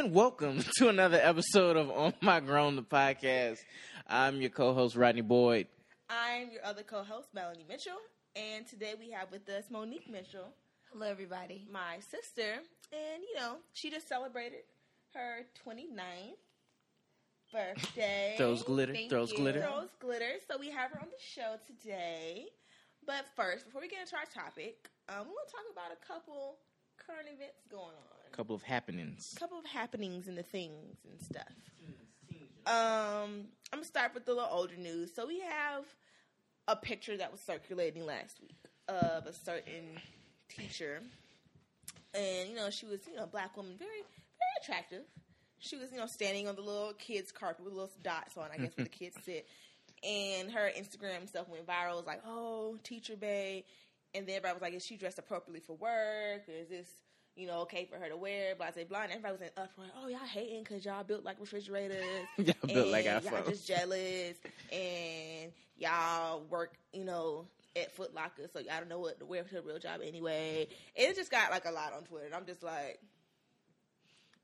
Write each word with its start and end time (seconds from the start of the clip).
And 0.00 0.14
welcome 0.14 0.64
to 0.78 0.88
another 0.88 1.20
episode 1.22 1.76
of 1.76 1.90
On 1.90 2.14
My 2.22 2.40
Grown 2.40 2.74
the 2.74 2.82
podcast. 2.82 3.58
I'm 4.08 4.40
your 4.40 4.48
co-host 4.48 4.96
Rodney 4.96 5.20
Boyd. 5.20 5.66
I'm 6.08 6.50
your 6.50 6.64
other 6.64 6.82
co-host 6.82 7.28
Melanie 7.34 7.66
Mitchell, 7.68 7.98
and 8.34 8.66
today 8.66 8.94
we 8.98 9.10
have 9.10 9.30
with 9.30 9.46
us 9.50 9.64
Monique 9.70 10.08
Mitchell, 10.10 10.54
Hello, 10.90 11.06
everybody. 11.06 11.68
my 11.70 11.98
sister, 11.98 12.62
and 12.90 13.22
you 13.28 13.38
know 13.38 13.56
she 13.74 13.90
just 13.90 14.08
celebrated 14.08 14.60
her 15.12 15.44
29th 15.68 16.40
birthday. 17.52 18.34
Throws 18.38 18.62
glitter, 18.62 18.94
Thank 18.94 19.10
throws 19.10 19.32
you. 19.32 19.36
glitter. 19.36 19.60
Throws 19.60 19.90
glitter. 20.00 20.32
So 20.50 20.56
we 20.58 20.70
have 20.70 20.92
her 20.92 21.00
on 21.00 21.08
the 21.08 21.20
show 21.22 21.56
today. 21.66 22.46
But 23.06 23.26
first, 23.36 23.66
before 23.66 23.82
we 23.82 23.88
get 23.88 24.00
into 24.00 24.16
our 24.16 24.24
topic, 24.32 24.88
um, 25.10 25.26
we 25.26 25.32
want 25.36 25.46
to 25.46 25.52
talk 25.52 25.66
about 25.70 25.92
a 25.92 26.00
couple 26.06 26.56
current 26.96 27.28
events 27.28 27.60
going 27.70 27.96
on. 27.96 28.19
Couple 28.32 28.54
of 28.54 28.62
happenings. 28.62 29.34
couple 29.38 29.58
of 29.58 29.66
happenings 29.66 30.28
and 30.28 30.38
the 30.38 30.42
things 30.42 30.96
and 31.08 31.20
stuff. 31.20 31.52
Um, 32.66 33.48
I'm 33.72 33.78
gonna 33.78 33.84
start 33.84 34.14
with 34.14 34.24
the 34.26 34.34
little 34.34 34.48
older 34.50 34.76
news. 34.76 35.14
So 35.14 35.26
we 35.26 35.40
have 35.40 35.84
a 36.68 36.76
picture 36.76 37.16
that 37.16 37.32
was 37.32 37.40
circulating 37.40 38.06
last 38.06 38.40
week 38.40 38.56
of 38.88 39.26
a 39.26 39.32
certain 39.32 39.98
teacher, 40.48 41.00
and 42.14 42.48
you 42.48 42.54
know 42.56 42.70
she 42.70 42.86
was 42.86 43.00
you 43.06 43.16
know 43.16 43.24
a 43.24 43.26
black 43.26 43.56
woman, 43.56 43.74
very 43.78 43.90
very 43.90 44.52
attractive. 44.62 45.02
She 45.58 45.76
was 45.76 45.90
you 45.92 45.98
know 45.98 46.06
standing 46.06 46.48
on 46.48 46.54
the 46.54 46.62
little 46.62 46.92
kids 46.94 47.32
carpet 47.32 47.64
with 47.64 47.74
little 47.74 47.90
dots 48.02 48.36
on, 48.36 48.48
I 48.52 48.58
guess 48.58 48.76
where 48.76 48.84
the 48.84 48.90
kids 48.90 49.16
sit, 49.24 49.46
and 50.02 50.50
her 50.52 50.70
Instagram 50.78 51.28
stuff 51.28 51.48
went 51.48 51.66
viral. 51.66 51.92
It 51.92 51.96
was 51.96 52.06
like, 52.06 52.22
oh, 52.26 52.76
teacher 52.84 53.16
bay, 53.16 53.64
and 54.14 54.26
then 54.26 54.36
everybody 54.36 54.54
was 54.54 54.62
like, 54.62 54.74
is 54.74 54.84
she 54.84 54.96
dressed 54.96 55.18
appropriately 55.18 55.60
for 55.60 55.76
work? 55.76 56.42
Is 56.48 56.68
this 56.68 56.88
you 57.36 57.46
know, 57.46 57.60
okay 57.60 57.86
for 57.90 57.96
her 57.98 58.08
to 58.08 58.16
wear, 58.16 58.54
blah, 58.54 58.70
blah, 58.70 58.84
blah. 58.84 59.02
And 59.02 59.12
everybody 59.12 59.32
was 59.32 59.40
in 59.42 59.48
uproar. 59.56 59.86
Oh, 60.02 60.08
y'all 60.08 60.18
hating 60.20 60.62
because 60.62 60.84
y'all 60.84 61.04
built 61.04 61.24
like 61.24 61.36
refrigerators. 61.40 62.04
Y'all 62.36 62.54
built 62.66 62.88
like 62.88 63.06
and 63.06 63.24
y'all 63.24 63.42
just 63.48 63.66
jealous. 63.66 64.36
And 64.72 65.52
y'all 65.78 66.42
work, 66.50 66.74
you 66.92 67.04
know, 67.04 67.46
at 67.76 67.92
Foot 67.94 68.14
Locker, 68.14 68.48
so 68.52 68.58
y'all 68.58 68.78
don't 68.78 68.88
know 68.88 68.98
what 68.98 69.18
to 69.20 69.26
wear 69.26 69.44
for 69.44 69.58
a 69.58 69.62
real 69.62 69.78
job 69.78 70.00
anyway. 70.04 70.66
It 70.94 71.16
just 71.16 71.30
got 71.30 71.50
like 71.50 71.64
a 71.64 71.70
lot 71.70 71.92
on 71.94 72.02
Twitter. 72.02 72.26
And 72.26 72.34
I'm 72.34 72.44
just 72.46 72.62
like, 72.62 73.00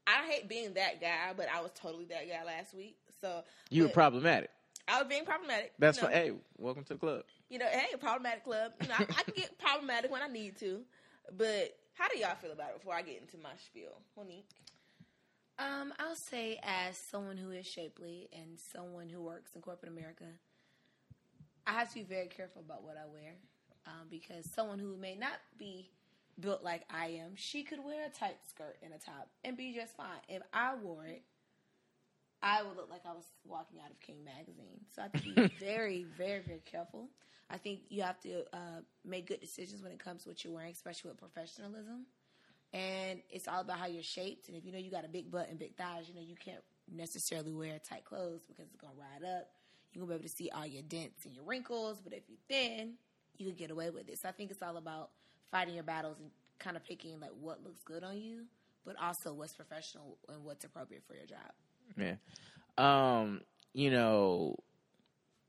I 0.06 0.26
hate 0.30 0.48
being 0.48 0.74
that 0.74 1.00
guy, 1.00 1.32
but 1.36 1.48
I 1.52 1.60
was 1.60 1.72
totally 1.74 2.04
that 2.06 2.28
guy 2.28 2.44
last 2.44 2.74
week. 2.74 2.96
So 3.20 3.42
You 3.70 3.84
were 3.84 3.88
problematic. 3.88 4.50
I 4.88 5.00
was 5.00 5.08
being 5.08 5.24
problematic. 5.24 5.72
That's 5.78 5.98
you 5.98 6.04
know, 6.04 6.10
fine. 6.10 6.16
Hey, 6.22 6.32
welcome 6.58 6.84
to 6.84 6.94
the 6.94 6.98
club. 6.98 7.24
you 7.50 7.58
know, 7.58 7.66
hey, 7.66 7.96
problematic 7.98 8.44
club. 8.44 8.72
You 8.80 8.88
know, 8.88 8.94
I, 8.96 9.02
I 9.02 9.22
can 9.24 9.34
get 9.34 9.58
problematic 9.58 10.12
when 10.12 10.22
I 10.22 10.28
need 10.28 10.56
to. 10.60 10.82
But 11.36 11.76
how 11.96 12.08
do 12.08 12.18
y'all 12.18 12.36
feel 12.36 12.52
about 12.52 12.70
it 12.70 12.78
before 12.78 12.94
I 12.94 13.02
get 13.02 13.20
into 13.20 13.38
my 13.38 13.56
spiel? 13.56 14.00
Monique? 14.16 14.48
Um, 15.58 15.94
I'll 15.98 16.14
say, 16.14 16.60
as 16.62 16.98
someone 16.98 17.38
who 17.38 17.50
is 17.50 17.66
shapely 17.66 18.28
and 18.32 18.58
someone 18.72 19.08
who 19.08 19.22
works 19.22 19.52
in 19.54 19.62
corporate 19.62 19.90
America, 19.90 20.26
I 21.66 21.72
have 21.72 21.88
to 21.88 21.94
be 21.94 22.02
very 22.02 22.26
careful 22.26 22.60
about 22.60 22.84
what 22.84 22.96
I 22.96 23.10
wear 23.10 23.32
um, 23.86 24.08
because 24.10 24.48
someone 24.54 24.78
who 24.78 24.96
may 24.96 25.14
not 25.14 25.40
be 25.58 25.88
built 26.38 26.62
like 26.62 26.82
I 26.90 27.06
am, 27.06 27.32
she 27.34 27.62
could 27.62 27.82
wear 27.82 28.06
a 28.06 28.10
tight 28.10 28.36
skirt 28.46 28.76
and 28.82 28.92
a 28.92 28.98
top 28.98 29.30
and 29.42 29.56
be 29.56 29.72
just 29.72 29.96
fine. 29.96 30.20
If 30.28 30.42
I 30.52 30.74
wore 30.74 31.06
it, 31.06 31.22
I 32.42 32.62
would 32.62 32.76
look 32.76 32.90
like 32.90 33.02
I 33.06 33.12
was 33.12 33.26
walking 33.44 33.80
out 33.84 33.90
of 33.90 34.00
King 34.00 34.24
magazine. 34.24 34.80
So 34.94 35.02
I 35.02 35.04
have 35.04 35.12
to 35.12 35.22
be 35.22 35.56
very, 35.60 36.06
very, 36.16 36.40
very 36.40 36.62
careful. 36.64 37.08
I 37.48 37.58
think 37.58 37.80
you 37.88 38.02
have 38.02 38.20
to 38.20 38.40
uh, 38.52 38.80
make 39.04 39.26
good 39.26 39.40
decisions 39.40 39.82
when 39.82 39.92
it 39.92 39.98
comes 39.98 40.24
to 40.24 40.30
what 40.30 40.44
you're 40.44 40.52
wearing, 40.52 40.72
especially 40.72 41.10
with 41.10 41.18
professionalism. 41.18 42.06
And 42.72 43.20
it's 43.30 43.48
all 43.48 43.60
about 43.60 43.78
how 43.78 43.86
you're 43.86 44.02
shaped. 44.02 44.48
And 44.48 44.56
if 44.56 44.64
you 44.64 44.72
know 44.72 44.78
you 44.78 44.90
got 44.90 45.04
a 45.04 45.08
big 45.08 45.30
butt 45.30 45.48
and 45.48 45.58
big 45.58 45.76
thighs, 45.76 46.08
you 46.08 46.14
know 46.14 46.20
you 46.20 46.34
can't 46.34 46.62
necessarily 46.92 47.52
wear 47.52 47.78
tight 47.78 48.04
clothes 48.04 48.42
because 48.46 48.66
it's 48.66 48.76
gonna 48.76 48.94
ride 48.98 49.26
up. 49.38 49.48
You're 49.92 50.02
gonna 50.04 50.18
be 50.18 50.24
able 50.24 50.28
to 50.28 50.36
see 50.36 50.50
all 50.50 50.66
your 50.66 50.82
dents 50.82 51.24
and 51.24 51.34
your 51.34 51.44
wrinkles. 51.44 52.00
But 52.02 52.12
if 52.12 52.24
you're 52.28 52.38
thin, 52.48 52.94
you 53.38 53.46
can 53.46 53.54
get 53.54 53.70
away 53.70 53.90
with 53.90 54.08
it. 54.08 54.18
So 54.18 54.28
I 54.28 54.32
think 54.32 54.50
it's 54.50 54.62
all 54.62 54.76
about 54.76 55.10
fighting 55.50 55.74
your 55.74 55.84
battles 55.84 56.18
and 56.18 56.30
kind 56.58 56.76
of 56.76 56.84
picking 56.84 57.20
like 57.20 57.30
what 57.40 57.62
looks 57.62 57.82
good 57.82 58.02
on 58.02 58.18
you, 58.18 58.44
but 58.84 58.96
also 59.00 59.32
what's 59.32 59.54
professional 59.54 60.18
and 60.28 60.44
what's 60.44 60.64
appropriate 60.64 61.04
for 61.06 61.14
your 61.14 61.26
job. 61.26 61.52
Yeah. 61.96 62.14
Um, 62.78 63.40
you 63.72 63.90
know, 63.90 64.56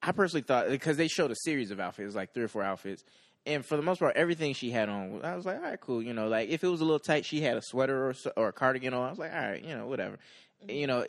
I 0.02 0.12
personally 0.12 0.44
thought 0.44 0.70
because 0.70 0.98
they 0.98 1.08
showed 1.08 1.32
a 1.32 1.36
series 1.44 1.72
of 1.72 1.80
outfits, 1.80 2.16
like 2.16 2.34
three 2.34 2.44
or 2.44 2.48
four 2.48 2.64
outfits, 2.64 3.04
and 3.46 3.66
for 3.66 3.78
the 3.78 3.82
most 3.82 4.00
part, 4.00 4.16
everything 4.16 4.54
she 4.54 4.72
had 4.72 4.90
on, 4.90 5.22
I 5.24 5.36
was 5.36 5.46
like, 5.46 5.58
all 5.58 5.64
right, 5.64 5.80
cool. 5.80 6.04
You 6.04 6.14
know, 6.14 6.28
like 6.28 6.50
if 6.50 6.64
it 6.64 6.68
was 6.68 6.82
a 6.82 6.86
little 6.86 7.00
tight, 7.00 7.26
she 7.26 7.42
had 7.42 7.58
a 7.58 7.62
sweater 7.62 8.08
or 8.08 8.14
or 8.36 8.50
a 8.50 8.54
cardigan 8.54 8.94
on. 8.94 9.08
I 9.08 9.10
was 9.10 9.20
like, 9.20 9.34
all 9.34 9.40
right, 9.40 9.64
you 9.64 9.76
know, 9.76 9.88
whatever. 9.88 10.20
You 10.68 10.88
know, 10.88 11.06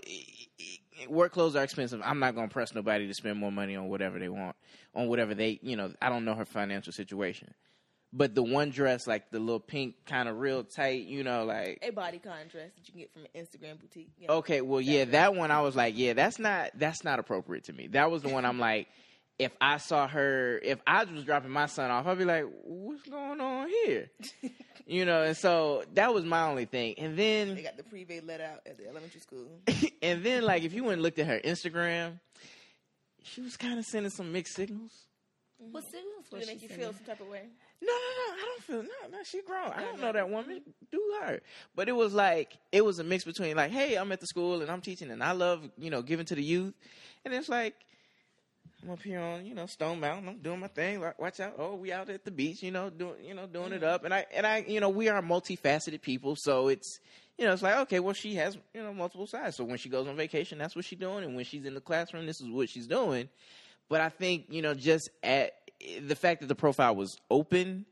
work 1.08 1.32
clothes 1.32 1.56
are 1.56 1.64
expensive. 1.64 2.00
I'm 2.04 2.18
not 2.18 2.34
gonna 2.34 2.48
press 2.48 2.74
nobody 2.74 3.06
to 3.06 3.14
spend 3.14 3.38
more 3.38 3.52
money 3.52 3.76
on 3.76 3.88
whatever 3.88 4.18
they 4.18 4.28
want, 4.28 4.56
on 4.94 5.08
whatever 5.08 5.34
they, 5.34 5.58
you 5.62 5.76
know. 5.76 5.92
I 6.00 6.08
don't 6.08 6.24
know 6.24 6.34
her 6.34 6.44
financial 6.44 6.92
situation, 6.92 7.54
but 8.12 8.34
the 8.34 8.42
one 8.42 8.70
dress, 8.70 9.06
like 9.06 9.30
the 9.30 9.38
little 9.38 9.60
pink, 9.60 9.94
kind 10.06 10.28
of 10.28 10.38
real 10.38 10.64
tight, 10.64 11.04
you 11.04 11.22
know, 11.24 11.44
like 11.44 11.78
A 11.82 11.90
body 11.90 12.18
con 12.18 12.36
dress 12.50 12.70
that 12.74 12.86
you 12.86 12.92
can 12.92 13.00
get 13.00 13.12
from 13.12 13.22
an 13.22 13.28
Instagram 13.34 13.80
boutique. 13.80 14.10
You 14.18 14.28
know. 14.28 14.34
Okay, 14.34 14.60
well, 14.60 14.80
yeah, 14.80 15.04
that 15.06 15.34
one 15.34 15.50
I 15.50 15.60
was 15.60 15.76
like, 15.76 15.94
yeah, 15.96 16.14
that's 16.14 16.38
not 16.38 16.70
that's 16.74 17.04
not 17.04 17.18
appropriate 17.18 17.64
to 17.64 17.72
me. 17.72 17.88
That 17.88 18.10
was 18.10 18.22
the 18.22 18.28
one 18.28 18.44
I'm 18.44 18.58
like, 18.58 18.88
if 19.38 19.52
I 19.60 19.76
saw 19.76 20.08
her, 20.08 20.58
if 20.62 20.80
I 20.86 21.04
was 21.04 21.24
dropping 21.24 21.50
my 21.50 21.66
son 21.66 21.90
off, 21.90 22.06
I'd 22.06 22.18
be 22.18 22.24
like, 22.24 22.44
what's 22.64 23.02
going 23.08 23.40
on 23.40 23.68
here? 23.84 24.10
you 24.86 25.04
know, 25.04 25.22
and 25.22 25.36
so 25.36 25.84
that 25.94 26.12
was 26.12 26.24
my 26.24 26.42
only 26.42 26.64
thing. 26.64 26.94
And 26.98 27.16
then 27.16 27.54
They 27.54 27.62
got 27.62 27.76
the 27.76 27.84
pre-vet 27.84 28.26
let 28.26 28.40
out 28.40 28.60
at 28.66 28.78
the 28.78 28.88
elementary 28.88 29.20
school. 29.20 29.60
and 30.02 30.24
then, 30.24 30.42
like, 30.42 30.64
if 30.64 30.72
you 30.72 30.82
went 30.82 30.94
and 30.94 31.02
looked 31.02 31.18
at 31.20 31.26
her 31.26 31.38
Instagram, 31.44 32.18
she 33.22 33.40
was 33.42 33.56
kind 33.56 33.78
of 33.78 33.84
sending 33.84 34.10
some 34.10 34.32
mixed 34.32 34.54
signals. 34.54 35.04
What 35.58 35.84
signals 35.84 36.24
Did 36.30 36.32
was 36.38 36.42
it 36.42 36.46
she 36.48 36.54
make 36.54 36.62
you 36.62 36.68
sending? 36.68 36.86
feel 36.86 36.94
some 36.96 37.04
type 37.04 37.20
of 37.20 37.28
way? 37.28 37.42
No, 37.80 37.92
no, 37.92 37.92
no. 37.92 38.32
I 38.32 38.44
don't 38.46 38.62
feel 38.62 38.82
no, 38.82 39.18
no. 39.18 39.22
She 39.24 39.42
grown. 39.42 39.70
I 39.72 39.82
don't 39.82 40.00
know 40.00 40.12
that 40.12 40.28
woman. 40.28 40.62
Do 40.90 41.00
her. 41.22 41.40
But 41.74 41.88
it 41.88 41.92
was 41.92 42.12
like 42.12 42.56
it 42.72 42.84
was 42.84 42.98
a 42.98 43.04
mix 43.04 43.24
between 43.24 43.56
like, 43.56 43.70
hey, 43.70 43.96
I'm 43.96 44.10
at 44.12 44.20
the 44.20 44.26
school 44.26 44.62
and 44.62 44.70
I'm 44.70 44.80
teaching 44.80 45.10
and 45.10 45.22
I 45.22 45.32
love 45.32 45.68
you 45.78 45.90
know 45.90 46.02
giving 46.02 46.26
to 46.26 46.34
the 46.34 46.42
youth, 46.42 46.74
and 47.24 47.32
it's 47.32 47.48
like 47.48 47.74
I'm 48.82 48.90
up 48.90 49.02
here 49.02 49.20
on 49.20 49.44
you 49.44 49.54
know 49.54 49.66
Stone 49.66 50.00
Mountain. 50.00 50.28
I'm 50.28 50.38
doing 50.38 50.60
my 50.60 50.68
thing. 50.68 51.00
Wa- 51.00 51.12
Watch 51.18 51.40
out! 51.40 51.54
Oh, 51.58 51.74
we 51.74 51.92
out 51.92 52.10
at 52.10 52.24
the 52.24 52.30
beach. 52.30 52.62
You 52.62 52.70
know, 52.70 52.90
doing 52.90 53.24
you 53.24 53.34
know 53.34 53.46
doing 53.46 53.72
it 53.72 53.82
mm. 53.82 53.88
up. 53.88 54.04
And 54.04 54.14
I 54.14 54.26
and 54.34 54.46
I 54.46 54.64
you 54.66 54.80
know 54.80 54.88
we 54.88 55.08
are 55.08 55.22
multifaceted 55.22 56.02
people, 56.02 56.34
so 56.36 56.68
it's. 56.68 57.00
You 57.40 57.46
know, 57.46 57.52
it's 57.52 57.62
like 57.62 57.76
okay, 57.82 58.00
well, 58.00 58.14
she 58.14 58.34
has 58.34 58.58
you 58.74 58.82
know 58.82 58.92
multiple 58.92 59.28
sides. 59.28 59.56
So 59.56 59.62
when 59.62 59.78
she 59.78 59.88
goes 59.88 60.08
on 60.08 60.16
vacation, 60.16 60.58
that's 60.58 60.74
what 60.74 60.84
she's 60.84 60.98
doing, 60.98 61.22
and 61.22 61.36
when 61.36 61.44
she's 61.44 61.64
in 61.64 61.74
the 61.74 61.80
classroom, 61.80 62.26
this 62.26 62.40
is 62.40 62.48
what 62.50 62.68
she's 62.68 62.88
doing. 62.88 63.28
But 63.88 64.00
I 64.00 64.08
think 64.08 64.46
you 64.50 64.60
know, 64.60 64.74
just 64.74 65.08
at 65.22 65.52
the 66.00 66.16
fact 66.16 66.40
that 66.40 66.46
the 66.46 66.54
profile 66.54 66.94
was 66.94 67.18
open, 67.30 67.86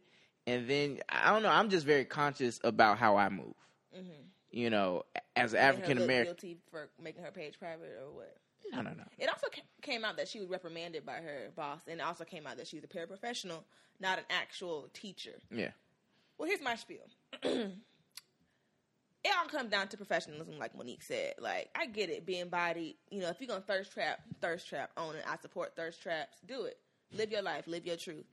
and 0.46 0.68
then 0.68 1.00
I 1.08 1.32
don't 1.32 1.42
know. 1.42 1.50
I'm 1.50 1.70
just 1.70 1.86
very 1.86 2.04
conscious 2.04 2.60
about 2.64 2.98
how 2.98 3.16
I 3.16 3.28
move. 3.28 3.54
Mm-hmm. 3.96 4.22
You 4.50 4.70
know, 4.70 5.04
as 5.34 5.52
an 5.52 5.60
African 5.60 5.98
American. 5.98 6.34
guilty 6.34 6.58
for 6.70 6.88
making 7.02 7.22
her 7.22 7.30
page 7.30 7.58
private 7.58 7.98
or 8.02 8.12
what? 8.12 8.36
No, 8.72 8.82
no, 8.82 8.90
no. 8.90 9.04
It 9.18 9.28
also 9.28 9.46
came 9.82 10.04
out 10.04 10.16
that 10.16 10.28
she 10.28 10.40
was 10.40 10.48
reprimanded 10.48 11.06
by 11.06 11.14
her 11.14 11.50
boss, 11.54 11.82
and 11.86 12.00
it 12.00 12.02
also 12.02 12.24
came 12.24 12.46
out 12.46 12.56
that 12.56 12.66
she 12.66 12.76
was 12.76 12.84
a 12.84 12.88
paraprofessional, 12.88 13.62
not 14.00 14.18
an 14.18 14.24
actual 14.30 14.88
teacher. 14.92 15.34
Yeah, 15.50 15.70
Well, 16.38 16.48
here's 16.48 16.62
my 16.62 16.74
spiel. 16.74 17.06
it 17.42 17.72
all 19.38 19.48
comes 19.48 19.70
down 19.70 19.88
to 19.88 19.96
professionalism, 19.96 20.58
like 20.58 20.76
Monique 20.76 21.02
said. 21.02 21.34
Like, 21.38 21.70
I 21.74 21.86
get 21.86 22.10
it, 22.10 22.26
being 22.26 22.48
body. 22.48 22.96
You 23.10 23.20
know, 23.20 23.28
if 23.28 23.40
you're 23.40 23.48
gonna 23.48 23.60
thirst 23.60 23.92
trap, 23.92 24.20
thirst 24.40 24.68
trap, 24.68 24.90
own 24.96 25.14
it. 25.16 25.24
I 25.28 25.36
support 25.36 25.76
thirst 25.76 26.02
traps. 26.02 26.38
Do 26.46 26.64
it. 26.64 26.78
Live 27.12 27.30
your 27.30 27.42
life. 27.42 27.66
Live 27.66 27.86
your 27.86 27.96
truth. 27.96 28.26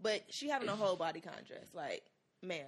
But 0.00 0.22
she 0.30 0.48
having 0.48 0.68
a 0.68 0.76
whole 0.76 0.96
body 0.96 1.20
con 1.20 1.32
dress. 1.46 1.66
Like, 1.74 2.02
ma'am, 2.42 2.66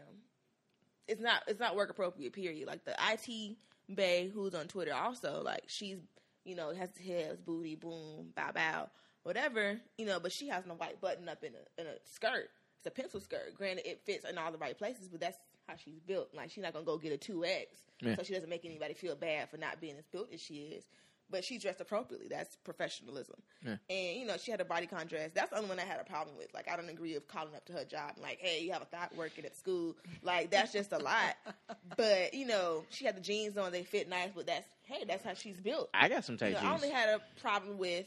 it's 1.06 1.20
not 1.20 1.42
it's 1.46 1.60
not 1.60 1.76
work 1.76 1.90
appropriate. 1.90 2.32
Period. 2.32 2.66
Like 2.66 2.84
the 2.84 2.94
IT 3.12 3.56
bay 3.94 4.30
who's 4.32 4.54
on 4.54 4.66
Twitter 4.66 4.94
also 4.94 5.42
like 5.44 5.64
she's 5.66 5.98
you 6.44 6.54
know 6.54 6.72
has 6.74 6.90
hips, 6.96 7.40
booty, 7.40 7.74
boom, 7.76 8.30
bow 8.34 8.50
bow, 8.52 8.88
whatever. 9.22 9.80
You 9.98 10.06
know, 10.06 10.18
but 10.20 10.32
she 10.32 10.48
has 10.48 10.66
no 10.66 10.74
white 10.74 11.00
button 11.00 11.28
up 11.28 11.44
in 11.44 11.52
a 11.54 11.80
in 11.80 11.86
a 11.86 11.94
skirt. 12.14 12.50
It's 12.78 12.86
a 12.86 12.90
pencil 12.90 13.20
skirt. 13.20 13.54
Granted, 13.56 13.86
it 13.86 14.00
fits 14.04 14.24
in 14.28 14.38
all 14.38 14.50
the 14.50 14.58
right 14.58 14.76
places, 14.76 15.08
but 15.08 15.20
that's 15.20 15.38
how 15.68 15.74
she's 15.76 16.00
built. 16.00 16.30
Like 16.34 16.50
she's 16.50 16.62
not 16.64 16.72
gonna 16.72 16.84
go 16.84 16.96
get 16.98 17.12
a 17.12 17.16
two 17.18 17.44
X, 17.44 17.76
Yeah. 18.00 18.16
so 18.16 18.22
she 18.22 18.32
doesn't 18.32 18.48
make 18.48 18.64
anybody 18.64 18.94
feel 18.94 19.14
bad 19.14 19.50
for 19.50 19.56
not 19.58 19.80
being 19.80 19.96
as 19.98 20.06
built 20.06 20.32
as 20.32 20.40
she 20.40 20.54
is. 20.54 20.84
But 21.30 21.44
she 21.44 21.58
dressed 21.58 21.80
appropriately. 21.80 22.26
That's 22.28 22.56
professionalism. 22.64 23.36
Yeah. 23.64 23.76
And 23.88 24.16
you 24.20 24.26
know, 24.26 24.36
she 24.36 24.50
had 24.50 24.60
a 24.60 24.64
body 24.64 24.86
con 24.86 25.06
dress. 25.06 25.30
That's 25.34 25.50
the 25.50 25.56
only 25.56 25.68
one 25.68 25.78
I 25.78 25.84
had 25.84 26.00
a 26.00 26.04
problem 26.04 26.36
with. 26.36 26.52
Like, 26.52 26.68
I 26.70 26.76
don't 26.76 26.88
agree 26.88 27.14
with 27.14 27.28
calling 27.28 27.54
up 27.54 27.64
to 27.66 27.72
her 27.74 27.84
job, 27.84 28.12
and 28.14 28.22
like, 28.22 28.38
hey, 28.40 28.62
you 28.62 28.72
have 28.72 28.82
a 28.82 28.86
thought 28.86 29.14
working 29.16 29.44
at 29.44 29.56
school. 29.56 29.96
Like, 30.22 30.50
that's 30.50 30.72
just 30.72 30.92
a 30.92 30.98
lot. 30.98 31.36
but 31.96 32.34
you 32.34 32.46
know, 32.46 32.84
she 32.90 33.04
had 33.04 33.16
the 33.16 33.20
jeans 33.20 33.56
on; 33.56 33.72
they 33.72 33.82
fit 33.82 34.08
nice. 34.08 34.30
But 34.34 34.46
that's 34.46 34.68
hey, 34.86 35.04
that's 35.06 35.24
how 35.24 35.34
she's 35.34 35.60
built. 35.60 35.90
I 35.94 36.08
got 36.08 36.24
some 36.24 36.34
You 36.34 36.38
tight 36.38 36.52
know, 36.54 36.68
I 36.68 36.74
only 36.74 36.90
had 36.90 37.08
a 37.08 37.20
problem 37.40 37.78
with 37.78 38.06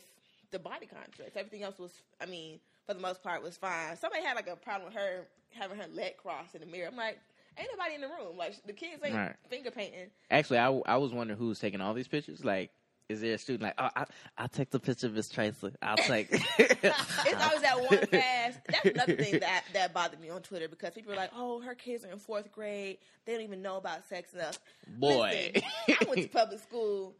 the 0.51 0.59
body 0.59 0.85
con 0.85 0.99
dress. 1.15 1.31
Everything 1.35 1.63
else 1.63 1.79
was, 1.79 1.91
I 2.21 2.25
mean, 2.25 2.59
for 2.85 2.93
the 2.93 2.99
most 2.99 3.23
part, 3.23 3.41
was 3.41 3.57
fine. 3.57 3.95
Somebody 3.97 4.23
had 4.23 4.35
like 4.35 4.47
a 4.47 4.55
problem 4.55 4.85
with 4.85 4.95
her 4.95 5.27
having 5.51 5.77
her 5.77 5.87
leg 5.93 6.17
crossed 6.17 6.55
in 6.55 6.61
the 6.61 6.67
mirror. 6.67 6.89
I'm 6.91 6.97
like, 6.97 7.19
ain't 7.57 7.69
nobody 7.75 7.95
in 7.95 8.01
the 8.01 8.07
room. 8.07 8.37
Like 8.37 8.55
the 8.65 8.73
kids 8.73 9.01
ain't 9.03 9.15
Right. 9.15 9.35
finger 9.49 9.71
painting. 9.71 10.09
Actually, 10.29 10.59
I, 10.59 10.67
I 10.85 10.97
was 10.97 11.11
wondering 11.11 11.39
who 11.39 11.47
was 11.47 11.59
taking 11.59 11.81
all 11.81 11.93
these 11.93 12.07
pictures. 12.07 12.43
Like, 12.43 12.71
is 13.09 13.21
there 13.21 13.33
a 13.33 13.37
student 13.37 13.63
like, 13.63 13.73
oh, 13.77 13.89
I, 13.95 14.05
I'll 14.37 14.47
take 14.47 14.69
the 14.71 14.79
picture 14.79 15.07
of 15.07 15.13
Miss 15.13 15.29
Tracy. 15.29 15.71
I'll 15.81 15.97
take. 15.97 16.29
It's 16.59 17.43
always 17.43 17.61
that 17.61 17.79
one 17.79 18.07
pass. 18.11 18.55
That's 18.67 18.85
another 18.85 19.15
thing 19.15 19.39
that 19.39 19.63
that 19.73 19.93
bothered 19.93 20.19
me 20.19 20.29
on 20.29 20.41
Twitter 20.41 20.67
because 20.67 20.91
people 20.93 21.13
are 21.13 21.17
like, 21.17 21.31
"Oh, 21.35 21.61
her 21.61 21.75
kids 21.75 22.05
are 22.05 22.11
in 22.11 22.19
fourth 22.19 22.51
grade. 22.51 22.97
They 23.25 23.33
don't 23.33 23.41
even 23.41 23.61
know 23.61 23.77
about 23.77 24.07
sex 24.07 24.33
enough." 24.33 24.57
Boy. 24.87 25.51
Listen, 25.55 25.69
I 25.89 26.05
went 26.09 26.21
to 26.21 26.27
public 26.29 26.59
school. 26.59 27.15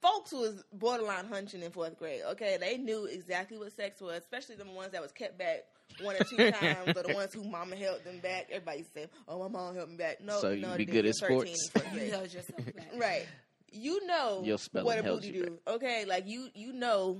Folks 0.00 0.30
who 0.30 0.38
was 0.40 0.62
borderline 0.72 1.26
hunching 1.26 1.60
in 1.62 1.72
fourth 1.72 1.98
grade. 1.98 2.20
Okay, 2.30 2.56
they 2.60 2.76
knew 2.76 3.06
exactly 3.06 3.58
what 3.58 3.72
sex 3.72 4.00
was, 4.00 4.18
especially 4.18 4.54
the 4.54 4.64
ones 4.64 4.92
that 4.92 5.02
was 5.02 5.10
kept 5.10 5.36
back 5.38 5.64
one 6.02 6.14
or 6.14 6.24
two 6.24 6.36
times, 6.52 6.96
or 6.96 7.02
the 7.02 7.12
ones 7.14 7.34
who 7.34 7.42
mama 7.42 7.74
held 7.74 8.04
them 8.04 8.18
back. 8.20 8.46
Everybody 8.50 8.84
said, 8.94 9.10
"Oh, 9.26 9.40
my 9.40 9.48
mom 9.48 9.74
held 9.74 9.90
me 9.90 9.96
back." 9.96 10.20
No, 10.20 10.40
So 10.40 10.50
you 10.50 10.62
no, 10.62 10.76
be 10.76 10.84
good 10.84 11.04
at 11.06 11.14
sports? 11.16 11.70
You 11.74 11.80
grade. 11.98 12.12
know 12.12 12.22
yourself 12.22 12.64
back. 12.76 12.92
right? 12.96 13.26
You 13.72 14.06
know 14.06 14.42
Your 14.44 14.58
spelling 14.58 14.86
what 14.86 14.98
a 14.98 15.02
booty 15.02 15.28
you 15.28 15.44
do. 15.44 15.58
Okay, 15.66 16.04
like 16.04 16.26
you 16.26 16.48
you 16.54 16.72
know 16.72 17.18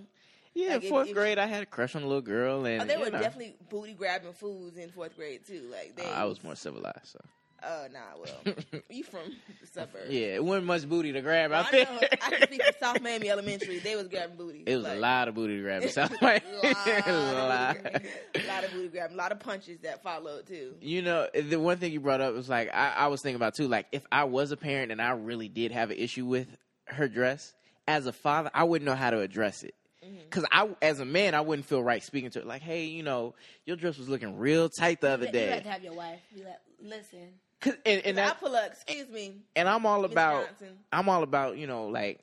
yeah, 0.55 0.75
Like, 0.75 0.85
fourth 0.85 1.13
grade, 1.13 1.39
I 1.39 1.47
had 1.47 1.63
a 1.63 1.67
crush 1.67 1.95
on 1.95 2.03
a 2.03 2.07
little 2.07 2.21
girl, 2.21 2.65
and 2.67 2.83
Oh, 2.83 2.87
they 2.87 2.97
were 2.97 3.11
know, 3.11 3.21
definitely 3.21 3.55
booty 3.71 3.93
grabbing 3.93 4.33
fools 4.33 4.77
in 4.77 4.91
fourth 4.91 5.15
grade 5.15 5.47
too. 5.47 5.69
Like 5.71 5.95
they, 5.95 6.05
uh, 6.05 6.11
I 6.11 6.25
was 6.25 6.43
more 6.43 6.57
civilized. 6.57 7.07
So 7.07 7.21
Oh 7.63 7.87
nah, 7.93 7.99
well, 8.21 8.55
you 8.91 9.03
from 9.03 9.23
the 9.61 9.67
suburbs? 9.67 10.11
yeah, 10.11 10.35
it 10.37 10.45
wasn't 10.45 10.67
much 10.67 10.89
booty 10.89 11.13
to 11.13 11.21
grab 11.21 11.51
Well, 11.51 11.61
out 11.61 11.67
I 11.67 11.71
there. 11.71 11.85
know. 11.87 11.99
I 12.23 12.31
can 12.31 12.43
speak 12.43 12.63
for 12.63 12.73
South 12.79 13.01
Miami 13.01 13.31
Elementary. 13.31 13.79
They 13.81 13.97
was 13.97 14.07
grabbing 14.09 14.37
booty. 14.37 14.63
It 14.67 14.77
was 14.77 14.85
Like, 14.85 14.97
a 14.99 15.01
lot 15.01 15.27
of 15.29 15.35
booty 15.35 15.57
to 15.57 15.63
grab. 15.63 15.83
in 15.83 15.89
South 15.89 16.13
Miami. 16.23 16.45
a 16.63 16.69
lot. 17.13 17.77
A 17.77 18.47
lot 18.47 18.65
of 18.65 18.73
booty 18.73 18.89
grabbing. 18.89 19.15
A 19.15 19.19
lot 19.19 19.33
of 19.33 19.41
punches 19.41 19.81
that 19.81 20.03
followed 20.03 20.47
too. 20.47 20.75
You 20.81 21.03
know, 21.03 21.27
the 21.35 21.57
one 21.59 21.79
thing 21.79 21.93
you 21.93 22.01
brought 22.01 22.21
up 22.21 22.35
was 22.35 22.49
like 22.49 22.71
I, 22.73 22.91
I 22.97 23.07
was 23.09 23.23
thinking 23.23 23.37
about 23.37 23.55
too. 23.57 23.67
Like 23.69 23.87
if 23.93 24.07
I 24.13 24.25
was 24.25 24.53
a 24.53 24.57
parent 24.57 24.93
and 24.93 25.03
I 25.03 25.11
really 25.11 25.49
did 25.49 25.73
have 25.73 25.91
an 25.91 25.97
issue 25.99 26.27
with 26.27 26.47
her 26.87 27.09
dress, 27.09 27.55
as 27.89 28.07
a 28.07 28.13
father, 28.13 28.51
I 28.55 28.65
wouldn't 28.65 28.87
know 28.89 28.95
how 28.95 29.11
to 29.11 29.21
address 29.21 29.65
it. 29.65 29.75
Mm-hmm. 30.05 30.17
Because 30.31 30.45
I, 30.53 30.69
as 30.81 31.01
a 31.01 31.05
man, 31.05 31.35
I 31.35 31.41
wouldn't 31.41 31.67
feel 31.67 31.83
right 31.83 32.03
speaking 32.05 32.31
to 32.31 32.41
her. 32.41 32.45
Like, 32.45 32.63
hey, 32.63 32.85
you 32.85 33.03
know, 33.03 33.35
your 33.67 33.77
dress 33.77 33.99
was 33.99 34.09
looking 34.09 34.39
real 34.39 34.69
tight 34.69 35.01
the 35.01 35.11
other 35.11 35.23
You 35.27 35.27
have 35.27 35.33
day. 35.33 35.61
to 35.65 35.69
have 35.69 35.83
your 35.83 35.95
wife 35.95 36.21
be 36.35 36.45
like, 36.45 36.61
listen. 36.81 37.31
'Cause- 37.61 37.75
and, 37.85 38.03
and 38.05 38.19
I 38.21 38.27
that, 38.27 38.41
pull 38.41 38.55
up. 38.55 38.71
Excuse 38.73 39.09
me, 39.09 39.35
and 39.57 39.69
I'm 39.69 39.85
all 39.87 40.03
Miss 40.03 40.13
about, 40.13 40.47
Johnson. 40.49 40.79
I'm 40.93 41.09
all 41.09 41.23
about, 41.23 41.57
you 41.59 41.67
know, 41.67 41.87
like 41.89 42.21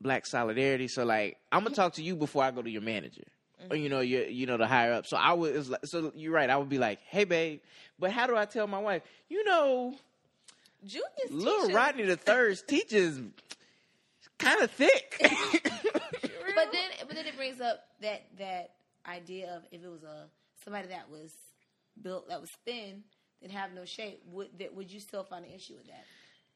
black 0.00 0.26
solidarity. 0.26 0.88
So 0.88 1.04
like, 1.04 1.38
I'm 1.50 1.62
gonna 1.64 1.74
talk 1.74 1.94
to 1.94 2.02
you 2.02 2.16
before 2.16 2.44
I 2.44 2.50
go 2.50 2.62
to 2.62 2.70
your 2.70 2.82
manager. 2.82 3.24
Mm-hmm. 3.62 3.72
Or 3.72 3.76
you 3.76 3.88
know, 3.88 4.00
you 4.00 4.20
you 4.28 4.46
know 4.46 4.56
the 4.56 4.66
higher 4.66 4.92
up. 4.92 5.06
So 5.06 5.16
I 5.16 5.32
would. 5.32 5.56
It's 5.56 5.68
like, 5.68 5.86
so 5.86 6.12
you're 6.14 6.32
right. 6.32 6.48
I 6.50 6.56
would 6.56 6.68
be 6.68 6.78
like, 6.78 7.00
"Hey, 7.08 7.24
babe," 7.24 7.60
but 7.98 8.12
how 8.12 8.26
do 8.26 8.36
I 8.36 8.44
tell 8.44 8.66
my 8.66 8.78
wife? 8.78 9.02
You 9.28 9.42
know, 9.44 9.94
Junior's 10.84 11.30
Little 11.30 11.60
teachers- 11.62 11.74
Rodney 11.74 12.02
the 12.04 12.16
Third's 12.16 12.62
teaches 12.66 13.20
kind 14.38 14.62
of 14.62 14.70
thick. 14.70 15.16
But 16.54 16.72
then, 16.72 16.90
but 17.06 17.14
then 17.14 17.26
it 17.26 17.36
brings 17.36 17.60
up 17.60 17.84
that 18.00 18.24
that 18.38 18.70
idea 19.06 19.54
of 19.56 19.62
if 19.70 19.80
it 19.84 19.88
was 19.88 20.02
a 20.02 20.26
somebody 20.64 20.88
that 20.88 21.08
was 21.08 21.32
built 22.02 22.28
that 22.30 22.40
was 22.40 22.50
thin 22.64 23.04
that 23.42 23.50
have 23.50 23.72
no 23.72 23.84
shape, 23.84 24.22
would 24.32 24.48
that 24.58 24.74
would 24.74 24.90
you 24.90 25.00
still 25.00 25.22
find 25.24 25.44
an 25.44 25.50
issue 25.52 25.74
with 25.74 25.86
that? 25.86 26.04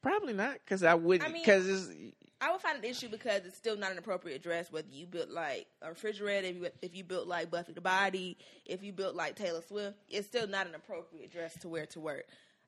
Probably 0.01 0.33
not, 0.33 0.55
because 0.55 0.83
I 0.83 0.95
wouldn't. 0.95 1.29
I 1.29 1.31
mean- 1.31 1.43
Because 1.43 1.67
it's 1.67 1.89
I 2.41 2.51
would 2.51 2.59
find 2.59 2.77
an 2.77 2.83
issue 2.83 3.07
because 3.07 3.45
it's 3.45 3.55
still 3.55 3.77
not 3.77 3.93
an 3.93 3.97
appropriate 3.97 4.43
dress. 4.43 4.69
Whether 4.69 4.89
you 4.91 5.05
built 5.05 5.29
like 5.29 5.65
a 5.81 5.87
refrigerator, 5.89 6.47
if 6.47 6.55
you, 6.57 6.67
if 6.81 6.93
you 6.95 7.05
built 7.05 7.25
like 7.25 7.49
Buffy 7.49 7.71
the 7.71 7.79
Body, 7.79 8.37
if 8.65 8.83
you 8.83 8.91
built 8.91 9.15
like 9.15 9.37
Taylor 9.37 9.61
Swift, 9.65 9.97
it's 10.09 10.27
still 10.27 10.45
not 10.47 10.67
an 10.67 10.75
appropriate 10.75 11.31
dress 11.31 11.57
to 11.61 11.69
wear 11.69 11.85
to 11.87 12.01
work. 12.01 12.25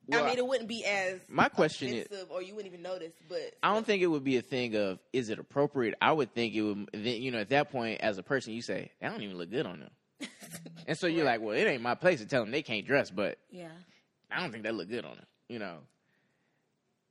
Well, 0.08 0.24
I 0.24 0.28
mean, 0.28 0.38
it 0.38 0.46
wouldn't 0.46 0.68
be 0.68 0.82
as 0.86 1.20
my 1.28 1.50
question 1.50 1.88
is- 1.92 2.06
or 2.30 2.40
you 2.40 2.54
wouldn't 2.54 2.72
even 2.72 2.82
notice. 2.82 3.12
But 3.28 3.54
I 3.62 3.74
don't 3.74 3.84
think 3.84 4.02
it 4.02 4.06
would 4.06 4.24
be 4.24 4.38
a 4.38 4.42
thing 4.42 4.74
of 4.76 4.98
is 5.12 5.28
it 5.28 5.38
appropriate. 5.38 5.94
I 6.00 6.12
would 6.12 6.32
think 6.32 6.54
it 6.54 6.62
would. 6.62 6.88
Then 6.94 7.20
you 7.20 7.30
know, 7.32 7.38
at 7.40 7.50
that 7.50 7.70
point, 7.70 8.00
as 8.00 8.16
a 8.16 8.22
person, 8.22 8.54
you 8.54 8.62
say 8.62 8.92
I 9.02 9.08
don't 9.10 9.20
even 9.20 9.36
look 9.36 9.50
good 9.50 9.66
on 9.66 9.80
them, 9.80 9.90
and 10.86 10.96
so 10.96 11.06
you're 11.06 11.26
like, 11.26 11.42
well, 11.42 11.54
it 11.54 11.64
ain't 11.64 11.82
my 11.82 11.96
place 11.96 12.20
to 12.20 12.26
tell 12.26 12.42
them 12.42 12.50
they 12.50 12.62
can't 12.62 12.86
dress, 12.86 13.10
but 13.10 13.36
Yeah, 13.50 13.68
I 14.30 14.40
don't 14.40 14.50
think 14.50 14.64
that 14.64 14.74
look 14.74 14.88
good 14.88 15.04
on 15.04 15.16
them. 15.16 15.26
You 15.48 15.58
know, 15.58 15.78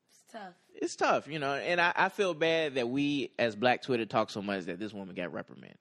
it's 0.09 0.31
tough. 0.31 0.53
it's 0.73 0.95
tough. 0.95 1.27
You 1.27 1.39
know, 1.39 1.53
and 1.53 1.79
I, 1.79 1.94
I 1.95 2.09
feel 2.09 2.33
bad 2.33 2.75
that 2.75 2.89
we 2.89 3.31
as 3.39 3.56
Black 3.56 3.81
Twitter 3.81 4.06
talk 4.06 4.29
so 4.29 4.41
much 4.41 4.65
that 4.65 4.79
this 4.79 4.94
woman 4.94 5.15
got 5.15 5.31
reprimanded. 5.33 5.77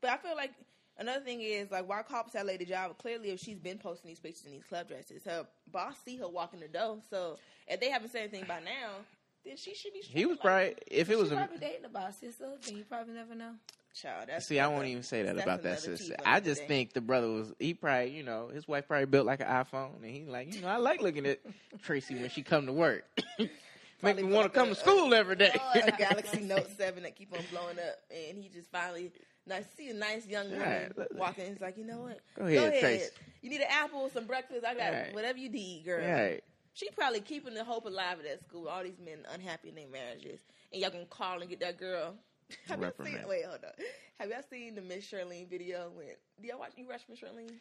But 0.00 0.10
I 0.10 0.16
feel 0.16 0.34
like 0.34 0.52
another 0.98 1.24
thing 1.24 1.40
is 1.40 1.70
like 1.70 1.88
why 1.88 2.02
cops 2.02 2.32
that 2.32 2.46
lady 2.46 2.64
job? 2.64 2.98
Clearly, 2.98 3.30
if 3.30 3.40
she's 3.40 3.58
been 3.58 3.78
posting 3.78 4.08
these 4.08 4.18
pictures 4.18 4.46
in 4.46 4.52
these 4.52 4.64
club 4.64 4.88
dresses, 4.88 5.24
her 5.24 5.46
boss 5.70 5.96
see 6.04 6.16
her 6.16 6.28
walking 6.28 6.60
the 6.60 6.68
door. 6.68 6.98
So 7.10 7.38
if 7.68 7.80
they 7.80 7.90
haven't 7.90 8.10
said 8.10 8.22
anything 8.22 8.44
by 8.48 8.60
now, 8.60 9.04
then 9.44 9.56
she 9.56 9.74
should 9.74 9.92
be. 9.92 10.00
He 10.00 10.26
was 10.26 10.36
like, 10.38 10.42
probably 10.44 10.74
if 10.86 11.10
it 11.10 11.18
was 11.18 11.32
a 11.32 11.36
probably 11.36 11.58
dating 11.58 11.82
the 11.82 11.88
boss 11.88 12.18
sister, 12.18 12.46
then 12.66 12.76
you 12.76 12.84
probably 12.84 13.14
never 13.14 13.34
know. 13.34 13.52
child. 13.94 14.28
That's 14.28 14.46
See, 14.46 14.60
I 14.60 14.66
won't 14.68 14.86
even 14.86 15.02
say 15.02 15.22
that 15.22 15.38
about 15.38 15.62
that 15.62 15.80
sister. 15.80 16.14
I 16.24 16.40
just 16.40 16.64
think 16.66 16.92
the 16.92 17.00
brother 17.00 17.28
was 17.30 17.52
he 17.58 17.74
probably 17.74 18.10
you 18.16 18.22
know 18.22 18.48
his 18.48 18.66
wife 18.68 18.86
probably 18.88 19.06
built 19.06 19.26
like 19.26 19.40
an 19.40 19.46
iPhone 19.48 19.96
and 19.96 20.04
he 20.04 20.24
like 20.26 20.54
you 20.54 20.60
know 20.60 20.68
I 20.68 20.76
like 20.76 21.02
looking 21.02 21.26
at 21.26 21.40
Tracy 21.82 22.14
when 22.14 22.28
she 22.30 22.42
come 22.42 22.66
to 22.66 22.72
work. 22.72 23.04
Make 24.02 24.16
me 24.16 24.22
want 24.22 24.44
to 24.50 24.58
come 24.58 24.68
a- 24.68 24.74
to 24.74 24.80
school 24.80 25.12
every 25.12 25.36
day. 25.36 25.54
a 25.74 25.92
Galaxy 25.92 26.40
Note 26.42 26.68
Seven 26.78 27.02
that 27.02 27.16
keep 27.16 27.32
on 27.34 27.40
blowing 27.50 27.78
up, 27.78 27.96
and 28.10 28.38
he 28.38 28.48
just 28.48 28.70
finally 28.70 29.12
nice 29.46 29.64
see 29.76 29.90
a 29.90 29.94
nice 29.94 30.26
young 30.26 30.50
woman 30.50 30.66
Right, 30.66 30.98
let- 30.98 31.14
walking. 31.16 31.46
He's 31.46 31.60
like, 31.60 31.76
you 31.76 31.84
know 31.84 32.00
what? 32.02 32.20
Go 32.38 32.44
ahead, 32.46 32.80
Trace. 32.80 33.10
You 33.42 33.50
need 33.50 33.60
an 33.60 33.66
apple, 33.70 34.08
some 34.10 34.24
breakfast. 34.26 34.64
I 34.64 34.74
got 34.74 34.92
Right. 34.92 35.14
whatever 35.14 35.38
you 35.38 35.50
need, 35.50 35.84
girl. 35.84 35.98
Right. 36.06 36.42
She 36.74 36.88
probably 36.90 37.20
keeping 37.20 37.54
the 37.54 37.64
hope 37.64 37.84
alive 37.84 38.18
at 38.18 38.24
that 38.24 38.42
school. 38.48 38.68
All 38.68 38.82
these 38.82 39.00
men 39.04 39.18
unhappy 39.32 39.70
in 39.70 39.74
their 39.74 39.88
marriages, 39.88 40.40
and 40.72 40.80
y'all 40.80 40.90
can 40.90 41.06
call 41.06 41.40
and 41.40 41.50
get 41.50 41.60
that 41.60 41.78
girl. 41.78 42.14
Have 42.68 42.80
y'all 42.80 42.92
seen? 43.04 43.18
Wait, 43.26 43.44
hold 43.44 43.60
on. 43.64 43.72
Have 44.18 44.30
y'all 44.30 44.42
seen 44.50 44.74
the 44.74 44.82
Miss 44.82 45.04
Charlene 45.10 45.48
video? 45.48 45.90
When 45.94 46.06
do 46.40 46.48
y'all 46.48 46.58
watch? 46.58 46.72
You 46.76 46.86
watch 46.88 47.02
Miss 47.08 47.20
Charlene? 47.20 47.52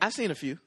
I've 0.00 0.12
seen 0.12 0.30
a 0.30 0.34
few. 0.34 0.58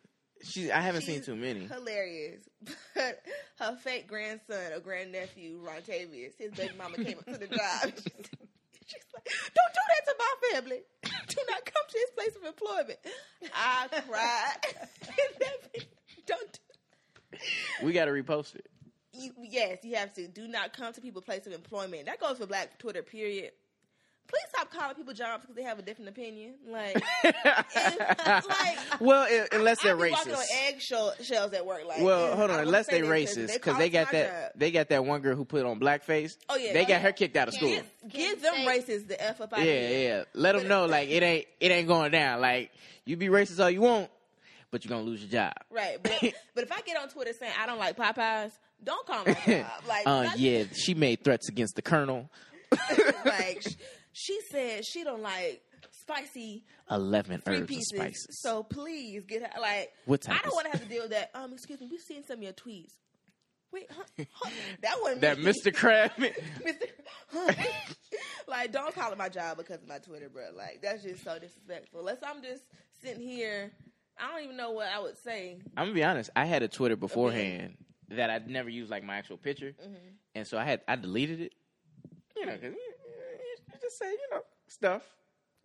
She 0.43 0.71
I 0.71 0.79
haven't 0.79 1.01
seen 1.01 1.21
too 1.21 1.35
many. 1.35 1.67
Hilarious. 1.67 2.41
But 2.95 3.21
her 3.59 3.75
fake 3.77 4.07
grandson 4.07 4.73
or 4.73 4.79
grandnephew, 4.79 5.61
Rontavious, 5.61 6.33
his 6.37 6.51
baby 6.51 6.73
mama 6.77 6.97
came 6.97 7.17
up 7.17 7.25
to 7.25 7.37
the 7.37 7.47
job. 7.47 7.81
She's 8.85 9.05
like, 9.13 9.29
Don't 9.55 9.73
do 9.73 9.81
that 9.89 10.05
to 10.05 10.15
my 10.17 10.51
family. 10.51 10.81
Do 11.03 11.41
not 11.49 11.65
come 11.65 11.83
to 11.87 11.93
this 11.93 12.11
place 12.11 12.35
of 12.35 12.43
employment. 12.43 12.99
I 13.53 13.87
cried. 14.07 14.87
Don't 16.25 16.51
do 16.51 16.59
We 17.83 17.93
got 17.93 18.05
to 18.05 18.11
repost 18.11 18.55
it. 18.55 18.65
you, 19.13 19.31
yes, 19.41 19.79
you 19.83 19.95
have 19.95 20.13
to. 20.15 20.27
Do 20.27 20.47
not 20.47 20.73
come 20.73 20.91
to 20.93 21.01
people's 21.01 21.23
place 21.25 21.45
of 21.47 21.53
employment. 21.53 22.05
That 22.05 22.19
goes 22.19 22.37
for 22.37 22.45
Black 22.45 22.77
Twitter, 22.79 23.01
period. 23.03 23.51
Please 24.27 24.43
stop 24.49 24.71
calling 24.71 24.95
people 24.95 25.13
jobs 25.13 25.41
because 25.41 25.55
they 25.55 25.63
have 25.63 25.79
a 25.79 25.81
different 25.81 26.09
opinion. 26.09 26.53
Like, 26.69 27.01
like 27.23 28.77
well, 28.99 29.23
i- 29.23 29.47
unless 29.51 29.81
they're 29.81 29.97
I 29.99 30.05
be 30.05 30.11
walking 30.11 30.33
on 30.33 30.39
racist. 30.39 30.67
egg 30.67 30.81
shells 31.25 31.53
at 31.53 31.65
work. 31.65 31.81
Like, 31.87 32.01
Well, 32.01 32.35
hold 32.35 32.51
on. 32.51 32.59
Unless 32.59 32.87
say 32.87 33.01
they're 33.01 33.09
racist, 33.09 33.53
because 33.53 33.73
call 33.73 33.79
they 33.79 33.89
got 33.89 34.11
that. 34.11 34.51
job. 34.51 34.51
They 34.59 34.71
got 34.71 34.89
that 34.89 35.03
one 35.05 35.21
girl 35.21 35.35
who 35.35 35.45
put 35.45 35.65
on 35.65 35.79
blackface. 35.79 36.37
Oh 36.47 36.57
yeah, 36.57 36.73
They 36.73 36.79
oh, 36.81 36.83
got 36.83 36.89
yeah. 36.89 36.99
her 36.99 37.11
kicked 37.11 37.37
out 37.37 37.47
of 37.47 37.53
school. 37.55 37.69
Give, 37.69 37.85
give 38.07 38.41
them 38.41 38.53
racists 38.67 39.07
the 39.07 39.19
f 39.21 39.41
up 39.41 39.53
out 39.53 39.59
Yeah, 39.59 39.65
here. 39.65 40.09
yeah. 40.17 40.23
Let 40.33 40.55
them 40.55 40.67
know 40.67 40.85
like 40.85 41.09
it 41.09 41.23
ain't 41.23 41.45
it 41.59 41.71
ain't 41.71 41.87
going 41.87 42.11
down. 42.11 42.39
Like 42.41 42.71
you 43.05 43.17
be 43.17 43.27
racist 43.29 43.59
all 43.61 43.69
you 43.71 43.81
want, 43.81 44.09
but 44.71 44.83
you're 44.83 44.89
gonna 44.89 45.03
lose 45.03 45.21
your 45.21 45.29
job. 45.31 45.53
Right, 45.71 45.97
but 46.01 46.11
but 46.55 46.63
if 46.63 46.71
I 46.71 46.81
get 46.81 46.97
on 46.97 47.09
Twitter 47.09 47.33
saying 47.39 47.53
I 47.59 47.65
don't 47.65 47.79
like 47.79 47.97
Popeyes, 47.97 48.51
don't 48.83 49.05
call 49.05 49.25
my 49.25 49.33
job. 49.45 49.65
Like, 49.87 50.03
uh, 50.05 50.29
yeah, 50.37 50.63
she 50.73 50.93
made 50.93 51.23
threats 51.23 51.49
against 51.49 51.75
the 51.75 51.81
colonel. 51.81 52.29
like 53.25 53.63
she 54.13 54.39
said 54.51 54.85
she 54.85 55.03
don't 55.03 55.21
like 55.23 55.61
spicy 55.91 56.63
Eleven 56.89 57.41
three 57.41 57.57
herbs 57.57 57.67
pieces. 57.67 57.91
and 57.93 58.01
spices. 58.01 58.39
So 58.41 58.63
please 58.63 59.23
get 59.27 59.41
her. 59.41 59.59
Like, 59.61 59.91
What 60.05 60.21
type 60.21 60.39
I 60.39 60.43
don't 60.43 60.53
want 60.55 60.65
to 60.65 60.71
have 60.71 60.83
to 60.83 60.89
deal 60.89 61.03
with 61.03 61.11
that. 61.11 61.31
Um, 61.33 61.53
excuse 61.53 61.79
me, 61.81 61.87
we've 61.89 62.01
seen 62.01 62.23
some 62.25 62.37
of 62.37 62.43
your 62.43 62.53
tweets. 62.53 62.93
Wait, 63.71 63.85
huh, 63.91 64.25
huh, 64.33 64.49
that 64.81 64.95
wasn't 65.01 65.21
that 65.21 65.37
me. 65.37 65.45
Mr. 65.45 65.71
Crab. 65.71 66.09
Mr. 66.17 66.31
Huh. 67.31 67.53
like, 68.47 68.71
don't 68.71 68.95
call 68.95 69.11
it 69.11 69.17
my 69.19 69.29
job 69.29 69.57
because 69.57 69.83
of 69.83 69.87
my 69.87 69.99
Twitter, 69.99 70.27
bro. 70.27 70.45
Like, 70.55 70.79
that's 70.81 71.03
just 71.03 71.23
so 71.23 71.37
disrespectful. 71.37 71.99
Unless 71.99 72.17
I'm 72.25 72.41
just 72.41 72.63
sitting 73.03 73.21
here, 73.21 73.71
I 74.19 74.31
don't 74.33 74.43
even 74.43 74.57
know 74.57 74.71
what 74.71 74.87
I 74.87 74.99
would 74.99 75.17
say. 75.17 75.57
I'm 75.77 75.85
gonna 75.85 75.93
be 75.93 76.03
honest. 76.03 76.29
I 76.35 76.45
had 76.45 76.63
a 76.63 76.67
Twitter 76.67 76.95
beforehand 76.95 77.77
that 78.09 78.29
I'd 78.29 78.49
never 78.49 78.69
used 78.69 78.89
like 78.91 79.03
my 79.03 79.15
actual 79.17 79.37
picture, 79.37 79.73
Mm-hmm. 79.81 80.07
and 80.35 80.47
so 80.47 80.57
I 80.57 80.65
had 80.65 80.81
I 80.87 80.95
deleted 80.95 81.41
it. 81.41 81.53
You 82.37 82.45
know, 82.45 82.53
'cause 82.53 82.63
you 82.63 82.69
you 83.73 83.79
just 83.81 83.97
say 83.99 84.09
you 84.11 84.27
know 84.31 84.41
stuff. 84.67 85.03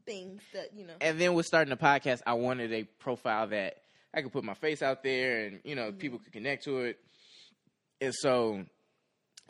Things 0.06 0.42
that 0.52 0.74
you 0.74 0.86
know. 0.86 0.94
And 1.00 1.18
then 1.20 1.34
with 1.34 1.46
starting 1.46 1.70
the 1.70 1.76
podcast, 1.82 2.22
I 2.26 2.34
wanted 2.34 2.72
a 2.72 2.84
profile 2.84 3.46
that 3.48 3.76
I 4.12 4.22
could 4.22 4.32
put 4.32 4.44
my 4.44 4.54
face 4.54 4.82
out 4.82 5.02
there, 5.02 5.46
and 5.46 5.60
you 5.64 5.74
know 5.74 5.88
Mm-hmm. 5.88 5.98
people 5.98 6.18
could 6.18 6.32
connect 6.32 6.64
to 6.64 6.80
it. 6.80 6.98
And 8.00 8.12
so, 8.14 8.64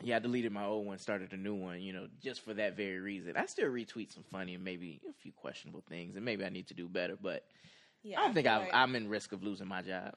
yeah, 0.03 0.15
I 0.17 0.19
deleted 0.19 0.51
my 0.51 0.65
old 0.65 0.85
one, 0.85 0.97
started 0.99 1.33
a 1.33 1.37
new 1.37 1.55
one. 1.55 1.81
You 1.81 1.93
know, 1.93 2.07
just 2.23 2.41
for 2.45 2.53
that 2.53 2.77
very 2.77 2.99
reason. 2.99 3.35
I 3.35 3.45
still 3.47 3.69
retweet 3.69 4.13
some 4.13 4.23
funny 4.31 4.55
and 4.55 4.63
maybe 4.63 5.01
a 5.09 5.13
few 5.13 5.31
questionable 5.33 5.83
things, 5.89 6.15
and 6.15 6.23
maybe 6.23 6.45
I 6.45 6.49
need 6.49 6.67
to 6.67 6.73
do 6.73 6.87
better. 6.87 7.17
But 7.21 7.43
Yeah, 8.05 8.19
I 8.19 8.25
don't 8.25 8.33
think 8.35 8.45
feel 8.45 8.53
I've, 8.53 8.61
like- 8.61 8.73
I'm 8.73 8.95
in 8.95 9.09
risk 9.09 9.31
of 9.31 9.41
losing 9.43 9.67
my 9.67 9.81
job. 9.81 10.13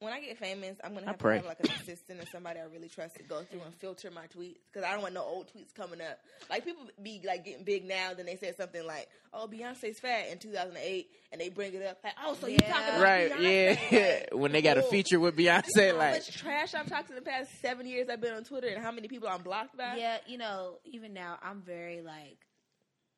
when 0.00 0.12
I 0.12 0.20
get 0.20 0.36
famous, 0.36 0.76
I'm 0.84 0.94
gonna 0.94 1.06
have 1.06 1.16
to 1.16 1.22
pray. 1.22 1.36
have 1.36 1.46
like 1.46 1.60
an 1.60 1.70
assistant 1.80 2.20
or 2.20 2.26
somebody 2.26 2.58
I 2.60 2.64
really 2.64 2.88
trust 2.88 3.14
to 3.16 3.22
go 3.22 3.42
through 3.44 3.60
and 3.64 3.72
filter 3.76 4.10
my 4.10 4.26
tweets 4.26 4.56
because 4.70 4.84
I 4.86 4.92
don't 4.92 5.00
want 5.00 5.14
no 5.14 5.22
old 5.22 5.46
tweets 5.46 5.72
coming 5.72 6.00
up. 6.00 6.18
Like 6.50 6.64
people 6.64 6.82
be 7.02 7.22
like 7.24 7.44
getting 7.44 7.64
big 7.64 7.84
now, 7.86 8.12
then 8.12 8.26
they 8.26 8.36
said 8.36 8.56
something 8.56 8.84
like, 8.84 9.08
"Oh, 9.32 9.48
Beyonce's 9.50 10.00
fat" 10.00 10.28
in 10.30 10.38
2008, 10.38 11.08
and 11.30 11.40
they 11.40 11.48
bring 11.50 11.72
it 11.72 11.86
up 11.86 11.98
like, 12.04 12.14
"Oh, 12.22 12.34
so 12.34 12.48
you 12.48 12.58
talking 12.58 12.72
about 12.74 13.00
Right, 13.00 13.30
Beyonce?" 13.32 13.78
yeah. 13.92 14.08
Like, 14.08 14.28
when 14.32 14.52
they 14.52 14.60
got 14.60 14.76
a 14.76 14.82
feature 14.82 15.20
with 15.20 15.38
You 15.38 15.46
know 15.46 15.52
Beyonce, 15.52 15.92
how 15.92 15.96
like, 15.98 16.14
much 16.14 16.36
trash 16.36 16.74
I've 16.74 16.88
talked 16.88 17.08
in 17.10 17.16
the 17.16 17.22
past 17.22 17.50
seven 17.62 17.86
years 17.86 18.08
I've 18.10 18.20
been 18.20 18.34
on 18.34 18.44
Twitter, 18.44 18.68
and 18.68 18.82
how 18.82 18.90
many 18.90 19.06
people 19.08 19.28
I'm 19.28 19.42
blocked 19.42 19.76
by. 19.78 19.96
Yeah, 19.96 20.18
you 20.26 20.36
know, 20.36 20.78
even 20.84 21.14
now 21.14 21.38
I'm 21.42 21.62
very 21.62 22.02
like 22.02 22.38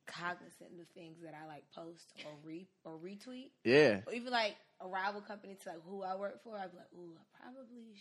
cognizant 0.07 0.71
of 0.71 0.77
the 0.77 0.85
things 0.99 1.17
that 1.23 1.33
I 1.33 1.47
like 1.47 1.63
post 1.73 2.13
or 2.25 2.31
re 2.43 2.67
or 2.83 2.93
retweet. 2.97 3.51
yeah, 3.63 3.99
Or 4.07 4.13
even 4.13 4.31
like 4.31 4.55
a 4.81 4.87
rival 4.87 5.21
company 5.21 5.55
to 5.63 5.69
like 5.69 5.79
who 5.87 6.03
I 6.03 6.15
work 6.15 6.43
for, 6.43 6.57
I'd 6.57 6.71
be 6.71 6.77
like, 6.77 6.87
ooh, 6.95 7.13
I 7.17 7.43
probably 7.43 7.93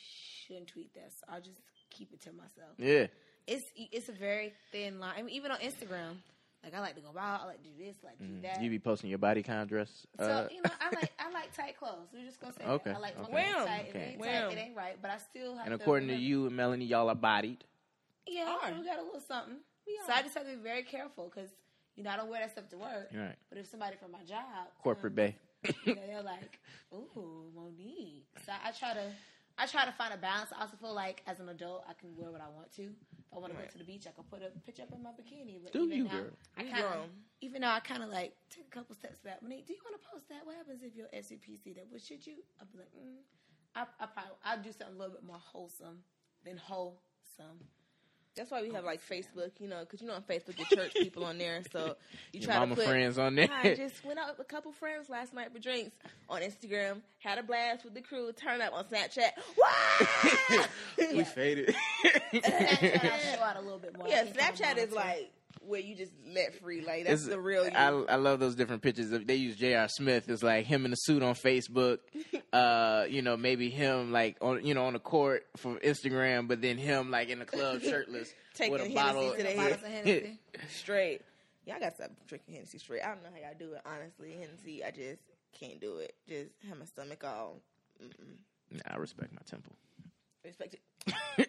shouldn't 0.47 0.69
tweet 0.69 0.93
that. 0.95 1.13
So 1.13 1.25
I'll 1.33 1.41
just 1.41 1.61
keep 1.91 2.13
it 2.13 2.21
to 2.23 2.33
myself. 2.33 2.75
yeah. 2.79 3.07
It's 3.47 3.65
it's 3.77 4.09
a 4.09 4.13
very 4.13 4.55
thin 4.73 4.99
line. 5.01 5.15
I 5.19 5.23
mean, 5.23 5.35
even 5.35 5.51
on 5.51 5.59
Instagram, 5.59 6.17
like 6.65 6.75
I 6.75 6.81
like 6.81 6.95
to 6.95 7.03
go 7.03 7.09
out, 7.19 7.43
I 7.43 7.47
like 7.47 7.63
to 7.63 7.69
do 7.69 7.75
this, 7.79 7.97
I 8.03 8.07
like 8.07 8.19
to 8.19 8.25
do 8.25 8.41
that. 8.41 8.55
Mm-hmm. 8.55 8.65
You 8.65 8.71
be 8.71 8.79
posting 8.79 9.11
your 9.11 9.19
body 9.19 9.43
con 9.43 9.67
dress. 9.67 10.07
so 10.19 10.25
Uh, 10.25 10.49
you 10.51 10.63
know, 10.63 10.71
I 10.81 10.87
like 10.95 11.13
I 11.19 11.31
like 11.31 11.55
tight 11.55 11.77
clothes. 11.79 12.09
We're 12.13 12.25
just 12.25 12.41
gonna 12.41 12.55
say 12.55 12.65
Okay, 12.65 12.91
that. 12.91 12.97
I 12.97 13.01
like 13.01 13.19
my 13.19 13.25
okay. 13.25 13.53
clothes 13.53 13.67
tight. 13.67 13.87
Okay. 13.91 13.99
it 13.99 14.09
ain't 14.13 14.21
Wham. 14.21 14.49
tight, 14.49 14.57
it 14.57 14.61
ain't 14.61 14.77
right. 14.77 14.97
But 15.03 15.11
I 15.11 15.19
still 15.19 15.57
have 15.57 15.67
and 15.67 15.75
according 15.75 16.09
to 16.09 16.15
remember- 16.15 16.27
you 16.27 16.47
and 16.47 16.57
Melanie, 16.57 16.85
y'all 16.87 17.11
are 17.11 17.15
bodied. 17.15 17.65
Yeah, 18.27 18.57
are. 18.63 18.73
we 18.73 18.87
got 18.87 18.99
a 18.99 19.03
little 19.03 19.21
something. 19.21 19.57
We 19.87 19.99
So. 20.07 20.13
I 20.15 20.23
just 20.23 20.35
have 20.39 20.45
to 20.47 20.57
be 20.57 20.63
very 20.63 20.83
careful 20.83 21.31
because 21.35 21.51
you 21.97 22.03
know 22.03 22.11
I 22.11 22.17
don't 22.17 22.29
wear 22.29 22.41
that 22.41 22.51
stuff 22.53 22.69
to 22.71 22.77
work. 22.79 23.11
Right. 23.15 23.37
But 23.49 23.59
if 23.59 23.67
somebody 23.67 23.97
from 23.97 24.13
my 24.13 24.23
job, 24.25 24.69
Corporate 24.83 25.15
bay. 25.15 25.37
you 25.85 25.95
know, 25.95 26.03
they're 26.07 26.23
like, 26.23 26.59
"Ooh, 26.93 27.51
Monique." 27.55 28.27
So 28.45 28.53
I 28.53 28.71
try 28.73 28.93
to, 28.95 29.11
I 29.57 29.67
try 29.67 29.85
to 29.87 29.93
find 29.93 30.13
a 30.13 30.19
balance. 30.19 30.51
I 30.57 30.61
also 30.63 30.77
feel 30.77 30.95
like 30.95 31.23
as 31.27 31.41
an 31.41 31.49
adult, 31.49 31.85
I 31.89 31.95
can 31.95 32.15
wear 32.17 32.31
what 32.31 32.41
I 32.43 32.49
want 32.49 32.71
to. 32.77 32.83
If 32.83 33.33
I 33.33 33.39
want 33.39 33.53
to 33.53 33.59
Right. 33.59 33.67
go 33.69 33.73
to 33.73 33.79
the 33.79 33.85
beach, 33.85 34.07
I 34.07 34.13
can 34.13 34.25
put 34.25 34.43
a 34.43 34.51
picture 34.67 34.83
up 34.83 34.93
in 34.93 35.03
my 35.03 35.11
bikini. 35.11 35.59
But 35.63 35.73
Do 35.73 35.85
even 35.85 35.97
you, 35.99 36.05
now, 36.05 36.11
girl. 36.21 36.31
I 36.57 36.63
We 36.65 36.71
kind 36.71 36.85
of, 36.85 36.91
grown. 36.93 37.09
even 37.41 37.63
though 37.63 37.69
I 37.69 37.81
kind 37.81 38.03
of 38.03 38.11
like 38.11 38.35
take 38.51 38.67
a 38.67 38.71
couple 38.71 38.95
steps 38.95 39.21
back. 39.21 39.41
Monique, 39.43 39.67
do 39.67 39.73
you 39.73 39.81
want 39.85 40.01
to 40.01 40.07
post 40.13 40.29
that? 40.29 40.45
What 40.45 40.55
happens 40.57 40.83
if 40.83 40.95
your 40.95 41.07
SVP 41.15 41.59
see 41.63 41.73
that? 41.75 41.87
What 41.89 42.03
should 42.03 42.27
you? 42.27 42.35
I'll 42.61 42.67
be 42.67 42.79
like, 42.79 42.93
mm, 42.93 43.25
I, 43.75 43.83
I 43.99 44.07
probably, 44.07 44.33
I'll 44.45 44.63
do 44.63 44.71
something 44.71 44.95
a 44.97 44.99
little 44.99 45.15
bit 45.15 45.25
more 45.25 45.41
wholesome 45.41 46.05
than 46.45 46.59
wholesome. 46.59 47.59
That's 48.37 48.51
why 48.51 48.63
we 48.63 48.73
have 48.73 48.83
oh, 48.83 48.87
like 48.87 49.01
Facebook, 49.01 49.53
you 49.61 49.69
know, 49.69 49.81
because 49.81 50.01
you 50.01 50.09
know 50.09 50.15
on 50.15 50.23
Facebook 50.23 50.57
the 50.57 50.77
church 50.77 50.93
people 50.95 51.25
on 51.25 51.39
there, 51.39 51.63
so 51.71 51.95
you 52.33 52.41
Your 52.41 52.49
try 52.49 52.59
mama 52.59 52.75
to 52.75 52.81
put. 52.81 52.89
friends 52.89 53.17
on 53.17 53.37
there. 53.37 53.49
I 53.63 53.75
just 53.75 54.05
went 54.05 54.19
out 54.19 54.37
with 54.37 54.41
a 54.41 54.51
couple 54.51 54.73
friends 54.73 55.09
last 55.09 55.33
night 55.33 55.53
for 55.53 55.61
drinks 55.61 55.93
on 56.29 56.43
Instagram. 56.43 57.01
Had 57.21 57.39
a 57.39 57.45
blast 57.45 57.85
with 57.85 57.95
the 57.95 58.01
crew. 58.01 58.33
Turn 58.33 58.61
up 58.61 58.73
on 58.73 58.85
Snapchat. 58.85 59.31
Wow! 59.57 60.65
we 60.99 61.23
faded. 61.25 61.75
Snapchat, 62.33 63.05
I 63.05 63.37
show 63.37 63.43
out 63.43 63.57
a 63.57 63.61
little 63.61 63.79
bit 63.79 63.97
more. 63.97 64.07
I 64.07 64.11
yeah, 64.11 64.25
think 64.25 64.37
I'm 64.43 64.55
a 64.55 64.57
Snapchat 64.57 64.77
is 64.79 64.93
like 64.93 65.33
where 65.61 65.81
you 65.81 65.95
just 65.95 66.13
let 66.35 66.55
free. 66.61 66.81
Like 66.81 67.05
that's 67.05 67.23
It's- 67.23 67.29
the 67.29 67.41
real 67.41 67.65
you. 67.65 67.71
I, 67.71 67.89
I 67.89 68.17
love 68.17 68.41
those 68.41 68.55
different 68.55 68.83
pictures. 68.83 69.11
They 69.11 69.35
use 69.37 69.57
J.R. 69.57 69.89
Smith. 69.89 70.29
It's 70.29 70.43
like 70.43 70.67
him 70.67 70.85
in 70.85 70.93
a 70.93 70.97
suit 70.97 71.23
on 71.23 71.35
Facebook. 71.35 71.99
uh, 72.53 73.05
you 73.09 73.23
know, 73.23 73.37
maybe 73.37 73.71
him 73.71 74.13
like 74.13 74.37
on 74.41 74.65
you 74.65 74.75
know 74.75 74.87
on 74.87 74.93
the 74.95 74.99
court 74.99 75.47
for 75.57 75.77
Instagram, 75.81 76.49
but 76.49 76.61
then 76.63 76.79
him 76.79 77.11
like 77.11 77.29
in 77.29 77.39
the 77.39 77.45
club 77.45 77.83
shirtless 77.83 78.33
Taking 78.55 78.73
with 78.73 78.81
a 78.83 78.85
Hennessy 78.85 78.95
bottle. 78.95 79.31
to 79.33 79.37
the 79.43 79.45
head. 79.45 79.57
Bottles 79.57 79.83
of 79.83 79.89
Hennessy. 79.91 80.39
straight. 80.71 81.23
Y'all 81.67 81.81
got 81.81 81.91
to 81.91 81.95
stop 81.97 82.11
drinking 82.29 82.55
Hennessy 82.55 82.79
straight. 82.79 83.03
I 83.03 83.09
don't 83.09 83.23
know 83.23 83.31
how 83.35 83.41
y'all 83.41 83.59
do 83.59 83.73
it. 83.73 83.81
Honestly, 83.87 84.33
Hennessy, 84.39 84.85
I 84.85 84.91
just 84.91 85.23
can't 85.59 85.81
do 85.81 85.97
it. 85.97 86.15
Just 86.29 86.51
have 86.69 86.79
my 86.79 86.85
stomach 86.85 87.25
all. 87.25 87.61
Mm-mm. 88.03 88.37
Nah, 88.71 88.81
I 88.95 88.97
respect 88.97 89.33
my 89.33 89.41
temple. 89.49 89.73
Respect 90.45 90.75
it, 90.75 91.49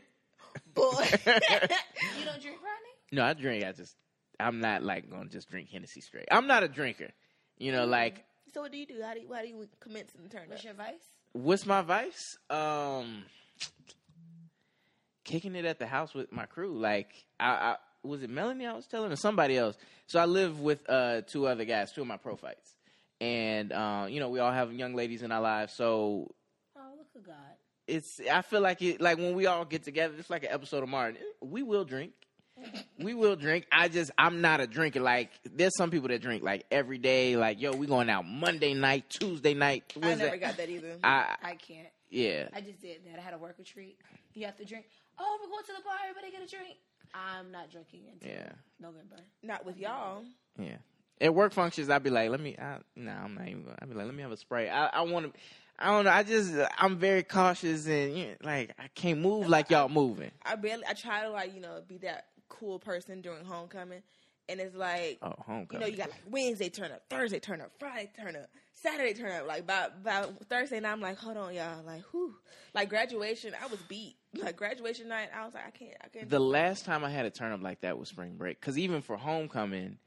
boy. 0.73 0.85
You 0.87 2.25
don't 2.25 2.41
drink, 2.41 2.59
Rodney? 2.63 2.94
No, 3.11 3.23
I 3.23 3.33
drink. 3.33 3.63
I 3.63 3.71
just 3.71 3.95
I'm 4.39 4.59
not 4.59 4.83
like 4.83 5.09
gonna 5.09 5.29
just 5.29 5.49
drink 5.49 5.69
Hennessy 5.69 6.01
straight. 6.01 6.25
I'm 6.31 6.47
not 6.47 6.63
a 6.63 6.67
drinker. 6.67 7.09
You 7.57 7.71
know, 7.71 7.85
like 7.85 8.25
so 8.53 8.61
what 8.61 8.71
do 8.71 8.77
you 8.77 8.85
do? 8.85 9.01
How 9.03 9.13
do 9.13 9.19
you, 9.21 9.33
how 9.33 9.41
do 9.41 9.47
you 9.47 9.67
commence 9.79 10.11
and 10.17 10.29
turn 10.31 10.43
up? 10.43 10.49
What's 10.49 10.63
your 10.63 10.73
vice? 10.73 10.93
what's 11.33 11.65
my 11.65 11.81
vice? 11.81 12.37
Um, 12.49 13.23
kicking 15.23 15.55
it 15.55 15.65
at 15.65 15.79
the 15.79 15.87
house 15.87 16.13
with 16.13 16.31
my 16.31 16.45
crew. 16.45 16.77
Like, 16.77 17.25
I, 17.39 17.49
I 17.49 17.75
was 18.03 18.23
it 18.23 18.29
Melanie 18.29 18.65
I 18.65 18.73
was 18.73 18.87
telling 18.87 19.11
or 19.11 19.15
somebody 19.15 19.57
else. 19.57 19.75
So 20.07 20.19
I 20.19 20.25
live 20.25 20.59
with 20.61 20.87
uh 20.89 21.21
two 21.21 21.47
other 21.47 21.65
guys, 21.65 21.91
two 21.91 22.01
of 22.01 22.07
my 22.07 22.17
prophytes, 22.17 22.75
and 23.19 23.71
uh, 23.71 24.05
you 24.09 24.19
know 24.19 24.29
we 24.29 24.39
all 24.39 24.51
have 24.51 24.71
young 24.73 24.93
ladies 24.95 25.23
in 25.23 25.31
our 25.31 25.41
lives. 25.41 25.73
So 25.73 26.31
Oh, 26.77 26.81
look 26.97 27.07
at 27.15 27.23
God. 27.25 27.35
it's 27.87 28.19
I 28.31 28.41
feel 28.41 28.61
like 28.61 28.81
it 28.81 29.01
like 29.01 29.17
when 29.17 29.33
we 29.35 29.47
all 29.47 29.65
get 29.65 29.83
together, 29.83 30.13
it's 30.17 30.29
like 30.29 30.43
an 30.43 30.51
episode 30.51 30.83
of 30.83 30.89
Martin. 30.89 31.17
We 31.41 31.63
will 31.63 31.85
drink. 31.85 32.11
We 32.99 33.13
will 33.13 33.35
drink. 33.35 33.65
I 33.71 33.87
just 33.89 34.11
I'm 34.17 34.41
not 34.41 34.61
a 34.61 34.67
drinker. 34.67 35.01
Like 35.01 35.31
there's 35.53 35.75
some 35.77 35.91
people 35.91 36.07
that 36.09 36.21
drink 36.21 36.43
like 36.43 36.65
every 36.71 36.97
day. 36.97 37.35
Like 37.35 37.61
yo, 37.61 37.71
we 37.73 37.87
going 37.87 38.09
out 38.09 38.25
Monday 38.25 38.73
night, 38.73 39.05
Tuesday 39.09 39.53
night. 39.53 39.91
Wednesday. 39.95 40.11
I 40.13 40.15
never 40.15 40.31
that? 40.31 40.39
got 40.39 40.57
that 40.57 40.69
either. 40.69 40.97
I 41.03 41.35
I 41.43 41.55
can't. 41.55 41.87
yeah. 42.09 42.47
I 42.53 42.61
just 42.61 42.81
did 42.81 42.99
that. 43.05 43.19
I 43.19 43.21
had 43.21 43.33
a 43.33 43.37
work 43.37 43.55
retreat. 43.57 43.97
You 44.33 44.45
have 44.45 44.55
to 44.57 44.65
drink. 44.65 44.85
Oh, 45.19 45.37
we're 45.43 45.49
going 45.49 45.63
to 45.65 45.73
the 45.77 45.83
bar. 45.83 45.95
Everybody 46.09 46.31
get 46.31 46.41
a 46.43 46.49
drink. 46.49 46.77
I'm 47.13 47.51
not 47.51 47.71
drinking 47.71 48.01
until 48.11 48.29
Yeah. 48.29 48.49
November. 48.79 49.17
Not 49.43 49.65
with 49.65 49.77
y'all. 49.77 50.23
Yeah. 50.59 50.75
At 51.21 51.33
work 51.33 51.53
functions, 51.53 51.89
I'd 51.89 52.03
be 52.03 52.09
like, 52.09 52.29
let 52.29 52.41
me. 52.41 52.57
I, 52.59 52.77
nah, 52.97 53.23
I'm 53.23 53.35
not 53.35 53.47
even. 53.47 53.63
Gonna, 53.63 53.77
I'd 53.81 53.89
be 53.89 53.95
like, 53.95 54.05
let 54.05 54.15
me 54.15 54.21
have 54.23 54.33
a 54.33 54.37
spray. 54.37 54.69
I, 54.69 54.87
I 54.87 55.01
want 55.01 55.33
to. 55.33 55.39
I 55.79 55.87
don't 55.87 56.05
know. 56.05 56.11
I 56.11 56.23
just. 56.23 56.53
I'm 56.77 56.97
very 56.97 57.23
cautious 57.23 57.85
and 57.87 58.17
you 58.17 58.25
know, 58.27 58.33
like 58.43 58.71
I 58.79 58.87
can't 58.95 59.19
move 59.21 59.47
like 59.47 59.69
y'all 59.69 59.87
moving. 59.89 60.31
I 60.45 60.55
barely. 60.55 60.83
I 60.87 60.93
try 60.93 61.23
to 61.23 61.29
like 61.29 61.53
you 61.55 61.61
know 61.61 61.81
be 61.87 61.97
that 61.99 62.25
cool 62.49 62.79
person 62.79 63.21
during 63.21 63.45
homecoming, 63.45 64.01
and 64.49 64.59
it's 64.59 64.75
like 64.75 65.19
Oh, 65.21 65.65
you 65.71 65.79
know 65.79 65.85
you 65.85 65.97
got 65.97 66.09
like 66.09 66.23
Wednesday 66.29 66.69
turn 66.69 66.91
up, 66.91 67.03
Thursday 67.09 67.39
turn 67.39 67.61
up, 67.61 67.71
Friday 67.79 68.11
turn 68.17 68.35
up, 68.35 68.49
Saturday 68.73 69.13
turn 69.13 69.31
up. 69.31 69.47
Like 69.47 69.65
by 69.65 69.89
by 70.03 70.25
Thursday 70.49 70.79
night, 70.79 70.91
I'm 70.91 71.01
like, 71.01 71.17
hold 71.17 71.37
on, 71.37 71.53
y'all. 71.53 71.83
Like 71.85 72.03
who? 72.11 72.35
Like 72.73 72.89
graduation, 72.89 73.53
I 73.61 73.67
was 73.67 73.79
beat. 73.83 74.15
Like 74.35 74.57
graduation 74.57 75.07
night, 75.07 75.29
I 75.33 75.45
was 75.45 75.53
like, 75.53 75.65
I 75.65 75.69
can't. 75.69 75.95
I 76.03 76.07
can't. 76.09 76.29
the 76.29 76.39
last 76.39 76.83
time 76.83 77.05
I 77.05 77.09
had 77.09 77.25
a 77.25 77.29
turn 77.29 77.53
up 77.53 77.63
like 77.63 77.79
that 77.81 77.97
was 77.97 78.09
spring 78.09 78.35
break. 78.35 78.59
Because 78.59 78.77
even 78.77 79.01
for 79.01 79.15
homecoming, 79.15 79.97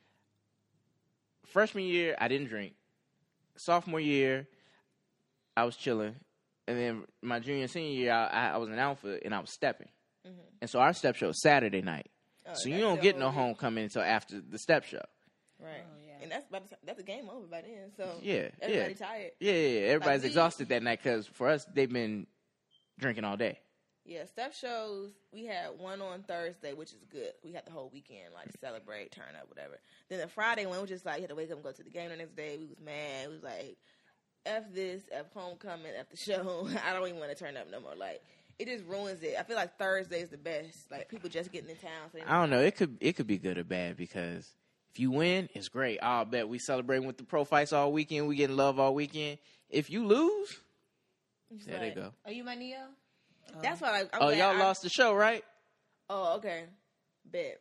freshman 1.46 1.84
year 1.84 2.14
I 2.20 2.28
didn't 2.28 2.48
drink. 2.48 2.74
Sophomore 3.56 4.00
year, 4.00 4.46
I 5.56 5.64
was 5.64 5.76
chilling, 5.76 6.14
and 6.68 6.78
then 6.78 7.04
my 7.22 7.40
junior 7.40 7.62
and 7.62 7.70
senior 7.70 7.90
year, 7.90 8.12
I, 8.12 8.50
I 8.50 8.56
was 8.58 8.68
an 8.68 8.78
alpha 8.78 9.18
and 9.24 9.34
I 9.34 9.40
was 9.40 9.48
stepping. 9.50 9.88
Mm-hmm. 10.26 10.38
And 10.60 10.68
so 10.68 10.78
our 10.78 10.92
step 10.92 11.16
show 11.16 11.28
was 11.28 11.40
Saturday 11.40 11.80
night. 11.80 12.10
Oh, 12.50 12.54
so 12.54 12.68
you 12.68 12.78
don't 12.80 13.00
get 13.02 13.18
no 13.18 13.30
homecoming 13.30 13.84
until 13.84 14.02
after 14.02 14.40
the 14.40 14.58
step 14.58 14.84
show. 14.84 15.02
Right. 15.60 15.82
Oh, 15.84 15.96
yeah. 16.06 16.22
And 16.22 16.30
that's 16.32 16.46
by 16.48 16.60
the 16.60 16.68
time, 16.68 16.78
that's 16.84 17.00
a 17.00 17.04
game 17.04 17.28
over 17.28 17.46
by 17.46 17.60
then. 17.62 17.90
So 17.96 18.18
Yeah, 18.22 18.48
everybody 18.60 18.92
yeah. 18.98 19.06
tired. 19.06 19.30
Yeah, 19.40 19.52
yeah, 19.52 19.68
yeah. 19.80 19.86
everybody's 19.88 20.22
we- 20.22 20.28
exhausted 20.28 20.68
that 20.70 20.82
night 20.82 21.00
because 21.02 21.26
for 21.26 21.48
us, 21.48 21.66
they've 21.74 21.92
been 21.92 22.26
drinking 22.98 23.24
all 23.24 23.36
day. 23.36 23.58
Yeah, 24.04 24.24
step 24.24 24.54
shows. 24.54 25.10
We 25.34 25.44
had 25.44 25.78
one 25.78 26.00
on 26.00 26.22
Thursday, 26.22 26.72
which 26.72 26.92
is 26.92 27.04
good. 27.10 27.32
We 27.44 27.52
had 27.52 27.66
the 27.66 27.72
whole 27.72 27.90
weekend, 27.92 28.32
like 28.32 28.48
celebrate, 28.58 29.12
turn 29.12 29.34
up, 29.38 29.48
whatever. 29.48 29.78
Then 30.08 30.20
the 30.20 30.28
Friday 30.28 30.64
one 30.64 30.80
was 30.80 30.88
just 30.88 31.04
like 31.04 31.16
you 31.16 31.22
had 31.22 31.28
to 31.28 31.34
wake 31.34 31.50
up 31.50 31.56
and 31.56 31.62
go 31.64 31.72
to 31.72 31.82
the 31.82 31.90
game 31.90 32.08
the 32.08 32.16
next 32.16 32.34
day. 32.34 32.56
We 32.58 32.64
was 32.66 32.80
mad. 32.82 33.28
We 33.28 33.34
was 33.34 33.42
like, 33.42 33.76
"F 34.46 34.72
this, 34.72 35.02
F 35.12 35.26
homecoming, 35.34 35.92
F 35.98 36.08
the 36.08 36.16
show." 36.16 36.66
I 36.86 36.94
don't 36.94 37.06
even 37.06 37.20
want 37.20 37.36
to 37.36 37.44
turn 37.44 37.58
up 37.58 37.70
no 37.70 37.80
more. 37.80 37.94
Like 37.96 38.22
it 38.58 38.66
just 38.66 38.84
ruins 38.86 39.22
it. 39.22 39.36
I 39.38 39.42
feel 39.44 39.56
like 39.56 39.78
Thursday 39.78 40.20
is 40.20 40.30
the 40.30 40.36
best. 40.38 40.90
Like 40.90 41.08
people 41.08 41.28
just 41.28 41.52
getting 41.52 41.70
in 41.70 41.76
town. 41.76 42.10
So 42.12 42.18
I 42.26 42.40
don't 42.40 42.50
know. 42.50 42.60
It 42.60 42.76
could 42.76 42.96
it 43.00 43.14
could 43.16 43.26
be 43.26 43.38
good 43.38 43.58
or 43.58 43.64
bad 43.64 43.96
because 43.96 44.48
if 44.90 44.98
you 44.98 45.10
win, 45.10 45.48
it's 45.54 45.68
great. 45.68 45.98
I'll 46.02 46.24
bet 46.24 46.48
we 46.48 46.58
celebrating 46.58 47.06
with 47.06 47.18
the 47.18 47.24
prophytes 47.24 47.72
all 47.72 47.92
weekend. 47.92 48.26
We 48.26 48.36
getting 48.36 48.56
love 48.56 48.78
all 48.80 48.94
weekend. 48.94 49.38
If 49.70 49.90
you 49.90 50.06
lose, 50.06 50.60
It's 51.54 51.66
there 51.66 51.78
like- 51.80 51.94
they 51.94 52.00
go. 52.00 52.12
Are 52.24 52.32
you 52.32 52.42
my 52.44 52.54
Neo? 52.54 52.78
That's 53.62 53.80
why. 53.80 53.90
Like, 53.90 54.10
I'm 54.14 54.22
Oh, 54.22 54.26
glad 54.28 54.38
y'all 54.38 54.56
I- 54.56 54.58
lost 54.58 54.82
the 54.82 54.88
show, 54.88 55.14
right? 55.14 55.44
Oh, 56.10 56.36
okay. 56.36 56.64
Bet. 57.24 57.60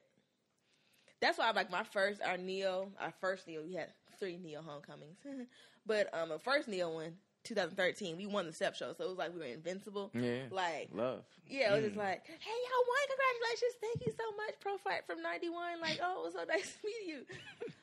That's 1.20 1.38
why, 1.38 1.48
I 1.48 1.52
like, 1.52 1.72
my 1.72 1.84
first, 1.84 2.22
our 2.22 2.38
Neo, 2.38 2.92
our 3.00 3.12
first 3.20 3.48
Neo, 3.48 3.64
we 3.64 3.74
had 3.74 3.88
three 4.20 4.38
Neo 4.38 4.62
homecomings. 4.62 5.18
but 5.86 6.14
um, 6.14 6.30
the 6.30 6.40
first 6.40 6.68
Neo 6.68 6.94
one, 6.94 7.14
2013, 7.48 8.18
we 8.18 8.26
won 8.28 8.46
the 8.46 8.54
step 8.54 8.76
show. 8.76 8.94
So 8.94 9.04
it 9.06 9.10
was 9.10 9.18
like 9.18 9.34
we 9.34 9.40
were 9.40 9.46
invincible. 9.46 10.12
Yeah. 10.14 10.44
Like, 10.52 10.90
Love. 10.94 11.24
yeah, 11.50 11.72
it 11.74 11.76
was 11.78 11.84
just 11.86 11.96
Mm. 11.96 12.04
like, 12.04 12.24
hey, 12.26 12.34
y'all 12.34 12.86
won. 12.88 13.08
Congratulations. 13.10 13.74
Thank 13.82 14.06
you 14.06 14.14
so 14.18 14.36
much. 14.38 14.60
Prophyte 14.60 15.06
from 15.08 15.22
91. 15.22 15.82
Like, 15.82 16.00
oh, 16.04 16.22
it 16.22 16.24
was 16.26 16.34
so 16.34 16.44
nice 16.48 16.74
to 16.76 16.86
meet 16.86 17.08
you. 17.08 17.26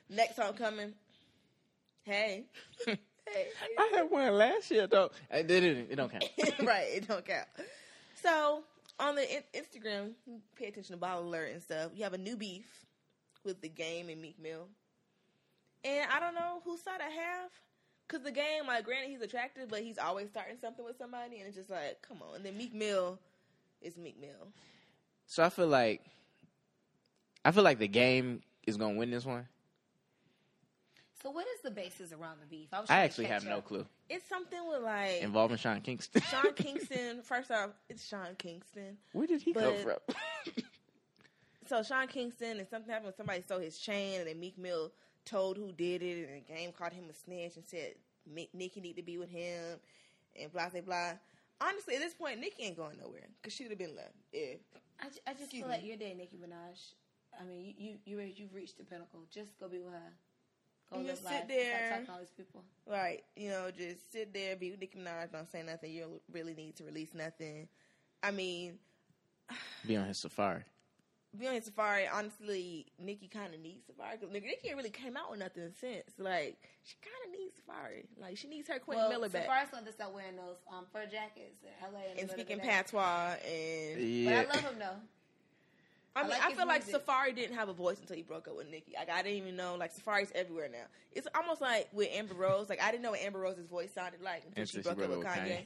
Next 0.09 0.37
homecoming. 0.37 0.93
Hey. 2.05 2.45
hey. 2.85 2.99
I 3.79 3.91
had 3.95 4.11
one 4.11 4.31
last 4.37 4.69
year 4.69 4.85
though. 4.85 5.09
It 5.31 5.47
didn't. 5.47 5.87
It 5.89 5.95
don't 5.95 6.11
count. 6.11 6.23
right, 6.63 6.85
it 6.93 7.07
don't 7.07 7.25
count. 7.25 7.47
So 8.21 8.61
on 8.99 9.15
the 9.15 9.37
in- 9.37 9.43
Instagram, 9.63 10.11
pay 10.55 10.67
attention 10.67 10.93
to 10.93 10.97
bottle 10.99 11.27
alert 11.27 11.51
and 11.53 11.63
stuff. 11.63 11.93
You 11.95 12.03
have 12.03 12.13
a 12.13 12.19
new 12.19 12.37
beef 12.37 12.67
with 13.43 13.59
the 13.61 13.69
game 13.69 14.09
and 14.09 14.21
Meek 14.21 14.37
Mill, 14.39 14.67
and 15.83 16.07
I 16.11 16.19
don't 16.19 16.35
know 16.35 16.61
who 16.63 16.77
side 16.77 17.01
I 17.01 17.09
have, 17.09 17.49
Cause 18.07 18.21
the 18.21 18.31
game, 18.31 18.67
like, 18.67 18.85
granted, 18.85 19.09
he's 19.09 19.21
attractive, 19.21 19.67
but 19.69 19.81
he's 19.81 19.97
always 19.97 20.29
starting 20.29 20.57
something 20.61 20.85
with 20.85 20.97
somebody, 20.97 21.37
and 21.37 21.47
it's 21.47 21.55
just 21.55 21.71
like, 21.71 22.05
come 22.07 22.21
on. 22.21 22.35
And 22.35 22.45
then 22.45 22.55
Meek 22.55 22.73
Mill 22.73 23.17
is 23.81 23.97
Meek 23.97 24.19
Mill. 24.19 24.51
So 25.25 25.43
I 25.43 25.49
feel 25.49 25.67
like 25.67 26.01
I 27.43 27.51
feel 27.51 27.63
like 27.63 27.79
the 27.79 27.87
game 27.87 28.41
is 28.67 28.77
gonna 28.77 28.95
win 28.95 29.09
this 29.09 29.25
one. 29.25 29.47
So 31.21 31.31
what 31.31 31.47
is 31.55 31.61
the 31.63 31.71
basis 31.71 32.11
around 32.13 32.37
the 32.41 32.45
beef? 32.45 32.67
was 32.71 32.87
I 32.89 32.99
actually 32.99 33.25
catch 33.25 33.43
have 33.43 33.49
no 33.49 33.61
clue. 33.61 33.85
It's 34.09 34.29
something 34.29 34.59
with 34.69 34.83
like 34.83 35.21
Involving 35.21 35.57
Sean 35.57 35.81
Kingston. 35.81 36.21
Sean 36.21 36.53
Kingston. 36.55 37.23
First 37.23 37.49
off, 37.49 37.71
it's 37.89 38.07
Sean 38.07 38.35
Kingston. 38.37 38.97
Where 39.13 39.25
did 39.25 39.41
he 39.41 39.53
come 39.53 39.75
from? 39.77 39.97
So 41.67 41.81
Sean 41.81 42.07
Kingston 42.07 42.59
and 42.59 42.67
something 42.69 42.89
happened 42.89 43.05
when 43.05 43.15
somebody 43.15 43.41
stole 43.41 43.59
his 43.59 43.79
chain, 43.79 44.19
and 44.19 44.29
then 44.29 44.39
Meek 44.39 44.55
Mill 44.55 44.91
told 45.25 45.57
who 45.57 45.71
did 45.71 46.01
it, 46.01 46.27
and 46.29 46.37
the 46.45 46.53
game 46.53 46.71
called 46.71 46.93
him 46.93 47.05
a 47.09 47.13
snitch 47.13 47.55
and 47.55 47.65
said 47.65 47.95
Mi- 48.31 48.49
Nicki 48.53 48.79
need 48.81 48.95
to 48.97 49.03
be 49.03 49.17
with 49.17 49.29
him, 49.29 49.79
and 50.39 50.51
blah 50.51 50.69
blah 50.69 50.81
blah. 50.81 51.11
Honestly, 51.61 51.95
at 51.95 52.01
this 52.01 52.13
point, 52.13 52.39
Nicki 52.39 52.63
ain't 52.63 52.77
going 52.77 52.97
nowhere 53.01 53.27
because 53.41 53.53
she 53.53 53.63
would 53.63 53.71
have 53.71 53.79
been 53.79 53.95
left. 53.95 54.13
If 54.33 54.59
I, 54.99 55.05
ju- 55.05 55.19
I 55.25 55.31
just 55.31 55.43
Excuse 55.43 55.61
feel 55.63 55.69
me. 55.69 55.75
like 55.77 55.85
you're 55.85 55.97
dating 55.97 56.17
Nicki 56.17 56.37
Minaj. 56.37 56.93
I 57.39 57.43
mean, 57.43 57.73
you 57.77 57.97
you 58.05 58.19
you 58.19 58.31
you've 58.35 58.53
reached 58.53 58.77
the 58.77 58.83
pinnacle. 58.83 59.21
Just 59.31 59.57
go 59.59 59.67
be 59.67 59.79
with 59.79 59.93
her. 59.93 60.13
Go 60.91 60.99
You 60.99 61.03
live 61.05 61.11
just 61.13 61.25
life. 61.25 61.33
sit 61.33 61.39
Stop 61.45 61.47
there. 61.57 61.89
talking 61.89 62.05
to 62.05 62.11
all 62.11 62.19
these 62.19 62.29
people. 62.37 62.63
Right. 62.85 63.23
You 63.35 63.49
know, 63.49 63.71
just 63.75 64.11
sit 64.11 64.33
there, 64.33 64.55
be 64.55 64.69
with 64.71 64.79
Nicki 64.81 64.99
Minaj, 64.99 65.31
don't 65.31 65.49
say 65.51 65.63
nothing. 65.63 65.91
You 65.91 66.01
don't 66.01 66.21
really 66.31 66.53
need 66.53 66.75
to 66.75 66.83
release 66.83 67.13
nothing. 67.15 67.67
I 68.21 68.31
mean, 68.31 68.77
Be 69.87 69.97
on 69.97 70.07
his 70.07 70.17
Safaree. 70.23 70.63
Be 71.39 71.47
on 71.47 71.53
his 71.53 71.69
Safaree, 71.69 72.07
honestly, 72.13 72.85
Nicki 72.99 73.27
kind 73.27 73.53
of 73.53 73.59
needs 73.59 73.83
Safaree. 73.85 74.19
Cause 74.19 74.29
Nicki 74.31 74.67
ain't 74.67 74.77
really 74.77 74.89
came 74.89 75.17
out 75.17 75.31
with 75.31 75.39
nothing 75.39 75.71
since. 75.79 76.11
Like, 76.17 76.57
she 76.83 76.95
kind 77.01 77.15
of 77.25 77.39
needs 77.39 77.53
Safaree. 77.55 78.05
Like, 78.21 78.37
she 78.37 78.47
needs 78.47 78.67
her 78.67 78.79
Quentin 78.79 79.03
well, 79.03 79.09
Miller 79.09 79.29
back. 79.29 79.47
Safaree's 79.47 79.71
gonna 79.71 79.91
start 79.91 80.13
wearing 80.13 80.35
those 80.35 80.57
um, 80.71 80.85
fur 80.91 81.05
jackets 81.05 81.63
in 81.63 81.93
LA. 81.93 81.99
in 82.09 82.15
the 82.15 82.21
and 82.21 82.31
speaking 82.31 82.59
patois. 82.59 83.35
And 83.45 84.01
Yeah. 84.01 84.43
But 84.43 84.49
I 84.49 84.55
love 84.55 84.71
him 84.71 84.79
though. 84.79 84.99
I 86.15 86.19
I 86.19 86.23
mean, 86.23 86.31
like 86.31 86.41
I 86.41 86.47
his 86.47 86.57
feel 86.57 86.67
like 86.67 86.85
music. 86.85 87.05
Safaree 87.05 87.35
didn't 87.35 87.55
have 87.55 87.67
a 87.67 87.73
voice 87.73 87.99
until 87.99 88.15
he 88.15 88.21
broke 88.21 88.47
up 88.47 88.55
with 88.55 88.69
Nicki. 88.69 88.93
Like, 88.97 89.09
I 89.09 89.21
didn't 89.21 89.37
even 89.37 89.55
know. 89.57 89.75
Like, 89.75 89.91
Safaree's 89.93 90.31
everywhere 90.33 90.69
now. 90.71 90.85
It's 91.11 91.27
almost 91.35 91.59
like 91.59 91.89
with 91.91 92.07
Amber 92.13 92.35
Rose. 92.35 92.69
Like, 92.69 92.81
I 92.81 92.91
didn't 92.91 93.03
know 93.03 93.11
what 93.11 93.19
Amber 93.19 93.39
Rose's 93.39 93.67
voice 93.67 93.91
sounded 93.93 94.21
like 94.21 94.43
until 94.47 94.65
she 94.65 94.77
Until 94.77 94.93
she 94.93 94.95
broke 94.95 95.05
up 95.05 95.09
with 95.09 95.21
broke 95.21 95.37
up 95.37 95.43
with 95.43 95.51
Kanye. 95.51 95.65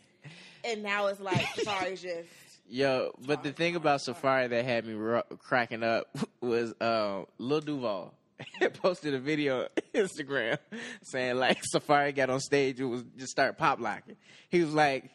And 0.65 0.83
now 0.83 1.07
it's 1.07 1.19
like 1.19 1.45
Safaree's 1.55 2.01
just. 2.01 2.27
Yo, 2.71 3.11
but 3.25 3.41
the 3.43 3.51
thing 3.51 3.75
about 3.75 3.99
Safaree 3.99 4.49
that 4.49 4.63
had 4.63 4.85
me 4.85 4.93
ro- 4.93 5.23
cracking 5.39 5.81
up 5.83 6.07
was 6.41 6.73
uh, 6.79 7.23
Lil 7.39 7.61
Duval 7.61 8.13
posted 8.73 9.15
a 9.15 9.19
video 9.19 9.61
on 9.63 9.67
Instagram 9.95 10.57
saying 11.03 11.37
like 11.37 11.59
Safaree 11.73 12.15
got 12.15 12.29
on 12.29 12.39
stage 12.39 12.79
and 12.79 12.91
was 12.91 13.03
just 13.17 13.31
start 13.31 13.57
pop 13.57 13.79
locking. 13.79 14.17
He 14.49 14.61
was 14.61 14.73
like, 14.73 15.09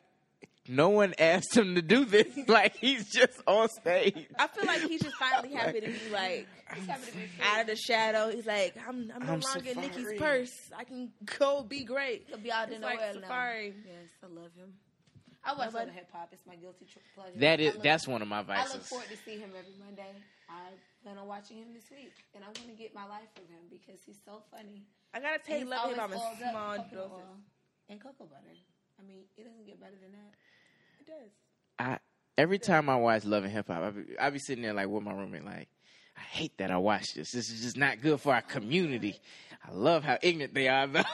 no 0.66 0.88
one 0.88 1.14
asked 1.18 1.56
him 1.56 1.76
to 1.76 1.82
do 1.82 2.04
this. 2.04 2.26
like 2.48 2.74
he's 2.76 3.08
just 3.08 3.40
on 3.46 3.68
stage. 3.68 4.26
I 4.36 4.48
feel 4.48 4.64
like 4.66 4.80
he's 4.82 5.02
just 5.02 5.14
finally 5.16 5.54
happy 5.54 5.80
to 5.80 5.86
be 5.86 6.10
like 6.10 6.48
to 6.74 6.80
be 6.80 6.86
free. 6.86 7.22
out 7.44 7.60
of 7.60 7.66
the 7.68 7.76
shadow. 7.76 8.30
He's 8.30 8.46
like, 8.46 8.74
I'm, 8.88 9.12
I'm 9.14 9.26
no 9.26 9.32
I'm 9.34 9.40
longer 9.40 9.70
in 9.70 9.76
Safaree. 9.76 9.80
Nicki's 9.80 10.18
purse. 10.18 10.52
I 10.76 10.82
can 10.82 11.12
go 11.38 11.62
be 11.62 11.84
great. 11.84 12.24
He'll 12.26 12.38
be 12.38 12.50
out 12.50 12.66
It's 12.68 12.76
in 12.76 12.82
like 12.82 12.98
nowhere 12.98 13.14
now. 13.20 13.52
Yes, 13.86 14.08
I 14.24 14.26
love 14.26 14.50
him. 14.56 14.72
I 15.44 15.50
watch 15.52 15.58
Nobody- 15.58 15.72
Southern 15.72 15.94
hip 15.94 16.08
hop. 16.12 16.28
It's 16.32 16.46
my 16.46 16.56
guilty 16.56 16.86
tr- 16.86 16.98
pleasure. 17.14 17.38
That 17.38 17.60
I 17.60 17.62
is 17.62 17.74
look- 17.74 17.82
that's 17.82 18.08
one 18.08 18.22
of 18.22 18.28
my 18.28 18.42
vices. 18.42 18.72
I 18.72 18.74
look 18.76 18.84
forward 18.84 19.08
to 19.08 19.16
see 19.18 19.38
him 19.38 19.50
every 19.56 19.74
Monday. 19.78 20.14
I 20.48 20.70
plan 21.02 21.18
on 21.18 21.26
watching 21.26 21.58
him 21.58 21.74
this 21.74 21.90
week, 21.90 22.12
and 22.34 22.42
I'm 22.44 22.52
going 22.54 22.68
to 22.68 22.74
get 22.80 22.94
my 22.94 23.06
life 23.06 23.28
from 23.34 23.44
him 23.46 23.60
because 23.70 24.00
he's 24.06 24.18
so 24.24 24.42
funny. 24.50 24.82
I 25.12 25.20
gotta 25.20 25.34
And 25.34 25.42
take 25.44 25.58
he's 25.60 25.68
love 25.68 25.90
him 25.92 26.00
always 26.00 26.20
in 26.20 26.48
small 26.50 26.76
coconut 26.76 26.92
doses. 26.92 27.26
and 27.88 28.00
cocoa 28.00 28.24
butter. 28.24 28.56
I 28.98 29.02
mean, 29.06 29.24
it 29.36 29.44
doesn't 29.44 29.66
get 29.66 29.80
better 29.80 29.96
than 30.00 30.12
that. 30.12 30.34
It 31.00 31.06
does. 31.06 31.30
I 31.78 31.98
every 32.38 32.58
time 32.58 32.88
I 32.88 32.96
watch 32.96 33.24
Love 33.24 33.44
and 33.44 33.52
Hip 33.52 33.66
Hop, 33.68 33.82
I 33.82 33.90
be, 33.90 34.18
I 34.18 34.30
be 34.30 34.38
sitting 34.38 34.62
there 34.62 34.72
like 34.72 34.88
with 34.88 35.02
my 35.02 35.12
roommate, 35.12 35.44
like, 35.44 35.68
I 36.16 36.20
hate 36.20 36.56
that 36.58 36.70
I 36.70 36.78
watch 36.78 37.14
this. 37.14 37.32
This 37.32 37.50
is 37.50 37.62
just 37.62 37.76
not 37.76 38.00
good 38.00 38.20
for 38.20 38.32
our 38.34 38.42
community. 38.42 39.20
I 39.66 39.72
love 39.72 40.04
how 40.04 40.18
ignorant 40.22 40.54
they 40.54 40.68
are 40.68 40.84
about. 40.84 41.06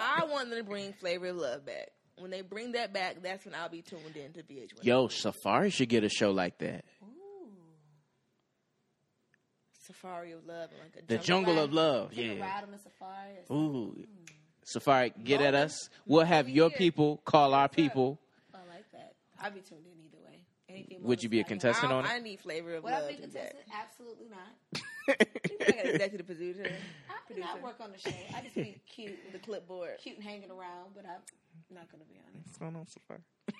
I 0.00 0.24
want 0.24 0.50
them 0.50 0.58
to 0.58 0.64
bring 0.64 0.92
Flavor 0.94 1.28
of 1.28 1.36
Love 1.36 1.66
back. 1.66 1.88
When 2.20 2.30
they 2.30 2.42
bring 2.42 2.72
that 2.72 2.92
back, 2.92 3.22
that's 3.22 3.44
when 3.44 3.54
I'll 3.54 3.68
be 3.68 3.82
tuned 3.82 4.16
in 4.16 4.32
to 4.32 4.42
VH1. 4.42 4.82
Yo, 4.82 5.08
Safaree 5.08 5.72
should 5.72 5.88
get 5.88 6.04
a 6.04 6.08
show 6.08 6.30
like 6.30 6.58
that. 6.58 6.84
Ooh. 7.02 7.50
Safaree 9.90 10.34
of 10.36 10.44
Love 10.46 10.70
and 10.70 10.80
like 10.80 10.96
a 11.02 11.06
The 11.06 11.18
jungle. 11.18 11.54
Jungle 11.54 11.64
of 11.64 11.72
Love. 11.72 12.10
Take 12.10 12.18
a 12.30 12.34
Yeah. 12.34 12.40
ride 12.42 12.64
on 12.64 12.70
the 12.72 12.78
safari. 12.78 13.32
Or 13.38 13.44
something. 13.46 13.56
Ooh. 13.56 14.06
Safaree, 14.64 15.24
get 15.24 15.40
at 15.40 15.54
us. 15.54 15.88
We'll 16.06 16.24
have 16.26 16.48
your 16.48 16.70
people 16.70 17.18
call 17.24 17.54
our 17.54 17.68
people. 17.68 18.18
I 18.54 18.58
like 18.68 18.90
that. 18.92 19.14
I'd 19.40 19.54
be 19.54 19.60
tuned 19.60 19.86
in 19.86 19.98
either 20.04 20.18
way. 20.22 20.44
Anything 20.68 21.02
Would 21.04 21.22
you 21.22 21.30
be 21.30 21.40
a 21.40 21.44
contestant 21.44 21.90
on 21.90 22.04
it? 22.04 22.10
I 22.10 22.18
need 22.18 22.40
Flavor 22.40 22.74
of 22.74 22.84
Would 22.84 22.92
I 22.92 23.00
Love 23.00 23.08
be 23.08 23.14
a 23.14 23.16
be 23.18 23.26
back. 23.28 23.32
contestant? 23.32 23.64
Absolutely 23.72 24.26
not. 24.28 24.82
I 25.66 25.72
got 25.72 25.86
executive 25.86 26.26
producer, 26.26 26.64
I, 27.08 27.32
you 27.34 27.40
know, 27.40 27.46
I 27.50 27.58
work 27.62 27.80
on 27.80 27.92
the 27.92 27.98
show. 27.98 28.10
I 28.36 28.42
just 28.42 28.54
be 28.54 28.78
cute, 28.94 29.18
with 29.24 29.32
the 29.32 29.38
clipboard. 29.38 29.96
cute 30.02 30.16
and 30.16 30.24
hanging 30.24 30.50
around, 30.50 30.90
but 30.94 31.06
I'm 31.06 31.22
not 31.70 31.90
going 31.90 32.02
to 32.02 32.08
be 32.08 32.18
honest. 32.26 32.46
What's 32.48 32.58
going 32.58 32.76
on, 32.76 32.84
Safaree? 32.86 33.22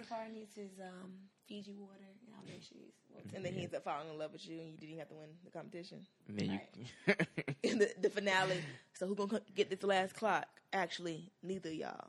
Safaree 0.00 0.32
needs 0.32 0.54
his 0.54 0.70
um, 0.80 1.12
Fiji 1.48 1.74
water, 1.78 1.94
and 2.00 2.34
I'll 2.36 2.44
make 2.46 2.62
sure 2.62 2.76
he's. 2.78 2.92
Well, 3.12 3.22
And 3.34 3.44
then 3.44 3.54
he 3.54 3.62
ends 3.62 3.74
up 3.74 3.84
falling 3.84 4.08
in 4.10 4.18
love 4.18 4.32
with 4.32 4.46
you, 4.46 4.58
and 4.60 4.70
you 4.72 4.76
didn't 4.88 4.98
have 4.98 5.08
to 5.08 5.14
win 5.14 5.28
the 5.44 5.50
competition. 5.50 6.06
And 6.28 6.38
then 6.38 6.60
you, 7.06 7.14
In 7.62 7.78
the, 7.78 7.90
the 8.00 8.10
finale, 8.10 8.62
so 8.94 9.06
who 9.06 9.14
gonna 9.14 9.40
get 9.54 9.70
this 9.70 9.82
last 9.82 10.14
clock? 10.14 10.46
Actually, 10.72 11.30
neither 11.42 11.70
of 11.70 11.74
y'all. 11.74 12.08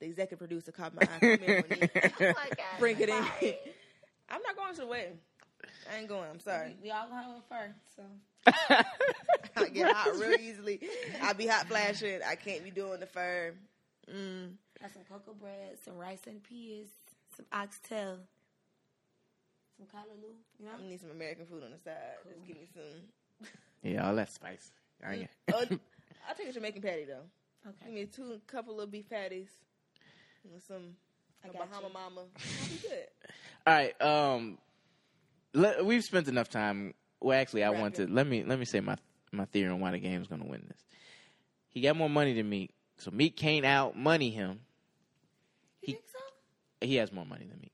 The 0.00 0.06
executive 0.06 0.38
producer 0.38 0.70
caught 0.70 0.94
my 0.94 1.02
eye. 1.02 1.18
Come 1.18 1.30
in 1.30 1.64
when 1.68 1.78
he- 1.80 1.90
oh 1.94 2.10
my 2.20 2.48
God, 2.56 2.78
Bring 2.78 3.00
it 3.00 3.08
in. 3.08 3.14
I'm 4.28 4.42
not 4.42 4.56
going 4.56 4.74
to 4.74 4.80
the 4.82 4.86
wedding. 4.86 5.18
I 5.90 5.98
ain't 5.98 6.08
going. 6.08 6.28
I'm 6.30 6.40
sorry. 6.40 6.76
We, 6.82 6.88
we 6.88 6.90
all 6.90 7.08
gonna 7.08 7.22
have 7.22 7.30
a 7.36 7.42
fur, 7.48 7.74
so 7.96 8.02
I 9.56 9.68
get 9.70 9.90
hot 9.92 10.14
real 10.16 10.38
easily. 10.38 10.80
I 11.22 11.32
be 11.32 11.46
hot 11.46 11.66
flashing. 11.66 12.20
I 12.26 12.34
can't 12.36 12.62
be 12.62 12.70
doing 12.70 13.00
the 13.00 13.06
fur. 13.06 13.54
Mm. 14.14 14.52
got 14.80 14.92
some 14.92 15.02
cocoa 15.08 15.34
bread, 15.34 15.78
some 15.84 15.96
rice 15.96 16.22
and 16.26 16.42
peas, 16.42 16.86
some 17.36 17.46
oxtail, 17.52 18.18
some 19.76 19.86
callaloo. 19.86 20.34
You 20.58 20.66
know, 20.66 20.72
I 20.84 20.88
need 20.88 21.00
some 21.00 21.10
American 21.10 21.46
food 21.46 21.62
on 21.64 21.70
the 21.72 21.78
side. 21.78 21.94
Just 22.28 22.46
give 22.46 22.56
me 22.56 22.68
some. 22.74 23.48
yeah, 23.82 24.06
all 24.08 24.14
that 24.16 24.32
spice. 24.32 24.70
I 25.06 25.14
ain't- 25.14 25.30
Oh, 25.52 25.64
I'll 26.28 26.34
take 26.36 26.48
a 26.48 26.52
Jamaican 26.52 26.82
patty 26.82 27.04
though. 27.04 27.22
Give 27.64 27.74
okay. 27.82 27.94
me 27.94 28.06
two 28.06 28.40
couple 28.46 28.80
of 28.80 28.90
beef 28.90 29.08
patties 29.08 29.48
with 30.52 30.64
some 30.66 30.96
I 31.44 31.48
a 31.48 31.52
got 31.52 31.68
Bahama 31.70 31.88
you. 31.88 31.92
Mama. 31.92 32.20
I'll 32.62 32.68
be 32.68 32.76
good. 32.82 33.06
All 33.66 33.74
right. 33.74 34.02
Um, 34.02 34.58
let, 35.54 35.84
we've 35.84 36.04
spent 36.04 36.28
enough 36.28 36.48
time. 36.48 36.94
Well, 37.20 37.38
actually, 37.38 37.64
I 37.64 37.70
Wrap 37.70 37.80
want 37.80 37.94
to 37.96 38.06
let 38.06 38.26
me 38.26 38.44
let 38.44 38.58
me 38.58 38.64
say 38.64 38.80
my 38.80 38.96
my 39.32 39.44
theory 39.46 39.70
on 39.70 39.80
why 39.80 39.90
the 39.90 39.98
game's 39.98 40.28
going 40.28 40.40
to 40.42 40.46
win 40.48 40.64
this. 40.68 40.80
He 41.68 41.80
got 41.80 41.96
more 41.96 42.08
money 42.10 42.32
than 42.34 42.48
Meek, 42.48 42.70
so 42.98 43.10
Meek 43.10 43.36
can't 43.36 43.64
out 43.64 43.96
money 43.96 44.30
him. 44.30 44.60
You 45.82 45.86
He- 45.86 45.92
think 45.94 46.04
so? 46.12 46.18
He 46.86 46.96
has 46.96 47.10
more 47.12 47.26
money 47.26 47.46
than 47.46 47.60
me. 47.60 47.70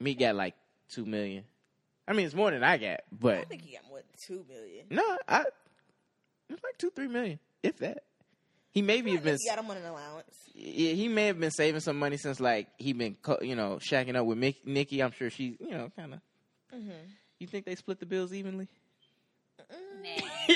Meek 0.00 0.18
got 0.18 0.34
like 0.34 0.54
two 0.88 1.04
million. 1.06 1.44
I 2.08 2.12
mean, 2.14 2.26
it's 2.26 2.34
more 2.34 2.50
than 2.50 2.64
I 2.64 2.76
got, 2.78 3.00
but 3.12 3.38
I 3.38 3.44
think 3.44 3.62
he 3.62 3.72
got 3.76 3.86
more 3.88 3.98
than 3.98 4.06
two 4.26 4.44
million. 4.48 4.86
no, 4.90 5.18
I 5.28 5.44
it's 6.50 6.62
like 6.62 6.76
two 6.78 6.90
three 6.90 7.06
million, 7.08 7.38
if 7.62 7.78
that. 7.78 8.02
He 8.72 8.82
maybe 8.82 9.10
I 9.12 9.14
have 9.14 9.22
been 9.24 9.36
think 9.36 9.42
he 9.42 9.48
got 9.56 9.64
him 9.64 9.70
on 9.70 9.76
an 9.76 9.84
allowance. 9.86 10.34
yeah, 10.54 10.92
he 10.94 11.06
may 11.08 11.26
have 11.26 11.38
been 11.38 11.50
saving 11.50 11.80
some 11.80 11.98
money 11.98 12.16
since 12.16 12.40
like 12.40 12.68
he 12.78 12.92
been 12.92 13.16
you 13.42 13.54
know 13.54 13.78
shacking 13.80 14.16
up 14.16 14.26
with 14.26 14.38
Mick, 14.38 14.56
Nicki. 14.64 15.00
I'm 15.02 15.12
sure 15.12 15.30
she's 15.30 15.54
you 15.60 15.70
know 15.70 15.90
kind 15.96 16.14
of. 16.14 16.20
Mm-hmm. 16.74 16.90
You 17.38 17.46
think 17.46 17.64
they 17.66 17.74
split 17.76 18.00
the 18.00 18.06
bills 18.06 18.32
evenly? 18.32 18.68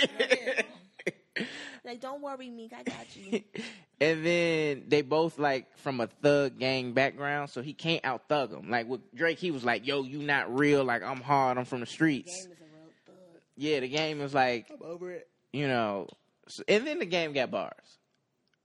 Like, 1.86 2.00
don't 2.00 2.20
worry, 2.20 2.50
Meek, 2.50 2.72
I 2.76 2.82
got 2.82 3.16
you. 3.16 3.42
and 4.00 4.26
then 4.26 4.84
they 4.88 5.02
both 5.02 5.38
like 5.38 5.74
from 5.78 6.00
a 6.00 6.08
thug 6.08 6.58
gang 6.58 6.92
background, 6.92 7.48
so 7.50 7.62
he 7.62 7.72
can't 7.72 8.04
out 8.04 8.28
thug 8.28 8.52
him. 8.52 8.68
Like 8.70 8.88
with 8.88 9.00
Drake, 9.14 9.38
he 9.38 9.50
was 9.52 9.64
like, 9.64 9.86
"Yo, 9.86 10.02
you 10.02 10.18
not 10.18 10.54
real. 10.58 10.82
Like 10.84 11.02
I'm 11.02 11.20
hard. 11.20 11.56
I'm 11.58 11.64
from 11.64 11.80
the 11.80 11.86
streets." 11.86 12.44
Game 12.44 12.52
is 12.52 12.58
a 12.60 12.64
real 12.64 12.90
thug. 13.06 13.14
Yeah, 13.56 13.80
the 13.80 13.88
game 13.88 14.20
is 14.20 14.34
like 14.34 14.66
I'm 14.70 14.82
over 14.86 15.12
it. 15.12 15.28
you 15.52 15.68
know, 15.68 16.08
s- 16.48 16.60
and 16.68 16.86
then 16.86 16.98
the 16.98 17.06
game 17.06 17.32
got 17.32 17.50
bars. 17.52 17.98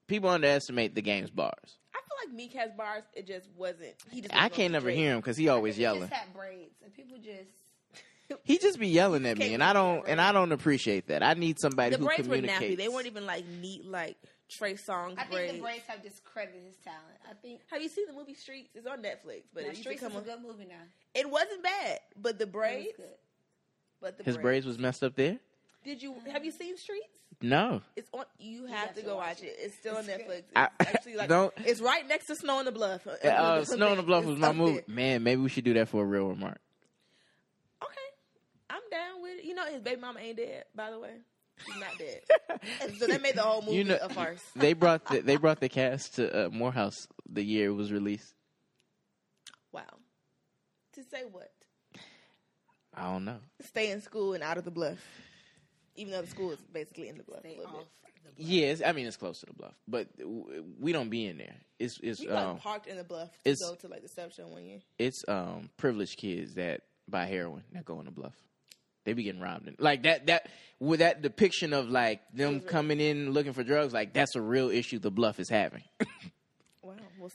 People 0.07 0.29
underestimate 0.29 0.95
the 0.95 1.01
game's 1.01 1.29
bars. 1.29 1.77
I 1.93 1.99
feel 1.99 2.27
like 2.27 2.35
Meek 2.35 2.53
has 2.53 2.71
bars. 2.73 3.03
It 3.13 3.27
just 3.27 3.47
wasn't. 3.55 3.93
He 4.09 4.21
just 4.21 4.33
I 4.35 4.49
can't 4.49 4.67
on 4.67 4.71
never 4.73 4.89
hear 4.89 5.11
him 5.13 5.19
because 5.19 5.37
he 5.37 5.47
always 5.47 5.75
He 5.77 5.83
yelling. 5.83 6.01
just 6.01 6.11
had 6.13 6.33
braids, 6.33 6.75
and 6.83 6.93
people 6.93 7.17
just 7.17 7.51
He 8.43 8.57
just 8.57 8.79
be 8.79 8.87
yelling 8.87 9.25
at 9.25 9.37
me, 9.37 9.53
and 9.53 9.63
I 9.63 9.73
don't, 9.73 10.07
and 10.07 10.19
I 10.21 10.31
don't 10.31 10.51
appreciate 10.51 11.07
that. 11.07 11.23
I 11.23 11.33
need 11.33 11.59
somebody 11.59 11.91
The 11.95 11.97
who 11.97 12.05
braids 12.05 12.27
were 12.27 12.37
nappy. 12.37 12.77
They 12.77 12.87
weren't 12.87 13.07
even 13.07 13.25
like 13.25 13.45
neat, 13.47 13.85
like 13.85 14.17
Trey 14.49 14.73
Songz 14.73 15.17
I 15.17 15.23
think 15.23 15.53
the 15.53 15.59
braids 15.61 15.83
have 15.87 16.01
discredited 16.03 16.61
his 16.65 16.75
talent. 16.77 17.01
I 17.29 17.33
think 17.33 17.61
Have 17.71 17.81
you 17.81 17.89
seen 17.89 18.05
the 18.07 18.13
movie 18.13 18.33
Streets? 18.33 18.69
It's 18.75 18.85
on 18.87 18.99
Netflix, 19.01 19.43
but 19.53 19.63
now, 19.63 19.69
it's 19.69 19.79
you 19.79 19.85
think 19.85 20.01
a 20.01 20.07
a, 20.07 20.21
good 20.21 20.41
movie 20.45 20.65
now. 20.65 20.75
it 21.15 21.29
wasn't 21.29 21.63
bad, 21.63 21.99
but 22.21 22.37
the 22.37 22.43
It 22.43 22.47
was 22.47 22.51
braids, 22.51 22.97
good. 22.97 23.05
but 24.01 24.17
the 24.17 24.23
His 24.23 24.37
braids 24.37 24.65
was 24.65 24.77
messed 24.77 25.03
up 25.03 25.15
there. 25.15 25.37
Did 25.83 26.01
you 26.03 26.15
have 26.31 26.43
you 26.45 26.51
seen 26.51 26.77
Streets? 26.77 27.05
No, 27.43 27.81
It's 27.95 28.07
on. 28.13 28.25
You 28.37 28.67
have, 28.67 28.77
have 28.87 28.95
to 28.95 29.01
to 29.01 29.07
go 29.07 29.15
watch 29.15 29.27
watch 29.37 29.43
it. 29.43 29.45
it. 29.47 29.55
It's 29.61 29.75
still 29.75 29.95
on 29.97 30.03
Netflix. 30.03 30.39
It's 30.39 30.51
I- 30.55 30.69
actually 30.79 31.15
like 31.15 31.27
don't- 31.29 31.53
it's 31.65 31.81
right 31.81 32.07
next 32.07 32.27
to 32.27 32.35
Snow 32.35 32.57
on 32.57 32.65
the 32.65 32.71
Bluff. 32.71 33.07
uh, 33.07 33.63
Snow 33.65 33.87
on 33.89 33.97
the 33.97 34.03
Bluff 34.03 34.25
was 34.25 34.37
my 34.37 34.51
movie. 34.51 34.79
up 34.79 34.87
Man, 34.87 35.23
maybe 35.23 35.41
we 35.41 35.49
should 35.49 35.63
do 35.63 35.73
that 35.75 35.87
for 35.89 36.03
a 36.03 36.05
real 36.05 36.27
remark. 36.27 36.59
There. 38.91 38.99
Okay, 38.99 39.05
I'm 39.09 39.13
down 39.13 39.21
with 39.23 39.39
it. 39.39 39.45
You 39.45 39.55
know, 39.55 39.65
his 39.65 39.81
baby 39.81 40.01
mama 40.01 40.19
ain't 40.19 40.37
dead. 40.37 40.65
By 40.75 40.91
the 40.91 40.99
way, 40.99 41.11
she's 41.65 41.75
not 41.79 41.97
dead. 41.97 42.21
And 42.81 42.95
so 42.99 43.07
they 43.07 43.17
made 43.17 43.35
the 43.35 43.41
whole 43.41 43.61
movie 43.61 43.77
You 43.77 43.83
know- 43.85 43.97
a 44.01 44.09
farce. 44.09 44.43
They 44.55 44.73
brought 44.73 45.05
the, 45.05 45.21
they 45.21 45.37
brought 45.37 45.59
the 45.59 45.69
cast 45.69 46.15
to 46.15 46.47
uh, 46.47 46.49
Morehouse 46.49 47.07
the 47.29 47.43
year 47.43 47.69
it 47.69 47.73
was 47.73 47.91
released. 47.91 48.33
Wow. 49.71 49.83
To 50.93 51.03
say 51.03 51.23
what? 51.31 51.51
I 52.93 53.03
don't 53.03 53.23
know. 53.23 53.37
Stay 53.61 53.89
in 53.91 54.01
school 54.01 54.33
and 54.33 54.43
out 54.43 54.57
of 54.57 54.65
the 54.65 54.71
bluff. 54.71 54.97
Even 55.95 56.11
though 56.13 56.21
the 56.21 56.27
school 56.27 56.51
is 56.51 56.59
basically 56.73 57.07
in 57.07 57.17
the 57.17 57.23
bluff 57.23 57.39
Stay 57.41 57.55
a 57.55 57.59
little 57.59 57.67
off 57.77 57.79
bit. 57.79 57.87
Yes, 58.37 58.81
I 58.85 58.91
mean 58.91 59.07
it's 59.07 59.17
close 59.17 59.39
to 59.41 59.45
the 59.47 59.53
bluff, 59.53 59.73
but 59.87 60.07
we 60.79 60.91
don't 60.93 61.09
be 61.09 61.25
in 61.25 61.37
there. 61.37 61.55
It's 61.79 61.99
it's 62.03 62.19
We 62.21 62.27
like 62.29 62.37
um, 62.45 62.57
parked 62.57 62.87
in 62.87 62.97
the 62.97 63.03
bluff 63.03 63.29
to 63.43 63.49
it's- 63.51 63.57
go 63.69 63.75
to 63.75 63.87
like 63.87 64.01
the 64.03 64.07
step 64.09 64.31
show 64.33 64.47
one 64.47 64.63
year. 64.65 64.79
it's 64.99 65.23
um 65.27 65.69
privileged 65.77 66.17
kids 66.17 66.53
that 66.55 66.81
buy 67.09 67.25
heroin 67.25 67.63
that 67.73 67.83
go 67.85 67.97
on 67.97 68.05
the 68.05 68.11
bluff. 68.11 68.33
They 69.03 69.13
be 69.13 69.23
getting 69.23 69.41
robbed. 69.41 69.67
And, 69.67 69.75
like 69.79 70.03
that 70.03 70.27
that 70.27 70.47
with 70.79 70.99
that 70.99 71.21
depiction 71.21 71.73
of 71.73 71.89
like 71.89 72.21
them 72.33 72.59
coming 72.59 72.99
in 72.99 73.31
looking 73.31 73.53
for 73.53 73.63
drugs, 73.63 73.93
like 73.93 74.13
that's 74.13 74.35
a 74.35 74.41
real 74.41 74.69
issue 74.69 74.99
the 74.99 75.11
bluff 75.11 75.39
is 75.39 75.49
having. 75.49 75.83
Wow. 76.83 76.95
Well, 77.19 77.31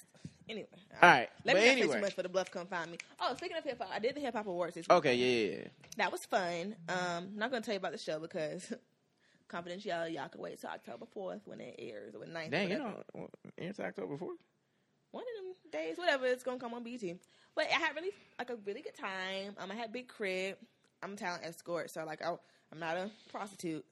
anyway. 0.48 0.66
All 1.00 1.08
right, 1.08 1.28
Let 1.44 1.54
but 1.54 1.62
me 1.62 1.66
not 1.68 1.76
say 1.76 1.94
too 1.94 2.00
much 2.00 2.14
for 2.14 2.22
the 2.24 2.28
bluff 2.28 2.50
come 2.50 2.66
find 2.66 2.90
me. 2.90 2.98
Oh, 3.20 3.34
speaking 3.36 3.56
of 3.56 3.62
hip 3.62 3.78
hop, 3.80 3.90
I 3.94 4.00
did 4.00 4.16
the 4.16 4.20
hip 4.20 4.34
hop 4.34 4.46
awards 4.46 4.74
this. 4.74 4.86
Okay, 4.90 5.14
yeah, 5.14 5.50
yeah, 5.50 5.58
yeah. 5.58 5.68
That 5.98 6.10
was 6.10 6.24
fun. 6.24 6.74
Um, 6.88 7.28
not 7.36 7.50
gonna 7.52 7.62
tell 7.62 7.74
you 7.74 7.78
about 7.78 7.92
the 7.92 7.98
show 7.98 8.18
because 8.18 8.72
confidentiality. 9.48 10.14
Y'all 10.14 10.28
can 10.28 10.40
wait 10.40 10.60
till 10.60 10.70
October 10.70 11.06
fourth 11.06 11.42
when 11.46 11.60
it 11.60 11.76
airs 11.78 12.14
or 12.14 12.20
9th. 12.26 12.50
Dang, 12.50 12.70
you 12.70 12.78
know, 12.78 13.28
it's 13.56 13.78
October 13.78 14.16
fourth. 14.16 14.38
one 15.12 15.22
of 15.38 15.44
them 15.44 15.54
days, 15.70 15.96
whatever, 15.96 16.26
it's 16.26 16.42
gonna 16.42 16.58
come 16.58 16.74
on 16.74 16.82
BET. 16.82 17.02
But 17.54 17.66
I 17.70 17.78
had 17.78 17.94
really 17.94 18.10
like 18.38 18.50
a 18.50 18.56
really 18.66 18.82
good 18.82 18.96
time. 18.96 19.54
Um, 19.58 19.70
I 19.70 19.74
had 19.74 19.92
big 19.92 20.08
crib. 20.08 20.56
I'm 21.02 21.12
a 21.12 21.16
talent 21.16 21.44
escort, 21.44 21.90
so 21.90 22.04
like 22.04 22.22
I, 22.24 22.34
I'm 22.72 22.78
not 22.78 22.96
a 22.96 23.10
prostitute. 23.30 23.84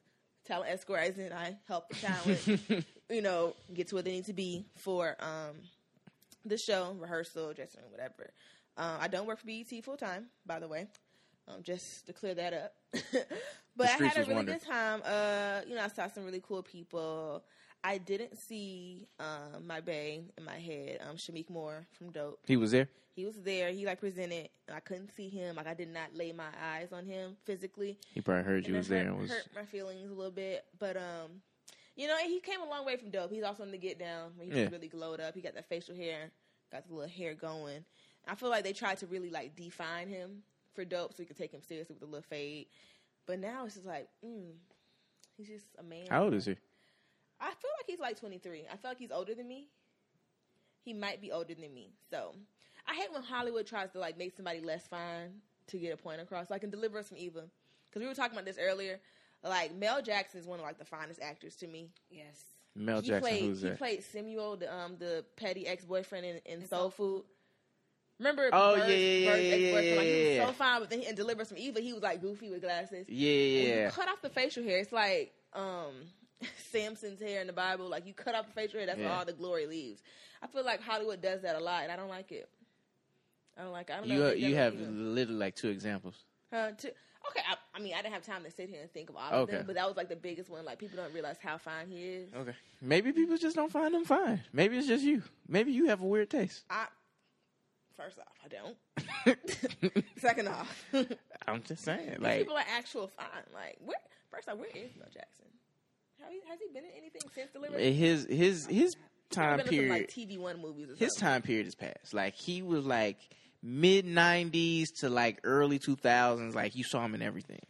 Talent 0.46 0.70
escort, 0.70 1.00
as 1.00 1.18
in 1.18 1.32
I 1.32 1.56
help 1.66 1.88
the 1.88 1.94
talent, 1.94 2.84
you 3.10 3.22
know, 3.22 3.54
get 3.72 3.88
to 3.88 3.94
where 3.94 4.02
they 4.02 4.12
need 4.12 4.26
to 4.26 4.34
be 4.34 4.66
for 4.76 5.16
um 5.20 5.56
the 6.44 6.58
show, 6.58 6.94
rehearsal, 7.00 7.54
dressing 7.54 7.80
room, 7.80 7.90
whatever. 7.90 8.30
Um, 8.76 8.96
I 9.00 9.08
don't 9.08 9.26
work 9.26 9.38
for 9.38 9.46
BET 9.46 9.84
full 9.84 9.96
time, 9.96 10.26
by 10.44 10.58
the 10.58 10.68
way. 10.68 10.88
Um, 11.48 11.62
just 11.62 12.06
to 12.06 12.12
clear 12.12 12.34
that 12.34 12.52
up. 12.52 12.74
but 13.76 13.88
I 13.88 14.04
had 14.04 14.16
a 14.16 14.20
really 14.20 14.34
wondering. 14.34 14.58
good 14.58 14.66
time. 14.66 15.02
Uh, 15.04 15.60
you 15.66 15.74
know, 15.76 15.82
I 15.82 15.88
saw 15.88 16.08
some 16.08 16.24
really 16.24 16.42
cool 16.46 16.62
people. 16.62 17.44
I 17.86 17.98
didn't 17.98 18.38
see 18.38 19.06
um, 19.20 19.66
my 19.66 19.82
bae 19.82 20.22
in 20.38 20.44
my 20.44 20.58
head, 20.58 21.00
um, 21.08 21.16
Shameik 21.16 21.50
Moore 21.50 21.86
from 21.92 22.10
Dope. 22.10 22.40
He 22.46 22.56
was 22.56 22.70
there. 22.70 22.88
He 23.14 23.26
was 23.26 23.36
there. 23.42 23.70
He 23.70 23.84
like 23.84 24.00
presented. 24.00 24.48
I 24.74 24.80
couldn't 24.80 25.14
see 25.14 25.28
him. 25.28 25.56
Like 25.56 25.66
I 25.66 25.74
did 25.74 25.92
not 25.92 26.14
lay 26.14 26.32
my 26.32 26.48
eyes 26.60 26.92
on 26.92 27.04
him 27.04 27.36
physically. 27.44 27.98
He 28.12 28.22
probably 28.22 28.42
heard 28.44 28.66
you 28.66 28.74
was 28.74 28.88
there 28.88 29.06
and 29.06 29.18
was. 29.20 29.30
hurt 29.30 29.46
my 29.54 29.64
feelings 29.64 30.10
a 30.10 30.14
little 30.14 30.32
bit. 30.32 30.64
But 30.78 30.96
um, 30.96 31.42
you 31.94 32.08
know, 32.08 32.16
he 32.24 32.40
came 32.40 32.62
a 32.62 32.68
long 32.68 32.86
way 32.86 32.96
from 32.96 33.10
Dope. 33.10 33.30
He's 33.30 33.44
also 33.44 33.62
in 33.62 33.70
the 33.70 33.78
Get 33.78 33.98
Down. 33.98 34.32
He 34.40 34.48
Yeah. 34.50 34.68
really 34.70 34.88
glowed 34.88 35.20
up. 35.20 35.34
He 35.34 35.42
got 35.42 35.54
that 35.54 35.68
facial 35.68 35.94
hair, 35.94 36.30
got 36.72 36.88
the 36.88 36.94
little 36.94 37.08
hair 37.08 37.34
going. 37.34 37.84
I 38.26 38.34
feel 38.34 38.48
like 38.48 38.64
they 38.64 38.72
tried 38.72 38.96
to 38.98 39.06
really 39.06 39.30
like 39.30 39.54
define 39.54 40.08
him 40.08 40.42
for 40.74 40.86
Dope, 40.86 41.12
so 41.12 41.16
we 41.18 41.26
could 41.26 41.36
take 41.36 41.52
him 41.52 41.60
seriously 41.60 41.94
with 41.94 42.02
a 42.02 42.10
little 42.10 42.22
fade. 42.22 42.66
But 43.26 43.38
now 43.38 43.66
it's 43.66 43.74
just 43.74 43.86
like, 43.86 44.08
mm, 44.24 44.52
he's 45.36 45.48
just 45.48 45.66
a 45.78 45.82
man. 45.82 46.06
How 46.08 46.24
old 46.24 46.34
is 46.34 46.46
he? 46.46 46.56
I 47.40 47.46
feel 47.46 47.70
like 47.78 47.86
he's 47.86 47.98
like 48.00 48.18
23. 48.18 48.64
I 48.72 48.76
feel 48.76 48.90
like 48.90 48.98
he's 48.98 49.10
older 49.12 49.34
than 49.34 49.46
me. 49.48 49.68
He 50.84 50.92
might 50.92 51.20
be 51.20 51.32
older 51.32 51.54
than 51.54 51.72
me. 51.74 51.90
So 52.10 52.34
I 52.88 52.94
hate 52.94 53.12
when 53.12 53.22
Hollywood 53.22 53.66
tries 53.66 53.90
to 53.92 53.98
like 53.98 54.18
make 54.18 54.34
somebody 54.36 54.60
less 54.60 54.86
fine 54.86 55.30
to 55.68 55.78
get 55.78 55.92
a 55.92 55.96
point 55.96 56.20
across. 56.20 56.50
Like 56.50 56.62
in 56.62 56.70
Deliver 56.70 56.98
Us 56.98 57.08
from 57.08 57.16
Eva, 57.18 57.44
because 57.88 58.00
we 58.02 58.06
were 58.06 58.14
talking 58.14 58.32
about 58.34 58.44
this 58.44 58.58
earlier. 58.60 59.00
Like 59.42 59.74
Mel 59.74 60.00
Jackson 60.02 60.40
is 60.40 60.46
one 60.46 60.58
of 60.58 60.64
like 60.64 60.78
the 60.78 60.84
finest 60.84 61.20
actors 61.20 61.56
to 61.56 61.66
me. 61.66 61.90
Yes. 62.10 62.44
Mel 62.76 63.00
he 63.00 63.08
Jackson. 63.08 63.20
played 63.30 63.42
Who's 63.42 63.62
he 63.62 63.68
that? 63.68 63.78
played 63.78 64.02
Samuel, 64.04 64.56
the 64.56 64.74
um 64.74 64.96
the 64.98 65.24
petty 65.36 65.66
ex 65.66 65.84
boyfriend 65.84 66.24
in, 66.26 66.36
in 66.46 66.62
In 66.62 66.68
Soul 66.68 66.78
Soul 66.80 66.90
Food. 66.90 67.22
Remember? 68.18 68.48
Oh, 68.52 68.76
Bird's- 68.76 68.90
yeah, 68.90 68.96
yeah, 68.96 69.30
Bird's 69.32 69.42
yeah, 69.44 69.54
ex-boyfriend? 69.54 69.86
yeah, 69.86 69.96
Like, 69.96 70.06
he 70.06 70.38
was 70.38 70.48
so 70.48 70.52
fine, 70.52 70.80
but 70.80 70.90
then 70.90 71.00
he, 71.00 71.06
in 71.08 71.14
Deliver 71.16 71.42
Us 71.42 71.48
from 71.48 71.58
Eva, 71.58 71.80
he 71.80 71.92
was 71.92 72.02
like 72.02 72.20
goofy 72.20 72.48
with 72.48 72.62
glasses. 72.62 73.06
Yeah, 73.08 73.30
When 73.58 73.66
yeah. 73.78 73.84
you 73.86 73.90
cut 73.90 74.08
off 74.08 74.22
the 74.22 74.30
facial 74.30 74.62
hair, 74.62 74.78
it's 74.78 74.92
like 74.92 75.32
um 75.52 75.92
Samson's 76.72 77.20
hair 77.20 77.40
in 77.40 77.46
the 77.46 77.52
Bible. 77.52 77.88
Like 77.88 78.06
you 78.06 78.12
cut 78.14 78.34
off 78.34 78.46
the 78.46 78.52
facial 78.52 78.78
hair, 78.78 78.86
that's 78.86 78.98
where 79.00 79.10
all 79.10 79.24
the 79.24 79.32
glory 79.32 79.66
leaves. 79.66 80.02
I 80.42 80.46
feel 80.46 80.64
like 80.64 80.80
Hollywood 80.82 81.20
does 81.22 81.42
that 81.42 81.56
a 81.56 81.60
lot, 81.60 81.82
and 81.84 81.92
I 81.92 81.96
don't 81.96 82.08
like 82.08 82.32
it. 82.32 82.48
I 83.58 83.62
don't 83.62 83.72
like. 83.72 83.88
It. 83.90 83.92
I 83.94 83.96
don't 84.00 84.08
know. 84.08 84.14
You 84.14 84.22
if 84.24 84.38
they 84.38 84.44
uh, 84.44 84.48
you 84.48 84.54
have 84.56 84.74
literally 84.80 85.38
like 85.38 85.54
two 85.54 85.68
examples. 85.68 86.16
Huh, 86.52 86.70
to, 86.72 86.88
okay, 86.88 87.40
I, 87.48 87.56
I 87.74 87.80
mean, 87.80 87.94
I 87.94 88.02
didn't 88.02 88.14
have 88.14 88.24
time 88.26 88.44
to 88.44 88.50
sit 88.50 88.68
here 88.68 88.80
and 88.80 88.90
think 88.92 89.10
of 89.10 89.16
all 89.16 89.30
of 89.32 89.40
Okay. 89.48 89.52
them, 89.56 89.64
but 89.66 89.74
that 89.76 89.86
was 89.86 89.96
like 89.96 90.08
the 90.08 90.16
biggest 90.16 90.50
one. 90.50 90.64
Like 90.64 90.78
people 90.78 90.96
don't 90.96 91.12
realize 91.12 91.36
how 91.42 91.58
fine 91.58 91.88
he 91.88 92.02
is. 92.02 92.34
Okay. 92.34 92.54
Maybe 92.82 93.12
people 93.12 93.36
just 93.36 93.56
don't 93.56 93.72
find 93.72 93.94
him 93.94 94.04
fine. 94.04 94.42
Maybe 94.52 94.76
it's 94.76 94.86
just 94.86 95.04
you. 95.04 95.22
Maybe 95.48 95.72
you 95.72 95.86
have 95.86 96.00
a 96.00 96.06
weird 96.06 96.30
taste. 96.30 96.64
I 96.68 96.86
first 97.96 98.18
off, 98.18 98.26
I 98.44 98.48
don't. 98.48 98.76
Second 100.18 100.48
off, 100.48 100.84
I'm 101.48 101.62
just 101.62 101.84
saying, 101.84 102.16
like, 102.20 102.38
people 102.40 102.56
are 102.56 102.64
actual 102.76 103.08
fine. 103.08 103.26
Like 103.54 103.78
where? 103.84 103.96
First 104.30 104.48
off, 104.48 104.58
where 104.58 104.68
is 104.68 104.90
Mel 104.98 105.08
Jackson? 105.12 105.46
Have 106.24 106.32
he, 106.32 106.40
has 106.48 106.58
he 106.60 106.72
been 106.72 106.84
in 106.84 106.90
anything 106.96 107.22
since 107.34 107.50
Delivery? 107.52 107.92
his 107.92 108.26
his 108.28 108.66
his 108.66 108.96
time 109.30 109.58
been 109.58 109.66
some, 109.66 109.74
period. 109.74 109.90
like 109.90 110.08
TV 110.10 110.38
One 110.38 110.60
movies. 110.60 110.90
Or 110.90 110.96
his 110.96 111.12
time 111.14 111.42
period 111.42 111.66
is 111.66 111.74
past. 111.74 112.12
Like 112.14 112.34
he 112.34 112.62
was 112.62 112.84
like 112.86 113.18
mid 113.62 114.06
'90s 114.06 114.86
to 115.00 115.08
like 115.10 115.40
early 115.44 115.78
2000s. 115.78 116.54
Like 116.54 116.74
you 116.76 116.84
saw 116.84 117.04
him 117.04 117.14
in 117.14 117.22
everything. 117.22 117.60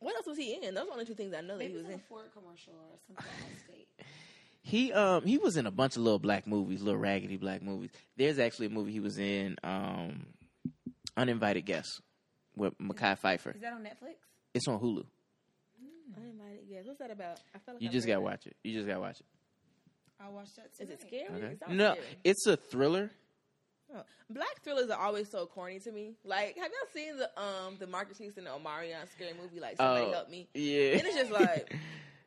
What 0.00 0.14
else 0.16 0.26
was 0.26 0.36
he 0.36 0.54
in? 0.54 0.74
Those 0.74 0.82
are 0.82 0.86
the 0.86 0.92
only 0.92 1.04
two 1.06 1.14
things 1.14 1.34
I 1.34 1.40
know 1.40 1.56
that 1.56 1.66
he 1.66 1.74
was 1.74 1.86
in 1.86 1.92
in. 1.92 1.96
a 1.98 2.02
Ford 2.02 2.26
commercial 2.34 2.74
or 2.74 2.98
something 3.06 3.24
on 3.24 3.58
state. 3.68 3.88
He 4.66 4.94
um 4.94 5.26
he 5.26 5.36
was 5.36 5.58
in 5.58 5.66
a 5.66 5.70
bunch 5.70 5.96
of 5.96 6.02
little 6.02 6.18
black 6.18 6.46
movies, 6.46 6.80
little 6.80 6.98
raggedy 6.98 7.36
black 7.36 7.60
movies. 7.60 7.90
There's 8.16 8.38
actually 8.38 8.68
a 8.68 8.70
movie 8.70 8.92
he 8.92 9.00
was 9.00 9.18
in, 9.18 9.56
um, 9.62 10.24
Uninvited 11.18 11.66
Guests 11.66 12.00
with 12.56 12.72
Mekhi 12.78 13.18
Phifer. 13.20 13.54
Is 13.54 13.60
that 13.60 13.74
on 13.74 13.82
Netflix? 13.82 14.14
It's 14.54 14.66
on 14.66 14.80
Hulu. 14.80 15.04
Uninvited 16.16 16.68
guest. 16.68 16.86
What's 16.86 16.98
that 17.00 17.10
about? 17.10 17.40
I 17.54 17.58
feel 17.58 17.74
like 17.74 17.82
You 17.82 17.88
I've 17.88 17.92
just 17.92 18.06
heard 18.06 18.12
gotta 18.14 18.20
that. 18.20 18.30
watch 18.30 18.46
it. 18.46 18.56
You 18.64 18.74
just 18.74 18.86
gotta 18.86 19.00
watch 19.00 19.20
it. 19.20 19.26
I'll 20.20 20.32
watch 20.32 20.54
that. 20.56 20.70
Is 20.78 20.90
it 20.90 21.00
tonight. 21.00 21.26
scary? 21.26 21.38
Okay. 21.42 21.52
It 21.54 21.58
sounds 21.60 21.72
No, 21.76 21.92
scary. 21.92 22.06
it's 22.24 22.46
a 22.46 22.56
thriller. 22.56 23.10
Oh. 23.94 24.02
Black 24.30 24.62
thrillers 24.62 24.88
are 24.90 24.98
always 24.98 25.28
so 25.30 25.46
corny 25.46 25.78
to 25.80 25.92
me. 25.92 26.14
Like, 26.24 26.56
have 26.56 26.70
y'all 26.70 26.88
seen 26.94 27.16
the 27.18 27.28
um 27.40 27.76
the 27.78 27.86
Marques 27.86 28.16
Houston 28.18 28.46
and 28.46 28.64
Omarion 28.64 29.10
scary 29.12 29.32
movie? 29.40 29.60
Like, 29.60 29.76
somebody 29.76 30.06
Oh, 30.06 30.12
help 30.12 30.30
me. 30.30 30.48
Yeah. 30.54 30.92
And 30.98 31.02
it's 31.06 31.16
just 31.16 31.30
like, 31.30 31.76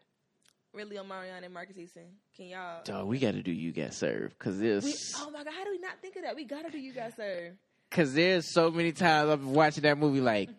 really, 0.73 0.97
Omarion 0.97 1.43
and 1.43 1.54
Marques 1.54 1.76
Houston? 1.76 2.04
Can 2.36 2.47
y'all? 2.47 2.84
Dog, 2.84 3.08
we 3.08 3.17
gotta 3.19 3.41
do 3.41 3.52
you 3.52 3.71
got 3.71 3.93
served 3.93 4.38
because 4.38 4.58
We, 4.58 4.67
there's 4.67 5.13
oh 5.17 5.32
my 5.32 5.43
god, 5.43 5.54
how 5.58 5.63
do 5.63 5.71
we 5.71 5.80
not 5.80 6.00
think 6.02 6.15
of 6.17 6.23
that? 6.23 6.36
We 6.36 6.45
gotta 6.45 6.69
do 6.69 6.78
you 6.78 6.93
guys 6.93 7.13
serve. 7.15 7.54
because 7.89 8.13
there's 8.13 8.54
so 8.54 8.69
many 8.69 8.91
times 8.91 9.30
I've 9.32 9.39
been 9.41 9.54
watching 9.54 9.84
that 9.84 9.97
movie 9.97 10.21
like 10.21 10.50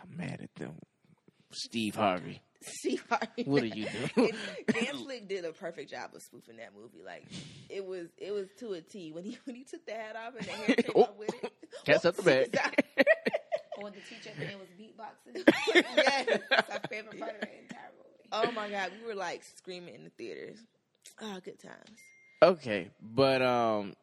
I'm 0.00 0.16
mad 0.16 0.40
at 0.42 0.54
them. 0.54 0.74
Steve 1.50 1.94
Harvey, 1.96 2.40
See, 2.80 3.00
what 3.44 3.62
are 3.62 3.66
you 3.66 3.86
doing? 4.14 4.32
Dance 4.68 5.02
Flick 5.02 5.28
did 5.28 5.44
a 5.44 5.52
perfect 5.52 5.90
job 5.90 6.10
of 6.14 6.22
spoofing 6.22 6.56
that 6.58 6.70
movie. 6.74 7.02
Like, 7.04 7.24
it 7.68 7.84
was 7.84 8.08
it 8.18 8.32
was 8.32 8.48
to 8.60 8.72
a 8.74 8.80
T 8.80 9.12
when 9.12 9.24
he 9.24 9.38
when 9.44 9.56
he 9.56 9.64
took 9.64 9.84
the 9.86 9.92
hat 9.92 10.16
off 10.16 10.34
and 10.38 10.46
the 10.46 10.52
hair 10.52 10.76
came 10.76 10.92
Oh. 10.94 11.02
off 11.02 11.16
with 11.18 11.34
it. 11.44 11.52
Cats 11.84 12.04
up 12.04 12.16
the 12.16 12.22
bag. 12.22 12.48
Or 13.78 13.90
the 13.90 13.96
teacher 14.08 14.30
at 14.30 14.38
the 14.38 14.56
was 14.56 14.68
beatboxing. 14.78 15.52
Yes. 15.96 16.40
That's 16.48 16.70
our 16.70 16.80
favorite 16.88 17.18
part 17.18 17.34
of 17.34 17.40
the 17.40 17.58
entire 17.58 17.90
movie. 17.98 18.28
Oh 18.32 18.50
my 18.52 18.70
god, 18.70 18.92
we 19.00 19.06
were 19.06 19.14
like 19.16 19.42
screaming 19.56 19.94
in 19.94 20.04
the 20.04 20.10
theaters. 20.10 20.58
Oh, 21.20 21.38
good 21.44 21.58
times. 21.60 21.98
Okay, 22.42 22.90
but 23.02 23.42
um, 23.42 23.94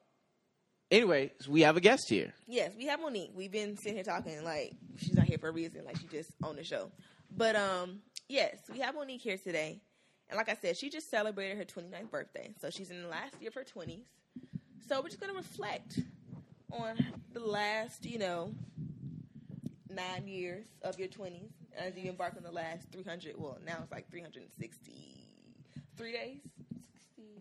anyway, 0.90 1.32
we 1.50 1.62
have 1.62 1.78
a 1.78 1.82
guest 1.82 2.04
here. 2.10 2.34
Yes, 2.48 2.72
we 2.78 2.86
have 2.88 3.00
Monique. 3.02 3.32
We've 3.36 3.52
been 3.52 3.78
sitting 3.78 3.96
here 3.96 4.04
talking 4.04 4.44
like 4.44 4.74
she's 4.98 5.14
not 5.14 5.26
here 5.26 5.38
for 5.38 5.50
a 5.50 5.52
reason, 5.54 5.86
like 5.86 5.98
she 5.98 6.08
just 6.08 6.32
on 6.44 6.56
the 6.58 6.64
show. 6.64 6.92
But 7.36 7.56
um, 7.56 8.00
yes, 8.32 8.58
we 8.72 8.80
have 8.80 8.96
Monique 8.96 9.22
here 9.22 9.38
today. 9.38 9.82
And 10.30 10.38
like 10.38 10.50
I 10.50 10.56
said, 10.56 10.78
she 10.78 10.90
just 10.90 11.12
celebrated 11.12 11.58
her 11.58 11.66
29th 11.66 12.10
birthday. 12.10 12.54
So 12.62 12.70
she's 12.70 12.90
in 12.90 13.02
the 13.02 13.10
last 13.10 13.34
year 13.42 13.50
of 13.50 13.56
her 13.56 13.66
20s. 13.66 14.06
So 14.88 15.02
we're 15.02 15.10
just 15.10 15.20
going 15.20 15.32
to 15.32 15.38
reflect 15.38 16.00
on 16.72 16.98
the 17.34 17.42
last, 17.42 18.06
you 18.06 18.18
know, 18.18 18.54
nine 19.90 20.28
years 20.28 20.66
of 20.84 20.98
your 20.98 21.10
20s 21.10 21.50
as 21.78 21.98
you 21.98 22.10
embark 22.10 22.36
on 22.38 22.44
the 22.44 22.52
last 22.52 22.88
300, 22.92 23.36
well, 23.38 23.58
now 23.66 23.78
it's 23.82 23.92
like 23.92 24.10
363 24.10 26.12
days 26.12 26.38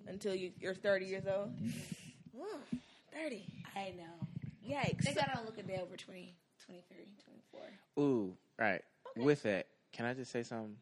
until 0.09 0.35
you, 0.35 0.51
you're 0.61 0.75
30 0.75 1.07
years 1.07 1.25
old. 1.27 1.57
Mm-hmm. 1.57 2.41
Ooh, 2.41 2.79
30. 3.13 3.45
I 3.77 3.93
know. 3.97 4.27
Yikes. 4.69 5.05
They 5.05 5.15
got 5.15 5.33
to 5.37 5.43
look 5.45 5.59
a 5.59 5.63
day 5.63 5.81
over 5.83 5.97
20, 5.97 6.35
23, 6.67 6.97
24. 7.95 8.03
Ooh, 8.03 8.37
right. 8.59 8.83
With 9.17 9.43
that, 9.43 9.67
can 9.93 10.07
I 10.07 10.15
just 10.15 10.31
say 10.31 10.43
something? 10.43 10.77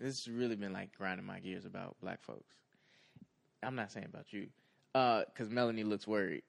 This 0.00 0.24
has 0.24 0.28
really 0.28 0.56
been 0.56 0.72
like 0.72 0.96
grinding 0.96 1.26
my 1.26 1.40
gears 1.40 1.64
about 1.64 1.96
black 2.00 2.22
folks. 2.22 2.54
I'm 3.62 3.74
not 3.74 3.92
saying 3.92 4.06
about 4.06 4.32
you, 4.32 4.48
uh, 4.94 5.22
because 5.26 5.50
Melanie 5.50 5.84
looks 5.84 6.06
worried. 6.06 6.42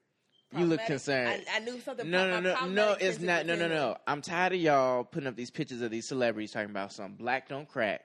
You 0.56 0.66
look 0.66 0.84
concerned. 0.86 1.42
I, 1.52 1.56
I 1.56 1.58
knew 1.60 1.80
something. 1.80 2.08
No, 2.08 2.28
no, 2.28 2.40
no, 2.40 2.66
no. 2.66 2.96
It's 3.00 3.18
not. 3.18 3.44
No, 3.46 3.56
no, 3.56 3.66
no. 3.66 3.96
I'm 4.06 4.22
tired 4.22 4.52
of 4.52 4.60
y'all 4.60 5.02
putting 5.02 5.26
up 5.26 5.34
these 5.34 5.50
pictures 5.50 5.80
of 5.80 5.90
these 5.90 6.06
celebrities 6.06 6.52
talking 6.52 6.70
about 6.70 6.92
some 6.92 7.14
black 7.14 7.48
don't 7.48 7.68
crack, 7.68 8.02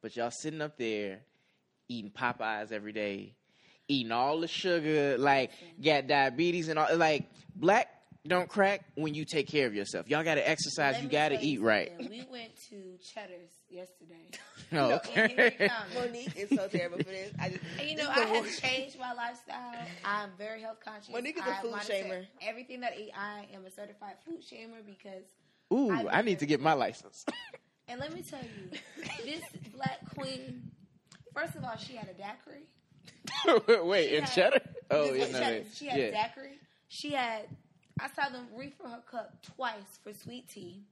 but 0.00 0.14
y'all 0.14 0.30
sitting 0.30 0.60
up 0.60 0.78
there 0.78 1.20
eating 1.88 2.12
Popeyes 2.12 2.70
every 2.70 2.92
day, 2.92 3.34
eating 3.88 4.12
all 4.12 4.40
the 4.40 4.48
sugar, 4.48 5.18
like 5.18 5.50
got 5.82 6.06
diabetes 6.06 6.68
and 6.68 6.78
all. 6.78 6.96
Like 6.96 7.28
black 7.56 7.88
don't 8.26 8.48
crack 8.48 8.80
when 8.94 9.14
you 9.14 9.24
take 9.24 9.48
care 9.48 9.66
of 9.66 9.74
yourself. 9.74 10.08
Y'all 10.08 10.24
got 10.24 10.36
to 10.36 10.48
exercise. 10.48 10.94
Let 10.94 11.02
You 11.02 11.08
got 11.08 11.28
to 11.30 11.40
eat 11.40 11.60
right. 11.60 11.92
We 11.98 12.24
went 12.30 12.52
to 12.70 12.96
Cheddar's 13.12 13.50
yesterday. 13.68 14.30
Oh, 14.72 14.94
okay. 14.94 15.50
County. 15.68 15.94
Monique 15.94 16.36
is 16.36 16.48
so 16.48 16.66
terrible 16.66 16.96
for 16.98 17.04
this. 17.04 17.32
I 17.38 17.50
just, 17.50 17.60
you 17.86 17.94
know, 17.96 18.08
I 18.08 18.20
have 18.20 18.30
worst. 18.44 18.60
changed 18.60 18.98
my 18.98 19.12
lifestyle. 19.12 19.86
I'm 20.04 20.30
very 20.36 20.62
health 20.62 20.78
conscious. 20.84 21.10
Monique 21.12 21.36
is 21.38 21.46
a 21.46 21.50
I 21.50 21.60
food 21.60 21.74
shamer. 21.74 22.26
Everything 22.42 22.80
that 22.80 22.94
I 22.94 23.00
eat, 23.02 23.10
I 23.16 23.46
am 23.54 23.66
a 23.66 23.70
certified 23.70 24.14
food 24.26 24.40
shamer 24.40 24.84
because. 24.84 25.22
Ooh, 25.72 25.92
I 25.92 26.18
I 26.18 26.22
need 26.22 26.40
to 26.40 26.46
get 26.46 26.60
my 26.60 26.72
license. 26.72 27.24
And 27.86 28.00
let 28.00 28.14
me 28.14 28.22
tell 28.22 28.40
you, 28.40 28.78
this 29.24 29.42
black 29.76 29.98
queen. 30.18 30.70
First 31.34 31.54
of 31.54 31.62
all, 31.64 31.76
she 31.76 31.94
had 31.96 32.08
a 32.08 32.14
daiquiri. 32.14 33.82
Wait, 33.86 34.08
She 34.08 34.16
in 34.16 34.22
had- 34.22 34.32
cheddar? 34.32 34.60
Oh, 34.90 35.08
This 35.12 35.16
yeah, 35.18 35.24
was 35.24 35.32
no, 35.32 35.38
Cheddar's. 35.40 35.64
no. 35.66 35.70
She 35.74 35.86
had 35.86 35.98
yeah. 36.00 36.04
a 36.06 36.10
daiquiri. 36.12 36.58
She 36.88 37.12
had. 37.12 37.42
I 38.00 38.08
saw 38.10 38.28
them 38.28 38.46
refill 38.54 38.88
her 38.90 39.02
cup 39.10 39.42
twice 39.56 39.98
for 40.02 40.12
sweet 40.12 40.48
tea. 40.48 40.82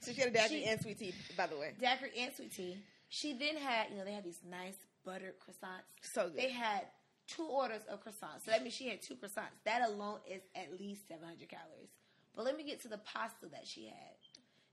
So 0.00 0.12
she 0.12 0.20
had 0.20 0.30
a 0.30 0.32
daiquiri 0.32 0.60
She- 0.62 0.66
and 0.66 0.80
sweet 0.80 0.98
tea, 0.98 1.14
by 1.36 1.46
the 1.46 1.56
way. 1.56 1.74
Daiquiri 1.80 2.10
and 2.18 2.34
sweet 2.34 2.52
tea. 2.52 2.78
She 3.08 3.32
then 3.34 3.56
had, 3.56 3.90
you 3.90 3.96
know, 3.96 4.04
they 4.04 4.12
had 4.12 4.24
these 4.24 4.40
nice 4.48 4.76
buttered 5.04 5.34
croissants. 5.38 5.84
So 6.02 6.28
good. 6.28 6.38
They 6.38 6.50
had 6.50 6.86
two 7.26 7.44
orders 7.44 7.82
of 7.88 8.02
croissants. 8.04 8.44
So 8.44 8.50
that 8.50 8.62
means 8.62 8.74
she 8.74 8.88
had 8.88 9.00
two 9.00 9.14
croissants. 9.16 9.54
That 9.64 9.88
alone 9.88 10.20
is 10.28 10.42
at 10.54 10.78
least 10.78 11.08
700 11.08 11.48
calories. 11.48 11.90
But 12.34 12.44
let 12.44 12.56
me 12.56 12.64
get 12.64 12.80
to 12.82 12.88
the 12.88 12.98
pasta 12.98 13.46
that 13.52 13.66
she 13.66 13.86
had. 13.86 14.16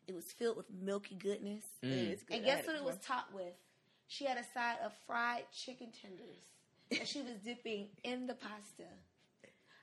It 0.07 0.15
was 0.15 0.25
filled 0.31 0.57
with 0.57 0.69
milky 0.71 1.15
goodness. 1.15 1.63
Mm. 1.83 2.13
Is 2.13 2.23
good. 2.23 2.37
And 2.37 2.45
guess 2.45 2.65
what 2.65 2.75
it 2.75 2.83
was 2.83 2.97
topped 2.97 3.33
with? 3.33 3.53
She 4.07 4.25
had 4.25 4.37
a 4.37 4.43
side 4.53 4.77
of 4.83 4.91
fried 5.05 5.43
chicken 5.51 5.91
tenders 5.91 6.43
that 6.89 7.07
she 7.07 7.21
was 7.21 7.35
dipping 7.43 7.89
in 8.03 8.25
the 8.25 8.33
pasta. 8.33 8.87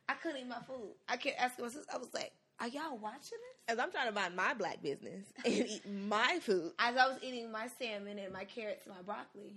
I 0.08 0.14
couldn't 0.14 0.40
eat 0.40 0.48
my 0.48 0.60
food. 0.66 0.94
I 1.08 1.16
kept 1.16 1.40
asking 1.40 1.64
my 1.64 1.70
sister, 1.70 1.90
I 1.92 1.98
was 1.98 2.12
like, 2.14 2.32
are 2.60 2.68
y'all 2.68 2.96
watching 2.98 3.18
this? 3.38 3.56
As 3.68 3.78
I'm 3.78 3.90
trying 3.90 4.06
to 4.08 4.14
mind 4.14 4.36
my 4.36 4.54
black 4.54 4.82
business 4.82 5.26
and 5.44 5.52
eat 5.54 5.82
my 5.88 6.38
food. 6.40 6.72
As 6.78 6.96
I 6.96 7.06
was 7.08 7.18
eating 7.22 7.50
my 7.50 7.66
salmon 7.78 8.18
and 8.18 8.32
my 8.32 8.44
carrots 8.44 8.86
and 8.86 8.94
my 8.94 9.02
broccoli, 9.02 9.54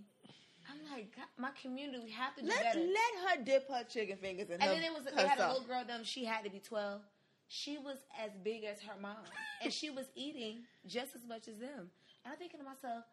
I'm 0.70 0.92
like, 0.92 1.16
God, 1.16 1.26
my 1.38 1.50
community, 1.62 2.00
we 2.04 2.12
have 2.12 2.36
to 2.36 2.42
do 2.42 2.48
Let, 2.48 2.64
better. 2.64 2.80
let 2.80 3.38
her 3.38 3.44
dip 3.44 3.70
her 3.70 3.84
chicken 3.84 4.18
fingers 4.18 4.48
in 4.50 4.56
and 4.56 4.64
her 4.64 4.70
then 4.76 4.84
it 4.84 4.94
was 4.94 5.04
they 5.16 5.28
had 5.28 5.40
a 5.40 5.48
little 5.48 5.64
girl 5.64 5.84
them 5.86 6.04
she 6.04 6.26
had 6.26 6.44
to 6.44 6.50
be 6.50 6.60
12 6.60 7.02
she 7.48 7.80
was 7.80 7.98
as 8.24 8.30
big 8.44 8.64
as 8.64 8.80
her 8.82 8.94
mom 9.02 9.16
and 9.64 9.74
she 9.74 9.90
was 9.90 10.06
eating 10.16 10.60
just 10.86 11.16
as 11.16 11.26
much 11.28 11.48
as 11.48 11.58
them 11.58 11.90
and 12.24 12.32
i'm 12.32 12.36
thinking 12.38 12.60
to 12.60 12.64
myself 12.64 13.04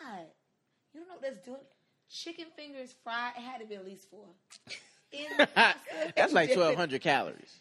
god 0.00 0.24
you 0.94 1.00
don't 1.00 1.08
know 1.08 1.14
what 1.16 1.22
that's 1.22 1.44
doing 1.44 1.60
chicken 2.08 2.46
fingers 2.56 2.94
fried 3.04 3.32
it 3.36 3.42
had 3.42 3.60
to 3.60 3.66
be 3.66 3.74
at 3.74 3.84
least 3.84 4.08
four 4.10 4.24
in 5.12 5.26
the 5.38 5.46
pasta. 5.46 5.78
That's 6.16 6.32
like 6.32 6.50
1,200 6.50 7.00
calories. 7.00 7.54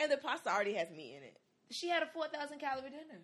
And 0.00 0.10
the 0.10 0.16
pasta 0.16 0.50
already 0.50 0.74
has 0.74 0.88
meat 0.90 1.14
in 1.16 1.22
it. 1.22 1.36
she 1.70 1.88
had 1.88 2.02
a 2.02 2.06
4000 2.06 2.58
calorie 2.58 2.90
dinner 2.90 3.20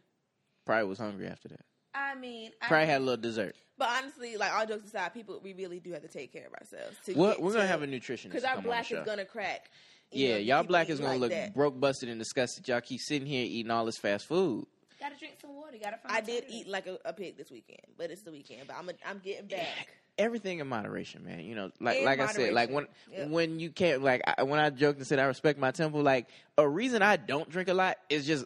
Probably 0.65 0.85
was 0.89 0.99
hungry 0.99 1.27
after 1.27 1.49
that. 1.49 1.61
i 1.95 2.15
mean 2.15 2.51
Probably 2.61 2.77
I, 2.79 2.85
had 2.85 3.01
a 3.01 3.05
little 3.05 3.21
dessert. 3.21 3.57
But 3.79 3.89
honestly, 3.91 4.37
like 4.37 4.53
all 4.55 4.65
jokes 4.67 4.87
aside, 4.87 5.13
people 5.13 5.41
we 5.43 5.53
really 5.55 5.81
do 5.81 5.93
have 5.93 6.03
to 6.03 6.09
take 6.09 6.33
care 6.33 6.47
of 6.47 6.55
ourselves. 6.55 6.97
To 7.07 7.15
We're, 7.15 7.31
get 7.33 7.43
we're 7.43 7.51
gonna 7.53 7.63
to- 7.65 7.69
have 7.69 7.83
a 7.83 7.87
nutritionist 7.87 8.25
because 8.25 8.43
come 8.45 8.51
our 8.53 8.57
on 8.59 8.63
the 8.63 8.69
black 8.69 8.85
show. 8.87 9.01
is 9.01 9.07
gonna 9.07 9.25
crack. 9.25 9.71
Yeah, 10.13 10.35
know, 10.35 10.39
y'all 10.41 10.63
black 10.63 10.89
is 10.91 11.01
gonna 11.01 11.13
like 11.13 11.21
look 11.21 11.31
that. 11.31 11.55
broke, 11.55 11.81
busted, 11.81 12.09
and 12.11 12.19
disgusted. 12.19 12.69
Y'all 12.69 12.81
keep 12.83 13.01
sitting 13.01 13.27
here 13.27 13.45
eating 13.45 13.71
all 13.71 13.85
this 13.87 13.97
fast 13.97 14.27
food. 14.27 14.67
gotta 15.01 15.17
drink 15.17 15.35
some 15.41 15.57
water 15.57 15.77
gotta 15.83 15.97
find 15.97 16.15
I 16.15 16.21
did 16.21 16.45
eat 16.49 16.69
like 16.69 16.87
a, 16.87 16.99
a 17.07 17.13
pig 17.15 17.37
this 17.39 17.51
weekend, 17.51 17.81
but 17.97 18.11
it's 18.11 18.23
the 18.23 18.31
weekend. 18.31 18.67
But 18.69 18.77
I'm 18.77 18.89
a, 18.91 18.93
I'm 19.07 19.19
getting 19.25 19.47
back. 19.49 19.89
Everything 20.19 20.59
in 20.61 20.67
moderation, 20.69 21.25
man. 21.25 21.41
You 21.41 21.55
know, 21.55 21.71
like 21.81 21.99
In 21.99 22.05
like 22.05 22.21
I 22.21 22.27
said, 22.33 22.53
like 22.53 22.69
when 22.71 22.85
moderation. 22.85 23.13
Yep. 23.13 23.29
when 23.31 23.61
you 23.61 23.71
can't 23.71 24.03
like 24.03 24.23
I, 24.27 24.43
when 24.43 24.61
I 24.61 24.71
joked 24.71 24.99
and 24.99 25.07
said 25.07 25.19
I 25.19 25.25
respect 25.25 25.59
my 25.59 25.71
temple. 25.71 26.03
Like 26.03 26.29
a 26.59 26.69
reason 26.69 27.03
I 27.03 27.17
don't 27.17 27.49
drink 27.49 27.69
a 27.69 27.75
lot 27.75 27.97
is 28.11 28.27
just 28.27 28.45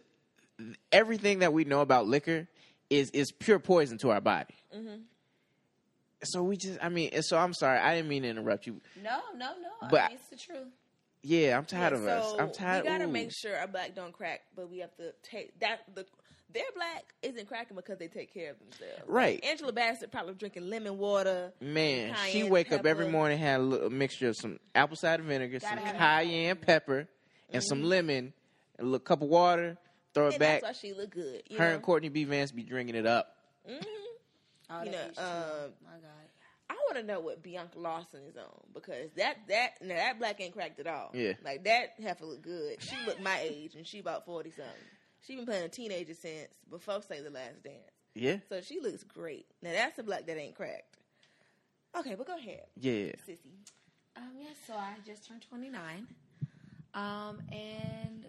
everything 0.93 1.41
that 1.41 1.53
we 1.53 1.65
know 1.65 1.81
about 1.81 2.07
liquor 2.07 2.47
is 2.89 3.11
is 3.11 3.33
pure 3.33 3.59
poison 3.59 3.99
to 3.99 4.11
our 4.11 4.21
body. 4.21 4.55
Mm-hmm. 4.75 4.97
So 6.23 6.43
we 6.43 6.57
just, 6.57 6.79
I 6.83 6.89
mean, 6.89 7.21
so 7.23 7.37
I'm 7.37 7.53
sorry, 7.53 7.79
I 7.79 7.95
didn't 7.95 8.09
mean 8.09 8.23
to 8.23 8.29
interrupt 8.29 8.67
you. 8.67 8.81
no 9.03 9.19
no 9.37 9.53
no 9.61 9.89
But- 9.91 10.01
I 10.03 10.09
mean, 10.09 10.17
it's 10.19 10.29
the 10.29 10.37
truth 10.37 10.69
Yeah, 11.23 11.59
I'm 11.59 11.65
tired 11.67 11.93
Yeah, 11.93 11.99
of 11.99 12.07
us. 12.07 12.35
I'm 12.39 12.53
tired. 12.53 12.85
We 12.85 12.89
gotta 12.91 13.05
ooh. 13.05 13.09
make 13.09 13.33
sure 13.33 13.57
our 13.57 13.67
black 13.69 13.95
don't 13.95 14.13
crack, 14.13 14.41
but 14.55 14.71
we 14.71 14.79
have 14.79 14.95
to 14.97 15.13
take 15.23 15.59
that 15.61 15.81
the 15.95 16.07
their 16.57 16.65
black 16.75 17.05
isn't 17.23 17.47
cracking 17.49 17.77
because 17.77 17.99
they 17.99 18.09
take 18.09 18.33
care 18.33 18.53
of 18.53 18.59
themselves. 18.59 19.03
Right. 19.07 19.45
Angela 19.45 19.73
Bassett 19.73 20.11
probably 20.11 20.35
drinking 20.35 20.69
lemon 20.71 20.97
water. 20.99 21.53
Man, 21.61 22.15
she 22.27 22.41
cayenne 22.41 22.51
wake 22.51 22.73
up 22.73 22.87
every 22.87 23.09
morning 23.09 23.39
had 23.39 23.61
a, 23.61 23.63
little, 23.63 23.91
mixture 23.91 24.29
of 24.29 24.37
some 24.37 24.59
apple 24.75 24.97
cider 24.97 25.23
vinegar, 25.23 25.59
Gotta 25.59 25.77
some 25.77 25.85
have 25.85 25.95
it. 25.95 25.99
cayenne 25.99 26.57
pepper, 26.57 27.09
and 27.53 27.63
some 27.63 27.83
lemon, 27.83 28.33
a 28.79 28.83
little 28.85 28.99
cup 28.99 29.23
of 29.23 29.29
water. 29.29 29.77
Throw 30.15 30.29
it 30.29 30.33
And 30.35 30.41
back. 30.41 30.63
that's 30.63 30.83
why 30.83 30.89
she 30.89 30.95
look 30.95 31.11
good. 31.11 31.43
You 31.51 31.59
Her 31.59 31.69
know? 31.69 31.75
and 31.75 31.83
Courtney 31.83 32.09
B. 32.09 32.25
Vance 32.25 32.51
be 32.51 32.63
drinking 32.63 32.95
it 32.95 33.07
up. 33.07 33.37
hmm 33.69 33.75
oh, 34.71 34.83
You 34.83 34.91
know, 34.93 34.99
is 34.99 35.15
true. 35.17 35.25
um, 35.25 35.73
my 35.85 35.93
god 36.01 36.11
I 36.69 36.75
want 36.89 36.97
to 36.97 37.03
know 37.05 37.21
what 37.21 37.43
Bianca 37.43 37.79
Lawson 37.79 38.21
is 38.29 38.37
on 38.37 38.45
because 38.75 39.11
that 39.17 39.37
that 39.49 39.71
now 39.83 39.95
that 39.95 40.19
black 40.19 40.41
ain't 40.41 40.53
cracked 40.53 40.81
at 40.81 40.87
all. 40.89 41.11
Yeah. 41.15 41.35
like 41.45 41.63
that 41.65 41.91
heifer 42.03 42.25
look 42.25 42.43
good. 42.43 42.77
She 42.83 42.97
look 43.07 43.21
my 43.21 43.39
age 43.41 43.75
and 43.77 43.87
she 43.87 43.99
about 44.01 44.25
forty 44.27 44.51
something. 44.51 44.73
She 45.27 45.37
been 45.37 45.47
playing 45.47 45.65
a 45.65 45.69
teenager 45.69 46.15
since 46.15 46.49
before 46.71 47.03
Save 47.03 47.25
the 47.25 47.31
Last 47.31 47.63
Dance, 47.65 47.77
Yeah, 48.15 48.37
so 48.49 48.61
she 48.61 48.81
looks 48.81 49.03
great. 49.03 49.47
Now 49.63 49.73
that's 49.73 49.99
a 49.99 50.03
black 50.03 50.27
that 50.27 50.39
ain't 50.39 50.55
cracked. 50.55 50.97
Okay, 51.99 52.15
but 52.15 52.27
go 52.27 52.37
ahead, 52.37 52.67
yeah. 52.79 53.13
sissy. 53.27 53.39
Um, 54.17 54.31
yeah, 54.39 54.49
so 54.67 54.75
I 54.75 54.95
just 55.05 55.27
turned 55.27 55.43
29. 55.49 56.07
Um, 56.95 57.41
and 57.53 58.27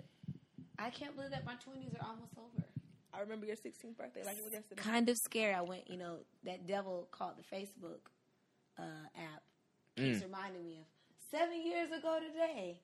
I 0.80 0.90
can't 0.90 1.16
believe 1.16 1.32
that 1.32 1.46
my 1.46 1.54
20s 1.54 1.94
are 2.00 2.06
almost 2.06 2.34
over. 2.38 2.66
I 3.14 3.22
remember 3.22 3.46
your 3.46 3.56
16th 3.56 3.98
birthday 3.98 4.24
like 4.26 4.38
it 4.38 4.44
was 4.44 4.54
yesterday. 4.54 4.82
Kind 4.82 5.10
of 5.10 5.18
scary. 5.18 5.54
I 5.54 5.62
went, 5.62 5.90
you 5.90 5.98
know, 5.98 6.18
that 6.44 6.68
devil 6.68 7.08
called 7.12 7.34
the 7.38 7.56
Facebook 7.56 8.12
uh, 8.78 9.08
app 9.16 9.44
keeps 9.96 10.22
reminding 10.22 10.66
me 10.68 10.80
of 10.80 10.86
seven 11.32 11.66
years 11.66 11.92
ago 11.92 12.20
today. 12.20 12.78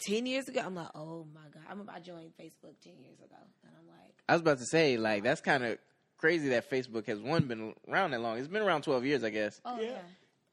10 0.00 0.26
years 0.26 0.48
ago. 0.48 0.60
I'm 0.64 0.74
like, 0.74 0.88
oh 0.94 1.26
my 1.34 1.40
God. 1.52 1.62
I 1.66 1.70
remember 1.70 1.92
I 1.94 2.00
joined 2.00 2.32
Facebook 2.40 2.74
10 2.82 2.92
years 3.00 3.18
ago. 3.18 3.36
And 3.64 3.72
I'm 3.78 3.86
like, 3.88 4.14
I 4.28 4.32
was 4.32 4.42
about 4.42 4.58
to 4.58 4.64
say, 4.66 4.96
like, 4.96 5.22
that's 5.22 5.40
kind 5.40 5.64
of 5.64 5.78
crazy 6.18 6.48
that 6.50 6.70
Facebook 6.70 7.06
has 7.06 7.20
one 7.20 7.46
been 7.46 7.74
around 7.88 8.12
that 8.12 8.20
long. 8.20 8.38
It's 8.38 8.48
been 8.48 8.62
around 8.62 8.82
twelve 8.82 9.04
years, 9.04 9.22
I 9.24 9.30
guess. 9.30 9.60
oh 9.64 9.78
Yeah. 9.80 9.90
yeah. 9.90 9.98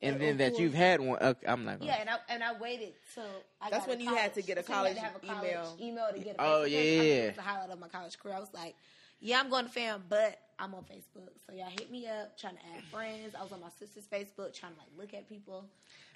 And 0.01 0.15
of 0.15 0.21
then 0.21 0.37
that 0.37 0.51
course. 0.51 0.61
you've 0.61 0.73
had 0.73 0.99
one. 0.99 1.17
Okay, 1.21 1.47
I'm 1.47 1.63
not. 1.63 1.79
Gonna, 1.79 1.91
Yeah, 1.91 2.01
and 2.01 2.09
I 2.09 2.15
and 2.27 2.43
I 2.43 2.59
waited 2.59 2.93
till 3.13 3.23
I 3.61 3.69
That's 3.69 3.85
got 3.85 3.89
when 3.89 3.97
to 3.99 4.03
you 4.03 4.15
had 4.15 4.33
to 4.33 4.41
get 4.41 4.57
a 4.57 4.61
That's 4.61 4.69
when 4.69 4.95
you 4.95 5.01
had 5.01 5.13
to 5.13 5.27
college 5.27 5.39
have 5.39 5.55
a 5.55 5.59
college 5.63 5.81
email 5.81 6.07
to 6.13 6.19
get 6.19 6.35
a 6.35 6.41
Oh, 6.41 6.63
yeah, 6.65 6.77
page. 6.77 6.99
I 6.99 7.01
mean, 7.01 7.07
yeah. 7.07 7.13
It 7.13 7.35
the 7.37 7.41
highlight 7.41 7.69
of 7.69 7.79
my 7.79 7.87
college 7.87 8.19
career. 8.19 8.35
I 8.35 8.39
was 8.39 8.53
like, 8.53 8.75
yeah, 9.21 9.39
I'm 9.39 9.49
going 9.49 9.63
to 9.65 9.71
fam, 9.71 10.03
but 10.09 10.37
I'm 10.59 10.73
on 10.75 10.83
Facebook. 10.83 11.29
So 11.47 11.53
y'all 11.55 11.69
hit 11.69 11.89
me 11.89 12.05
up 12.07 12.37
trying 12.37 12.55
to 12.55 12.61
add 12.75 12.83
friends. 12.91 13.33
I 13.39 13.43
was 13.43 13.53
on 13.53 13.61
my 13.61 13.69
sister's 13.79 14.05
Facebook 14.05 14.53
trying 14.53 14.73
to 14.73 14.79
like 14.79 14.89
look 14.97 15.13
at 15.13 15.29
people. 15.29 15.65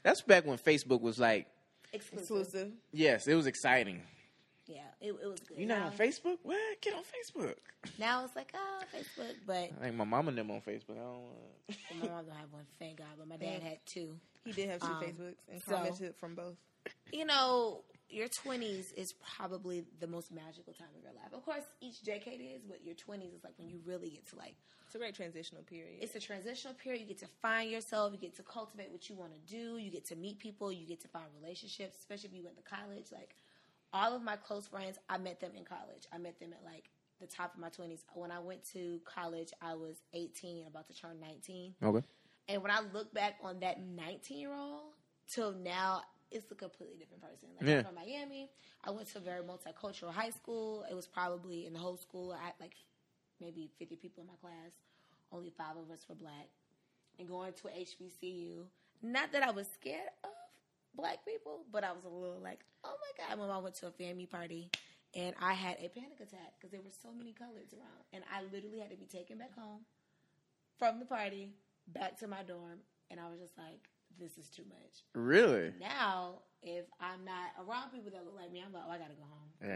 That's 0.04 0.22
back 0.22 0.46
when 0.46 0.58
Facebook 0.58 1.00
was 1.00 1.18
like, 1.18 1.48
Exclusive. 1.94 2.20
Exclusive. 2.22 2.72
yes, 2.92 3.28
it 3.28 3.36
was 3.36 3.48
exciting. 3.48 4.02
Yeah, 4.68 4.82
it, 5.00 5.14
it 5.14 5.28
was 5.28 5.40
good. 5.40 5.58
You 5.58 5.66
not 5.66 5.80
now, 5.80 5.86
on 5.88 5.92
Facebook? 5.94 6.38
What? 6.44 6.82
Get 6.82 6.94
on 6.94 7.02
Facebook. 7.04 7.56
now 7.98 8.26
it's 8.26 8.36
like, 8.36 8.52
oh, 8.54 8.80
Facebook. 8.94 9.34
But 9.46 9.72
I 9.80 9.84
think 9.86 9.96
my 9.96 10.04
mom 10.04 10.28
and 10.28 10.38
them 10.38 10.52
on 10.52 10.60
Facebook. 10.60 10.92
I 10.92 11.04
don't. 11.04 11.24
Uh, 11.70 11.74
my 12.02 12.08
mom 12.10 12.26
don't 12.26 12.36
have 12.36 12.52
one, 12.52 12.66
thank 12.78 12.98
God. 12.98 13.08
But 13.18 13.28
my 13.30 13.38
dad 13.38 13.62
had 13.64 13.78
two. 13.86 14.18
He 14.44 14.52
did 14.52 14.70
have 14.70 14.82
two 14.82 14.88
Um, 14.88 15.04
Facebooks 15.04 15.36
and 15.50 15.62
so- 15.64 15.72
commented 15.76 16.16
from 16.16 16.36
both. 16.36 16.56
you 17.14 17.26
know, 17.26 17.84
your 18.10 18.28
20s 18.28 18.94
is 18.96 19.14
probably 19.36 19.84
the 20.00 20.08
most 20.08 20.32
magical 20.32 20.74
time 20.74 20.88
of 20.98 21.04
your 21.04 21.14
life. 21.14 21.34
Of 21.34 21.44
course, 21.44 21.64
each 21.82 22.04
decade 22.04 22.40
is, 22.42 22.62
but 22.68 22.84
your 22.84 22.96
20s 22.96 23.36
is 23.36 23.44
like 23.44 23.54
when 23.58 23.70
you 23.70 23.80
really 23.86 24.10
get 24.10 24.26
to 24.30 24.36
like, 24.36 24.56
It's 24.86 24.96
a 24.96 24.98
great 24.98 25.16
transitional 25.16 25.64
period. 25.64 25.98
it's 26.02 26.16
a 26.16 26.20
transitional 26.20 26.74
period. 26.74 27.02
You 27.02 27.08
get 27.08 27.20
to 27.20 27.28
find 27.42 27.70
yourself, 27.70 28.14
you 28.14 28.20
get 28.20 28.36
to 28.38 28.44
cultivate 28.44 28.92
what 28.92 29.10
you 29.10 29.16
want 29.16 29.32
to 29.34 29.54
do, 29.54 29.78
you 29.78 29.92
get 29.92 30.06
to 30.06 30.16
meet 30.16 30.40
people, 30.40 30.72
you 30.72 30.86
get 30.88 31.02
to 31.02 31.08
find 31.10 31.26
relationships, 31.42 31.98
especially 32.00 32.30
if 32.30 32.36
you 32.36 32.44
went 32.44 32.58
to 32.58 32.64
college. 32.64 33.08
Like, 33.12 33.36
all 33.94 34.16
of 34.16 34.22
my 34.22 34.36
close 34.36 34.68
friends, 34.68 34.98
I 35.10 35.18
met 35.18 35.40
them 35.40 35.52
in 35.56 35.64
college. 35.66 36.04
I 36.14 36.18
met 36.18 36.40
them 36.40 36.54
at 36.54 36.64
like 36.64 36.90
the 37.20 37.28
top 37.28 37.54
of 37.56 37.60
my 37.60 37.70
20s. 37.70 38.02
When 38.14 38.32
I 38.32 38.40
went 38.40 38.64
to 38.74 39.00
college, 39.06 39.52
I 39.62 39.74
was 39.76 39.98
18, 40.14 40.68
about 40.68 40.88
to 40.88 40.94
turn 40.96 41.20
19. 41.20 41.76
okay. 41.84 42.06
And 42.50 42.62
when 42.62 42.72
I 42.72 42.80
look 42.94 43.14
back 43.14 43.36
on 43.44 43.60
that 43.60 43.82
19 43.82 44.38
year 44.40 44.54
old 44.54 44.94
till 45.28 45.52
now, 45.52 46.04
it's 46.32 46.52
a 46.52 46.56
completely 46.56 46.96
different 46.98 47.22
person. 47.22 47.50
Like 47.60 47.68
Yeah. 47.70 47.78
I'm 47.80 47.86
from 47.86 47.96
Miami. 47.96 48.50
I 48.84 48.92
went 48.92 49.08
to 49.14 49.18
a 49.18 49.22
very 49.22 49.42
multicultural 49.42 50.12
high 50.12 50.32
school. 50.32 50.86
It 50.90 50.94
was 50.96 51.08
probably 51.08 51.66
in 51.66 51.74
the 51.74 51.80
whole 51.80 51.98
school. 51.98 52.32
I 52.34 52.44
had 52.46 52.54
like 52.60 52.76
maybe 53.40 53.70
50 53.80 53.96
people 53.98 54.22
in 54.24 54.28
my 54.28 54.36
class. 54.42 54.74
Only 55.32 55.50
five 55.58 55.76
of 55.78 55.90
us 55.92 56.06
were 56.08 56.16
black. 56.16 56.48
and 57.20 57.28
going 57.28 57.52
to 57.54 57.68
HBCU. 57.68 58.64
Not 59.02 59.32
that 59.32 59.42
I 59.44 59.52
was 59.52 59.68
scared 59.80 60.10
of 60.24 60.30
black 60.96 61.26
people, 61.26 61.66
but 61.72 61.84
I 61.84 61.92
was 61.92 62.04
a 62.06 62.10
little 62.10 62.40
like, 62.42 62.60
oh 62.84 62.96
my 63.02 63.26
god, 63.28 63.40
when 63.40 63.50
I 63.50 63.58
went 63.58 63.76
to 63.76 63.88
a 63.88 63.92
family 63.92 64.26
party 64.28 64.70
and 65.16 65.34
I 65.42 65.54
had 65.54 65.78
a 65.80 65.90
panic 65.90 66.20
attack 66.20 66.54
because 66.58 66.72
there 66.72 66.82
were 66.82 66.92
so 67.02 67.10
many 67.12 67.32
colors 67.34 67.74
around, 67.74 68.04
and 68.14 68.24
I 68.32 68.44
literally 68.54 68.80
had 68.80 68.92
to 68.92 68.98
be 68.98 69.06
taken 69.06 69.38
back 69.40 69.54
home 69.56 69.82
from 70.78 71.00
the 71.00 71.06
party 71.06 71.54
back 71.88 72.20
to 72.20 72.28
my 72.28 72.44
dorm, 72.44 72.80
and 73.10 73.20
I 73.20 73.30
was 73.30 73.40
just 73.40 73.58
like, 73.58 73.90
this 74.20 74.38
is 74.38 74.50
too 74.50 74.64
much. 74.68 75.04
Really? 75.14 75.72
Now, 75.80 76.40
if 76.62 76.86
I'm 77.00 77.24
not 77.26 77.52
around 77.68 77.92
people 77.92 78.12
that 78.12 78.24
look 78.26 78.36
like 78.36 78.52
me, 78.52 78.64
I'm 78.66 78.74
like, 78.74 78.84
oh, 78.88 78.92
I 78.92 78.98
gotta 78.98 79.14
go 79.14 79.24
home. 79.24 79.76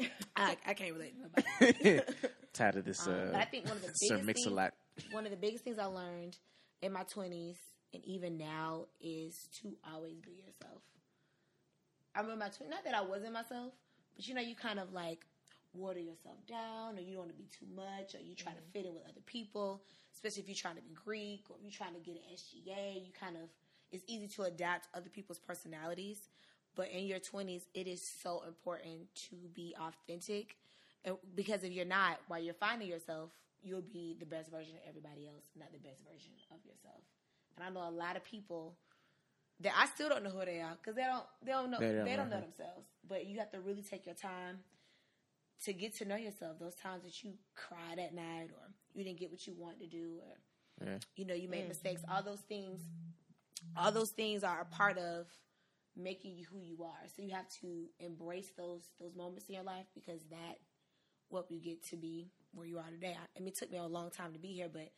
Right. 0.00 0.10
I, 0.36 0.56
I 0.66 0.74
can't 0.74 0.92
relate 0.94 1.14
to 1.16 1.20
nobody. 1.22 2.00
Tired 2.52 2.76
of 2.76 2.84
this. 2.84 3.06
Um, 3.06 3.12
Uh, 3.14 3.24
but 3.32 3.34
I 3.40 3.44
think 3.44 3.66
one 3.66 3.76
of 3.76 3.82
the 3.82 3.88
Sir 3.94 4.16
biggest 4.16 4.26
Mix 4.26 4.46
a 4.46 4.50
lot. 4.50 4.74
one 5.10 5.24
of 5.24 5.30
the 5.30 5.36
biggest 5.36 5.64
things 5.64 5.78
I 5.78 5.86
learned 5.86 6.36
in 6.82 6.92
my 6.92 7.02
20s 7.04 7.56
and 7.94 8.04
even 8.04 8.36
now 8.38 8.86
is 9.00 9.48
to 9.62 9.76
always 9.92 10.18
be 10.20 10.32
yourself. 10.32 10.82
I 12.14 12.20
remember 12.20 12.44
my 12.44 12.50
20s, 12.50 12.70
not 12.70 12.84
that 12.84 12.94
I 12.94 13.02
wasn't 13.02 13.32
myself, 13.32 13.72
but 14.16 14.26
you 14.26 14.34
know, 14.34 14.40
you 14.40 14.54
kind 14.54 14.78
of 14.78 14.92
like 14.92 15.24
water 15.74 16.00
yourself 16.00 16.36
down 16.46 16.96
or 16.96 17.00
you 17.00 17.14
don't 17.14 17.26
want 17.26 17.30
to 17.30 17.36
be 17.36 17.48
too 17.48 17.66
much 17.74 18.14
or 18.14 18.20
you 18.20 18.34
try 18.34 18.52
to 18.52 18.58
mm-hmm. 18.58 18.72
fit 18.72 18.86
in 18.86 18.94
with 18.94 19.04
other 19.04 19.20
people, 19.26 19.82
especially 20.14 20.42
if 20.42 20.48
you're 20.48 20.56
trying 20.56 20.76
to 20.76 20.82
be 20.82 20.94
Greek 20.94 21.44
or 21.50 21.56
if 21.56 21.62
you're 21.62 21.72
trying 21.72 21.94
to 21.94 22.00
get 22.00 22.16
an 22.16 22.22
SGA, 22.34 23.06
you 23.06 23.12
kind 23.18 23.36
of, 23.36 23.48
it's 23.90 24.04
easy 24.06 24.28
to 24.28 24.42
adapt 24.42 24.88
other 24.94 25.08
people's 25.08 25.38
personalities. 25.38 26.28
But 26.74 26.90
in 26.90 27.06
your 27.06 27.18
20s, 27.18 27.62
it 27.74 27.86
is 27.86 28.02
so 28.22 28.44
important 28.46 29.12
to 29.30 29.36
be 29.54 29.74
authentic 29.80 30.56
and 31.04 31.16
because 31.34 31.62
if 31.64 31.72
you're 31.72 31.84
not, 31.84 32.20
while 32.28 32.40
you're 32.40 32.54
finding 32.54 32.88
yourself, 32.88 33.30
you'll 33.62 33.82
be 33.82 34.16
the 34.18 34.26
best 34.26 34.50
version 34.50 34.74
of 34.74 34.88
everybody 34.88 35.26
else, 35.26 35.44
not 35.58 35.72
the 35.72 35.78
best 35.78 36.02
version 36.04 36.32
of 36.50 36.64
yourself. 36.64 37.02
And 37.56 37.64
I 37.64 37.70
know 37.70 37.88
a 37.88 37.90
lot 37.90 38.16
of 38.16 38.24
people 38.24 38.76
that 39.60 39.72
I 39.76 39.86
still 39.86 40.08
don't 40.08 40.22
know 40.22 40.30
who 40.30 40.44
they 40.44 40.60
are 40.60 40.76
because 40.80 40.94
they 40.94 41.02
don't 41.02 41.24
they 41.42 41.52
don't 41.52 41.70
know 41.70 41.78
They 41.78 41.86
they 41.86 41.94
don't 41.94 42.04
don't, 42.04 42.30
know. 42.30 42.36
know 42.36 42.42
themselves. 42.42 42.86
But 43.06 43.26
you 43.26 43.38
have 43.38 43.50
to 43.52 43.60
really 43.60 43.82
take 43.82 44.06
your 44.06 44.14
time 44.14 44.58
to 45.64 45.72
get 45.72 45.96
to 45.98 46.04
know 46.04 46.16
yourself. 46.16 46.58
Those 46.58 46.74
times 46.74 47.02
that 47.04 47.22
you 47.22 47.34
cried 47.54 47.98
at 47.98 48.14
night, 48.14 48.50
or 48.52 48.72
you 48.94 49.04
didn't 49.04 49.18
get 49.18 49.30
what 49.30 49.46
you 49.46 49.54
wanted 49.58 49.80
to 49.80 49.86
do, 49.86 50.20
or 50.20 50.86
Yeah. 50.86 50.98
you 51.16 51.24
know 51.24 51.34
you 51.34 51.48
made 51.48 51.64
mm. 51.64 51.68
mistakes. 51.68 52.02
All 52.10 52.22
those 52.22 52.40
things, 52.40 52.80
all 53.76 53.92
those 53.92 54.10
things 54.10 54.44
are 54.44 54.60
a 54.60 54.64
part 54.64 54.98
of 54.98 55.26
making 55.96 56.36
you 56.36 56.46
who 56.50 56.60
you 56.60 56.84
are. 56.84 57.08
So 57.14 57.22
you 57.22 57.34
have 57.34 57.48
to 57.60 57.86
embrace 57.98 58.50
those 58.56 58.82
those 59.00 59.14
moments 59.14 59.48
in 59.48 59.54
your 59.54 59.64
life 59.64 59.86
because 59.94 60.22
that 60.30 60.58
what 61.28 61.50
you 61.50 61.60
get 61.60 61.84
to 61.88 61.96
be 61.96 62.30
where 62.52 62.66
you 62.66 62.78
are 62.78 62.90
today. 62.90 63.16
I, 63.18 63.26
I 63.36 63.40
mean, 63.40 63.48
it 63.48 63.56
took 63.56 63.70
me 63.70 63.78
a 63.78 63.84
long 63.84 64.10
time 64.10 64.32
to 64.32 64.38
be 64.38 64.48
here, 64.48 64.68
but 64.72 64.90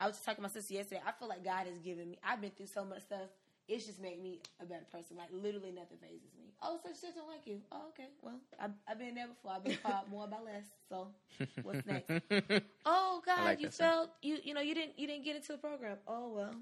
I 0.00 0.06
was 0.06 0.16
just 0.16 0.24
talking 0.24 0.36
to 0.36 0.42
my 0.42 0.48
sister 0.48 0.74
yesterday. 0.74 1.02
I 1.06 1.12
feel 1.12 1.28
like 1.28 1.44
God 1.44 1.66
has 1.66 1.78
given 1.78 2.10
me. 2.10 2.18
I've 2.24 2.40
been 2.40 2.50
through 2.50 2.66
so 2.66 2.84
much 2.84 3.02
stuff. 3.02 3.28
It's 3.68 3.86
just 3.86 4.00
made 4.00 4.22
me 4.22 4.40
a 4.60 4.64
better 4.64 4.86
person. 4.90 5.16
Like 5.16 5.28
literally, 5.32 5.72
nothing 5.72 5.98
phases 6.00 6.32
me. 6.38 6.45
Oh, 6.62 6.78
such 6.82 7.00
shit 7.00 7.14
don't 7.14 7.28
like 7.28 7.46
you. 7.46 7.60
Oh, 7.70 7.88
okay. 7.90 8.08
Well, 8.22 8.40
I've, 8.58 8.70
I've 8.88 8.98
been 8.98 9.14
there 9.14 9.28
before. 9.28 9.52
I've 9.52 9.64
been 9.64 9.76
called 9.82 10.08
more 10.10 10.26
by 10.26 10.38
less. 10.40 10.64
So, 10.88 11.08
what's 11.62 11.86
next? 11.86 12.10
Oh 12.84 13.20
God, 13.24 13.44
like 13.44 13.60
you 13.60 13.68
felt 13.68 14.10
you. 14.22 14.38
You 14.42 14.54
know, 14.54 14.60
you 14.62 14.74
didn't. 14.74 14.98
You 14.98 15.06
didn't 15.06 15.24
get 15.24 15.36
into 15.36 15.52
the 15.52 15.58
program. 15.58 15.98
Oh 16.08 16.32
well, 16.34 16.54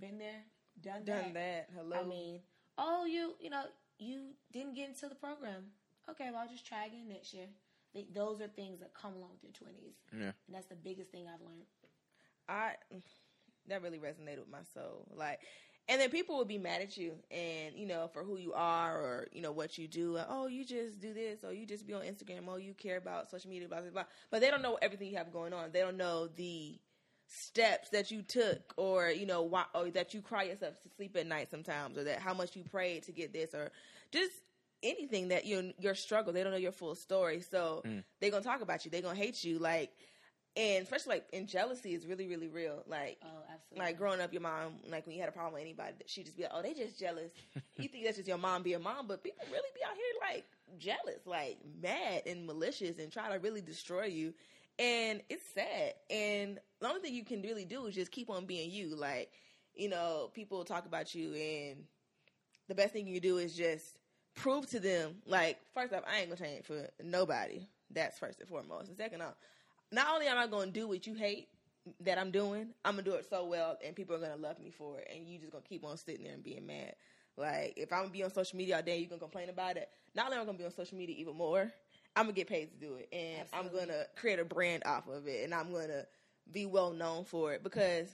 been 0.00 0.18
there, 0.18 0.42
done, 0.82 1.04
Done 1.04 1.32
that. 1.34 1.68
Hello. 1.76 1.96
I 1.96 2.02
mean, 2.04 2.40
oh, 2.76 3.04
you, 3.04 3.34
you 3.40 3.50
know, 3.50 3.62
you 3.98 4.30
didn't 4.52 4.74
get 4.74 4.88
into 4.88 5.08
the 5.08 5.14
program. 5.14 5.66
Okay, 6.10 6.28
well, 6.32 6.40
I'll 6.42 6.48
just 6.48 6.66
try 6.66 6.86
again 6.86 7.08
next 7.08 7.32
year. 7.32 7.46
Th- 7.94 8.06
Those 8.12 8.40
are 8.40 8.48
things 8.48 8.80
that 8.80 8.92
come 8.94 9.14
along 9.14 9.30
with 9.34 9.44
your 9.44 9.52
twenties, 9.52 9.94
Yeah. 10.12 10.32
and 10.46 10.54
that's 10.54 10.66
the 10.66 10.74
biggest 10.74 11.10
thing 11.12 11.26
I've 11.32 11.40
learned. 11.40 11.64
I 12.48 12.72
that 13.68 13.80
really 13.82 13.98
resonated 13.98 14.40
with 14.40 14.50
my 14.50 14.62
soul. 14.74 15.06
Like, 15.14 15.40
and 15.88 16.00
then 16.00 16.10
people 16.10 16.36
will 16.36 16.44
be 16.44 16.58
mad 16.58 16.80
at 16.80 16.96
you, 16.96 17.12
and 17.30 17.74
you 17.76 17.86
know, 17.86 18.08
for 18.12 18.22
who 18.24 18.38
you 18.38 18.52
are 18.54 18.96
or 18.96 19.26
you 19.32 19.42
know 19.42 19.52
what 19.52 19.76
you 19.76 19.86
do. 19.86 20.12
Like, 20.12 20.26
oh, 20.28 20.46
you 20.46 20.64
just 20.64 21.00
do 21.00 21.12
this, 21.12 21.44
or 21.44 21.52
you 21.52 21.66
just 21.66 21.86
be 21.86 21.92
on 21.92 22.02
Instagram. 22.02 22.44
Oh, 22.48 22.56
you 22.56 22.72
care 22.74 22.96
about 22.96 23.30
social 23.30 23.50
media, 23.50 23.68
blah 23.68 23.80
blah 23.80 23.90
blah. 23.90 24.04
But 24.30 24.40
they 24.40 24.50
don't 24.50 24.62
know 24.62 24.78
everything 24.80 25.08
you 25.10 25.16
have 25.18 25.32
going 25.32 25.52
on. 25.52 25.70
They 25.72 25.80
don't 25.80 25.96
know 25.96 26.28
the 26.28 26.78
steps 27.26 27.90
that 27.90 28.10
you 28.10 28.22
took, 28.22 28.72
or 28.76 29.10
you 29.10 29.26
know, 29.26 29.42
why, 29.42 29.64
or 29.74 29.90
that 29.90 30.14
you 30.14 30.22
cry 30.22 30.44
yourself 30.44 30.80
to 30.82 30.88
sleep 30.96 31.16
at 31.16 31.26
night 31.26 31.50
sometimes, 31.50 31.98
or 31.98 32.04
that 32.04 32.18
how 32.18 32.32
much 32.32 32.56
you 32.56 32.62
prayed 32.64 33.02
to 33.04 33.12
get 33.12 33.32
this, 33.32 33.54
or 33.54 33.70
just 34.10 34.32
anything 34.82 35.28
that 35.28 35.44
you 35.44 35.74
your 35.78 35.94
struggle. 35.94 36.32
They 36.32 36.42
don't 36.42 36.52
know 36.52 36.58
your 36.58 36.72
full 36.72 36.94
story, 36.94 37.42
so 37.42 37.82
mm. 37.84 38.02
they're 38.20 38.30
gonna 38.30 38.42
talk 38.42 38.62
about 38.62 38.86
you. 38.86 38.90
They're 38.90 39.02
gonna 39.02 39.16
hate 39.16 39.44
you, 39.44 39.58
like. 39.58 39.90
And 40.56 40.84
especially 40.84 41.16
like 41.16 41.26
in 41.32 41.46
jealousy 41.46 41.94
is 41.94 42.06
really 42.06 42.28
really 42.28 42.48
real. 42.48 42.82
Like 42.86 43.18
Oh, 43.24 43.42
absolutely. 43.52 43.86
like 43.86 43.98
growing 43.98 44.20
up, 44.20 44.32
your 44.32 44.42
mom 44.42 44.74
like 44.88 45.06
when 45.06 45.14
you 45.16 45.20
had 45.20 45.28
a 45.28 45.32
problem 45.32 45.54
with 45.54 45.62
anybody, 45.62 45.94
she'd 46.06 46.26
just 46.26 46.36
be 46.36 46.44
like, 46.44 46.52
"Oh, 46.54 46.62
they 46.62 46.74
just 46.74 46.98
jealous." 46.98 47.32
you 47.76 47.88
think 47.88 48.04
that's 48.04 48.16
just 48.16 48.28
your 48.28 48.38
mom 48.38 48.62
being 48.62 48.82
mom, 48.82 49.06
but 49.08 49.22
people 49.24 49.44
really 49.50 49.68
be 49.74 49.80
out 49.84 49.94
here 49.94 50.34
like 50.34 50.44
jealous, 50.78 51.26
like 51.26 51.58
mad 51.82 52.22
and 52.26 52.46
malicious, 52.46 52.98
and 52.98 53.10
try 53.12 53.32
to 53.32 53.38
really 53.40 53.60
destroy 53.60 54.04
you. 54.04 54.32
And 54.78 55.22
it's 55.28 55.44
sad. 55.54 55.94
And 56.10 56.58
the 56.80 56.88
only 56.88 57.00
thing 57.00 57.14
you 57.14 57.24
can 57.24 57.42
really 57.42 57.64
do 57.64 57.86
is 57.86 57.94
just 57.94 58.10
keep 58.12 58.30
on 58.30 58.46
being 58.46 58.70
you. 58.70 58.94
Like 58.94 59.30
you 59.74 59.88
know, 59.88 60.30
people 60.34 60.64
talk 60.64 60.86
about 60.86 61.14
you, 61.16 61.34
and 61.34 61.84
the 62.68 62.74
best 62.76 62.92
thing 62.92 63.08
you 63.08 63.18
do 63.20 63.38
is 63.38 63.56
just 63.56 63.96
prove 64.36 64.68
to 64.70 64.78
them. 64.78 65.16
Like 65.26 65.58
first 65.74 65.92
off, 65.92 66.04
I 66.08 66.20
ain't 66.20 66.28
gonna 66.28 66.40
change 66.48 66.64
for 66.64 66.88
nobody. 67.02 67.66
That's 67.90 68.18
first 68.18 68.38
and 68.40 68.48
foremost. 68.48 68.88
And 68.88 68.96
second 68.96 69.22
off, 69.22 69.34
not 69.94 70.08
only 70.12 70.26
am 70.26 70.38
I 70.38 70.46
gonna 70.46 70.70
do 70.70 70.88
what 70.88 71.06
you 71.06 71.14
hate 71.14 71.48
that 72.00 72.18
I'm 72.18 72.30
doing, 72.30 72.68
I'm 72.84 72.92
gonna 72.94 73.02
do 73.02 73.14
it 73.14 73.26
so 73.28 73.44
well, 73.46 73.78
and 73.84 73.94
people 73.94 74.16
are 74.16 74.20
gonna 74.20 74.36
love 74.36 74.58
me 74.58 74.70
for 74.70 74.98
it, 75.00 75.08
and 75.14 75.26
you 75.28 75.38
just 75.38 75.52
gonna 75.52 75.64
keep 75.64 75.84
on 75.84 75.96
sitting 75.96 76.24
there 76.24 76.34
and 76.34 76.42
being 76.42 76.66
mad. 76.66 76.94
Like 77.36 77.74
if 77.76 77.92
I'm 77.92 78.00
gonna 78.02 78.10
be 78.12 78.22
on 78.24 78.30
social 78.32 78.56
media 78.56 78.76
all 78.76 78.82
day, 78.82 78.98
you're 78.98 79.08
gonna 79.08 79.20
complain 79.20 79.48
about 79.50 79.76
it. 79.76 79.88
Not 80.14 80.26
only 80.26 80.36
am 80.36 80.42
I 80.42 80.46
gonna 80.46 80.58
be 80.58 80.64
on 80.64 80.70
social 80.72 80.98
media 80.98 81.16
even 81.18 81.36
more, 81.36 81.72
I'm 82.16 82.24
gonna 82.24 82.32
get 82.34 82.48
paid 82.48 82.70
to 82.70 82.76
do 82.76 82.94
it, 82.96 83.08
and 83.12 83.48
I'm 83.52 83.68
gonna 83.68 84.04
create 84.16 84.38
a 84.38 84.44
brand 84.44 84.82
off 84.86 85.08
of 85.08 85.26
it, 85.26 85.44
and 85.44 85.54
I'm 85.54 85.72
gonna 85.72 86.04
be 86.52 86.66
well 86.66 86.92
known 86.92 87.24
for 87.24 87.52
it 87.54 87.62
because 87.62 88.08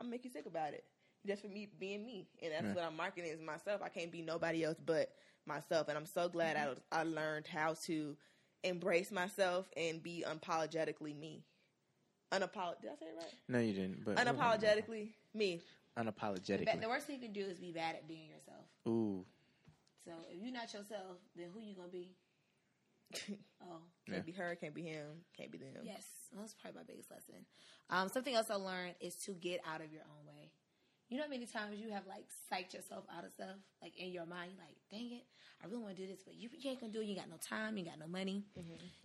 I'm 0.00 0.06
gonna 0.06 0.10
make 0.12 0.24
you 0.24 0.30
sick 0.30 0.46
about 0.46 0.74
it. 0.74 0.84
Just 1.26 1.42
for 1.42 1.48
me 1.48 1.68
being 1.80 2.04
me, 2.06 2.28
and 2.42 2.52
that's 2.52 2.64
what 2.74 2.84
I'm 2.84 2.96
marketing 2.96 3.30
is 3.30 3.40
myself. 3.40 3.80
I 3.82 3.88
can't 3.88 4.12
be 4.12 4.22
nobody 4.22 4.62
else 4.64 4.78
but 4.84 5.10
myself, 5.46 5.88
and 5.88 5.96
I'm 5.98 6.06
so 6.06 6.28
glad 6.28 6.56
I 6.56 6.68
I 6.92 7.02
learned 7.02 7.46
how 7.46 7.74
to 7.84 8.16
embrace 8.66 9.10
myself 9.10 9.66
and 9.76 10.02
be 10.02 10.24
unapologetically 10.26 11.18
me. 11.18 11.42
Unapolog. 12.32 12.80
Did 12.80 12.90
I 12.90 12.96
say 12.98 13.06
it 13.06 13.14
right? 13.16 13.32
No, 13.48 13.58
you 13.60 13.72
didn't. 13.72 14.04
But 14.04 14.16
Unapologetically 14.16 15.10
me. 15.34 15.62
Unapologetically. 15.98 16.80
The 16.80 16.88
worst 16.88 17.06
thing 17.06 17.16
you 17.16 17.22
can 17.22 17.32
do 17.32 17.46
is 17.46 17.58
be 17.58 17.72
bad 17.72 17.94
at 17.94 18.08
being 18.08 18.28
yourself. 18.28 18.64
Ooh. 18.88 19.24
So 20.04 20.12
if 20.30 20.42
you're 20.42 20.52
not 20.52 20.72
yourself, 20.72 21.18
then 21.36 21.46
who 21.54 21.60
you 21.60 21.74
gonna 21.74 21.88
be? 21.88 22.10
Oh, 23.62 23.78
Can't 24.06 24.18
Yeah. 24.18 24.20
be 24.20 24.32
her. 24.32 24.54
Can't 24.56 24.74
be 24.74 24.82
him. 24.82 25.06
Can't 25.36 25.50
be 25.50 25.58
them. 25.58 25.82
Yes, 25.82 26.04
well, 26.32 26.42
that's 26.42 26.54
probably 26.54 26.80
my 26.80 26.84
biggest 26.84 27.10
lesson. 27.10 27.46
Um, 27.90 28.08
something 28.08 28.34
else 28.34 28.50
I 28.50 28.54
learned 28.56 28.94
is 29.00 29.16
to 29.24 29.32
get 29.32 29.60
out 29.66 29.80
of 29.80 29.92
your 29.92 30.02
own 30.02 30.26
way. 30.26 30.50
You 31.08 31.18
know 31.18 31.22
how 31.22 31.30
many 31.30 31.46
times 31.46 31.78
you 31.78 31.90
have 31.90 32.02
like 32.08 32.26
psyched 32.50 32.74
yourself 32.74 33.04
out 33.16 33.24
of 33.24 33.30
stuff, 33.30 33.56
like 33.80 33.96
in 33.96 34.10
your 34.10 34.26
mind, 34.26 34.52
like, 34.58 34.74
dang 34.90 35.12
it, 35.12 35.22
I 35.62 35.66
really 35.68 35.82
want 35.82 35.96
to 35.96 36.02
do 36.02 36.08
this, 36.08 36.22
but 36.24 36.34
you, 36.34 36.48
you 36.58 36.70
ain't 36.70 36.80
gonna 36.80 36.92
do 36.92 37.00
it. 37.00 37.06
You 37.06 37.14
got 37.14 37.30
no 37.30 37.36
time, 37.40 37.76
you 37.76 37.84
got 37.84 37.98
no 37.98 38.08
money. 38.08 38.44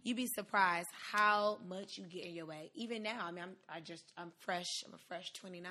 You'd 0.03 0.17
be 0.17 0.25
surprised 0.25 0.89
how 0.91 1.59
much 1.67 1.97
you 1.97 2.05
get 2.05 2.25
in 2.25 2.33
your 2.33 2.47
way. 2.47 2.71
Even 2.73 3.03
now, 3.03 3.25
I 3.27 3.31
mean, 3.31 3.43
I'm 3.43 3.55
I 3.69 3.79
just 3.81 4.11
I'm 4.17 4.31
fresh. 4.39 4.83
I'm 4.85 4.93
a 4.93 4.97
fresh 5.07 5.31
29. 5.33 5.63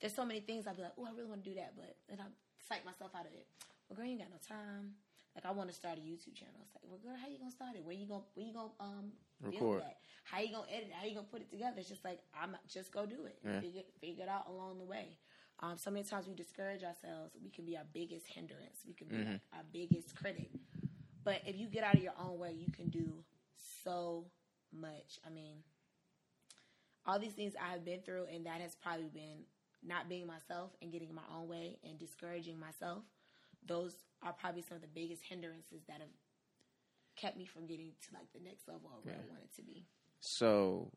There's 0.00 0.14
so 0.14 0.24
many 0.24 0.40
things 0.40 0.66
I'd 0.66 0.76
be 0.76 0.82
like, 0.82 0.92
oh, 0.98 1.06
I 1.06 1.10
really 1.16 1.28
want 1.28 1.42
to 1.42 1.50
do 1.50 1.56
that, 1.56 1.72
but 1.76 1.96
then 2.08 2.18
I 2.20 2.28
psych 2.68 2.84
myself 2.84 3.10
out 3.14 3.26
of 3.26 3.32
it. 3.32 3.46
Well, 3.88 3.96
girl, 3.96 4.04
you 4.04 4.12
ain't 4.12 4.20
got 4.20 4.30
no 4.30 4.38
time. 4.46 4.92
Like 5.34 5.46
I 5.46 5.52
want 5.56 5.70
to 5.70 5.74
start 5.74 5.98
a 5.98 6.00
YouTube 6.00 6.34
channel. 6.34 6.60
It's 6.66 6.74
like, 6.74 6.84
well, 6.84 7.00
girl, 7.02 7.16
how 7.20 7.28
you 7.28 7.38
gonna 7.38 7.50
start 7.50 7.74
it? 7.74 7.84
Where 7.84 7.94
you 7.94 8.06
gonna 8.06 8.26
where 8.34 8.46
you 8.46 8.52
gonna 8.52 8.74
um 8.80 9.12
Record. 9.40 9.82
that? 9.82 9.98
How 10.24 10.40
you 10.40 10.52
gonna 10.52 10.66
edit? 10.68 10.88
it? 10.90 10.94
How 10.98 11.06
you 11.06 11.14
gonna 11.14 11.30
put 11.30 11.40
it 11.40 11.50
together? 11.50 11.78
It's 11.78 11.88
just 11.88 12.04
like 12.04 12.20
I'm 12.34 12.56
just 12.68 12.92
go 12.92 13.06
do 13.06 13.24
it. 13.24 13.38
Yeah. 13.44 13.60
Figure, 13.60 13.82
figure 14.00 14.24
it 14.24 14.28
out 14.28 14.46
along 14.48 14.78
the 14.78 14.84
way. 14.84 15.16
Um, 15.60 15.76
so 15.76 15.90
many 15.90 16.04
times 16.04 16.28
we 16.28 16.34
discourage 16.34 16.82
ourselves. 16.84 17.34
We 17.42 17.50
can 17.50 17.64
be 17.64 17.76
our 17.76 17.84
biggest 17.92 18.26
hindrance. 18.26 18.78
We 18.86 18.94
can 18.94 19.08
be 19.08 19.16
like 19.16 19.40
our 19.52 19.64
biggest 19.72 20.14
critic. 20.14 20.50
But 21.24 21.42
if 21.46 21.56
you 21.58 21.66
get 21.66 21.82
out 21.82 21.94
of 21.94 22.02
your 22.02 22.14
own 22.22 22.38
way, 22.38 22.52
you 22.52 22.70
can 22.72 22.88
do 22.88 23.12
so 23.84 24.24
much. 24.72 25.18
I 25.26 25.30
mean, 25.30 25.56
all 27.06 27.18
these 27.18 27.32
things 27.32 27.54
I 27.60 27.72
have 27.72 27.84
been 27.84 28.00
through, 28.00 28.26
and 28.32 28.46
that 28.46 28.60
has 28.60 28.76
probably 28.76 29.08
been 29.08 29.44
not 29.84 30.08
being 30.08 30.26
myself 30.26 30.70
and 30.82 30.92
getting 30.92 31.14
my 31.14 31.22
own 31.34 31.48
way 31.48 31.78
and 31.82 31.98
discouraging 31.98 32.58
myself. 32.58 33.02
Those 33.66 33.94
are 34.22 34.32
probably 34.32 34.62
some 34.62 34.76
of 34.76 34.82
the 34.82 34.88
biggest 34.88 35.22
hindrances 35.22 35.82
that 35.88 36.00
have 36.00 36.08
kept 37.16 37.36
me 37.36 37.44
from 37.44 37.66
getting 37.66 37.92
to 38.06 38.14
like 38.14 38.32
the 38.32 38.40
next 38.40 38.68
level 38.68 38.90
of 38.96 39.04
where 39.04 39.14
I 39.14 39.30
wanted 39.30 39.54
to 39.56 39.62
be. 39.62 39.84
So, 40.20 40.90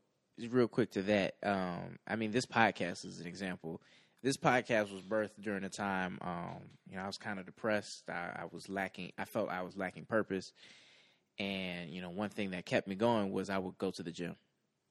real 0.50 0.68
quick 0.68 0.90
to 0.92 1.02
that, 1.02 1.34
um, 1.42 1.98
I 2.06 2.16
mean, 2.16 2.30
this 2.30 2.46
podcast 2.46 3.04
is 3.04 3.20
an 3.20 3.26
example. 3.26 3.80
This 4.22 4.36
podcast 4.36 4.92
was 4.92 5.02
birthed 5.02 5.40
during 5.40 5.64
a 5.64 5.68
time, 5.68 6.18
um, 6.20 6.60
you 6.88 6.96
know, 6.96 7.02
I 7.02 7.06
was 7.08 7.18
kind 7.18 7.40
of 7.40 7.46
depressed. 7.46 8.08
I, 8.08 8.42
I 8.42 8.44
was 8.52 8.68
lacking, 8.68 9.12
I 9.18 9.24
felt 9.24 9.50
I 9.50 9.62
was 9.62 9.76
lacking 9.76 10.04
purpose. 10.04 10.52
And, 11.40 11.90
you 11.90 12.02
know, 12.02 12.10
one 12.10 12.28
thing 12.28 12.50
that 12.50 12.64
kept 12.64 12.86
me 12.86 12.94
going 12.94 13.32
was 13.32 13.50
I 13.50 13.58
would 13.58 13.78
go 13.78 13.90
to 13.90 14.02
the 14.02 14.12
gym. 14.12 14.36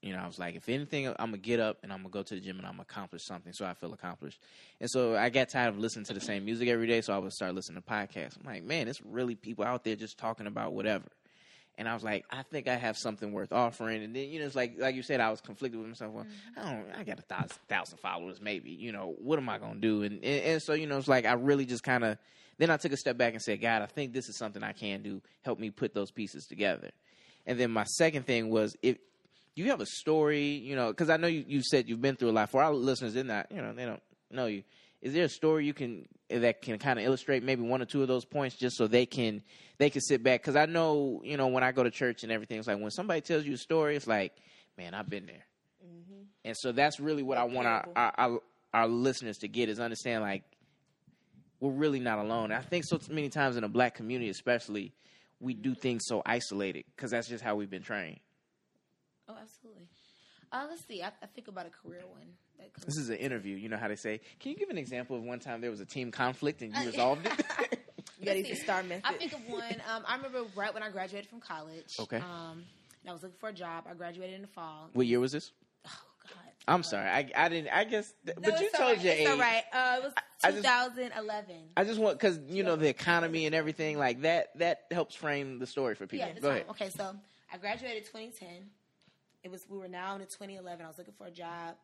You 0.02 0.14
know, 0.14 0.20
I 0.20 0.28
was 0.28 0.38
like, 0.38 0.56
if 0.56 0.68
anything, 0.68 1.08
I'm 1.08 1.16
gonna 1.18 1.38
get 1.38 1.62
up 1.62 1.78
and 1.84 1.94
I'm 1.94 2.00
gonna 2.00 2.10
go 2.10 2.24
to 2.24 2.36
the 2.36 2.42
gym 2.42 2.58
and 2.58 2.66
I'm 2.66 2.74
gonna 2.74 2.82
accomplish 2.90 3.24
something, 3.24 3.54
so 3.54 3.66
I 3.66 3.74
feel 3.74 3.94
accomplished. 3.94 4.42
And 4.82 4.90
so 4.90 5.16
I 5.16 5.30
got 5.30 5.48
tired 5.48 5.70
of 5.70 5.80
listening 5.80 6.06
to 6.06 6.14
the 6.14 6.20
same 6.20 6.44
music 6.44 6.68
every 6.68 6.88
day, 6.88 7.00
so 7.00 7.14
I 7.14 7.20
would 7.20 7.32
start 7.32 7.54
listening 7.54 7.82
to 7.82 7.88
podcasts. 7.88 8.38
I'm 8.38 8.46
like, 8.46 8.64
man, 8.64 8.88
it's 8.90 9.02
really 9.06 9.36
people 9.36 9.64
out 9.64 9.86
there 9.86 9.96
just 9.96 10.18
talking 10.18 10.48
about 10.48 10.74
whatever. 10.74 11.06
And 11.78 11.88
I 11.88 11.94
was 11.94 12.04
like, 12.04 12.26
I 12.30 12.44
think 12.44 12.68
I 12.68 12.76
have 12.76 12.98
something 12.98 13.32
worth 13.32 13.52
offering. 13.52 14.04
And 14.04 14.16
then 14.16 14.30
you 14.30 14.40
know, 14.40 14.46
it's 14.46 14.56
like 14.56 14.76
like 14.78 14.96
you 14.96 15.04
said, 15.04 15.20
I 15.20 15.32
was 15.32 15.42
conflicted 15.42 15.80
with 15.80 15.90
myself. 15.90 16.14
Well, 16.14 16.26
mm-hmm. 16.26 16.60
I 16.60 16.72
don't, 16.72 16.86
I 17.00 17.04
got 17.04 17.20
a 17.20 17.24
thousand 17.24 17.58
thousand 17.68 17.98
followers, 18.00 18.40
maybe. 18.42 18.72
You 18.72 18.92
know, 18.92 19.16
what 19.20 19.40
am 19.40 19.50
I 19.50 19.58
gonna 19.58 19.80
do? 19.80 20.04
And 20.04 20.24
and, 20.24 20.44
and 20.44 20.62
so 20.62 20.74
you 20.74 20.88
know, 20.88 20.98
it's 20.98 21.08
like 21.08 21.26
I 21.26 21.34
really 21.34 21.66
just 21.66 21.84
kind 21.84 22.04
of. 22.04 22.18
Then 22.58 22.70
I 22.70 22.78
took 22.78 22.92
a 22.92 22.98
step 22.98 23.18
back 23.18 23.34
and 23.34 23.42
said, 23.42 23.60
God, 23.60 23.82
I 23.82 23.88
think 23.88 24.14
this 24.14 24.30
is 24.30 24.38
something 24.38 24.62
I 24.62 24.74
can 24.74 25.02
do. 25.02 25.20
Help 25.42 25.58
me 25.58 25.72
put 25.72 25.96
those 25.96 26.12
pieces 26.12 26.46
together. 26.46 26.92
And 27.48 27.60
then 27.60 27.72
my 27.72 27.86
second 27.86 28.28
thing 28.28 28.50
was 28.50 28.76
if 28.84 28.98
you 29.56 29.70
have 29.70 29.82
a 29.82 29.86
story, 29.86 30.50
you 30.50 30.76
know, 30.76 30.90
because 30.90 31.10
I 31.10 31.18
know 31.18 31.28
you, 31.28 31.44
you 31.48 31.64
said 31.64 31.90
you've 31.90 32.02
been 32.02 32.16
through 32.16 32.30
a 32.30 32.32
lot. 32.32 32.50
For 32.50 32.62
our 32.62 32.74
listeners, 32.74 33.14
they're 33.14 33.24
not, 33.24 33.52
you 33.52 33.62
know, 33.62 33.74
they 33.74 33.86
don't 33.86 34.02
know 34.30 34.46
you. 34.46 34.64
Is 35.02 35.14
there 35.14 35.26
a 35.26 35.30
story 35.30 35.66
you 35.66 35.74
can 35.74 36.08
that 36.30 36.62
can 36.62 36.78
kind 36.78 37.00
of 37.00 37.06
illustrate 37.06 37.44
maybe 37.44 37.64
one 37.64 37.82
or 37.82 37.86
two 37.86 38.02
of 38.02 38.08
those 38.08 38.26
points, 38.26 38.56
just 38.56 38.78
so 38.78 38.88
they 38.88 39.06
can 39.06 39.42
they 39.78 39.90
can 39.90 40.02
sit 40.02 40.24
back? 40.24 40.42
Because 40.42 40.56
I 40.56 40.66
know, 40.68 41.22
you 41.24 41.38
know, 41.38 41.48
when 41.48 41.64
I 41.64 41.72
go 41.72 41.84
to 41.84 41.92
church 41.92 42.24
and 42.24 42.32
everything, 42.32 42.60
it's 42.60 42.68
like 42.68 42.80
when 42.80 42.92
somebody 42.92 43.22
tells 43.22 43.46
you 43.46 43.56
a 43.56 43.58
story, 43.58 43.96
it's 43.96 44.08
like, 44.08 44.34
man, 44.78 44.94
I've 44.94 45.10
been 45.10 45.26
there. 45.26 45.46
Mm-hmm. 45.84 46.24
And 46.46 46.56
so 46.56 46.72
that's 46.72 47.00
really 47.00 47.24
what 47.24 47.38
I 47.38 47.46
want 47.46 47.68
our, 47.68 47.88
our, 47.96 48.14
our 48.18 48.40
our 48.74 48.88
listeners 48.88 49.40
to 49.40 49.48
get 49.48 49.70
is 49.70 49.80
understand 49.80 50.22
like 50.22 50.44
we're 51.60 51.72
really 51.72 52.00
not 52.00 52.20
alone. 52.20 52.52
I 52.52 52.62
think 52.62 52.86
so 52.86 53.00
many 53.10 53.30
times 53.30 53.56
in 53.56 53.62
the 53.62 53.70
black 53.70 53.96
community, 53.96 54.30
especially, 54.30 54.94
we 55.40 55.54
do 55.54 55.76
things 55.76 56.04
so 56.06 56.22
isolated 56.26 56.86
because 56.96 57.12
that's 57.12 57.28
just 57.28 57.44
how 57.44 57.56
we've 57.56 57.70
been 57.70 57.84
trained. 57.84 58.20
Oh, 59.28 59.36
absolutely. 59.42 59.88
Uh, 60.52 60.66
let's 60.70 60.86
see. 60.86 61.02
I, 61.02 61.08
I 61.22 61.26
think 61.34 61.48
about 61.48 61.66
a 61.66 61.70
career 61.70 62.02
one. 62.10 62.28
That 62.60 62.74
comes 62.74 62.86
This 62.86 62.98
is 62.98 63.10
an 63.10 63.18
interview. 63.18 63.56
You 63.56 63.70
know 63.70 63.78
how 63.78 63.88
they 63.88 63.96
say, 63.96 64.20
"Can 64.40 64.52
you 64.52 64.58
give 64.58 64.70
an 64.70 64.78
example 64.78 65.16
of 65.16 65.24
one 65.24 65.40
time 65.40 65.62
there 65.62 65.72
was 65.72 65.80
a 65.80 65.86
team 65.86 66.12
conflict 66.12 66.62
and 66.62 66.76
you 66.76 66.86
resolved 66.86 67.26
it?" 67.26 67.78
You 68.20 68.26
gotta 68.28 68.38
use 68.38 68.50
Let's 68.50 68.50
the 68.50 68.56
see. 68.58 68.64
star 68.66 68.84
method. 68.84 69.04
I 69.04 69.14
think 69.14 69.34
of 69.34 69.40
one. 69.50 69.82
Um, 69.92 70.04
I 70.08 70.16
remember 70.16 70.44
right 70.56 70.72
when 70.72 70.84
I 70.84 70.92
graduated 70.92 71.28
from 71.28 71.40
college. 71.40 71.96
Okay. 72.00 72.18
Um, 72.18 72.64
and 73.02 73.10
I 73.10 73.14
was 73.14 73.24
looking 73.24 73.38
for 73.40 73.50
a 73.50 73.54
job. 73.54 73.86
I 73.90 73.96
graduated 73.96 74.36
in 74.36 74.42
the 74.44 74.48
fall. 74.48 74.90
what 74.94 75.08
year 75.08 75.20
was 75.20 75.32
this? 75.32 75.52
Oh 75.88 75.90
God. 76.26 76.34
I'm 76.68 76.84
sorry, 76.84 77.10
I, 77.10 77.32
I 77.36 77.50
didn't. 77.50 77.70
I 77.74 77.84
guess, 77.84 78.14
th- 78.24 78.38
No, 78.38 78.52
but 78.52 78.60
you 78.60 78.68
it's 78.68 78.78
told 78.78 78.90
all 78.90 78.96
right. 78.96 79.04
your 79.04 79.14
it's 79.14 79.22
age. 79.22 79.28
all 79.28 79.38
right. 79.40 79.64
Uh, 79.74 79.96
it 79.98 80.04
was 80.04 80.14
I 80.44 80.52
just- 80.52 80.64
2011. 80.64 81.56
I 81.76 81.84
just 81.84 82.00
want 82.00 82.20
because 82.20 82.40
you 82.48 82.62
know 82.62 82.76
the 82.76 82.90
economy 82.90 83.48
and 83.48 83.56
everything 83.56 83.98
like 83.98 84.22
that. 84.22 84.50
That 84.60 84.82
helps 84.92 85.16
frame 85.16 85.58
the 85.58 85.66
story 85.66 85.96
for 85.96 86.06
people. 86.06 86.28
Yeah, 86.28 86.34
that's 86.34 86.42
Go 86.42 86.50
fine. 86.50 86.58
ahead. 86.58 86.70
Okay, 86.70 86.90
so 86.90 87.16
I 87.52 87.58
graduated 87.58 88.04
2010. 88.06 88.50
It 89.44 89.52
was 89.52 89.66
we 89.70 89.78
were 89.78 89.88
now 89.88 90.16
in 90.16 90.22
2011. 90.22 90.84
I 90.86 90.88
was 90.88 90.98
looking 90.98 91.14
for 91.18 91.28
a 91.28 91.32
job. 91.32 91.76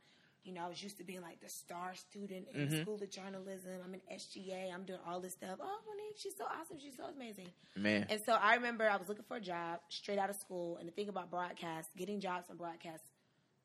You 0.44 0.54
know, 0.54 0.64
I 0.66 0.70
was 0.70 0.82
used 0.82 0.98
to 1.00 1.04
being 1.04 1.22
like 1.22 1.42
the 1.42 1.50
star 1.50 1.94
student 1.96 2.48
in 2.54 2.68
Mhm. 2.68 2.70
the 2.70 2.82
school 2.84 2.96
of 3.04 3.10
journalism. 3.10 3.82
I'm 3.84 3.94
in 3.94 4.02
SGA. 4.10 4.72
I'm 4.74 4.86
doing 4.86 5.00
all 5.06 5.20
this 5.20 5.34
stuff. 5.34 5.60
Oh, 5.62 5.80
Monique, 5.86 6.16
she's 6.18 6.38
so 6.38 6.46
awesome. 6.46 6.80
She's 6.80 6.96
so 6.96 7.06
amazing. 7.06 7.48
Man, 7.76 8.06
And 8.10 8.22
so 8.24 8.34
I 8.34 8.56
remember 8.56 8.90
I 8.90 8.96
was 8.96 9.10
looking 9.10 9.26
for 9.26 9.38
a 9.38 9.42
job 9.42 9.82
straight 9.90 10.18
out 10.20 10.30
of 10.30 10.38
school. 10.38 10.78
And 10.78 10.88
the 10.88 10.94
thing 10.94 11.10
about 11.10 11.30
broadcast, 11.30 11.90
getting 11.98 12.22
jobs 12.22 12.50
in 12.50 12.56
broadcast, 12.56 13.04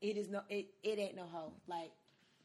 it 0.01 0.17
is 0.17 0.29
no, 0.29 0.43
it, 0.49 0.75
it 0.83 0.99
ain't 0.99 1.15
no 1.15 1.27
hoe. 1.27 1.53
Like 1.69 1.93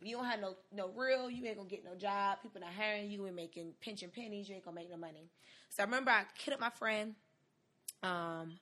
you 0.02 0.16
don't 0.16 0.26
have 0.26 0.40
no 0.40 0.56
no 0.72 0.90
real. 0.90 1.32
You 1.32 1.44
ain't 1.48 1.58
gonna 1.58 1.68
get 1.70 1.84
no 1.84 1.96
job. 1.96 2.38
People 2.44 2.62
not 2.62 2.74
hiring 2.74 3.10
you. 3.10 3.26
and 3.26 3.36
making 3.36 3.74
pinching 3.80 4.12
pennies. 4.12 4.48
You 4.50 4.56
ain't 4.56 4.66
gonna 4.66 4.76
make 4.76 4.92
no 4.92 4.98
money. 4.98 5.32
So 5.70 5.82
I 5.82 5.86
remember 5.86 6.12
I 6.12 6.26
hit 6.38 6.54
up 6.54 6.60
my 6.60 6.70
friend. 6.70 7.16
Um, 8.04 8.60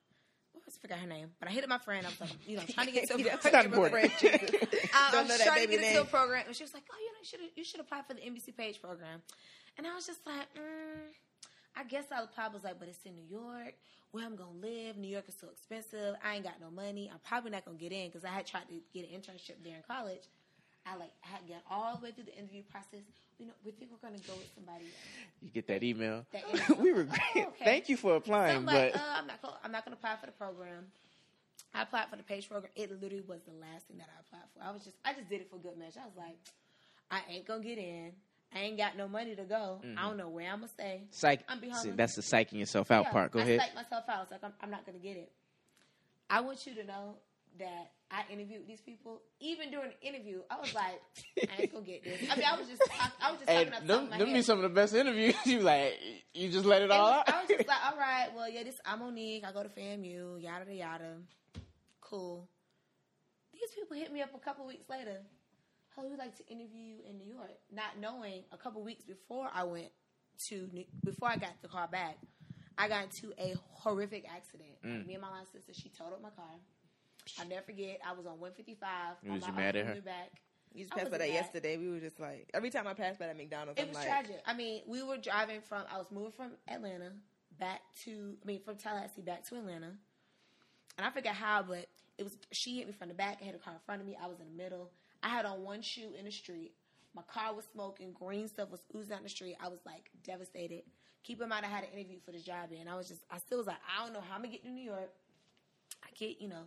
I 0.66 0.72
always 0.72 0.78
forgot 0.78 0.98
her 0.98 1.06
name, 1.06 1.30
but 1.38 1.48
I 1.48 1.52
hit 1.52 1.62
up 1.62 1.70
my 1.70 1.78
friend. 1.78 2.04
I 2.04 2.10
was 2.10 2.20
like, 2.20 2.30
you 2.48 2.56
know, 2.56 2.62
trying 2.68 2.86
to 2.88 2.92
get 2.92 3.06
to 3.08 3.14
a 3.14 3.18
know, 3.22 3.38
not 3.52 3.64
important. 3.66 3.92
friend, 3.92 4.12
Jesus. 4.18 4.50
I, 4.92 5.08
I 5.08 5.12
Don't 5.12 5.22
was 5.22 5.28
know 5.30 5.38
that 5.38 5.46
trying 5.46 5.62
to 5.62 5.70
get 5.70 5.80
into 5.80 6.00
a 6.02 6.04
program, 6.04 6.44
and 6.46 6.56
she 6.56 6.64
was 6.64 6.74
like, 6.74 6.82
"Oh, 6.92 6.96
you 6.98 7.12
know, 7.12 7.18
you 7.20 7.24
should 7.24 7.40
you 7.54 7.64
should 7.64 7.80
apply 7.80 8.02
for 8.02 8.14
the 8.14 8.20
NBC 8.20 8.56
Page 8.56 8.82
program." 8.82 9.22
And 9.78 9.86
I 9.86 9.94
was 9.94 10.06
just 10.06 10.26
like, 10.26 10.48
mm, 10.58 11.06
"I 11.76 11.84
guess 11.84 12.06
I'll 12.10 12.24
apply." 12.24 12.46
I 12.46 12.48
was 12.48 12.64
like, 12.64 12.78
"But 12.80 12.88
it's 12.88 12.98
in 13.04 13.14
New 13.14 13.28
York. 13.30 13.74
Where 14.10 14.24
I'm 14.24 14.34
gonna 14.34 14.58
live? 14.60 14.96
New 14.96 15.08
York 15.08 15.28
is 15.28 15.36
so 15.40 15.48
expensive. 15.52 16.16
I 16.24 16.34
ain't 16.36 16.44
got 16.44 16.60
no 16.60 16.70
money. 16.70 17.10
I'm 17.12 17.20
probably 17.24 17.50
not 17.52 17.64
gonna 17.64 17.76
get 17.78 17.92
in 17.92 18.08
because 18.08 18.24
I 18.24 18.28
had 18.28 18.46
tried 18.46 18.68
to 18.68 18.80
get 18.92 19.08
an 19.08 19.20
internship 19.20 19.62
there 19.62 19.76
in 19.76 19.82
college. 19.86 20.22
I 20.88 20.96
like 20.96 21.10
had 21.20 21.40
got 21.48 21.62
all 21.70 21.96
the 21.96 22.04
way 22.04 22.10
through 22.12 22.24
the 22.24 22.36
interview 22.38 22.62
process. 22.70 23.00
You 23.38 23.46
know, 23.46 23.52
we 23.64 23.72
think 23.72 23.90
we're 23.90 24.08
gonna 24.08 24.22
go 24.26 24.34
with 24.34 24.50
somebody 24.54 24.84
else. 24.84 24.94
you 25.42 25.50
get 25.50 25.66
that 25.66 25.82
email. 25.82 26.24
That 26.32 26.44
email. 26.54 26.82
we 26.82 26.92
regret. 26.92 27.20
Oh, 27.36 27.40
okay. 27.48 27.64
Thank 27.64 27.88
you 27.88 27.96
for 27.96 28.10
So 28.10 28.16
applying, 28.16 28.56
I'm 28.58 28.66
like, 28.66 28.92
but 28.92 29.00
uh, 29.00 29.04
I'm 29.18 29.26
not. 29.26 29.42
Gonna, 29.42 29.56
I'm 29.64 29.72
not 29.72 29.84
gonna 29.84 29.96
apply 29.96 30.16
for 30.20 30.26
the 30.26 30.32
program. 30.32 30.86
I 31.74 31.82
applied 31.82 32.08
for 32.08 32.16
the 32.16 32.22
page 32.22 32.48
program. 32.48 32.70
It 32.76 32.90
literally 32.90 33.24
was 33.26 33.40
the 33.42 33.52
last 33.60 33.86
thing 33.88 33.98
that 33.98 34.08
I 34.16 34.20
applied 34.20 34.48
for. 34.54 34.62
I 34.64 34.70
was 34.70 34.84
just, 34.84 34.96
I 35.04 35.12
just 35.12 35.28
did 35.28 35.40
it 35.42 35.50
for 35.50 35.58
good 35.58 35.76
measure. 35.76 36.00
I 36.02 36.06
was 36.06 36.16
like, 36.16 36.38
I 37.10 37.20
ain't 37.30 37.46
gonna 37.46 37.62
get 37.62 37.78
in. 37.78 38.12
I 38.54 38.60
ain't 38.60 38.78
got 38.78 38.96
no 38.96 39.08
money 39.08 39.34
to 39.34 39.42
go. 39.42 39.82
Mm-hmm. 39.84 39.98
I 39.98 40.02
don't 40.02 40.16
know 40.16 40.28
where 40.28 40.48
I'm 40.50 40.60
gonna 40.60 40.68
stay. 40.68 41.02
psych. 41.10 41.40
I'm 41.48 41.60
be 41.60 41.70
that's 41.96 42.14
the 42.14 42.22
psyching 42.22 42.54
yourself 42.60 42.90
out 42.90 43.04
Yeah, 43.06 43.12
part. 43.12 43.32
Go 43.32 43.40
I 43.40 43.42
ahead. 43.42 43.60
psyched 43.60 43.74
myself 43.74 44.04
out. 44.08 44.28
I 44.30 44.34
like, 44.34 44.44
I'm, 44.44 44.52
I'm 44.62 44.70
not 44.70 44.86
gonna 44.86 44.98
get 44.98 45.16
it. 45.16 45.32
I 46.30 46.40
want 46.40 46.66
you 46.66 46.74
to 46.76 46.84
know 46.84 47.16
that 47.58 47.90
I 48.10 48.22
interviewed 48.32 48.66
these 48.68 48.80
people. 48.80 49.20
Even 49.40 49.70
during 49.70 49.90
the 49.90 50.06
interview, 50.06 50.40
I 50.50 50.60
was 50.60 50.72
like, 50.74 51.00
I 51.50 51.62
ain't 51.62 51.72
gonna 51.72 51.84
get 51.84 52.04
this. 52.04 52.20
I 52.30 52.36
mean, 52.36 52.44
I 52.46 52.56
was 52.58 52.68
just, 52.68 52.82
I, 53.00 53.10
I 53.20 53.30
was 53.32 53.40
just 53.40 53.50
And 53.50 53.72
talking 53.72 53.90
up 53.90 54.10
them, 54.10 54.18
them 54.18 54.32
be 54.32 54.42
some 54.42 54.58
of 54.58 54.62
the 54.62 54.68
best 54.68 54.94
interviews. 54.94 55.34
You 55.46 55.60
like, 55.60 55.94
you 56.34 56.50
just 56.50 56.64
let 56.64 56.82
it 56.82 56.86
It 56.86 56.90
all 56.92 57.08
out. 57.08 57.28
I 57.28 57.40
was 57.40 57.48
just 57.48 57.68
like, 57.68 57.78
all 57.84 57.98
right, 57.98 58.28
well, 58.34 58.48
yeah, 58.48 58.62
this 58.62 58.78
I'm 58.84 59.00
Monique. 59.00 59.44
I 59.44 59.52
go 59.52 59.62
to 59.62 59.68
FAMU, 59.68 60.42
yada 60.42 60.72
yada. 60.72 61.16
Cool. 62.00 62.48
These 63.52 63.70
people 63.74 63.96
hit 63.96 64.12
me 64.12 64.22
up 64.22 64.30
a 64.34 64.38
couple 64.38 64.66
weeks 64.66 64.88
later. 64.88 65.18
How 65.96 66.06
we'd 66.06 66.18
like 66.18 66.36
to 66.36 66.46
interview 66.46 66.78
you 66.80 66.96
in 67.08 67.18
New 67.18 67.26
York, 67.26 67.56
not 67.72 67.98
knowing 67.98 68.44
a 68.52 68.56
couple 68.56 68.82
weeks 68.84 69.04
before 69.04 69.48
I 69.52 69.64
went 69.64 69.88
to 70.48 70.68
before 71.04 71.28
I 71.28 71.36
got 71.36 71.52
the 71.62 71.68
car 71.68 71.88
back, 71.88 72.18
I 72.76 72.88
got 72.88 73.04
into 73.04 73.32
a 73.38 73.54
horrific 73.70 74.26
accident. 74.28 74.70
Mm. 74.84 75.06
Me 75.06 75.14
and 75.14 75.22
my 75.22 75.30
line 75.30 75.46
sister, 75.50 75.72
she 75.72 75.88
totaled 75.88 76.22
my 76.22 76.30
car. 76.30 76.44
I'll 77.38 77.46
never 77.48 77.62
forget. 77.62 78.00
I 78.06 78.12
was 78.12 78.26
on 78.26 78.38
155. 78.40 79.16
Was 79.22 79.42
on 79.42 79.48
you 79.48 79.54
my 79.54 79.60
mad 79.60 79.76
at 79.76 79.86
her? 79.86 80.00
Back. 80.00 80.30
You 80.74 80.84
just 80.84 80.94
passed 80.94 81.10
by 81.10 81.18
that 81.18 81.28
mad. 81.28 81.34
yesterday. 81.34 81.76
We 81.76 81.88
were 81.90 82.00
just 82.00 82.20
like 82.20 82.50
every 82.52 82.70
time 82.70 82.86
I 82.86 82.94
passed 82.94 83.18
by 83.18 83.26
that 83.26 83.36
McDonald's, 83.36 83.80
It 83.80 83.84
I'm 83.84 83.88
was 83.88 83.96
like, 83.96 84.06
tragic. 84.06 84.42
I 84.46 84.54
mean, 84.54 84.82
we 84.86 85.02
were 85.02 85.16
driving 85.16 85.60
from. 85.60 85.84
I 85.92 85.98
was 85.98 86.10
moving 86.10 86.32
from 86.32 86.52
Atlanta 86.68 87.12
back 87.58 87.80
to. 88.04 88.36
I 88.42 88.46
mean, 88.46 88.60
from 88.62 88.76
Tallahassee 88.76 89.22
back 89.22 89.44
to 89.48 89.56
Atlanta, 89.56 89.92
and 90.98 91.06
I 91.06 91.10
forget 91.10 91.34
how, 91.34 91.62
but 91.62 91.86
it 92.18 92.24
was. 92.24 92.36
She 92.52 92.76
hit 92.78 92.86
me 92.86 92.92
from 92.92 93.08
the 93.08 93.14
back. 93.14 93.38
I 93.40 93.46
had 93.46 93.54
a 93.54 93.58
car 93.58 93.74
in 93.74 93.80
front 93.86 94.00
of 94.02 94.06
me. 94.06 94.16
I 94.22 94.26
was 94.26 94.38
in 94.40 94.46
the 94.46 94.62
middle. 94.62 94.90
I 95.22 95.28
had 95.28 95.46
on 95.46 95.62
one 95.62 95.82
shoe 95.82 96.10
in 96.18 96.26
the 96.26 96.30
street. 96.30 96.72
My 97.14 97.22
car 97.22 97.54
was 97.54 97.64
smoking. 97.72 98.12
Green 98.12 98.46
stuff 98.46 98.70
was 98.70 98.82
oozing 98.94 99.14
out 99.14 99.22
the 99.22 99.30
street. 99.30 99.56
I 99.62 99.68
was 99.68 99.80
like 99.86 100.10
devastated. 100.24 100.82
Keep 101.22 101.40
in 101.40 101.48
mind, 101.48 101.64
I 101.64 101.68
had 101.68 101.82
an 101.84 101.90
interview 101.98 102.18
for 102.24 102.30
this 102.30 102.44
job, 102.44 102.68
and 102.78 102.88
I 102.88 102.94
was 102.94 103.08
just. 103.08 103.22
I 103.30 103.38
still 103.38 103.58
was 103.58 103.66
like, 103.66 103.78
I 103.98 104.04
don't 104.04 104.12
know 104.12 104.20
how 104.20 104.34
I'm 104.36 104.42
gonna 104.42 104.52
get 104.52 104.62
to 104.64 104.70
New 104.70 104.84
York. 104.84 105.10
I 106.04 106.10
can't, 106.14 106.40
you 106.40 106.48
know. 106.48 106.64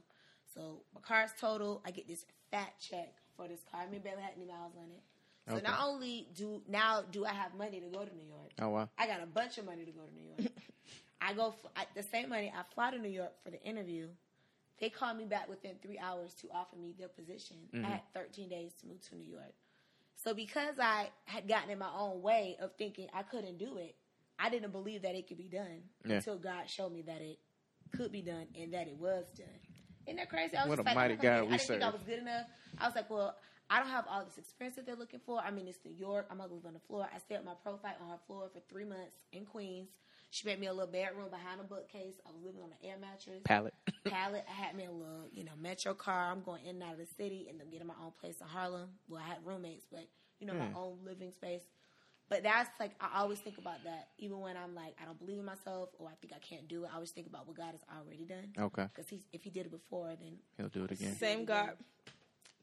So 0.54 0.82
my 0.94 1.02
car's 1.02 1.32
total. 1.40 1.82
I 1.86 1.92
get 1.92 2.08
this 2.08 2.26
fat 2.52 2.74
check 2.80 3.14
for 3.36 3.48
this 3.48 3.62
car. 3.72 3.82
I 3.88 3.90
mean, 3.90 4.02
barely 4.02 4.22
had 4.22 4.34
any 4.36 4.46
miles 4.46 4.74
on 4.78 4.90
it. 4.92 5.02
So 5.48 5.56
Okay. 5.56 5.64
not 5.64 5.80
only 5.82 6.28
do 6.36 6.62
now 6.68 7.02
do 7.12 7.26
I 7.26 7.32
have 7.34 7.56
money 7.56 7.80
to 7.80 7.88
go 7.88 8.06
to 8.06 8.16
New 8.16 8.26
York, 8.28 8.52
Oh 8.60 8.70
wow. 8.70 8.90
I 8.98 9.08
got 9.08 9.22
a 9.24 9.26
bunch 9.26 9.58
of 9.58 9.66
money 9.66 9.84
to 9.86 9.92
go 9.92 10.02
to 10.04 10.14
New 10.14 10.28
York. 10.28 10.52
I 11.22 11.34
go 11.34 11.50
f 11.50 11.72
I, 11.76 11.86
the 11.96 12.04
same 12.04 12.30
money. 12.30 12.52
I 12.56 12.62
fly 12.74 12.92
to 12.92 13.00
New 13.00 13.10
York 13.10 13.34
for 13.44 13.50
the 13.50 13.62
interview. 13.64 14.08
They 14.80 14.90
called 14.90 15.18
me 15.18 15.26
back 15.26 15.50
within 15.50 15.76
three 15.82 15.98
hours 16.00 16.34
to 16.36 16.48
offer 16.54 16.76
me 16.78 16.94
their 16.98 17.10
position. 17.10 17.58
Mhm. 17.74 17.84
I 17.86 17.90
had 17.90 18.02
13 18.14 18.48
days 18.48 18.74
to 18.82 18.88
move 18.88 19.02
to 19.10 19.16
New 19.16 19.26
York. 19.30 19.54
So 20.16 20.34
because 20.34 20.78
I 20.80 21.10
had 21.26 21.48
gotten 21.48 21.70
in 21.70 21.80
my 21.80 21.92
own 21.94 22.22
way 22.22 22.56
of 22.60 22.76
thinking 22.78 23.10
I 23.14 23.24
couldn't 23.24 23.58
do 23.58 23.78
it, 23.78 23.96
I 24.38 24.50
didn't 24.50 24.72
believe 24.72 25.02
that 25.02 25.16
it 25.16 25.28
could 25.28 25.38
be 25.38 25.50
done 25.50 25.84
Yeah. 26.06 26.18
until 26.18 26.38
God 26.38 26.70
showed 26.70 26.92
me 26.94 27.02
that 27.04 27.22
it 27.22 27.40
could 27.92 28.12
be 28.12 28.22
done 28.22 28.48
and 28.56 28.74
that 28.74 28.88
it 28.88 28.96
was 28.98 29.26
done. 29.36 29.48
Isn't 30.10 30.18
that 30.18 30.30
crazy? 30.30 30.58
I 30.58 30.64
was 30.66 30.70
What 30.70 30.80
a 30.80 30.82
like, 30.84 30.96
mighty 30.96 31.14
I'm 31.14 31.18
not 31.18 31.24
gonna 31.24 31.40
God 31.42 31.48
we 31.50 31.54
I 31.54 31.58
didn't 31.58 31.68
think 31.70 31.84
I 31.84 31.90
was 31.90 32.02
good 32.04 32.20
enough. 32.20 32.48
I 32.78 32.86
was 32.88 32.96
like, 32.96 33.10
well, 33.10 33.36
I 33.70 33.80
don't 33.80 33.90
have 33.90 34.06
all 34.10 34.26
this 34.26 34.38
experience 34.38 34.76
that 34.78 34.86
they're 34.86 34.96
looking 34.96 35.20
for. 35.26 35.40
I 35.40 35.52
mean, 35.52 35.68
it's 35.68 35.78
New 35.86 35.94
York. 35.94 36.28
I'm 36.32 36.38
gonna 36.40 36.52
live 36.54 36.66
on 36.66 36.74
the 36.74 36.80
floor. 36.88 37.08
I 37.14 37.20
stayed 37.20 37.36
at 37.36 37.46
my 37.46 37.54
prophyte 37.62 38.02
on 38.02 38.10
her 38.10 38.20
floor 38.28 38.50
for 38.52 38.60
three 38.70 38.86
months 38.86 39.16
in 39.32 39.46
Queens. 39.46 39.90
She 40.32 40.48
made 40.48 40.60
me 40.60 40.68
a 40.68 40.74
little 40.74 40.92
bedroom 40.92 41.30
behind 41.32 41.60
a 41.60 41.64
bookcase. 41.64 42.16
I 42.28 42.32
was 42.32 42.42
living 42.44 42.62
on 42.62 42.70
an 42.70 42.78
air 42.88 42.98
mattress 43.00 43.42
Palette. 43.46 43.74
pallet. 44.06 44.46
I 44.50 44.54
had 44.66 44.76
me 44.76 44.86
a 44.86 44.92
little, 44.92 45.26
you 45.32 45.44
know, 45.44 45.54
metro 45.60 45.94
car. 45.96 46.32
I'm 46.32 46.42
going 46.42 46.64
in 46.66 46.76
and 46.76 46.84
out 46.84 46.94
of 46.94 47.00
the 47.00 47.08
city 47.18 47.48
and 47.50 47.60
then 47.60 47.70
getting 47.72 47.88
my 47.88 47.96
own 48.04 48.12
place 48.20 48.40
in 48.42 48.48
Harlem. 48.48 48.90
Well, 49.08 49.22
I 49.24 49.28
had 49.28 49.38
roommates, 49.46 49.86
but 49.92 50.08
you 50.40 50.48
know, 50.48 50.54
Hmm. 50.54 50.60
my 50.60 50.80
own 50.80 50.98
living 51.04 51.32
space. 51.32 51.62
But 52.30 52.44
that's 52.44 52.70
like 52.80 52.92
I 53.02 53.20
always 53.22 53.40
think 53.40 53.58
about 53.58 53.84
that, 53.86 54.10
even 54.20 54.40
when 54.40 54.56
I'm 54.56 54.76
like 54.76 54.96
I 55.02 55.06
don't 55.06 55.18
believe 55.20 55.40
in 55.40 55.46
myself 55.46 55.90
or 55.98 56.08
I 56.08 56.14
think 56.22 56.32
I 56.34 56.40
can't 56.40 56.68
do 56.68 56.84
it. 56.84 56.90
I 56.92 56.96
always 56.96 57.10
think 57.12 57.26
about 57.28 57.48
what 57.48 57.58
God 57.58 57.72
has 57.72 57.82
already 57.98 58.24
done. 58.26 58.54
Okay, 58.58 58.86
Because 58.94 59.10
he's 59.10 59.24
if 59.34 59.42
he 59.44 59.50
did 59.50 59.66
it 59.66 59.72
before, 59.72 60.10
then 60.20 60.38
he'll 60.58 60.70
do 60.70 60.84
it 60.84 60.92
again. 60.92 61.16
same 61.16 61.46
God, 61.46 61.72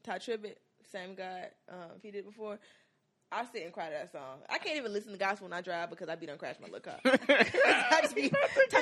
Tye 0.03 0.19
Tribbett, 0.19 0.55
same 0.91 1.15
God. 1.15 1.47
Um, 1.69 1.91
if 1.97 2.01
he 2.01 2.11
did 2.11 2.19
it 2.19 2.25
before, 2.25 2.59
I 3.29 3.43
sit 3.51 3.63
and 3.63 3.73
cry 3.73 3.87
to 3.87 3.91
that 3.91 4.11
song. 4.13 4.39
I 4.49 4.57
can't 4.57 4.77
even 4.77 4.93
listen 4.93 5.11
to 5.11 5.17
gospel 5.17 5.49
when 5.49 5.53
I 5.53 5.59
drive 5.59 5.89
because 5.89 6.07
I 6.07 6.15
be 6.15 6.27
done 6.27 6.37
crash 6.37 6.55
my 6.61 6.67
little 6.67 6.79
car. 6.79 6.99
I 7.03 7.99
just 8.01 8.15
be 8.15 8.29
touch 8.29 8.37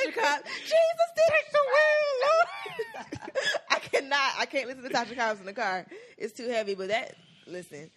the 0.05 0.11
cop. 0.11 0.43
Jesus, 0.45 1.09
take 1.17 1.51
the 1.51 1.61
wheel, 1.65 2.13
Lord. 2.21 3.59
I 3.71 3.79
cannot. 3.79 4.31
I 4.37 4.45
can't 4.45 4.67
listen 4.67 4.83
to 4.83 4.89
Tasha 4.89 5.15
Cobbs 5.15 5.39
in 5.39 5.47
the 5.47 5.53
car. 5.53 5.87
It's 6.15 6.33
too 6.33 6.47
heavy. 6.47 6.75
But 6.75 6.89
that, 6.89 7.15
listen, 7.47 7.89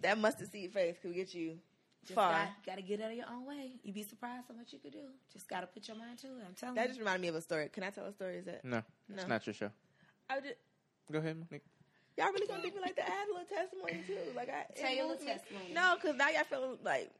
that 0.00 0.18
mustard 0.18 0.50
seed 0.50 0.72
faith 0.72 0.98
could 1.02 1.14
get 1.14 1.32
you 1.34 1.58
Just 2.04 2.14
far. 2.14 2.32
got, 2.32 2.48
got 2.66 2.76
to 2.76 2.82
get 2.82 3.00
out 3.00 3.10
of 3.10 3.16
your 3.16 3.26
own 3.30 3.46
way. 3.46 3.72
You'd 3.84 3.94
be 3.94 4.02
surprised 4.02 4.44
how 4.48 4.54
much 4.54 4.72
you 4.72 4.78
could 4.80 4.92
do. 4.92 5.06
Just 5.32 5.48
got 5.48 5.60
to 5.60 5.66
put 5.68 5.86
your 5.86 5.96
mind 5.96 6.18
to 6.18 6.26
it. 6.26 6.30
I'm 6.46 6.54
telling 6.54 6.74
That 6.74 6.82
you. 6.82 6.86
That 6.86 6.88
just 6.88 6.98
reminded 6.98 7.22
me 7.22 7.28
of 7.28 7.34
a 7.36 7.40
story. 7.40 7.68
Can 7.72 7.84
I 7.84 7.90
tell 7.90 8.04
a 8.06 8.12
story? 8.12 8.36
Is 8.38 8.44
that 8.46 8.64
No, 8.64 8.82
it's 9.14 9.28
not 9.28 9.46
your 9.46 9.54
show. 9.54 9.70
I 10.28 10.40
just, 10.40 10.54
Go 11.10 11.18
ahead, 11.18 11.36
Monique. 11.36 11.62
y'all 12.18 12.32
really 12.32 12.46
gonna 12.46 12.62
leave 12.62 12.74
me 12.74 12.80
like 12.80 12.96
to 12.96 13.02
add 13.06 13.28
a 13.28 13.32
little 13.32 13.46
testimony 13.46 14.02
too? 14.06 14.16
Like 14.34 14.48
I 14.48 14.66
Tell 14.74 14.90
it 14.90 14.96
your 14.96 15.08
moves 15.08 15.20
little 15.20 15.34
testimony. 15.36 15.72
No, 15.74 15.94
because 16.00 16.16
now 16.16 16.28
y'all 16.30 16.44
feeling 16.44 16.78
like. 16.82 17.10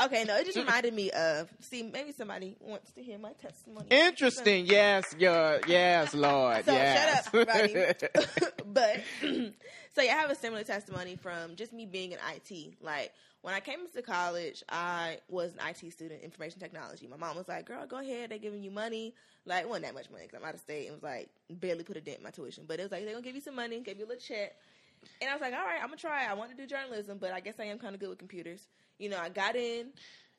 Okay, 0.00 0.24
no, 0.24 0.36
it 0.36 0.46
just 0.46 0.56
reminded 0.56 0.94
me 0.94 1.10
of. 1.10 1.52
See, 1.60 1.82
maybe 1.82 2.12
somebody 2.12 2.56
wants 2.60 2.92
to 2.92 3.02
hear 3.02 3.18
my 3.18 3.32
testimony. 3.34 3.86
Interesting. 3.90 4.66
Yes, 4.66 5.14
your 5.18 5.60
yes, 5.66 6.14
Lord. 6.14 6.64
So 6.64 6.72
yes. 6.72 7.28
shut 7.30 7.36
up, 7.36 8.62
but 8.72 9.00
so 9.92 10.02
yeah, 10.02 10.14
I 10.14 10.20
have 10.20 10.30
a 10.30 10.34
similar 10.34 10.64
testimony 10.64 11.16
from 11.16 11.56
just 11.56 11.72
me 11.72 11.84
being 11.84 12.12
in 12.12 12.18
IT. 12.34 12.74
Like 12.80 13.12
when 13.42 13.54
I 13.54 13.60
came 13.60 13.80
into 13.80 14.00
college, 14.00 14.62
I 14.68 15.18
was 15.28 15.52
an 15.52 15.60
IT 15.68 15.92
student, 15.92 16.22
information 16.22 16.58
technology. 16.58 17.06
My 17.06 17.18
mom 17.18 17.36
was 17.36 17.48
like, 17.48 17.66
"Girl, 17.66 17.86
go 17.86 17.98
ahead. 17.98 18.30
They're 18.30 18.38
giving 18.38 18.62
you 18.62 18.70
money. 18.70 19.14
Like, 19.44 19.64
it 19.64 19.68
wasn't 19.68 19.86
that 19.86 19.94
much 19.94 20.10
money 20.10 20.24
because 20.24 20.40
I'm 20.40 20.48
out 20.48 20.54
of 20.54 20.60
state. 20.60 20.86
It 20.86 20.92
was 20.92 21.02
like 21.02 21.28
barely 21.50 21.84
put 21.84 21.96
a 21.96 22.00
dent 22.00 22.18
in 22.18 22.24
my 22.24 22.30
tuition, 22.30 22.64
but 22.66 22.80
it 22.80 22.84
was 22.84 22.92
like 22.92 23.04
they're 23.04 23.12
gonna 23.12 23.24
give 23.24 23.34
you 23.34 23.42
some 23.42 23.56
money, 23.56 23.80
give 23.80 23.98
you 23.98 24.06
a 24.06 24.08
little 24.08 24.22
check." 24.22 24.54
And 25.20 25.28
I 25.28 25.34
was 25.34 25.42
like, 25.42 25.52
"All 25.52 25.64
right, 25.64 25.80
I'm 25.80 25.88
gonna 25.88 25.96
try. 25.96 26.26
I 26.26 26.32
want 26.32 26.50
to 26.50 26.56
do 26.56 26.66
journalism, 26.66 27.18
but 27.18 27.32
I 27.32 27.40
guess 27.40 27.60
I 27.60 27.64
am 27.64 27.78
kind 27.78 27.94
of 27.94 28.00
good 28.00 28.08
with 28.08 28.18
computers. 28.18 28.68
You 28.98 29.08
know, 29.10 29.18
I 29.18 29.28
got 29.28 29.56
in." 29.56 29.88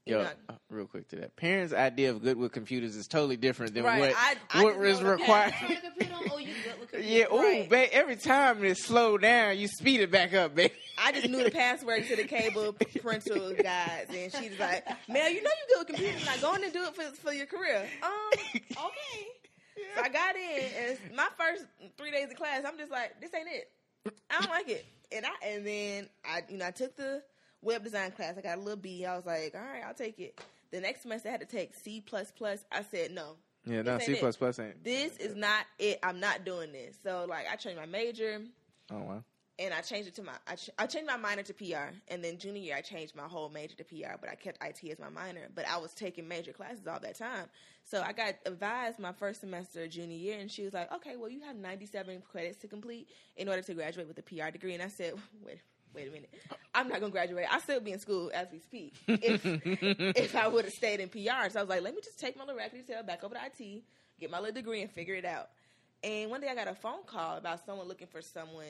Yo, 0.05 0.21
know, 0.21 0.29
uh, 0.49 0.53
real 0.69 0.85
quick 0.85 1.07
to 1.07 1.15
that. 1.15 1.33
Parents' 1.37 1.73
idea 1.73 2.11
of 2.11 2.21
good 2.21 2.35
with 2.35 2.51
computers 2.51 2.93
is 2.97 3.07
totally 3.07 3.37
different 3.37 3.73
than 3.73 3.85
Right, 3.85 3.99
what 4.01 4.13
I- 4.17 4.35
I 4.49 4.63
what 4.63 4.75
is 4.85 4.99
know 4.99 5.11
required. 5.11 5.53
Turn 5.53 5.69
the 5.69 5.75
computer 5.77 6.13
on. 6.15 6.23
Oh, 6.29 6.37
you 6.39 6.53
good 6.61 6.79
with. 6.79 6.93
Yeah, 7.05 7.25
ooh, 7.33 7.39
Right. 7.39 7.89
every 7.93 8.17
time 8.17 8.63
it 8.65 8.77
slow 8.77 9.17
down, 9.17 9.57
you 9.57 9.69
speed 9.69 10.01
it 10.01 10.11
back 10.11 10.33
up, 10.33 10.55
baby. 10.55 10.73
I 10.97 11.13
just 11.13 11.29
knew 11.29 11.41
the 11.41 11.51
password 11.63 12.05
to 12.07 12.17
the 12.17 12.25
cable 12.25 12.73
parental 12.73 13.53
guides, 13.53 14.13
and 14.13 14.29
she's 14.33 14.59
like, 14.59 14.85
"Mel, 15.07 15.29
you 15.29 15.41
know 15.41 15.49
you 15.49 15.67
good 15.69 15.79
with 15.79 15.87
computers. 15.87 16.25
Now 16.25 16.35
go 16.37 16.53
in 16.55 16.65
and 16.65 16.73
do 16.73 16.83
it 16.83 16.95
for 16.95 17.03
for 17.15 17.31
your 17.33 17.45
career." 17.45 17.87
Um, 18.01 18.11
okay. 18.71 19.27
So 19.95 20.01
I 20.03 20.09
got 20.09 20.35
in, 20.35 20.69
and 20.79 21.15
my 21.15 21.29
first 21.37 21.65
three 21.97 22.11
days 22.11 22.29
of 22.29 22.35
class, 22.35 22.63
I'm 22.67 22.77
just 22.77 22.91
like, 22.91 23.21
"This 23.21 23.33
ain't 23.33 23.47
it. 23.49 23.71
I 24.29 24.41
don't 24.41 24.49
like 24.49 24.67
it." 24.67 24.85
And 25.13 25.25
I 25.25 25.29
and 25.47 25.65
then 25.65 26.09
I, 26.25 26.41
you 26.49 26.57
know, 26.57 26.67
I 26.67 26.71
took 26.71 26.95
the 26.97 27.23
web 27.63 27.83
design 27.83 28.11
class. 28.11 28.35
I 28.37 28.41
got 28.41 28.57
a 28.57 28.61
little 28.61 28.75
B. 28.77 29.05
I 29.05 29.15
was 29.15 29.25
like, 29.25 29.55
"All 29.55 29.61
right, 29.61 29.83
I'll 29.85 29.93
take 29.93 30.19
it." 30.19 30.39
The 30.71 30.81
next 30.81 31.01
semester, 31.03 31.29
I 31.29 31.31
had 31.31 31.41
to 31.41 31.45
take 31.47 31.73
C 31.75 32.01
plus 32.01 32.31
plus. 32.31 32.65
I 32.71 32.83
said, 32.83 33.11
"No, 33.11 33.37
Yeah, 33.65 33.81
no, 33.83 33.97
C 33.99 34.15
plus 34.15 34.35
plus 34.37 34.59
ain't. 34.59 34.83
this 34.83 35.17
is 35.17 35.35
not 35.35 35.65
it. 35.79 35.99
I'm 36.03 36.19
not 36.19 36.45
doing 36.45 36.71
this." 36.71 36.97
So 37.03 37.25
like, 37.29 37.45
I 37.51 37.55
changed 37.55 37.79
my 37.79 37.85
major 37.85 38.41
Oh 38.91 38.99
wow. 38.99 39.23
and 39.59 39.73
I 39.73 39.81
changed 39.81 40.09
it 40.09 40.15
to 40.15 40.23
my 40.23 40.33
I, 40.47 40.55
ch- 40.55 40.71
I 40.79 40.87
changed 40.87 41.07
my 41.07 41.15
minor 41.17 41.43
to 41.43 41.53
PR, 41.53 41.93
and 42.09 42.23
then 42.23 42.37
junior 42.39 42.61
year 42.61 42.75
I 42.75 42.81
changed 42.81 43.15
my 43.15 43.27
whole 43.27 43.49
major 43.49 43.75
to 43.75 43.83
PR, 43.83 44.17
but 44.19 44.29
I 44.29 44.35
kept 44.35 44.57
IT 44.63 44.91
as 44.91 44.99
my 44.99 45.09
minor. 45.09 45.47
But 45.53 45.67
I 45.67 45.77
was 45.77 45.93
taking 45.93 46.27
major 46.27 46.51
classes 46.53 46.87
all 46.87 46.99
that 46.99 47.17
time, 47.17 47.45
so 47.83 48.01
I 48.01 48.11
got 48.13 48.33
advised 48.47 48.97
my 48.99 49.11
first 49.13 49.41
semester 49.41 49.83
of 49.83 49.89
junior 49.91 50.17
year, 50.17 50.39
and 50.39 50.49
she 50.51 50.63
was 50.63 50.73
like, 50.73 50.91
"Okay, 50.91 51.15
well 51.17 51.29
you 51.29 51.41
have 51.41 51.55
ninety 51.55 51.85
seven 51.85 52.21
credits 52.29 52.57
to 52.61 52.67
complete 52.67 53.09
in 53.37 53.47
order 53.47 53.61
to 53.61 53.73
graduate 53.75 54.07
with 54.07 54.17
a 54.17 54.23
PR 54.23 54.49
degree." 54.49 54.73
And 54.73 54.81
I 54.83 54.87
said, 54.89 55.13
"Wait, 55.45 55.59
wait 55.93 56.07
a 56.07 56.11
minute, 56.11 56.29
I'm 56.73 56.89
not 56.89 56.99
gonna 56.99 57.11
graduate. 57.11 57.45
I 57.49 57.59
still 57.59 57.79
be 57.79 57.91
in 57.91 57.99
school 57.99 58.31
as 58.33 58.47
we 58.51 58.59
speak. 58.59 58.95
If 59.07 59.45
if 59.45 60.35
I 60.35 60.47
would 60.47 60.65
have 60.65 60.73
stayed 60.73 60.99
in 60.99 61.09
PR, 61.09 61.49
so 61.49 61.59
I 61.59 61.63
was 61.63 61.69
like, 61.69 61.81
let 61.81 61.95
me 61.95 62.01
just 62.03 62.19
take 62.19 62.37
my 62.37 62.43
little 62.43 62.57
racket 62.57 62.87
tail 62.87 63.03
back 63.03 63.23
over 63.23 63.35
to 63.35 63.41
IT, 63.45 63.83
get 64.19 64.31
my 64.31 64.39
little 64.39 64.53
degree, 64.53 64.81
and 64.81 64.91
figure 64.91 65.15
it 65.15 65.25
out." 65.25 65.49
And 66.03 66.29
one 66.29 66.41
day 66.41 66.49
I 66.49 66.55
got 66.55 66.67
a 66.67 66.75
phone 66.75 67.03
call 67.05 67.37
about 67.37 67.65
someone 67.65 67.87
looking 67.87 68.07
for 68.07 68.21
someone 68.21 68.65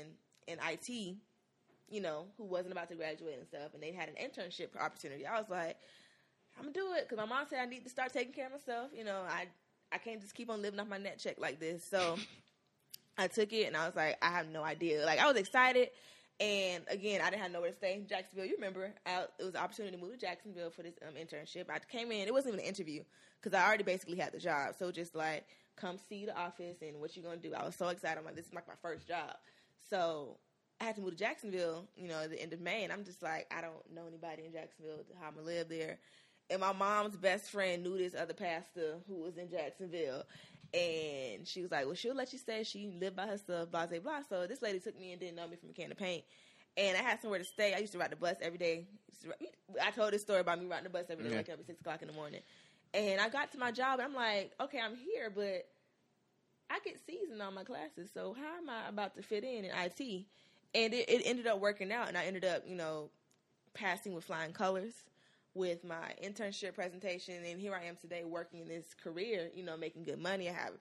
in 0.47 0.59
IT, 0.69 1.17
you 1.89 2.01
know, 2.01 2.25
who 2.37 2.43
wasn't 2.43 2.71
about 2.71 2.89
to 2.89 2.95
graduate 2.95 3.37
and 3.37 3.47
stuff, 3.47 3.73
and 3.73 3.81
they 3.81 3.91
had 3.91 4.09
an 4.09 4.15
internship 4.15 4.79
opportunity. 4.79 5.25
I 5.25 5.39
was 5.39 5.49
like, 5.49 5.77
I'm 6.57 6.65
gonna 6.65 6.73
do 6.73 6.93
it 6.93 7.07
because 7.09 7.17
my 7.17 7.25
mom 7.25 7.45
said 7.49 7.59
I 7.59 7.65
need 7.65 7.83
to 7.83 7.89
start 7.89 8.13
taking 8.13 8.33
care 8.33 8.47
of 8.47 8.51
myself. 8.53 8.91
You 8.95 9.03
know, 9.03 9.21
I 9.27 9.47
I 9.91 9.97
can't 9.97 10.21
just 10.21 10.35
keep 10.35 10.49
on 10.49 10.61
living 10.61 10.79
off 10.79 10.87
my 10.87 10.97
net 10.97 11.19
check 11.19 11.35
like 11.39 11.59
this. 11.59 11.85
So 11.89 12.17
I 13.17 13.27
took 13.27 13.53
it 13.53 13.67
and 13.67 13.77
I 13.77 13.85
was 13.85 13.95
like, 13.95 14.17
I 14.21 14.29
have 14.31 14.47
no 14.49 14.63
idea. 14.63 15.05
Like 15.05 15.19
I 15.19 15.27
was 15.27 15.37
excited. 15.37 15.89
And 16.39 16.83
again, 16.89 17.21
I 17.21 17.29
didn't 17.29 17.43
have 17.43 17.51
nowhere 17.51 17.69
to 17.69 17.75
stay 17.75 17.93
in 17.93 18.07
Jacksonville. 18.07 18.45
You 18.45 18.55
remember, 18.55 18.93
I, 19.05 19.25
it 19.39 19.43
was 19.43 19.53
an 19.53 19.61
opportunity 19.61 19.95
to 19.95 20.01
move 20.01 20.13
to 20.13 20.17
Jacksonville 20.17 20.71
for 20.71 20.81
this 20.81 20.95
um, 21.07 21.13
internship. 21.13 21.69
I 21.69 21.79
came 21.79 22.11
in; 22.11 22.27
it 22.27 22.33
wasn't 22.33 22.55
even 22.55 22.65
an 22.65 22.69
interview 22.69 23.03
because 23.41 23.57
I 23.57 23.65
already 23.65 23.83
basically 23.83 24.17
had 24.17 24.33
the 24.33 24.39
job. 24.39 24.75
So 24.77 24.91
just 24.91 25.15
like, 25.15 25.45
come 25.75 25.97
see 26.09 26.25
the 26.25 26.37
office 26.37 26.77
and 26.81 26.99
what 26.99 27.15
you're 27.15 27.23
gonna 27.23 27.37
do. 27.37 27.53
I 27.53 27.63
was 27.65 27.75
so 27.75 27.87
excited. 27.89 28.17
I'm 28.17 28.25
like, 28.25 28.35
this 28.35 28.47
is 28.47 28.53
like 28.53 28.67
my 28.67 28.73
first 28.81 29.07
job. 29.07 29.35
So 29.89 30.37
I 30.81 30.85
had 30.85 30.95
to 30.95 31.01
move 31.01 31.11
to 31.11 31.17
Jacksonville, 31.17 31.85
you 31.95 32.07
know, 32.07 32.23
at 32.23 32.31
the 32.31 32.41
end 32.41 32.51
of 32.51 32.59
May, 32.59 32.83
and 32.83 32.91
I'm 32.91 33.05
just 33.05 33.21
like, 33.21 33.47
I 33.55 33.61
don't 33.61 33.93
know 33.93 34.07
anybody 34.07 34.45
in 34.45 34.51
Jacksonville. 34.51 35.05
How 35.19 35.27
I'm 35.27 35.35
gonna 35.35 35.45
live 35.45 35.69
there? 35.69 35.99
And 36.49 36.59
my 36.59 36.73
mom's 36.73 37.15
best 37.15 37.49
friend 37.51 37.83
knew 37.83 37.97
this 37.97 38.15
other 38.15 38.33
pastor 38.33 38.97
who 39.07 39.21
was 39.21 39.37
in 39.37 39.49
Jacksonville, 39.49 40.23
and 40.73 41.47
she 41.47 41.61
was 41.61 41.71
like, 41.71 41.85
"Well, 41.85 41.95
she'll 41.95 42.15
let 42.15 42.33
you 42.33 42.39
stay. 42.39 42.63
She 42.63 42.87
lived 42.99 43.15
by 43.15 43.27
herself, 43.27 43.71
blah 43.71 43.85
blah 43.85 43.99
blah." 43.99 44.21
So 44.27 44.47
this 44.47 44.61
lady 44.61 44.79
took 44.79 44.99
me 44.99 45.11
and 45.11 45.19
didn't 45.19 45.35
know 45.35 45.47
me 45.47 45.55
from 45.55 45.69
a 45.69 45.73
can 45.73 45.91
of 45.91 45.97
paint, 45.97 46.23
and 46.77 46.97
I 46.97 47.01
had 47.01 47.21
somewhere 47.21 47.39
to 47.39 47.45
stay. 47.45 47.73
I 47.73 47.77
used 47.79 47.93
to 47.93 47.99
ride 47.99 48.11
the 48.11 48.15
bus 48.15 48.37
every 48.41 48.57
day. 48.57 48.87
I 49.81 49.91
told 49.91 50.13
this 50.13 50.21
story 50.21 50.39
about 50.39 50.59
me 50.59 50.65
riding 50.65 50.85
the 50.85 50.89
bus 50.89 51.05
every 51.09 51.23
day, 51.23 51.29
Yeah. 51.31 51.37
waking 51.37 51.53
up 51.53 51.59
at 51.59 51.67
six 51.67 51.79
o'clock 51.79 52.01
in 52.01 52.07
the 52.07 52.13
morning. 52.13 52.41
And 52.93 53.21
I 53.21 53.29
got 53.29 53.51
to 53.53 53.57
my 53.57 53.71
job, 53.71 53.99
and 53.99 54.03
I'm 54.03 54.15
like, 54.15 54.53
"Okay, 54.59 54.79
I'm 54.79 54.95
here, 54.95 55.29
but 55.29 55.67
I 56.69 56.79
get 56.83 56.99
C's 57.05 57.29
in 57.31 57.39
all 57.41 57.51
my 57.51 57.63
classes, 57.63 58.09
so 58.13 58.33
how 58.33 58.57
am 58.57 58.69
I 58.69 58.89
about 58.89 59.15
to 59.15 59.21
fit 59.23 59.43
in 59.43 59.65
in 59.65 59.71
IT?" 59.71 60.25
And 60.75 60.93
it, 60.93 61.07
it 61.07 61.21
ended 61.25 61.45
up 61.45 61.59
working 61.59 61.91
out, 61.91 62.07
and 62.07 62.17
I 62.17 62.25
ended 62.25 62.45
up, 62.45 62.63
you 62.67 62.75
know, 62.75 63.09
passing 63.75 64.13
with 64.13 64.23
flying 64.23 64.53
colors 64.53 64.93
with 65.55 65.83
my 65.83 66.13
internship 66.23 66.73
presentation, 66.73 67.35
and 67.45 67.59
here 67.59 67.75
I 67.75 67.85
am 67.85 67.95
today 67.95 68.23
working 68.23 68.61
in 68.61 68.67
this 68.67 68.93
career, 69.03 69.51
you 69.53 69.63
know, 69.63 69.77
making 69.77 70.03
good 70.03 70.19
money. 70.19 70.49
I 70.49 70.53
have 70.53 70.73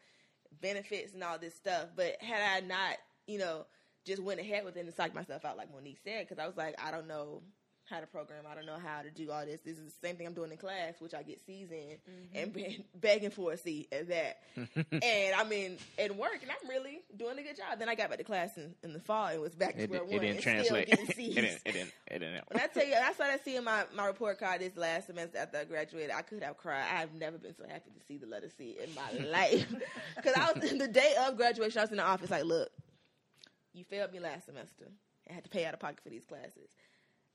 benefits 0.60 1.14
and 1.14 1.22
all 1.22 1.38
this 1.38 1.54
stuff. 1.54 1.88
But 1.94 2.16
had 2.20 2.40
I 2.42 2.66
not, 2.66 2.96
you 3.26 3.38
know, 3.38 3.66
just 4.04 4.22
went 4.22 4.40
ahead 4.40 4.64
with 4.64 4.76
it 4.76 4.84
and 4.84 4.94
psyched 4.94 5.14
myself 5.14 5.44
out, 5.44 5.56
like 5.56 5.72
Monique 5.72 6.00
said, 6.02 6.26
because 6.26 6.42
I 6.42 6.46
was 6.46 6.56
like, 6.56 6.74
I 6.82 6.90
don't 6.90 7.06
know 7.06 7.42
how 7.90 8.00
to 8.00 8.06
program, 8.06 8.44
I 8.50 8.54
don't 8.54 8.66
know 8.66 8.78
how 8.82 9.02
to 9.02 9.10
do 9.10 9.30
all 9.30 9.44
this. 9.44 9.60
This 9.60 9.76
is 9.78 9.92
the 9.92 10.06
same 10.06 10.16
thing 10.16 10.26
I'm 10.26 10.34
doing 10.34 10.50
in 10.50 10.56
class, 10.56 10.94
which 11.00 11.14
I 11.14 11.22
get 11.22 11.44
C's 11.44 11.70
in, 11.70 11.76
mm-hmm. 11.76 12.36
and 12.36 12.52
been 12.52 12.84
begging 12.94 13.30
for 13.30 13.52
a 13.52 13.56
C 13.56 13.88
at 13.92 14.08
that. 14.08 14.38
and 15.02 15.34
I'm 15.36 15.50
in 15.52 15.78
in 15.98 16.16
work, 16.16 16.38
and 16.42 16.50
I'm 16.50 16.68
really 16.68 17.02
doing 17.16 17.38
a 17.38 17.42
good 17.42 17.56
job. 17.56 17.78
Then 17.78 17.88
I 17.88 17.94
got 17.94 18.08
back 18.08 18.18
to 18.18 18.24
class 18.24 18.56
in, 18.56 18.74
in 18.82 18.92
the 18.92 19.00
fall 19.00 19.26
and 19.26 19.40
was 19.40 19.54
back 19.54 19.76
to 19.76 19.82
It, 19.82 19.84
square 19.84 20.02
it 20.02 20.08
one. 20.08 20.20
didn't 20.20 20.30
and 20.30 20.40
still 20.40 20.52
translate. 20.52 20.88
it 20.88 21.16
didn't. 21.16 21.60
It 21.64 21.72
didn't. 21.72 21.92
It 22.06 22.18
didn't. 22.20 22.44
When 22.48 22.62
I 22.62 22.66
tell 22.68 22.86
you, 22.86 22.94
I 22.94 23.12
started 23.12 23.40
seeing 23.44 23.64
my, 23.64 23.84
my 23.94 24.06
report 24.06 24.38
card 24.38 24.60
this 24.60 24.76
last 24.76 25.06
semester 25.08 25.38
after 25.38 25.58
I 25.58 25.64
graduated. 25.64 26.10
I 26.12 26.22
could 26.22 26.42
have 26.42 26.56
cried. 26.56 26.84
I've 26.92 27.14
never 27.14 27.38
been 27.38 27.54
so 27.56 27.64
happy 27.68 27.90
to 27.90 28.06
see 28.06 28.18
the 28.18 28.26
letter 28.26 28.48
C 28.56 28.76
in 28.82 28.94
my 28.94 29.24
life. 29.30 29.72
Because 30.16 30.34
I 30.36 30.52
was 30.52 30.70
in 30.70 30.78
the 30.78 30.88
day 30.88 31.14
of 31.26 31.36
graduation, 31.36 31.78
I 31.78 31.82
was 31.82 31.90
in 31.90 31.96
the 31.98 32.04
office 32.04 32.30
like, 32.30 32.44
look, 32.44 32.70
you 33.74 33.84
failed 33.84 34.12
me 34.12 34.20
last 34.20 34.46
semester. 34.46 34.86
I 35.28 35.32
had 35.32 35.44
to 35.44 35.50
pay 35.50 35.64
out 35.64 35.74
of 35.74 35.80
pocket 35.80 36.00
for 36.02 36.10
these 36.10 36.24
classes. 36.24 36.68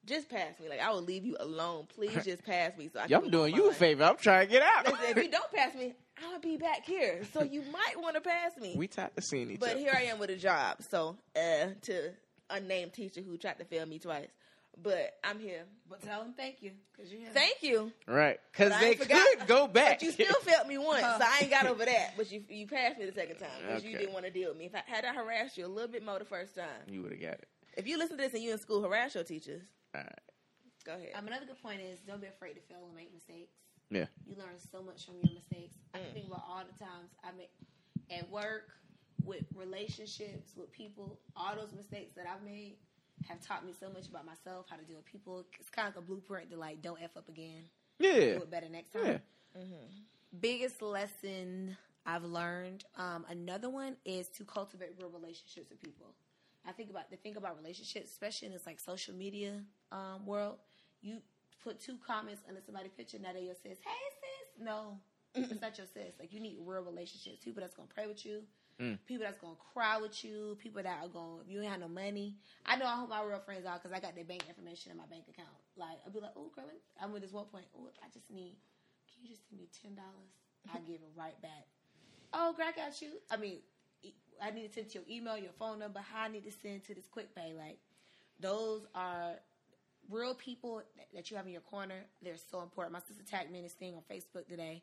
Just 0.06 0.30
pass 0.30 0.58
me. 0.62 0.70
Like 0.70 0.80
I 0.82 0.89
will 0.91 1.02
leave 1.02 1.26
you 1.26 1.36
alone. 1.39 1.86
Please 1.93 2.24
just 2.24 2.43
pass 2.45 2.78
me. 2.78 2.89
So 2.93 3.00
I 3.00 3.04
I'm 3.16 3.30
doing 3.30 3.54
you 3.56 3.66
a 3.66 3.68
life. 3.68 3.78
favor. 3.78 4.04
I'm 4.06 4.18
trying 4.18 4.48
to 4.48 4.52
get 4.52 4.62
out. 4.64 4.86
Listen, 4.86 5.18
if 5.18 5.24
you 5.24 5.30
don't 5.32 5.52
pass 5.52 5.76
me, 5.76 5.93
I'll 6.26 6.39
be 6.39 6.56
back 6.58 6.86
here. 6.86 7.24
So 7.34 7.43
you 7.43 7.62
might 7.72 8.00
want 8.02 8.16
to 8.16 8.22
pass 8.22 8.56
me. 8.60 8.74
we 8.78 8.88
tired 8.88 9.12
of 9.18 9.24
seeing 9.24 9.52
each 9.52 9.60
But 9.60 9.72
other. 9.72 9.80
here 9.80 9.93
I 9.95 10.04
am 10.04 10.18
with 10.20 10.30
a 10.30 10.36
job. 10.38 10.78
So, 10.89 11.18
uh, 11.36 11.68
to 11.84 12.12
unnamed 12.50 12.93
teacher 12.93 13.22
who 13.22 13.38
tried 13.38 13.60
to 13.60 13.66
fail 13.66 13.86
me 13.86 14.00
twice. 14.00 14.30
But 14.82 15.16
I'm 15.24 15.39
here. 15.39 15.64
But 15.89 16.04
tell 16.04 16.22
them 16.24 16.34
thank 16.38 16.62
you. 16.62 16.72
Cause 16.95 17.12
you 17.12 17.20
Thank 17.34 17.58
you. 17.64 17.91
right? 18.08 18.39
Because 18.52 18.80
they 18.80 18.93
forgot- 18.93 19.26
could 19.39 19.48
go 19.48 19.68
back. 19.68 20.00
But 20.00 20.04
you 20.06 20.12
still 20.12 20.34
failed 20.41 20.68
me 20.68 20.78
once, 20.78 21.02
so 21.02 21.18
I 21.20 21.39
ain't 21.41 21.50
got 21.52 21.66
over 21.66 21.84
that. 21.86 22.14
But 22.16 22.32
you 22.32 22.43
you 22.48 22.68
passed 22.68 23.00
me 23.00 23.06
the 23.08 23.12
second 23.12 23.38
time 23.38 23.50
because 23.66 23.84
you 23.84 23.98
didn't 23.98 24.14
want 24.14 24.26
to 24.26 24.32
deal 24.32 24.50
with 24.50 24.58
me. 24.58 24.66
If 24.66 24.76
I 24.76 24.84
had 24.86 25.04
I 25.04 25.14
harassed 25.16 25.58
you 25.58 25.66
a 25.66 25.68
little 25.68 25.89
bit 25.91 26.06
more 26.06 26.20
the 26.20 26.26
first 26.26 26.56
time, 26.56 26.66
you 26.88 27.02
would 27.02 27.12
have 27.12 27.20
got 27.22 27.34
it. 27.34 27.48
if 27.76 27.88
you 27.88 27.98
listen 27.98 28.18
to 28.18 28.24
this 28.24 28.34
and 28.36 28.43
you 28.43 28.52
in 28.52 28.60
school, 28.60 28.82
harass 28.84 29.16
your 29.16 29.24
teachers. 29.24 29.64
All 29.96 30.02
right. 30.02 30.20
Go 30.86 30.94
ahead. 30.94 31.12
Um, 31.16 31.28
another 31.28 31.46
good 31.46 31.62
point 31.62 31.82
is 31.82 32.00
don't 32.02 32.22
be 32.22 32.28
afraid 32.28 32.54
to 32.54 32.62
fail 32.62 32.86
and 32.88 32.96
make 32.96 33.14
mistakes. 33.14 33.54
Yeah. 33.90 34.06
You 34.26 34.36
learn 34.38 34.58
so 34.72 34.82
much 34.82 35.06
from 35.06 35.16
your 35.24 35.34
mistakes. 35.34 35.76
I 35.94 36.00
Mm. 36.00 36.14
think 36.14 36.28
about 36.28 36.44
all 36.48 36.64
the 36.66 36.78
times 36.78 37.12
I 37.24 37.32
make 37.32 37.52
at 38.10 38.30
work, 38.30 38.72
with 39.24 39.44
relationships, 39.56 40.56
with 40.56 40.72
people. 40.72 41.20
All 41.36 41.56
those 41.56 41.74
mistakes 41.74 42.14
that 42.14 42.26
I've 42.28 42.44
made 42.44 42.78
have 43.28 43.42
taught 43.42 43.66
me 43.66 43.74
so 43.78 43.90
much 43.90 44.08
about 44.08 44.26
myself, 44.26 44.68
how 44.70 44.78
to 44.78 44.84
deal 44.84 44.98
with 44.98 45.06
people. 45.06 45.46
It's 45.60 45.70
kind 45.70 45.88
of 45.88 45.96
like 45.96 46.04
a 46.04 46.06
blueprint 46.06 46.50
to 46.52 46.58
like 46.58 46.82
don't 46.82 47.02
f 47.02 47.18
up 47.18 47.28
again. 47.28 47.64
Yeah. 48.00 48.14
Do 48.14 48.44
it 48.44 48.52
better 48.52 48.70
next 48.70 48.92
time. 48.94 49.20
Yeah. 49.56 49.66
Biggest 50.40 50.82
lesson 50.82 51.76
I've 52.06 52.24
learned. 52.24 52.86
Um, 52.96 53.26
another 53.28 53.70
one 53.70 53.98
is 54.06 54.30
to 54.30 54.46
cultivate 54.46 54.92
real 54.98 55.10
relationships 55.10 55.70
with 55.70 55.82
people. 55.82 56.14
I 56.68 56.72
think 56.72 56.89
about 56.89 57.09
the 57.09 57.18
thing 57.18 57.38
about 57.38 57.57
relationships, 57.57 58.11
especially 58.11 58.47
in 58.47 58.53
this 58.53 58.65
like 58.65 58.80
social 58.80 59.13
media 59.15 59.61
um, 59.91 60.26
world. 60.26 60.57
You 61.01 61.20
put 61.63 61.80
two 61.80 61.97
comments 62.05 62.41
under 62.47 62.61
somebody's 62.61 62.91
picture, 62.91 63.18
now 63.20 63.34
they 63.34 63.41
your 63.41 63.55
sis. 63.55 63.78
Hey 63.84 64.07
sis, 64.20 64.65
no, 64.65 64.99
it's 65.34 65.61
not 65.61 65.78
your 65.78 65.88
sis. 65.88 66.13
Like 66.20 66.34
you 66.34 66.39
need 66.39 66.57
real 66.59 66.84
relationships. 66.84 67.38
People 67.43 67.61
that's 67.61 67.76
gonna 67.76 67.89
pray 67.93 68.07
with 68.07 68.26
you, 68.26 68.41
Mm. 68.80 68.99
People 69.07 69.26
that's 69.26 69.39
gonna 69.39 69.57
cry 69.74 69.97
with 69.97 70.24
you. 70.24 70.55
People 70.61 70.84
that 70.84 71.01
are 71.01 71.07
gonna. 71.09 71.41
if 71.41 71.49
you 71.49 71.61
ain't 71.61 71.72
have 71.72 71.80
no 71.80 71.88
money. 71.88 72.36
I 72.65 72.76
know 72.76 72.86
I 72.86 72.95
hope 72.95 73.09
my 73.09 73.24
real 73.24 73.39
friends 73.39 73.65
are 73.65 73.80
because 73.82 73.91
I 73.91 73.99
got 73.99 74.13
their 74.13 74.24
bank 74.24 74.43
information 74.47 74.91
in 74.91 74.97
my 74.97 75.07
bank 75.09 75.26
account. 75.30 75.49
Like 75.76 75.97
I'll 76.05 76.11
be 76.11 76.20
like, 76.20 76.38
oh 76.38 76.51
girl, 76.53 76.70
I'm 77.01 77.11
with 77.11 77.24
this 77.24 77.34
one 77.34 77.45
point. 77.45 77.65
Oh, 77.76 77.89
I 78.03 78.07
just 78.13 78.30
need. 78.30 78.57
Can 79.09 79.24
you 79.24 79.30
just 79.30 79.49
send 79.49 79.59
me 79.59 79.68
ten 79.82 79.95
dollars? 79.95 80.30
I 80.70 80.78
give 80.88 81.01
it 81.01 81.09
right 81.18 81.39
back. 81.41 81.65
Oh, 82.34 82.53
girl, 82.53 82.68
I 82.68 82.76
got 82.76 83.01
you. 83.01 83.18
I 83.32 83.38
mean, 83.38 83.59
I 84.42 84.52
need 84.52 84.68
to 84.68 84.74
send 84.74 84.90
to 84.90 85.00
your 85.00 85.04
email, 85.10 85.38
your 85.38 85.52
phone 85.54 85.80
number. 85.80 86.00
How 86.00 86.24
I 86.24 86.28
need 86.28 86.46
to 86.46 86.52
send 86.52 86.84
to 86.86 86.96
this 86.96 87.08
quick 87.08 87.34
pay. 87.36 87.54
Like 87.54 87.78
those 88.40 88.86
are 88.96 89.34
real 90.10 90.36
people 90.36 90.82
that- 90.96 91.12
that 91.14 91.30
you 91.32 91.38
have 91.38 91.46
in 91.48 91.52
your 91.52 91.62
corner. 91.62 92.06
They're 92.22 92.38
so 92.38 92.62
important. 92.62 92.94
My 92.94 93.00
sister 93.00 93.24
tagged 93.24 93.52
me 93.52 93.60
in 93.60 93.64
this 93.64 93.74
thing 93.74 93.96
on 93.96 94.04
Facebook 94.04 94.48
today 94.48 94.82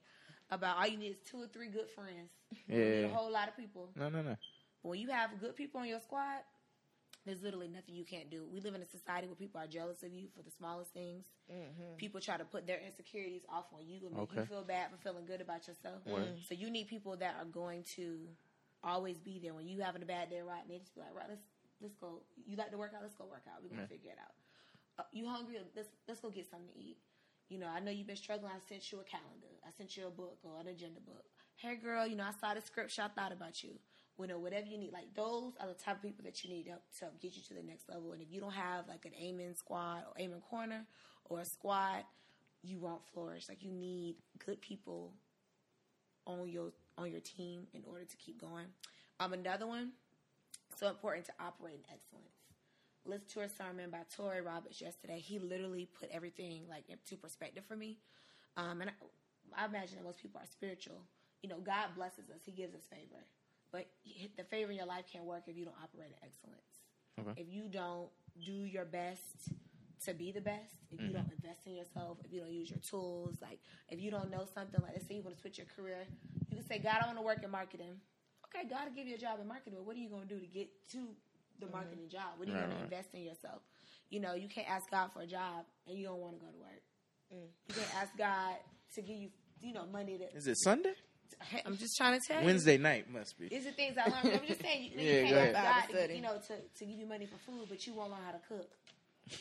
about 0.50 0.76
all 0.76 0.86
you 0.86 0.98
need 0.98 1.12
is 1.12 1.20
two 1.24 1.40
or 1.42 1.46
three 1.48 1.68
good 1.68 1.88
friends. 1.90 2.30
You 2.50 2.74
need 2.76 3.00
Yeah. 3.02 3.06
a 3.06 3.14
whole 3.14 3.30
lot 3.30 3.48
of 3.48 3.56
people. 3.56 3.90
No, 3.96 4.08
no, 4.08 4.22
no. 4.22 4.36
But 4.82 4.88
when 4.90 5.00
you 5.00 5.08
have 5.10 5.38
good 5.40 5.56
people 5.56 5.80
on 5.80 5.88
your 5.88 6.00
squad, 6.00 6.42
there's 7.24 7.42
literally 7.42 7.68
nothing 7.68 7.94
you 7.94 8.04
can't 8.04 8.28
do. 8.28 8.46
We 8.46 8.60
live 8.60 8.74
in 8.74 8.82
a 8.82 8.86
society 8.86 9.26
where 9.28 9.34
people 9.36 9.58
are 9.58 9.66
jealous 9.66 10.02
of 10.02 10.12
you 10.12 10.28
for 10.28 10.42
the 10.42 10.50
smallest 10.50 10.92
things. 10.92 11.24
Mm-hmm. 11.50 11.96
People 11.96 12.20
try 12.20 12.36
to 12.36 12.44
put 12.44 12.66
their 12.66 12.80
insecurities 12.80 13.46
off 13.48 13.72
on 13.72 13.86
you 13.86 14.06
and 14.06 14.14
make 14.16 14.32
you 14.34 14.44
feel 14.44 14.62
bad 14.62 14.90
for 14.90 14.98
feeling 14.98 15.24
good 15.24 15.40
about 15.40 15.66
yourself. 15.66 16.04
Word. 16.04 16.38
So 16.46 16.52
you 16.54 16.68
need 16.70 16.86
people 16.88 17.16
that 17.16 17.36
are 17.36 17.46
going 17.46 17.84
to 17.96 18.28
always 18.84 19.18
be 19.18 19.40
there 19.42 19.54
when 19.54 19.66
you 19.66 19.80
having 19.80 20.02
a 20.02 20.06
bad 20.06 20.30
day, 20.30 20.40
right? 20.42 20.62
And 20.62 20.70
they 20.70 20.78
just 20.78 20.94
be 20.94 21.00
like, 21.00 21.14
right, 21.14 21.26
let's 21.28 21.42
let's 21.80 21.94
go. 21.96 22.22
You 22.46 22.56
like 22.56 22.70
to 22.70 22.78
work 22.78 22.92
out? 22.94 23.02
Let's 23.02 23.14
go 23.14 23.24
work 23.24 23.44
out. 23.48 23.62
We're 23.62 23.70
gonna 23.70 23.82
Yeah. 23.82 23.86
figure 23.96 24.10
it 24.12 24.18
out. 24.18 24.34
Uh, 24.98 25.08
you 25.12 25.26
hungry? 25.26 25.58
Let's 25.74 25.88
let's 26.06 26.20
go 26.20 26.30
get 26.30 26.48
something 26.50 26.68
to 26.72 26.78
eat. 26.78 26.98
You 27.48 27.58
know, 27.58 27.66
I 27.66 27.80
know 27.80 27.90
you've 27.90 28.06
been 28.06 28.16
struggling. 28.16 28.52
I 28.54 28.58
sent 28.68 28.90
you 28.92 29.00
a 29.00 29.04
calendar. 29.04 29.48
I 29.66 29.70
sent 29.70 29.96
you 29.96 30.06
a 30.06 30.10
book 30.10 30.38
or 30.42 30.60
an 30.60 30.68
agenda 30.68 31.00
book. 31.00 31.24
Hey, 31.56 31.76
girl, 31.76 32.06
you 32.06 32.16
know, 32.16 32.24
I 32.24 32.32
saw 32.40 32.54
the 32.54 32.60
scripture. 32.60 33.02
I 33.02 33.08
thought 33.08 33.32
about 33.32 33.62
you. 33.62 33.78
You 34.18 34.26
know, 34.28 34.38
whatever 34.38 34.66
you 34.66 34.78
need. 34.78 34.92
Like, 34.92 35.12
those 35.14 35.52
are 35.60 35.66
the 35.66 35.74
type 35.74 35.96
of 35.96 36.02
people 36.02 36.24
that 36.24 36.42
you 36.42 36.50
need 36.50 36.64
to 36.64 36.70
help, 36.70 36.82
to 36.98 37.04
help 37.06 37.20
get 37.20 37.36
you 37.36 37.42
to 37.42 37.54
the 37.54 37.62
next 37.62 37.88
level. 37.88 38.12
And 38.12 38.22
if 38.22 38.30
you 38.30 38.40
don't 38.40 38.52
have, 38.52 38.88
like, 38.88 39.04
an 39.04 39.12
Amen 39.20 39.54
squad 39.56 40.04
or 40.08 40.20
Amen 40.20 40.40
corner 40.40 40.86
or 41.26 41.40
a 41.40 41.44
squad, 41.44 42.04
you 42.62 42.78
won't 42.78 43.04
flourish. 43.12 43.48
Like, 43.48 43.62
you 43.62 43.72
need 43.72 44.16
good 44.44 44.60
people 44.60 45.14
on 46.26 46.48
your 46.48 46.72
on 46.98 47.10
your 47.10 47.20
team 47.20 47.66
in 47.72 47.82
order 47.86 48.04
to 48.04 48.16
keep 48.16 48.40
going. 48.40 48.66
Um, 49.20 49.32
another 49.32 49.66
one, 49.66 49.92
so 50.76 50.88
important 50.88 51.26
to 51.26 51.32
operate 51.40 51.74
in 51.74 51.94
excellence. 51.94 52.34
Listen 53.06 53.26
to 53.34 53.40
a 53.40 53.48
sermon 53.48 53.90
by 53.90 54.00
Touré 54.16 54.44
Roberts 54.44 54.80
yesterday. 54.80 55.18
He 55.18 55.38
literally 55.38 55.88
put 55.98 56.08
everything 56.10 56.62
like 56.68 56.84
into 56.88 57.16
perspective 57.16 57.64
for 57.66 57.76
me. 57.76 57.98
Um, 58.56 58.80
and 58.80 58.90
I, 58.90 59.62
I 59.62 59.66
imagine 59.66 59.96
that 59.96 60.04
most 60.04 60.20
people 60.20 60.40
are 60.40 60.46
spiritual. 60.46 61.02
You 61.42 61.50
know, 61.50 61.58
God 61.58 61.88
blesses 61.96 62.30
us; 62.30 62.40
He 62.44 62.52
gives 62.52 62.74
us 62.74 62.82
favor, 62.90 63.22
but 63.70 63.86
the 64.36 64.44
favor 64.44 64.70
in 64.70 64.78
your 64.78 64.86
life 64.86 65.04
can't 65.12 65.24
work 65.24 65.42
if 65.46 65.56
you 65.56 65.64
don't 65.64 65.76
operate 65.82 66.08
in 66.08 66.26
excellence. 66.26 66.80
Okay. 67.20 67.42
If 67.42 67.52
you 67.52 67.68
don't 67.68 68.08
do 68.44 68.52
your 68.52 68.84
best 68.86 69.52
to 70.06 70.14
be 70.14 70.32
the 70.32 70.40
best, 70.40 70.74
if 70.90 71.00
you 71.00 71.08
don't 71.08 71.24
mm-hmm. 71.24 71.42
invest 71.42 71.66
in 71.66 71.74
yourself, 71.74 72.18
if 72.24 72.32
you 72.32 72.40
don't 72.40 72.52
use 72.52 72.70
your 72.70 72.78
tools, 72.78 73.36
like 73.40 73.58
if 73.88 74.00
you 74.00 74.10
don't 74.10 74.30
know 74.30 74.44
something, 74.54 74.80
like 74.82 74.92
let's 74.92 75.06
say 75.08 75.14
you 75.16 75.22
want 75.22 75.36
to 75.36 75.40
switch 75.40 75.58
your 75.58 75.66
career, 75.76 76.04
you 76.50 76.56
can 76.56 76.66
say, 76.66 76.78
God, 76.78 76.98
I 77.02 77.06
want 77.06 77.18
to 77.18 77.24
work 77.24 77.42
in 77.42 77.50
marketing. 77.50 78.00
Okay, 78.46 78.68
God 78.68 78.88
will 78.88 78.94
give 78.94 79.06
you 79.06 79.16
a 79.16 79.18
job 79.18 79.38
in 79.40 79.48
marketing, 79.48 79.74
but 79.76 79.86
what 79.86 79.96
are 79.96 80.00
you 80.00 80.08
going 80.08 80.28
to 80.28 80.34
do 80.34 80.40
to 80.40 80.46
get 80.46 80.68
to 80.92 81.08
the 81.58 81.66
mm-hmm. 81.66 81.74
marketing 81.74 82.08
job? 82.10 82.36
What 82.36 82.48
are 82.48 82.52
you 82.52 82.56
Right, 82.56 82.66
going 82.66 82.78
to 82.78 82.84
invest 82.84 83.08
in 83.14 83.22
yourself? 83.22 83.62
You 84.10 84.20
know, 84.20 84.34
you 84.34 84.48
can't 84.48 84.68
ask 84.70 84.90
God 84.90 85.10
for 85.12 85.22
a 85.22 85.26
job 85.26 85.64
and 85.88 85.98
you 85.98 86.06
don't 86.06 86.20
want 86.20 86.38
to 86.38 86.44
go 86.44 86.50
to 86.52 86.58
work. 86.58 86.82
Mm. 87.32 87.48
You 87.68 87.74
can't 87.74 87.94
ask 87.96 88.16
God 88.16 88.54
to 88.94 89.02
give 89.02 89.16
you, 89.16 89.28
you 89.60 89.72
know, 89.72 89.86
money 89.90 90.18
to. 90.18 90.36
Is 90.36 90.46
it 90.46 90.58
Sunday? 90.62 90.94
I'm 91.66 91.76
just 91.76 91.96
trying 91.96 92.18
to 92.18 92.26
tell 92.26 92.40
you. 92.40 92.46
Wednesday 92.46 92.78
night 92.78 93.10
must 93.10 93.38
be. 93.38 93.48
These 93.48 93.66
are 93.66 93.72
things 93.72 93.96
I 93.98 94.08
learned. 94.08 94.40
I'm 94.40 94.46
just 94.46 94.60
saying, 94.62 94.84
you, 94.84 94.90
Yeah, 94.96 95.20
you 95.20 95.34
can't 95.34 95.54
ahead. 95.54 95.54
ask 95.54 95.92
God, 95.92 96.06
to, 96.06 96.14
you 96.14 96.22
know, 96.22 96.36
to, 96.48 96.54
to 96.78 96.84
give 96.84 96.98
you 96.98 97.06
money 97.06 97.26
for 97.26 97.38
food, 97.38 97.66
but 97.68 97.86
you 97.86 97.94
won't 97.94 98.10
learn 98.10 98.20
how 98.24 98.32
to 98.32 98.40
cook, 98.48 98.70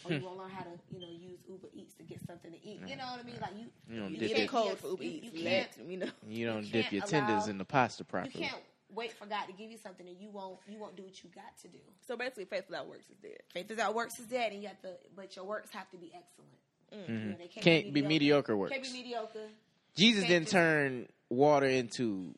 or 0.06 0.14
you 0.14 0.20
won't 0.26 0.38
learn 0.38 0.50
how 0.50 0.64
to, 0.64 0.70
you 0.92 1.00
know, 1.00 1.08
use 1.08 1.40
Uber 1.50 1.68
Eats 1.74 1.94
to 1.96 2.04
get 2.04 2.20
something 2.26 2.52
to 2.52 2.58
eat. 2.66 2.82
You 2.88 2.96
know 2.96 3.06
what 3.06 3.20
I 3.20 3.24
mean? 3.24 3.38
Like 3.42 3.52
you, 3.58 3.66
You 3.90 4.00
don't 4.02 4.12
you 4.12 4.18
dip 4.18 4.30
Get 4.30 4.38
it. 4.40 4.44
a 4.44 4.48
can't 4.48 4.68
code 4.70 4.80
for 4.80 4.88
Uber 4.90 5.04
Eats. 5.04 5.34
You 5.34 5.44
Let 5.44 5.76
can't. 5.76 5.88
me 5.88 5.96
know. 5.98 6.08
You 6.28 6.46
don't 6.48 6.64
you 6.66 6.72
dip 6.72 6.82
can't 6.84 6.94
your 6.94 7.02
allow- 7.04 7.28
tenders 7.28 7.48
in 7.48 7.58
the 7.58 7.66
pasta 7.66 8.04
properly. 8.04 8.32
You 8.36 8.48
can't 8.50 8.62
wait 8.96 9.12
for 9.14 9.26
God 9.26 9.46
to 9.48 9.54
give 9.54 9.72
you 9.72 9.78
something, 9.78 10.08
and 10.08 10.18
you 10.20 10.30
won't. 10.30 10.60
You 10.68 10.80
won't 10.80 10.96
do 10.96 11.04
what 11.04 11.24
you 11.24 11.30
got 11.34 11.58
to 11.64 11.68
do. 11.68 11.80
So 12.08 12.16
basically, 12.16 12.46
faith 12.46 12.66
without 12.70 12.88
works 12.88 13.10
is 13.10 13.18
dead. 13.22 13.38
Faith 13.54 13.70
without 13.70 13.94
works 13.96 14.20
is 14.20 14.28
dead, 14.28 14.52
and 14.54 14.62
you 14.62 14.68
have 14.68 14.82
to. 14.82 14.92
But 15.16 15.36
your 15.36 15.46
works 15.46 15.70
have 15.72 15.90
to 15.92 15.98
be 15.98 16.12
excellent. 16.16 16.52
You 16.92 17.00
know, 17.32 17.36
they 17.38 17.46
Mm-hmm. 17.46 17.60
Can't 17.62 17.94
be 17.94 18.02
mediocre 18.04 18.56
works. 18.56 18.72
Can't 18.72 18.84
be 18.84 18.94
mediocre. 18.94 19.48
Jesus 19.96 20.22
can't 20.24 20.30
didn't 20.30 20.46
just- 20.46 20.52
turn 20.54 21.08
water 21.30 21.66
into 21.66 22.36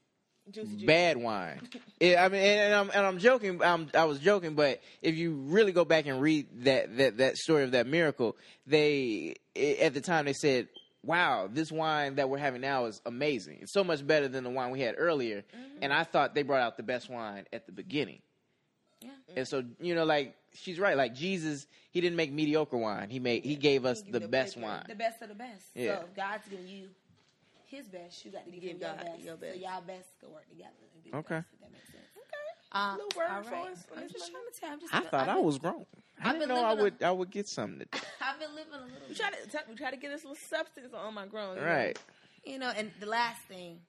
Juicy 0.51 0.85
bad 0.85 1.17
wine. 1.17 1.61
Yeah, 1.99 2.23
I 2.23 2.29
mean, 2.29 2.41
and, 2.41 2.59
and 2.59 2.73
I'm 2.73 2.89
and 2.89 3.05
I'm 3.05 3.17
joking. 3.17 3.63
I'm, 3.63 3.89
I 3.93 4.05
was 4.05 4.19
joking, 4.19 4.53
but 4.53 4.81
if 5.01 5.15
you 5.15 5.33
really 5.33 5.71
go 5.71 5.85
back 5.85 6.05
and 6.05 6.21
read 6.21 6.47
that 6.65 6.97
that 6.97 7.17
that 7.17 7.37
story 7.37 7.63
of 7.63 7.71
that 7.71 7.87
miracle, 7.87 8.35
they 8.67 9.35
at 9.55 9.93
the 9.93 10.01
time 10.01 10.25
they 10.25 10.33
said, 10.33 10.67
"Wow, 11.03 11.49
this 11.51 11.71
wine 11.71 12.15
that 12.15 12.29
we're 12.29 12.37
having 12.37 12.61
now 12.61 12.85
is 12.85 13.01
amazing. 13.05 13.59
It's 13.61 13.73
so 13.73 13.83
much 13.83 14.05
better 14.05 14.27
than 14.27 14.43
the 14.43 14.51
wine 14.51 14.71
we 14.71 14.81
had 14.81 14.95
earlier." 14.97 15.37
Mm-hmm. 15.37 15.79
And 15.81 15.93
I 15.93 16.03
thought 16.03 16.35
they 16.35 16.43
brought 16.43 16.61
out 16.61 16.77
the 16.77 16.83
best 16.83 17.09
wine 17.09 17.45
at 17.51 17.65
the 17.65 17.71
beginning. 17.71 18.21
Yeah. 19.01 19.09
And 19.37 19.47
so 19.47 19.63
you 19.79 19.95
know, 19.95 20.05
like 20.05 20.35
she's 20.53 20.79
right. 20.79 20.95
Like 20.95 21.15
Jesus, 21.15 21.65
he 21.91 22.01
didn't 22.01 22.17
make 22.17 22.31
mediocre 22.31 22.77
wine. 22.77 23.09
He 23.09 23.19
made 23.19 23.43
he 23.43 23.55
gave 23.55 23.85
us 23.85 24.01
He 24.05 24.11
the 24.11 24.19
the 24.19 24.27
best 24.27 24.57
wine. 24.57 24.83
The 24.87 24.95
best 24.95 25.21
of 25.21 25.29
the 25.29 25.35
best. 25.35 25.65
Yeah. 25.73 25.99
So 25.99 26.05
God's 26.15 26.47
giving 26.47 26.67
you 26.67 26.89
His 27.75 27.87
best, 27.87 28.23
you 28.25 28.31
got 28.31 28.45
to 28.45 28.51
give, 28.51 28.61
Give 28.61 28.71
him 28.71 28.79
your 28.79 28.89
God 28.95 29.05
best. 29.05 29.19
your 29.23 29.37
best. 29.37 29.53
So 29.55 29.59
y'all 29.59 29.81
best 29.81 30.09
can 30.19 30.31
work 30.31 30.47
together 30.49 30.71
and 30.93 31.03
be 31.03 31.09
Okay. 31.13 31.35
best, 31.35 31.47
if 31.53 31.59
that 31.61 31.71
makes 31.71 31.91
sense. 31.91 32.11
Okay. 32.15 32.47
Um, 32.71 32.97
Little 32.97 33.11
word 33.17 33.27
all 33.31 33.43
for 33.43 33.55
us 33.55 33.85
I'm 33.95 34.09
just 34.09 34.31
trying 34.31 34.43
to 34.53 34.59
tell. 34.59 34.71
I'm 34.71 34.79
just. 34.79 34.93
I 34.93 34.97
I've 34.99 35.09
thought 35.09 35.29
I 35.29 35.39
was 35.39 35.57
grown. 35.57 35.85
I 36.23 36.33
didn't 36.33 36.49
know 36.49 36.63
I 36.63 36.73
would 36.73 37.03
I 37.03 37.11
would 37.11 37.29
get 37.29 37.47
something. 37.47 37.79
To 37.91 37.99
I've 38.21 38.39
been 38.39 38.55
living 38.55 38.73
a 38.73 38.77
little. 38.83 39.07
We 39.09 39.15
try 39.15 39.29
to 39.31 39.47
t- 39.49 39.63
we 39.69 39.75
try 39.75 39.91
to 39.91 39.97
get 39.97 40.11
this 40.11 40.23
little 40.23 40.35
substance 40.35 40.93
on 40.93 41.13
my 41.13 41.25
grown. 41.27 41.55
you 41.57 41.61
know. 41.61 41.67
right. 41.67 41.99
You 42.45 42.59
know, 42.59 42.71
and 42.75 42.91
the 42.99 43.05
last 43.05 43.41
thing. 43.43 43.79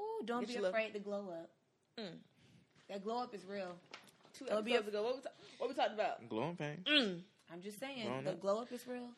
Ooh, 0.00 0.24
don't 0.24 0.40
Get 0.40 0.48
be 0.48 0.52
your 0.54 0.62
little- 0.62 0.74
afraid 0.74 0.92
to 0.94 0.98
glow 1.00 1.28
up. 1.30 1.50
Mm. 1.98 2.18
That 2.88 3.02
glow 3.04 3.22
up 3.22 3.34
is 3.34 3.44
real. 3.44 3.74
Two 4.38 4.44
Don't 4.46 4.64
be 4.64 4.74
episodes 4.74 4.94
ago, 4.94 5.02
what 5.04 5.16
we, 5.16 5.22
ta- 5.22 5.28
what 5.58 5.68
we 5.70 5.74
talked 5.74 5.94
about? 5.94 6.28
Glowing 6.28 6.56
pain. 6.56 6.84
Mm. 6.86 7.20
I'm 7.52 7.60
just 7.62 7.80
saying, 7.80 8.06
Grown 8.06 8.24
the 8.24 8.30
up. 8.32 8.40
glow 8.40 8.60
up 8.62 8.70
is 8.72 8.86
real. 8.86 9.08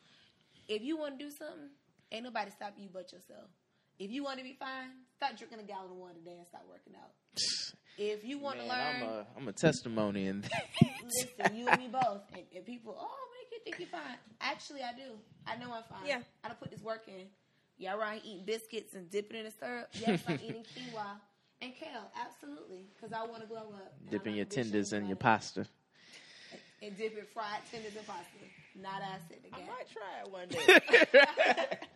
If 0.67 0.81
you 0.81 0.97
want 0.97 1.19
to 1.19 1.25
do 1.25 1.29
something, 1.29 1.69
ain't 2.11 2.23
nobody 2.23 2.49
stopping 2.51 2.83
you 2.83 2.89
but 2.91 3.11
yourself. 3.11 3.45
If 4.01 4.09
you 4.09 4.23
want 4.23 4.39
to 4.39 4.43
be 4.43 4.53
fine, 4.59 4.89
stop 5.15 5.37
drinking 5.37 5.59
a 5.59 5.63
gallon 5.63 5.91
of 5.91 5.97
water 5.97 6.15
a 6.19 6.25
day 6.25 6.35
and 6.39 6.47
start 6.47 6.63
working 6.67 6.93
out. 6.95 7.11
If 7.97 8.23
you 8.23 8.39
want 8.39 8.57
to 8.57 8.65
learn, 8.65 8.79
I'm 8.79 9.03
a 9.03 9.25
I'm 9.37 9.47
a 9.49 9.51
testimony 9.51 10.25
in 10.25 10.41
that. 10.41 10.63
listen, 11.03 11.55
you 11.55 11.67
and 11.67 11.77
me 11.79 11.89
both. 11.91 12.21
And, 12.33 12.43
and 12.55 12.65
people, 12.65 12.95
oh, 12.97 13.17
make 13.35 13.51
you 13.51 13.59
think 13.63 13.79
you're 13.79 13.89
fine. 13.99 14.17
Actually, 14.39 14.79
I 14.81 14.93
do. 14.95 15.19
I 15.45 15.57
know 15.57 15.73
I'm 15.73 15.83
fine. 15.83 16.07
Yeah. 16.07 16.21
I 16.43 16.47
don't 16.47 16.59
put 16.59 16.71
this 16.71 16.81
work 16.81 17.03
in. 17.07 17.27
Y'all 17.77 17.99
right 17.99 18.21
eating 18.23 18.45
biscuits 18.45 18.95
and 18.95 19.11
dipping 19.11 19.37
in 19.39 19.45
the 19.45 19.51
syrup. 19.59 19.89
Yes, 19.93 20.23
I'm 20.25 20.39
eating 20.41 20.63
quinoa 20.73 21.19
and 21.61 21.75
kale. 21.75 22.09
Absolutely, 22.15 22.87
because 22.95 23.11
I 23.13 23.23
want 23.25 23.41
to 23.41 23.47
glow 23.47 23.73
up. 23.75 23.93
Dipping 24.09 24.35
your 24.35 24.45
not 24.45 24.51
tenders 24.53 24.93
in 24.93 25.05
your 25.05 25.17
pasta. 25.17 25.67
and 26.81 26.97
dipping 26.97 27.25
fried 27.33 27.59
tenders 27.69 27.95
in 27.95 28.03
pasta. 28.05 28.45
Not 28.81 29.01
acid 29.03 29.37
again. 29.45 29.51
I 29.53 29.57
again. 29.57 29.67
might 29.67 29.89
try 29.91 30.21
it 30.23 30.31
one 30.31 31.67
day. 31.69 31.77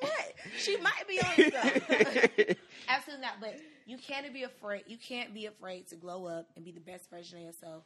What? 0.00 0.34
She 0.58 0.76
might 0.78 1.06
be 1.08 1.18
on 1.20 1.52
something. 1.52 2.56
Absolutely 2.88 3.24
not. 3.24 3.40
But 3.40 3.60
you 3.86 3.96
can't 3.98 4.32
be 4.32 4.42
afraid. 4.42 4.84
You 4.88 4.96
can't 4.98 5.32
be 5.32 5.46
afraid 5.46 5.86
to 5.88 5.96
glow 5.96 6.26
up 6.26 6.48
and 6.56 6.64
be 6.64 6.72
the 6.72 6.80
best 6.80 7.08
version 7.10 7.38
of 7.38 7.44
yourself, 7.44 7.84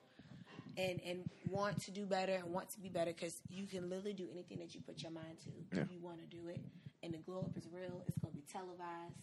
and 0.76 1.00
and 1.04 1.28
want 1.48 1.80
to 1.82 1.90
do 1.90 2.06
better 2.06 2.32
and 2.34 2.52
want 2.52 2.70
to 2.70 2.80
be 2.80 2.88
better 2.88 3.12
because 3.12 3.40
you 3.48 3.66
can 3.66 3.88
literally 3.90 4.12
do 4.14 4.28
anything 4.32 4.58
that 4.58 4.74
you 4.74 4.80
put 4.80 5.02
your 5.02 5.12
mind 5.12 5.38
to 5.44 5.50
Yeah. 5.76 5.82
if 5.82 5.92
you 5.92 6.00
want 6.00 6.18
to 6.20 6.26
do 6.36 6.48
it. 6.48 6.60
And 7.02 7.12
the 7.12 7.18
glow 7.18 7.40
up 7.40 7.56
is 7.56 7.68
real. 7.70 8.02
It's 8.08 8.18
going 8.18 8.32
to 8.32 8.36
be 8.40 8.44
televised. 8.50 9.20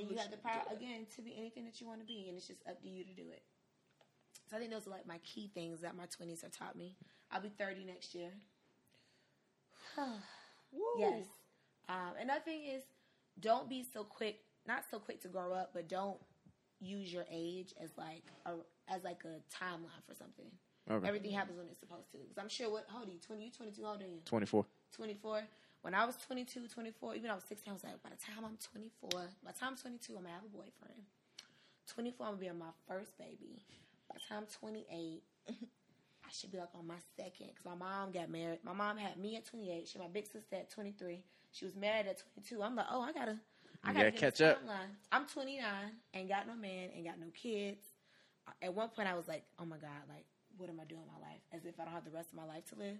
And 0.00 0.10
you 0.10 0.16
have 0.16 0.30
the 0.30 0.36
power 0.38 0.62
again 0.72 1.06
to 1.16 1.22
be 1.22 1.34
anything 1.38 1.64
that 1.64 1.80
you 1.80 1.86
want 1.86 2.00
to 2.00 2.06
be, 2.06 2.26
and 2.28 2.36
it's 2.36 2.46
just 2.46 2.60
up 2.68 2.80
to 2.82 2.88
you 2.88 3.04
to 3.04 3.12
do 3.14 3.30
it. 3.30 3.42
So 4.50 4.56
I 4.56 4.60
think 4.60 4.70
those 4.70 4.86
are 4.86 4.90
like 4.90 5.06
my 5.06 5.18
key 5.18 5.50
things 5.54 5.80
that 5.80 5.96
my 5.96 6.06
twenties 6.06 6.42
have 6.42 6.52
taught 6.52 6.76
me. 6.76 6.96
I'll 7.30 7.40
be 7.40 7.48
thirty 7.48 7.84
next 7.84 8.14
year. 8.14 8.30
Woo. 10.74 10.82
Yes. 10.98 11.24
Um, 11.88 12.12
another 12.20 12.40
thing 12.40 12.62
is, 12.64 12.82
don't 13.40 13.68
be 13.68 13.84
so 13.92 14.04
quick. 14.04 14.40
Not 14.66 14.84
so 14.90 14.98
quick 14.98 15.20
to 15.22 15.28
grow 15.28 15.52
up, 15.52 15.70
but 15.74 15.88
don't 15.88 16.18
use 16.80 17.12
your 17.12 17.24
age 17.30 17.74
as 17.82 17.90
like 17.96 18.24
a 18.46 18.52
as 18.92 19.04
like 19.04 19.22
a 19.24 19.40
timeline 19.54 20.02
for 20.06 20.14
something. 20.14 20.50
Okay. 20.90 21.08
Everything 21.08 21.32
happens 21.32 21.56
when 21.58 21.66
it's 21.68 21.80
supposed 21.80 22.10
to. 22.12 22.18
Because 22.18 22.38
I'm 22.38 22.48
sure 22.48 22.70
what 22.70 22.86
how 22.90 23.00
old 23.00 23.08
are 23.08 23.12
you? 23.12 23.18
Twenty? 23.18 23.44
You 23.46 23.50
twenty 23.50 23.72
two? 23.72 23.84
How 23.84 23.92
old 23.92 24.02
are 24.02 24.06
you? 24.06 24.20
Twenty 24.24 24.46
four. 24.46 24.66
24. 24.94 25.42
When 25.82 25.92
I 25.94 26.06
was 26.06 26.16
22, 26.16 26.68
24, 26.68 27.14
even 27.16 27.30
I 27.30 27.34
was 27.34 27.44
16, 27.44 27.70
I 27.70 27.74
was 27.74 27.84
like, 27.84 28.02
by 28.02 28.08
the 28.08 28.16
time 28.16 28.42
I'm 28.44 28.56
24, 28.56 29.10
by 29.44 29.52
the 29.52 29.58
time 29.58 29.72
I'm 29.72 29.76
22, 29.76 30.16
I'm 30.16 30.22
going 30.22 30.32
to 30.32 30.32
have 30.32 30.44
a 30.44 30.56
boyfriend. 30.56 31.02
24, 31.92 32.26
I'm 32.26 32.32
going 32.32 32.38
to 32.38 32.40
be 32.40 32.48
on 32.48 32.58
my 32.58 32.72
first 32.88 33.18
baby. 33.18 33.60
By 34.08 34.16
the 34.16 34.24
time 34.24 34.44
I'm 34.44 34.70
28, 34.70 34.88
I 34.88 35.52
should 36.34 36.52
be 36.52 36.58
like 36.58 36.68
on 36.74 36.86
my 36.86 36.98
second 37.16 37.48
because 37.48 37.64
my 37.64 37.74
mom 37.74 38.12
got 38.12 38.30
married. 38.30 38.58
My 38.64 38.72
mom 38.72 38.96
had 38.96 39.16
me 39.18 39.36
at 39.36 39.44
28. 39.44 39.88
She 39.88 39.98
had 39.98 40.06
my 40.06 40.12
big 40.12 40.26
sister 40.26 40.56
at 40.56 40.70
23. 40.70 41.24
She 41.52 41.64
was 41.64 41.76
married 41.76 42.06
at 42.06 42.22
22. 42.34 42.62
I'm 42.62 42.74
like, 42.76 42.86
oh, 42.90 43.00
I 43.00 43.12
got 43.12 43.26
to, 43.26 43.38
I 43.84 43.92
gotta 43.92 44.10
gotta 44.10 44.12
catch 44.12 44.40
up. 44.40 44.62
timeline. 44.64 44.90
I'm 45.12 45.26
29, 45.26 45.62
ain't 46.14 46.28
got 46.28 46.46
no 46.46 46.54
man, 46.54 46.90
ain't 46.94 47.06
got 47.06 47.20
no 47.20 47.26
kids. 47.34 47.78
At 48.62 48.74
one 48.74 48.88
point, 48.90 49.08
I 49.08 49.14
was 49.14 49.26
like, 49.28 49.44
"Oh 49.58 49.64
my 49.64 49.78
god, 49.78 50.04
like, 50.08 50.24
what 50.58 50.68
am 50.68 50.78
I 50.80 50.84
doing 50.84 51.00
in 51.02 51.08
my 51.08 51.26
life? 51.26 51.40
As 51.52 51.64
if 51.64 51.80
I 51.80 51.84
don't 51.84 51.94
have 51.94 52.04
the 52.04 52.10
rest 52.10 52.30
of 52.30 52.36
my 52.36 52.44
life 52.44 52.66
to 52.70 52.74
live." 52.76 52.98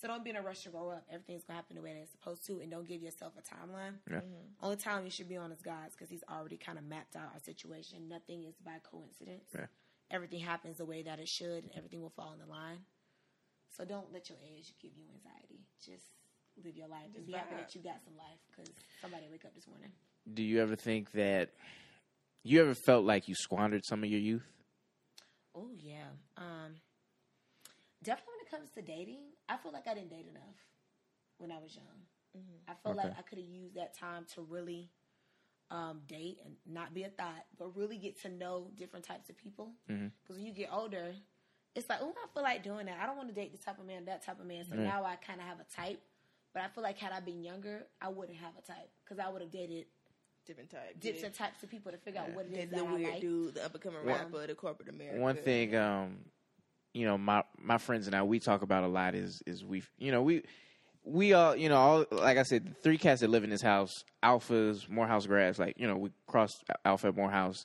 So 0.00 0.08
don't 0.08 0.24
be 0.24 0.30
in 0.30 0.36
a 0.36 0.42
rush 0.42 0.62
to 0.62 0.70
grow 0.70 0.88
up. 0.90 1.04
Everything's 1.10 1.44
gonna 1.44 1.58
happen 1.58 1.76
the 1.76 1.82
way 1.82 1.92
that 1.92 2.00
it's 2.00 2.10
supposed 2.10 2.44
to, 2.46 2.60
and 2.60 2.70
don't 2.70 2.88
give 2.88 3.02
yourself 3.02 3.34
a 3.38 3.42
timeline. 3.42 3.94
Yeah. 4.10 4.16
Mm-hmm. 4.16 4.64
Only 4.64 4.76
time 4.76 5.04
you 5.04 5.10
should 5.10 5.28
be 5.28 5.36
on 5.36 5.52
is 5.52 5.60
God's 5.62 5.94
because 5.94 6.10
He's 6.10 6.24
already 6.30 6.56
kind 6.56 6.78
of 6.78 6.84
mapped 6.84 7.14
out 7.14 7.30
our 7.32 7.40
situation. 7.40 8.08
Nothing 8.08 8.44
is 8.44 8.54
by 8.64 8.78
coincidence. 8.82 9.44
Yeah. 9.54 9.66
Everything 10.12 10.40
happens 10.40 10.76
the 10.76 10.84
way 10.84 11.02
that 11.02 11.18
it 11.18 11.28
should, 11.28 11.64
and 11.64 11.70
everything 11.74 12.02
will 12.02 12.10
fall 12.10 12.32
in 12.34 12.38
the 12.38 12.46
line. 12.46 12.80
So 13.76 13.84
don't 13.84 14.12
let 14.12 14.28
your 14.28 14.38
age 14.46 14.74
give 14.80 14.92
you 14.94 15.04
anxiety. 15.14 15.64
Just 15.84 16.04
live 16.62 16.76
your 16.76 16.88
life 16.88 17.06
and 17.06 17.14
Just 17.14 17.26
be 17.26 17.32
happy 17.32 17.54
that 17.56 17.74
you 17.74 17.82
got 17.82 18.04
some 18.04 18.16
life 18.16 18.38
because 18.50 18.70
somebody 19.00 19.24
wake 19.30 19.44
up 19.46 19.54
this 19.54 19.66
morning. 19.66 19.90
Do 20.32 20.42
you 20.42 20.60
ever 20.60 20.76
think 20.76 21.10
that 21.12 21.50
you 22.44 22.60
ever 22.60 22.74
felt 22.74 23.04
like 23.04 23.26
you 23.26 23.34
squandered 23.34 23.84
some 23.84 24.04
of 24.04 24.10
your 24.10 24.20
youth? 24.20 24.46
Oh 25.54 25.70
yeah. 25.74 26.12
Um, 26.36 26.74
definitely 28.02 28.34
when 28.36 28.46
it 28.46 28.50
comes 28.50 28.70
to 28.72 28.82
dating, 28.82 29.22
I 29.48 29.56
feel 29.56 29.72
like 29.72 29.86
I 29.86 29.94
didn't 29.94 30.10
date 30.10 30.26
enough 30.28 30.56
when 31.38 31.50
I 31.50 31.58
was 31.58 31.74
young. 31.74 32.42
I 32.68 32.72
feel 32.82 32.96
like 32.96 33.12
I 33.18 33.22
could 33.22 33.38
have 33.38 33.46
used 33.46 33.76
that 33.76 33.94
time 33.96 34.24
to 34.34 34.42
really 34.42 34.90
um, 35.72 36.02
date 36.06 36.38
and 36.44 36.54
not 36.66 36.92
be 36.92 37.02
a 37.04 37.08
thought, 37.08 37.46
but 37.58 37.74
really 37.76 37.96
get 37.96 38.20
to 38.22 38.28
know 38.28 38.70
different 38.76 39.04
types 39.06 39.30
of 39.30 39.36
people. 39.38 39.72
Because 39.86 40.02
Mhm. 40.02 40.10
when 40.28 40.42
you 40.44 40.52
get 40.52 40.68
older, 40.70 41.14
it's 41.74 41.88
like, 41.88 42.00
oh, 42.02 42.12
I 42.22 42.26
feel 42.34 42.42
like 42.42 42.62
doing 42.62 42.84
that. 42.86 42.98
I 43.00 43.06
don't 43.06 43.16
want 43.16 43.28
to 43.30 43.34
date 43.34 43.52
this 43.52 43.62
type 43.64 43.78
of 43.78 43.86
man, 43.86 44.04
that 44.04 44.22
type 44.22 44.38
of 44.38 44.44
man. 44.46 44.66
So 44.68 44.74
Yeah. 44.74 44.82
now 44.84 45.04
I 45.04 45.16
kind 45.16 45.40
of 45.40 45.46
have 45.46 45.60
a 45.60 45.64
type. 45.64 46.00
But 46.52 46.62
I 46.62 46.68
feel 46.68 46.82
like 46.82 46.98
had 46.98 47.12
I 47.12 47.20
been 47.20 47.42
younger, 47.42 47.86
I 48.02 48.08
wouldn't 48.08 48.36
have 48.36 48.52
a 48.58 48.60
type 48.60 48.90
because 49.02 49.18
I 49.18 49.30
would 49.30 49.40
have 49.40 49.50
dated 49.50 49.86
Different 50.44 50.70
type. 50.70 51.00
different 51.00 51.34
types 51.34 51.62
of 51.62 51.70
people 51.70 51.90
to 51.92 51.96
figure 51.98 52.20
out 52.20 52.30
what 52.34 52.44
it 52.44 52.52
The, 52.52 52.60
is 52.64 52.70
the 52.70 52.76
that 52.76 52.84
I 52.84 52.92
weird 52.92 53.10
like. 53.12 53.20
dude, 53.22 53.54
the 53.54 53.64
up 53.64 53.72
and 53.72 53.82
coming 53.82 54.04
One- 54.04 54.06
rapper, 54.18 54.46
the 54.46 54.54
corporate 54.54 54.90
America. 54.90 55.18
One 55.20 55.36
thing, 55.36 55.74
um, 55.74 56.30
you 56.92 57.06
know, 57.06 57.16
my 57.16 57.44
my 57.56 57.78
friends 57.78 58.06
and 58.06 58.14
I 58.14 58.22
we 58.22 58.38
talk 58.38 58.60
about 58.60 58.84
a 58.84 58.88
lot 58.88 59.14
is 59.14 59.42
is 59.46 59.64
we, 59.64 59.82
you 59.96 60.12
know, 60.12 60.22
we 60.22 60.42
we 61.04 61.32
all, 61.32 61.56
you 61.56 61.68
know, 61.68 61.76
all 61.76 62.06
like 62.10 62.38
I 62.38 62.42
said, 62.42 62.66
the 62.66 62.74
three 62.74 62.98
cats 62.98 63.20
that 63.20 63.30
live 63.30 63.44
in 63.44 63.50
this 63.50 63.62
house, 63.62 64.04
alphas, 64.22 64.88
Morehouse 64.88 65.26
grads, 65.26 65.58
like 65.58 65.78
you 65.78 65.86
know, 65.86 65.96
we 65.96 66.10
crossed 66.26 66.62
Alpha 66.84 67.08
at 67.08 67.16
Morehouse, 67.16 67.64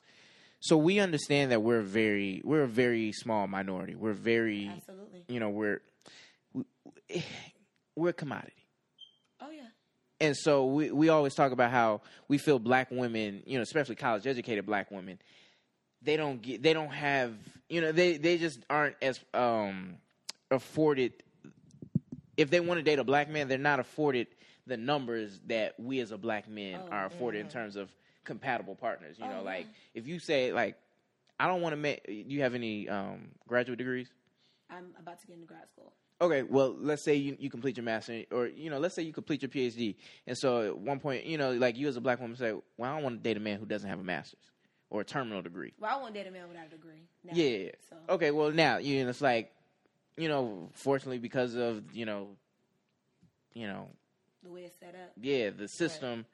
so 0.60 0.76
we 0.76 0.98
understand 0.98 1.52
that 1.52 1.62
we're 1.62 1.82
very 1.82 2.40
we're 2.44 2.62
a 2.62 2.68
very 2.68 3.12
small 3.12 3.46
minority. 3.46 3.94
We're 3.94 4.12
very, 4.12 4.70
Absolutely. 4.74 5.24
you 5.28 5.40
know, 5.40 5.50
we're 5.50 5.80
we, 6.52 6.64
we're 7.96 8.10
a 8.10 8.14
commodity. 8.14 8.52
Oh 9.40 9.50
yeah. 9.50 9.62
And 10.20 10.36
so 10.36 10.66
we, 10.66 10.90
we 10.90 11.08
always 11.10 11.34
talk 11.34 11.52
about 11.52 11.70
how 11.70 12.00
we 12.26 12.38
feel 12.38 12.58
black 12.58 12.90
women, 12.90 13.42
you 13.46 13.56
know, 13.56 13.62
especially 13.62 13.94
college 13.94 14.26
educated 14.26 14.66
black 14.66 14.90
women, 14.90 15.20
they 16.02 16.16
don't 16.16 16.42
get 16.42 16.62
they 16.62 16.72
don't 16.72 16.92
have 16.92 17.34
you 17.68 17.80
know, 17.80 17.92
they, 17.92 18.16
they 18.16 18.38
just 18.38 18.58
aren't 18.68 18.96
as 19.00 19.20
um 19.34 19.96
afforded 20.50 21.12
if 22.38 22.48
they 22.48 22.60
want 22.60 22.78
to 22.78 22.82
date 22.82 22.98
a 22.98 23.04
black 23.04 23.28
man, 23.28 23.48
they're 23.48 23.58
not 23.58 23.80
afforded 23.80 24.28
the 24.66 24.76
numbers 24.78 25.40
that 25.46 25.78
we 25.78 26.00
as 26.00 26.10
a 26.12 26.16
black 26.18 26.48
men 26.48 26.80
Oh, 26.86 26.90
are 26.92 27.06
afforded 27.06 27.40
in 27.40 27.48
terms 27.48 27.76
of 27.76 27.90
compatible 28.24 28.74
partners. 28.74 29.16
You 29.18 29.24
Oh, 29.26 29.28
know, 29.28 29.34
yeah. 29.38 29.40
like 29.56 29.66
if 29.94 30.06
you 30.06 30.18
say 30.18 30.52
like 30.52 30.76
I 31.40 31.46
don't 31.46 31.60
want 31.60 31.72
to 31.74 31.76
make 31.76 32.04
do 32.06 32.12
you 32.12 32.40
have 32.42 32.54
any 32.54 32.88
um 32.88 33.28
graduate 33.46 33.78
degrees? 33.78 34.08
I'm 34.70 34.86
about 34.98 35.20
to 35.20 35.26
get 35.26 35.34
into 35.34 35.46
grad 35.46 35.68
school. 35.70 35.92
Okay, 36.20 36.42
well, 36.42 36.74
let's 36.78 37.04
say 37.04 37.14
you, 37.14 37.36
you 37.38 37.48
complete 37.48 37.76
your 37.76 37.84
master, 37.84 38.24
or 38.32 38.48
you 38.48 38.70
know, 38.70 38.78
let's 38.80 38.94
say 38.94 39.02
you 39.02 39.12
complete 39.12 39.40
your 39.40 39.48
PhD, 39.48 39.94
and 40.26 40.36
so 40.36 40.62
at 40.62 40.76
one 40.76 40.98
point, 40.98 41.24
you 41.24 41.38
know, 41.38 41.52
like 41.52 41.76
you 41.76 41.86
as 41.86 41.96
a 41.96 42.00
black 42.00 42.20
woman 42.20 42.36
say, 42.36 42.52
"Well, 42.76 42.90
I 42.90 42.94
don't 42.94 43.04
want 43.04 43.18
to 43.18 43.22
date 43.22 43.36
a 43.36 43.40
man 43.40 43.60
who 43.60 43.66
doesn't 43.66 43.88
have 43.88 44.00
a 44.00 44.02
master's 44.04 44.50
or 44.90 45.00
a 45.00 45.04
terminal 45.04 45.42
degree." 45.42 45.72
Well, 45.78 45.96
I 45.96 46.00
want 46.02 46.12
to 46.14 46.20
date 46.22 46.28
a 46.28 46.32
man 46.32 46.48
without 46.48 46.66
a 46.66 46.70
degree. 46.70 47.06
Now, 47.24 47.32
Yeah. 47.34 47.70
So 47.88 47.96
Okay, 48.10 48.32
well, 48.32 48.50
now 48.50 48.78
you 48.78 49.04
know, 49.04 49.10
it's 49.10 49.20
like, 49.20 49.52
you 50.18 50.28
know, 50.28 50.68
fortunately 50.74 51.18
because 51.18 51.54
of 51.54 51.94
you 51.94 52.04
know, 52.06 52.28
you 53.54 53.66
know, 53.66 53.88
the 54.42 54.50
way 54.50 54.62
it's 54.62 54.78
set 54.78 54.94
up. 54.94 55.12
yeah, 55.20 55.50
the 55.50 55.68
system. 55.68 56.26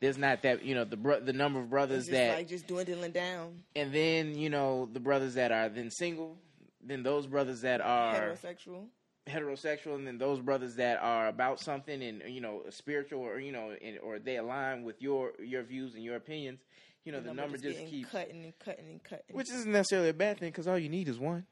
There's 0.00 0.16
not 0.16 0.42
that 0.42 0.64
you 0.64 0.74
know 0.74 0.84
the 0.84 0.96
bro- 0.96 1.20
the 1.20 1.34
number 1.34 1.60
of 1.60 1.68
brothers 1.68 1.98
It's 1.98 2.06
just 2.08 2.12
that, 2.18 2.36
like 2.38 2.48
just 2.48 2.66
dwindling 2.66 3.12
down. 3.12 3.62
and 3.76 3.92
then 3.92 4.36
you 4.38 4.48
know 4.48 4.88
the 4.90 5.00
brothers 5.00 5.34
that 5.34 5.52
are 5.52 5.68
then 5.68 5.90
single, 5.90 6.38
then 6.82 7.02
those 7.02 7.26
brothers 7.26 7.60
that 7.60 7.82
are 7.82 8.14
Heterosexual. 8.14 8.86
heterosexual 9.28 9.96
and 9.96 10.06
then 10.06 10.16
those 10.16 10.40
brothers 10.40 10.76
that 10.76 10.98
are 11.02 11.28
about 11.28 11.60
something 11.60 12.02
and 12.02 12.22
you 12.28 12.40
know 12.40 12.62
spiritual 12.70 13.20
or 13.20 13.38
you 13.38 13.52
know 13.52 13.74
and, 13.84 13.98
or 13.98 14.18
they 14.18 14.36
align 14.38 14.84
with 14.84 15.02
your 15.02 15.32
your 15.38 15.62
views 15.62 15.94
and 15.94 16.02
your 16.02 16.16
opinions 16.16 16.60
you 17.04 17.12
know 17.12 17.20
the, 17.20 17.34
number 17.34 17.58
just 17.58 17.76
getting 17.76 17.86
keeps 17.86 18.10
cutting 18.10 18.42
and 18.42 18.58
cutting 18.58 18.86
and 18.88 19.04
cutting. 19.04 19.36
which 19.36 19.50
isn't 19.50 19.70
necessarily 19.70 20.08
a 20.08 20.14
bad 20.14 20.38
thing 20.38 20.48
because 20.48 20.66
all 20.66 20.78
you 20.78 20.88
need 20.88 21.08
is 21.08 21.18
one 21.18 21.44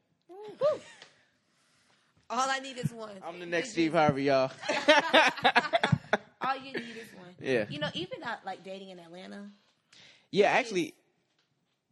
All 2.31 2.49
I 2.51 2.59
need 2.59 2.77
is 2.79 2.93
one. 2.93 3.13
i'm 3.27 3.41
the 3.41 3.47
next 3.47 3.71
steve 3.71 3.93
harvey 3.93 4.25
y'all 4.25 4.51
All 6.41 6.57
you 6.57 6.73
need 6.73 6.97
is 6.97 7.13
one. 7.17 7.35
Yeah. 7.41 7.67
You 7.69 7.79
know, 7.81 7.89
even 7.95 8.21
not 8.21 8.41
like 8.47 8.63
dating 8.65 8.91
in 8.91 8.99
Atlanta. 8.99 9.51
yeah 10.31 10.49
actually 10.49 10.95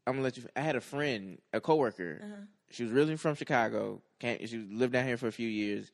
i'm 0.07 0.15
gonna 0.15 0.23
let 0.25 0.37
you 0.37 0.45
i 0.55 0.61
had 0.61 0.77
a 0.77 0.81
friend 0.81 1.39
a 1.53 1.61
coworker 1.61 2.21
Uh-huh. 2.23 2.43
she 2.71 2.85
was 2.85 2.93
originally 2.93 3.17
from 3.17 3.35
chicago 3.35 4.01
came 4.21 4.47
she 4.47 4.59
lived 4.59 4.93
down 4.93 5.05
here 5.07 5.17
for 5.17 5.27
a 5.27 5.33
few 5.33 5.49
years 5.49 5.91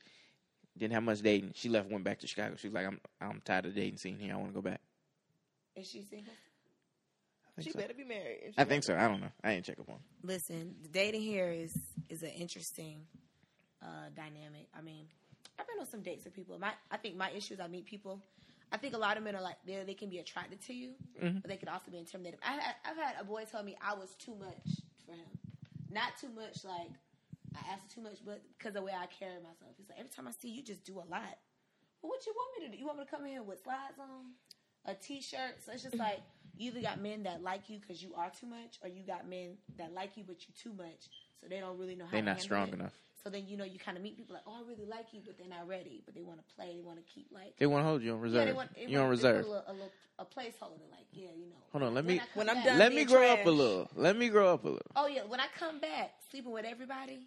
didn't 0.77 0.93
have 0.93 1.03
much 1.03 1.21
dating 1.21 1.51
she 1.55 1.67
left 1.69 1.89
went 1.89 2.03
back 2.03 2.19
to 2.19 2.27
chicago 2.27 2.55
she 2.57 2.67
was 2.67 2.73
like 2.73 2.85
i'm 2.85 2.99
i'm 3.21 3.41
tired 3.43 3.65
of 3.65 3.73
dating 3.75 3.97
scene 3.97 4.17
here 4.19 4.33
i 4.33 4.37
want 4.37 4.49
to 4.49 4.53
go 4.53 4.61
back 4.61 4.81
Is 5.75 5.87
she 5.89 6.01
single? 6.03 6.33
She 7.59 7.69
so. 7.69 7.77
better 7.79 7.93
be 7.93 8.03
married. 8.03 8.53
I 8.57 8.63
think 8.63 8.83
so. 8.83 8.95
I 8.97 9.07
don't 9.07 9.21
know. 9.21 9.29
I 9.43 9.51
ain't 9.51 9.63
check 9.63 9.77
up 9.79 9.87
on. 9.87 9.99
Listen, 10.23 10.73
the 10.81 10.89
dating 10.89 11.21
here 11.21 11.51
is 11.51 11.71
is 12.09 12.23
an 12.23 12.29
interesting 12.29 13.05
uh, 13.83 14.09
dynamic. 14.15 14.67
I 14.77 14.81
mean, 14.81 15.05
I've 15.59 15.67
been 15.67 15.79
on 15.79 15.85
some 15.87 16.01
dates 16.01 16.23
with 16.25 16.33
people. 16.33 16.57
My 16.57 16.71
I 16.89 16.97
think 16.97 17.15
my 17.15 17.29
issue 17.31 17.53
is 17.53 17.59
I 17.59 17.67
meet 17.67 17.85
people. 17.85 18.21
I 18.71 18.77
think 18.77 18.95
a 18.95 18.97
lot 18.97 19.17
of 19.17 19.23
men 19.23 19.35
are 19.35 19.41
like 19.41 19.57
they 19.67 19.83
they 19.85 19.93
can 19.93 20.09
be 20.09 20.19
attracted 20.19 20.61
to 20.61 20.73
you, 20.73 20.91
but 21.41 21.47
they 21.47 21.57
can 21.57 21.67
also 21.67 21.91
be 21.91 21.97
intimidated. 21.99 22.39
I 22.43 22.53
had, 22.53 22.75
I've 22.89 22.97
had 22.97 23.15
a 23.19 23.23
boy 23.23 23.43
tell 23.49 23.63
me 23.63 23.77
I 23.81 23.93
was 23.93 24.15
too 24.15 24.35
much 24.35 24.79
for 25.05 25.11
him, 25.11 25.29
not 25.91 26.17
too 26.19 26.29
much 26.29 26.63
like 26.63 26.89
I 27.55 27.73
asked 27.73 27.93
too 27.93 28.01
much, 28.01 28.17
but 28.25 28.41
because 28.57 28.73
the 28.73 28.81
way 28.81 28.93
I 28.93 29.05
carry 29.07 29.35
myself. 29.37 29.73
He's 29.77 29.89
like 29.89 29.99
every 29.99 30.09
time 30.11 30.27
I 30.27 30.31
see 30.31 30.49
you, 30.49 30.63
just 30.63 30.83
do 30.83 30.95
a 30.95 31.05
lot. 31.05 31.37
Well, 32.01 32.09
what 32.09 32.25
you 32.25 32.33
want 32.35 32.59
me 32.59 32.65
to 32.65 32.71
do? 32.71 32.77
You 32.77 32.85
want 32.85 32.97
me 32.99 33.05
to 33.05 33.11
come 33.11 33.23
in 33.25 33.31
here 33.31 33.43
with 33.43 33.63
slides 33.63 33.99
on, 33.99 34.33
a 34.85 34.93
t-shirt? 34.95 35.63
So 35.65 35.71
it's 35.71 35.83
just 35.83 35.97
like 35.97 36.21
you 36.57 36.71
either 36.71 36.81
got 36.81 36.99
men 36.99 37.23
that 37.23 37.41
like 37.41 37.69
you 37.69 37.79
because 37.79 38.01
you 38.01 38.13
are 38.15 38.29
too 38.29 38.47
much, 38.47 38.79
or 38.81 38.89
you 38.89 39.03
got 39.05 39.29
men 39.29 39.57
that 39.77 39.93
like 39.93 40.17
you 40.17 40.23
but 40.25 40.37
you 40.47 40.53
too 40.57 40.73
much, 40.73 41.09
so 41.39 41.47
they 41.47 41.59
don't 41.59 41.77
really 41.77 41.95
know 41.95 42.05
how. 42.05 42.11
They're 42.11 42.21
to 42.21 42.25
not 42.25 42.41
strong 42.41 42.69
it. 42.69 42.73
enough. 42.75 42.93
So 43.23 43.29
then 43.29 43.43
you 43.47 43.55
know 43.55 43.63
you 43.63 43.79
kind 43.79 43.95
of 43.95 44.03
meet 44.03 44.17
people 44.17 44.33
like, 44.33 44.43
oh, 44.45 44.51
I 44.59 44.67
really 44.69 44.85
like 44.89 45.05
you, 45.13 45.21
but 45.25 45.37
they're 45.37 45.47
not 45.47 45.65
ready. 45.67 46.01
But 46.05 46.13
they 46.13 46.21
want 46.23 46.39
to 46.45 46.55
play. 46.55 46.73
They 46.75 46.81
want 46.81 46.97
to 46.97 47.03
keep 47.13 47.27
like 47.31 47.55
They 47.57 47.65
want 47.67 47.83
to 47.83 47.87
hold 47.87 48.01
you 48.03 48.13
on 48.13 48.19
reserve. 48.19 48.39
yeah, 48.39 48.45
they 48.45 48.51
want, 48.53 48.69
you 48.77 48.97
on 48.99 49.07
want- 49.07 49.21
they 49.21 49.27
reserve. 49.27 49.45
A, 49.45 49.47
little, 49.47 49.63
a, 49.67 49.71
little, 49.73 49.91
a 50.19 50.25
placeholder, 50.25 50.83
like 50.91 51.07
yeah, 51.13 51.29
you 51.37 51.45
know. 51.47 51.55
Hold 51.71 51.83
on, 51.83 51.93
let 51.93 52.03
When 52.05 52.15
me- 52.15 52.19
I 52.19 52.25
come 52.25 52.27
When 52.35 52.49
I'm 52.49 52.63
done- 52.65 52.77
Let 52.79 52.91
me 52.91 52.95
being 52.97 53.07
grow 53.07 53.27
up 53.29 53.45
a 53.45 53.49
little. 53.49 53.89
Let 53.95 54.17
me 54.17 54.27
grow 54.27 54.53
up 54.53 54.65
a 54.65 54.67
little. 54.67 54.91
Oh 54.97 55.07
yeah, 55.07 55.21
when 55.25 55.39
I 55.39 55.45
come 55.57 55.79
back 55.79 56.15
sleeping 56.29 56.51
with 56.51 56.65
everybody 56.65 57.19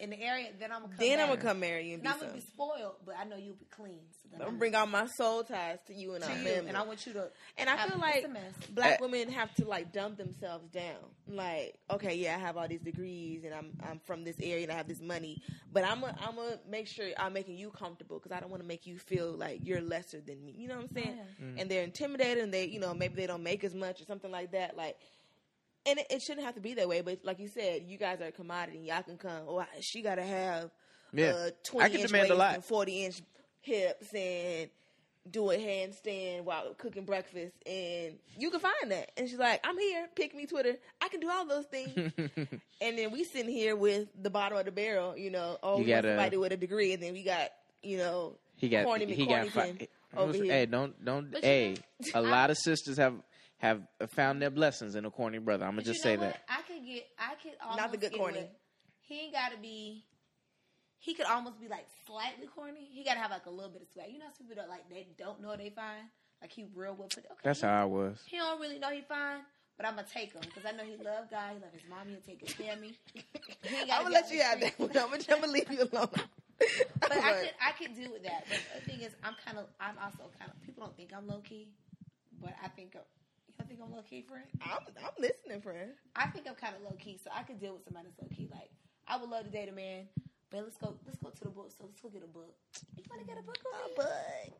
in 0.00 0.10
the 0.10 0.20
area, 0.20 0.48
then 0.58 0.70
I'm 0.70 0.82
gonna 0.82 0.94
come. 0.96 1.06
Then 1.06 1.20
I'm 1.20 1.28
gonna 1.28 1.40
come 1.40 1.60
marry 1.60 1.88
you 1.88 1.94
and 1.94 2.02
And 2.02 2.02
be 2.04 2.08
I'm 2.08 2.20
gonna 2.20 2.32
be 2.32 2.40
spoiled, 2.40 2.94
but 3.04 3.16
I 3.18 3.24
know 3.24 3.36
you'll 3.36 3.56
be 3.56 3.66
clean. 3.66 4.00
So 4.22 4.28
then 4.30 4.40
I'm 4.42 4.48
gonna 4.48 4.58
bring 4.58 4.74
all 4.74 4.86
my 4.86 5.06
soul 5.06 5.42
ties 5.42 5.78
to 5.88 5.94
you 5.94 6.14
and 6.14 6.22
to 6.22 6.30
our 6.30 6.38
you, 6.38 6.44
family. 6.44 6.68
and 6.68 6.76
I 6.76 6.82
want 6.82 7.04
you 7.06 7.12
to. 7.14 7.30
And 7.56 7.68
I 7.68 7.88
feel 7.88 7.98
like 7.98 8.24
a 8.24 8.28
mess. 8.28 8.42
black 8.70 9.00
Uh, 9.00 9.04
women 9.06 9.28
have 9.30 9.52
to 9.56 9.64
like 9.66 9.92
dumb 9.92 10.14
themselves 10.14 10.68
down. 10.70 10.96
Like, 11.26 11.74
okay, 11.90 12.14
yeah, 12.14 12.36
I 12.36 12.38
have 12.38 12.56
all 12.56 12.68
these 12.68 12.80
degrees 12.80 13.42
and 13.44 13.52
I'm 13.52 13.72
I'm 13.82 14.00
from 14.06 14.24
this 14.24 14.36
area 14.40 14.62
and 14.64 14.72
I 14.72 14.76
have 14.76 14.88
this 14.88 15.00
money, 15.00 15.42
but 15.72 15.84
I'm 15.84 16.04
i 16.04 16.14
I'm 16.20 16.36
gonna 16.36 16.58
make 16.68 16.86
sure 16.86 17.08
I'm 17.16 17.32
making 17.32 17.58
you 17.58 17.70
comfortable 17.70 18.18
because 18.18 18.32
I 18.36 18.40
don't 18.40 18.50
want 18.50 18.62
to 18.62 18.68
make 18.68 18.86
you 18.86 18.98
feel 18.98 19.32
like 19.32 19.60
you're 19.64 19.80
lesser 19.80 20.20
than 20.20 20.44
me. 20.44 20.54
You 20.56 20.68
know 20.68 20.76
what 20.76 20.84
I'm 20.90 20.94
saying? 20.94 21.18
yeah. 21.40 21.60
And 21.60 21.70
they're 21.70 21.82
intimidated 21.82 22.44
and 22.44 22.54
they, 22.54 22.66
you 22.66 22.78
know, 22.78 22.94
maybe 22.94 23.14
they 23.16 23.26
don't 23.26 23.42
make 23.42 23.64
as 23.64 23.74
much 23.74 24.00
or 24.00 24.04
something 24.04 24.30
like 24.30 24.52
that. 24.52 24.76
Like, 24.76 24.96
and 25.86 25.98
it, 25.98 26.06
it 26.10 26.22
shouldn't 26.22 26.44
have 26.46 26.54
to 26.56 26.60
be 26.60 26.74
that 26.74 26.88
way. 26.88 27.00
But 27.00 27.20
like 27.24 27.38
you 27.40 27.48
said, 27.48 27.82
you 27.86 27.98
guys 27.98 28.20
are 28.20 28.26
a 28.26 28.32
commodity. 28.32 28.78
Y'all 28.80 29.02
can 29.02 29.16
come. 29.18 29.42
Oh, 29.48 29.64
she 29.80 30.02
gotta 30.02 30.22
have 30.22 30.70
Yeah. 31.12 31.30
uh, 31.30 31.46
I 31.46 31.50
20 31.64 31.90
can 31.90 32.00
inch 32.00 32.06
demand 32.10 32.30
a 32.30 32.36
waist 32.36 32.54
and 32.54 32.64
40 32.64 33.04
inch 33.04 33.22
hips 33.60 34.14
and 34.14 34.70
do 35.30 35.50
a 35.50 35.56
handstand 35.58 36.44
while 36.44 36.72
cooking 36.78 37.04
breakfast 37.04 37.52
and 37.66 38.14
you 38.38 38.50
can 38.50 38.60
find 38.60 38.90
that 38.90 39.10
and 39.18 39.28
she's 39.28 39.38
like 39.38 39.60
i'm 39.62 39.76
here 39.76 40.08
pick 40.14 40.34
me 40.34 40.46
twitter 40.46 40.76
i 41.02 41.08
can 41.08 41.20
do 41.20 41.28
all 41.28 41.44
those 41.46 41.66
things 41.66 41.90
and 42.80 42.96
then 42.96 43.10
we 43.10 43.24
sitting 43.24 43.52
here 43.52 43.76
with 43.76 44.08
the 44.22 44.30
bottom 44.30 44.56
of 44.56 44.64
the 44.64 44.72
barrel 44.72 45.14
you 45.18 45.30
know 45.30 45.58
oh 45.62 45.76
You 45.78 45.84
we 45.84 45.88
got 45.90 45.96
gotta- 45.96 46.08
somebody 46.16 46.36
with 46.38 46.52
a 46.52 46.56
degree 46.56 46.94
and 46.94 47.02
then 47.02 47.12
we 47.12 47.24
got 47.24 47.50
you 47.82 47.98
know 47.98 48.36
He 48.56 48.70
got. 48.70 48.86
corny 48.86 49.04
he 49.12 49.26
got. 49.26 49.46
Fi- 49.48 49.88
over 50.16 50.32
here 50.32 50.44
Hey, 50.50 50.64
don't 50.64 51.04
don't. 51.04 51.30
But 51.30 51.42
you 51.42 51.48
Hey, 51.48 51.74
know, 52.14 52.20
a 52.20 52.22
lot 52.36 52.48
of 52.48 52.56
sisters 52.56 52.96
have 52.96 53.12
have 53.58 53.82
found 54.08 54.40
their 54.42 54.50
blessings 54.50 54.94
in 54.94 55.04
a 55.04 55.10
corny 55.10 55.38
brother. 55.38 55.64
I'm 55.64 55.72
gonna 55.72 55.82
just 55.82 55.98
you 55.98 56.02
say 56.02 56.16
know 56.16 56.22
that. 56.22 56.42
I 56.48 56.62
could 56.62 56.84
get. 56.86 57.06
I 57.18 57.34
could 57.42 57.52
almost 57.62 57.78
Not 57.80 57.92
the 57.92 57.98
good 57.98 58.12
corny. 58.16 58.38
with- 58.40 58.48
He 59.00 59.20
ain't 59.24 59.32
got 59.32 59.52
to 59.52 59.58
be. 59.58 60.04
He 61.00 61.14
could 61.14 61.26
almost 61.26 61.60
be 61.60 61.68
like 61.68 61.86
slightly 62.06 62.46
corny. 62.48 62.88
He 62.90 63.04
got 63.04 63.14
to 63.14 63.20
have 63.20 63.30
like 63.30 63.46
a 63.46 63.50
little 63.50 63.70
bit 63.70 63.82
of 63.82 63.88
swag. 63.92 64.10
You 64.12 64.18
know, 64.18 64.26
some 64.36 64.46
people 64.48 64.62
that 64.62 64.68
like 64.68 64.88
they 64.90 65.06
don't 65.16 65.40
know 65.40 65.56
they 65.56 65.70
fine. 65.70 66.10
Like 66.40 66.52
he 66.52 66.66
real 66.74 66.94
well 66.94 67.08
put. 67.08 67.18
Okay, 67.18 67.34
That's 67.44 67.60
he, 67.60 67.66
how 67.66 67.82
I 67.82 67.84
was. 67.84 68.20
he 68.26 68.36
don't 68.36 68.60
really 68.60 68.78
know 68.78 68.90
he 68.90 69.02
fine, 69.02 69.40
but 69.76 69.86
I'm 69.86 69.94
gonna 69.96 70.06
take 70.12 70.32
him 70.32 70.42
because 70.42 70.64
I 70.66 70.72
know 70.76 70.84
he 70.84 70.96
love 71.02 71.30
God. 71.30 71.50
He 71.54 71.60
love 71.60 71.72
his 71.72 71.82
mommy. 71.88 72.12
He'll 72.12 72.20
take 72.20 72.46
care 72.56 72.74
of 72.74 72.80
me. 72.80 72.96
He 73.12 73.76
ain't 73.76 73.88
gotta 73.88 74.00
I'm 74.02 74.06
be 74.06 74.12
gonna 74.12 74.22
let 74.22 74.30
you 74.32 74.40
have 74.42 74.60
that 74.60 74.78
one. 74.78 74.90
I'm 74.90 75.10
gonna, 75.10 75.22
I'm 75.30 75.40
gonna 75.40 75.52
leave 75.52 75.70
you 75.72 75.82
alone. 75.92 76.08
But 77.00 77.12
I 77.12 77.32
could 77.32 77.50
I 77.62 77.72
could 77.78 77.94
deal 77.96 78.10
with 78.12 78.24
that. 78.24 78.44
But 78.48 78.58
the 78.84 78.90
thing 78.90 79.00
is, 79.00 79.12
I'm 79.22 79.34
kind 79.46 79.58
of 79.58 79.66
I'm 79.80 79.94
also 80.02 80.24
kind 80.38 80.50
of 80.50 80.60
people 80.66 80.84
don't 80.84 80.96
think 80.96 81.10
I'm 81.16 81.26
low 81.28 81.38
key, 81.40 81.68
but 82.42 82.52
I 82.62 82.66
think 82.68 82.94
you 82.94 83.00
don't 83.00 83.06
think 83.78 83.90
I'm 83.90 83.94
low 83.96 84.02
key, 84.02 84.22
friend. 84.26 84.44
I'm, 84.62 84.78
I'm 85.04 85.14
listening, 85.18 85.60
friend. 85.60 85.90
I 86.16 86.26
think 86.26 86.46
I'm 86.48 86.54
kind 86.54 86.74
of 86.74 86.82
low 86.82 86.96
key, 86.98 87.18
so 87.22 87.30
I 87.34 87.42
could 87.42 87.60
deal 87.60 87.74
with 87.74 87.84
somebody 87.84 88.06
that's 88.08 88.20
low 88.20 88.28
key. 88.34 88.48
Like 88.50 88.70
I 89.06 89.16
would 89.16 89.30
love 89.30 89.44
to 89.44 89.50
date 89.50 89.68
a 89.68 89.72
man, 89.72 90.04
but 90.50 90.62
let's 90.64 90.76
go 90.76 90.94
let's 91.06 91.18
go 91.18 91.30
to 91.30 91.44
the 91.44 91.50
book. 91.50 91.70
So 91.76 91.84
let's 91.86 92.00
go 92.00 92.08
get 92.08 92.22
a 92.24 92.26
book. 92.26 92.54
You 92.96 93.04
want 93.10 93.22
to 93.22 93.28
get 93.28 93.38
a 93.38 93.42
book? 93.46 93.58
with 93.62 93.86
me? 93.86 93.92
But 93.96 94.12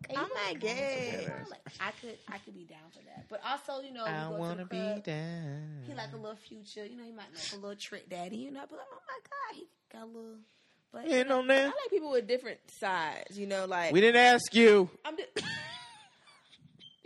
Hey, 0.08 0.14
you 0.14 0.20
oh 0.20 0.22
wanna 0.22 0.34
my 0.34 0.54
go 0.54 0.68
to 0.68 0.74
the 0.74 1.28
god. 1.28 1.50
Like, 1.50 1.66
I 1.80 1.90
could 2.00 2.18
I 2.28 2.38
could 2.38 2.54
be 2.54 2.64
down 2.64 2.88
for 2.92 3.02
that. 3.04 3.26
But 3.28 3.40
also, 3.44 3.82
you 3.84 3.92
know, 3.92 4.04
we 4.04 4.10
I 4.10 4.24
go 4.24 4.34
to 4.34 4.38
wanna 4.38 4.64
be 4.66 4.78
club, 4.78 5.04
down. 5.04 5.82
He 5.86 5.94
like 5.94 6.12
a 6.12 6.16
little 6.16 6.36
future, 6.36 6.86
you 6.86 6.96
know. 6.96 7.04
He 7.04 7.12
might 7.12 7.32
like 7.34 7.52
a 7.52 7.56
little 7.56 7.76
trick 7.76 8.08
daddy, 8.08 8.36
you 8.36 8.50
know. 8.50 8.62
But 8.68 8.78
like, 8.78 8.88
oh 8.92 9.02
my 9.06 9.20
god, 9.26 9.56
he 9.56 9.66
got 9.92 10.02
a 10.04 10.06
little. 10.06 10.38
But 10.90 11.06
You 11.10 11.24
know, 11.24 11.42
I 11.42 11.64
like 11.66 11.90
people 11.90 12.10
with 12.10 12.26
different 12.26 12.60
sides. 12.80 13.38
You 13.38 13.46
know, 13.46 13.66
like 13.66 13.92
We 13.92 14.00
didn't 14.00 14.22
ask 14.22 14.54
you. 14.54 14.88
I'm. 15.04 15.16
Just, 15.16 15.28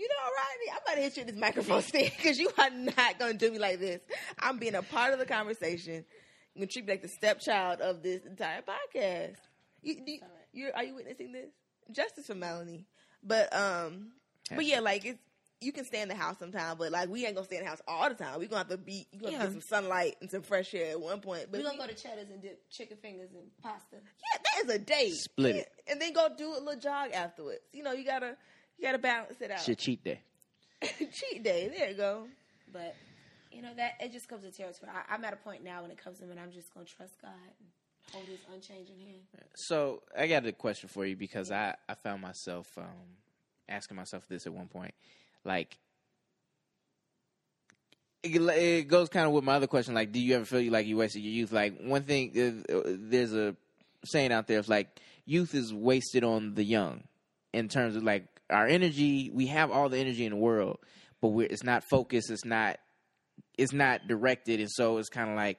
you 0.02 0.08
know, 0.08 0.14
Rodney, 0.36 0.70
I'm 0.72 0.78
about 0.82 0.94
to 0.96 1.00
hit 1.00 1.16
you 1.16 1.24
with 1.24 1.34
this 1.34 1.40
microphone 1.40 1.82
stick 1.90 2.12
because 2.16 2.38
you 2.38 2.50
are 2.58 2.70
not 2.70 3.18
gonna 3.18 3.34
do 3.34 3.52
me 3.52 3.58
like 3.58 3.78
this. 3.78 4.00
I'm 4.38 4.58
being 4.58 4.74
a 4.74 4.82
part 4.82 5.12
of 5.12 5.18
the 5.20 5.26
conversation. 5.26 6.04
I'm 6.54 6.60
gonna 6.62 6.66
treat 6.66 6.86
me 6.86 6.92
like 6.94 7.02
the 7.02 7.08
stepchild 7.08 7.80
of 7.80 8.02
this 8.02 8.24
entire 8.26 8.62
podcast. 8.62 9.36
You, 9.82 9.94
do 10.04 10.10
you, 10.12 10.18
All 10.22 10.28
right. 10.28 10.38
you're, 10.52 10.74
are 10.76 10.84
you 10.84 10.94
witnessing 10.96 11.32
this? 11.32 11.50
Justice 11.92 12.26
for 12.26 12.34
Melanie, 12.34 12.86
but 13.22 13.54
um, 13.54 14.12
but 14.54 14.64
yeah, 14.64 14.80
like 14.80 15.04
it's 15.04 15.18
you 15.60 15.70
can 15.72 15.84
stay 15.84 16.02
in 16.02 16.08
the 16.08 16.14
house 16.16 16.38
sometime, 16.40 16.76
but 16.76 16.90
like 16.90 17.08
we 17.08 17.24
ain't 17.24 17.34
gonna 17.36 17.46
stay 17.46 17.56
in 17.58 17.62
the 17.64 17.68
house 17.68 17.80
all 17.86 18.08
the 18.08 18.14
time. 18.16 18.38
We 18.40 18.46
gonna 18.46 18.58
have 18.58 18.68
to 18.68 18.76
be, 18.76 19.06
you 19.12 19.20
gonna 19.20 19.32
Yeah. 19.32 19.42
get 19.44 19.52
some 19.52 19.60
sunlight 19.60 20.16
and 20.20 20.28
some 20.30 20.42
fresh 20.42 20.74
air 20.74 20.90
at 20.90 21.00
one 21.00 21.20
point. 21.20 21.46
But 21.50 21.58
we 21.58 21.62
gonna 21.64 21.74
we- 21.80 21.86
go 21.86 21.86
to 21.86 21.94
Cheddar's 21.94 22.28
and 22.30 22.42
dip 22.42 22.68
chicken 22.70 22.96
fingers 22.96 23.30
and 23.32 23.44
pasta. 23.62 23.96
yeah, 23.96 24.38
that 24.42 24.64
is 24.68 24.74
a 24.74 24.78
date. 24.80 25.12
Split 25.14 25.56
it. 25.56 25.68
and 25.88 26.00
then 26.00 26.12
go 26.12 26.28
do 26.36 26.50
a 26.52 26.58
little 26.58 26.80
jog 26.80 27.12
afterwards. 27.12 27.60
You 27.72 27.82
know, 27.84 27.92
you 27.92 28.04
gotta 28.04 28.36
you 28.82 28.88
gotta 28.88 28.98
balance 28.98 29.40
it 29.40 29.50
out. 29.50 29.60
Shit, 29.60 29.78
cheat 29.78 30.02
day. 30.02 30.20
Cheat 30.82 31.44
day. 31.44 31.70
There 31.76 31.90
you 31.90 31.96
go. 31.96 32.26
But 32.72 32.96
you 33.52 33.62
know 33.62 33.72
that 33.76 33.92
it 34.00 34.12
just 34.12 34.28
comes 34.28 34.42
to 34.42 34.50
territory. 34.50 34.90
I, 34.92 35.14
I'm 35.14 35.24
at 35.24 35.32
a 35.32 35.36
point 35.36 35.62
now 35.62 35.82
when 35.82 35.92
it 35.92 35.98
comes 36.02 36.18
to 36.18 36.26
me, 36.26 36.34
I'm 36.42 36.50
just 36.50 36.74
gonna 36.74 36.86
trust 36.86 37.14
God 37.22 37.30
and 37.30 37.68
hold 38.12 38.24
His 38.26 38.40
unchanging 38.52 38.98
hand. 38.98 39.20
So 39.54 40.02
I 40.18 40.26
got 40.26 40.44
a 40.46 40.52
question 40.52 40.88
for 40.88 41.06
you 41.06 41.14
because 41.14 41.52
I, 41.52 41.76
I 41.88 41.94
found 41.94 42.22
myself 42.22 42.66
um, 42.76 43.14
asking 43.68 43.96
myself 43.96 44.26
this 44.28 44.46
at 44.46 44.52
one 44.52 44.66
point. 44.66 44.94
Like, 45.44 45.78
it, 48.24 48.40
it 48.40 48.88
goes 48.88 49.08
kind 49.08 49.26
of 49.26 49.32
with 49.32 49.44
my 49.44 49.54
other 49.54 49.68
question. 49.68 49.94
Like, 49.94 50.10
do 50.10 50.20
you 50.20 50.34
ever 50.34 50.44
feel 50.44 50.72
like 50.72 50.86
you 50.86 50.96
wasted 50.96 51.22
your 51.22 51.32
youth? 51.32 51.52
Like, 51.52 51.80
one 51.80 52.02
thing, 52.02 52.64
uh, 52.68 52.80
there's 52.84 53.32
a 53.32 53.54
saying 54.04 54.32
out 54.32 54.48
there. 54.48 54.58
It's 54.58 54.68
like 54.68 54.88
youth 55.24 55.54
is 55.54 55.72
wasted 55.72 56.24
on 56.24 56.54
the 56.54 56.64
young 56.64 57.04
in 57.52 57.68
terms 57.68 57.94
of 57.94 58.02
like 58.02 58.26
our 58.52 58.66
energy. 58.66 59.30
We 59.32 59.46
have 59.48 59.70
all 59.70 59.88
the 59.88 59.98
energy 59.98 60.24
in 60.24 60.30
the 60.30 60.38
world, 60.38 60.78
but 61.20 61.30
it's 61.38 61.64
not 61.64 61.84
focused. 61.84 62.30
It's 62.30 62.44
not. 62.44 62.78
It's 63.56 63.72
not 63.72 64.06
directed, 64.06 64.60
and 64.60 64.70
so 64.70 64.98
it's 64.98 65.08
kind 65.08 65.30
of 65.30 65.36
like, 65.36 65.58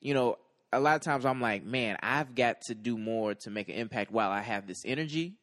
you 0.00 0.14
know, 0.14 0.36
a 0.72 0.80
lot 0.80 0.96
of 0.96 1.02
times 1.02 1.24
I'm 1.24 1.40
like, 1.40 1.64
man, 1.64 1.96
I've 2.02 2.34
got 2.34 2.60
to 2.66 2.74
do 2.74 2.98
more 2.98 3.34
to 3.34 3.50
make 3.50 3.68
an 3.68 3.76
impact 3.76 4.10
while 4.10 4.30
I 4.30 4.40
have 4.40 4.66
this 4.66 4.82
energy 4.84 5.34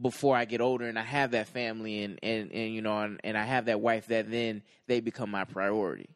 before 0.00 0.36
I 0.36 0.44
get 0.44 0.60
older 0.60 0.86
and 0.86 0.98
I 0.98 1.02
have 1.02 1.32
that 1.32 1.48
family 1.48 2.04
and, 2.04 2.18
and, 2.22 2.52
and 2.52 2.72
you 2.72 2.82
know, 2.82 3.00
and, 3.00 3.20
and 3.24 3.36
I 3.36 3.44
have 3.44 3.64
that 3.66 3.80
wife 3.80 4.06
that 4.08 4.30
then 4.30 4.62
they 4.86 5.00
become 5.00 5.30
my 5.30 5.44
priority. 5.44 6.08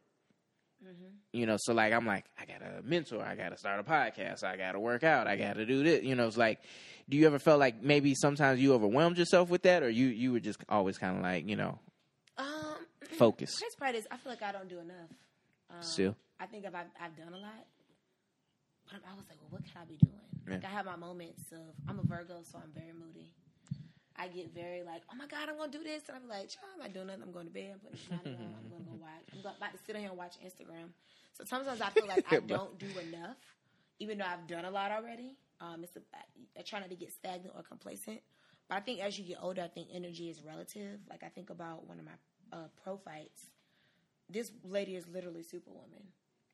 Mm-hmm. 0.85 1.12
You 1.33 1.47
know, 1.47 1.57
so 1.59 1.73
like 1.73 1.93
I'm 1.95 2.07
like, 2.07 2.27
I 2.39 2.45
gotta 2.45 2.83
mentor, 2.83 3.23
I 3.23 3.35
gotta 3.35 3.57
start 3.57 3.81
a 3.81 3.85
podcast, 3.85 4.45
I 4.45 4.57
gotta 4.57 4.79
work 4.79 5.03
out, 5.03 5.27
I 5.27 5.37
gotta 5.37 5.65
do 5.65 5.83
this. 5.83 6.03
You 6.03 6.15
know, 6.15 6.27
it's 6.27 6.37
like, 6.37 6.61
do 7.09 7.17
you 7.17 7.27
ever 7.27 7.39
felt 7.39 7.59
like 7.59 7.83
maybe 7.83 8.15
sometimes 8.15 8.61
you 8.61 8.75
overwhelmed 8.75 9.17
yourself 9.17 9.49
with 9.49 9.63
that, 9.63 9.83
or 9.83 9.89
you 9.89 10.09
you 10.09 10.33
were 10.33 10.41
just 10.41 10.63
always 10.69 10.99
kind 10.99 11.17
of 11.17 11.23
like, 11.23 11.49
you 11.49 11.57
know, 11.57 11.79
Um, 12.37 12.47
focus 13.19 13.59
crazy 13.59 13.77
part 13.79 13.95
is 13.95 14.07
I 14.11 14.17
feel 14.19 14.31
like 14.33 14.43
I 14.43 14.53
don't 14.53 14.69
do 14.69 14.79
enough. 14.79 15.11
Um, 15.71 15.77
still? 15.83 16.17
I 16.39 16.47
think 16.47 16.67
I've 16.67 16.75
I've 16.75 17.17
done 17.17 17.33
a 17.33 17.39
lot, 17.39 17.65
but 18.91 19.01
I 19.11 19.15
was 19.17 19.25
like, 19.29 19.39
well, 19.41 19.51
what 19.51 19.65
can 19.65 19.81
I 19.81 19.85
be 19.87 19.97
doing? 19.97 20.13
Like 20.49 20.65
I 20.65 20.69
have 20.75 20.85
my 20.87 20.97
moments 20.97 21.51
of 21.53 21.61
I'm 21.89 21.99
a 21.99 22.03
Virgo, 22.03 22.41
so 22.43 22.59
I'm 22.63 22.73
very 22.75 22.93
moody. 22.93 23.33
I 24.23 24.29
get 24.29 24.55
very 24.55 24.85
like, 24.85 25.03
oh 25.11 25.17
my 25.17 25.27
god, 25.27 25.49
I'm 25.49 25.59
gonna 25.59 25.73
do 25.73 25.83
this, 25.83 26.05
and 26.07 26.17
I'm 26.17 26.29
like, 26.29 26.49
child, 26.49 26.71
I'm 26.75 26.81
not 26.81 26.95
doing 26.95 27.09
nothing. 27.09 27.23
I'm 27.23 27.33
going 27.33 27.47
to 27.47 27.53
bed. 27.53 27.75
I'm 27.75 27.81
putting 27.81 27.99
the 28.23 28.39
on. 28.39 28.55
I'm 28.55 28.71
gonna 28.71 28.85
go 28.85 28.97
watch. 29.01 29.27
I'm 29.33 29.41
about 29.41 29.73
to 29.73 29.79
sit 29.85 29.97
here 29.97 30.09
and 30.09 30.17
watch 30.17 30.35
Instagram. 30.47 30.95
So 31.33 31.45
sometimes 31.45 31.81
I 31.81 31.91
feel 31.91 32.07
like 32.07 32.25
I 32.31 32.39
don't 32.47 32.79
do 32.79 32.87
enough, 32.87 33.37
even 33.99 34.19
though 34.19 34.25
I've 34.25 34.47
done 34.47 34.65
a 34.65 34.71
lot 34.71 34.93
already. 34.93 35.35
Um, 35.61 35.83
it's 35.83 35.97
a, 35.97 36.01
I 36.57 36.63
try 36.63 36.79
not 36.79 36.91
to 36.91 36.95
get 36.95 37.13
stagnant 37.13 37.55
or 37.57 37.63
complacent. 37.63 38.21
But 38.69 38.77
I 38.77 38.81
think 38.81 39.01
as 39.01 39.19
you 39.19 39.25
get 39.25 39.39
older, 39.43 39.63
I 39.63 39.69
think 39.69 39.89
energy 39.93 40.31
is 40.31 40.41
relative. 40.45 41.01
Like 41.11 41.25
I 41.25 41.29
think 41.29 41.51
about 41.51 41.89
one 41.89 41.99
of 41.99 42.05
my 42.05 42.13
uh, 42.53 42.69
prophytes. 42.85 43.51
This 44.31 44.53
lady 44.63 44.95
is 44.95 45.09
literally 45.09 45.43
superwoman, 45.43 46.07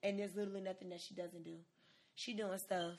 and 0.03 0.19
there's 0.19 0.35
literally 0.35 0.63
nothing 0.63 0.89
that 0.89 1.01
she 1.01 1.13
doesn't 1.13 1.45
do. 1.45 1.57
She 2.15 2.33
doing 2.33 2.59
stuff 2.59 2.95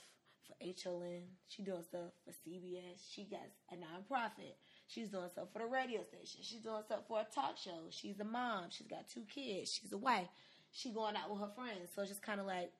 for 0.47 0.55
HLN. 0.65 1.21
She 1.47 1.63
doing 1.63 1.83
stuff 1.83 2.11
for 2.25 2.31
CBS. 2.31 2.99
She 3.11 3.25
got 3.25 3.41
a 3.71 3.75
nonprofit. 3.75 4.55
She's 4.87 5.09
doing 5.09 5.29
stuff 5.29 5.47
for 5.53 5.59
the 5.59 5.65
radio 5.65 6.03
station. 6.03 6.41
She's 6.41 6.61
doing 6.61 6.81
stuff 6.85 7.01
for 7.07 7.19
a 7.19 7.25
talk 7.33 7.57
show. 7.57 7.87
She's 7.89 8.19
a 8.19 8.23
mom. 8.23 8.65
She's 8.69 8.87
got 8.87 9.09
two 9.09 9.23
kids. 9.33 9.73
She's 9.73 9.91
a 9.91 9.97
wife. 9.97 10.27
She 10.71 10.91
going 10.91 11.15
out 11.15 11.29
with 11.29 11.39
her 11.39 11.49
friends. 11.55 11.89
So 11.95 12.01
it's 12.01 12.11
just 12.11 12.21
kind 12.21 12.39
of 12.39 12.45
like 12.45 12.71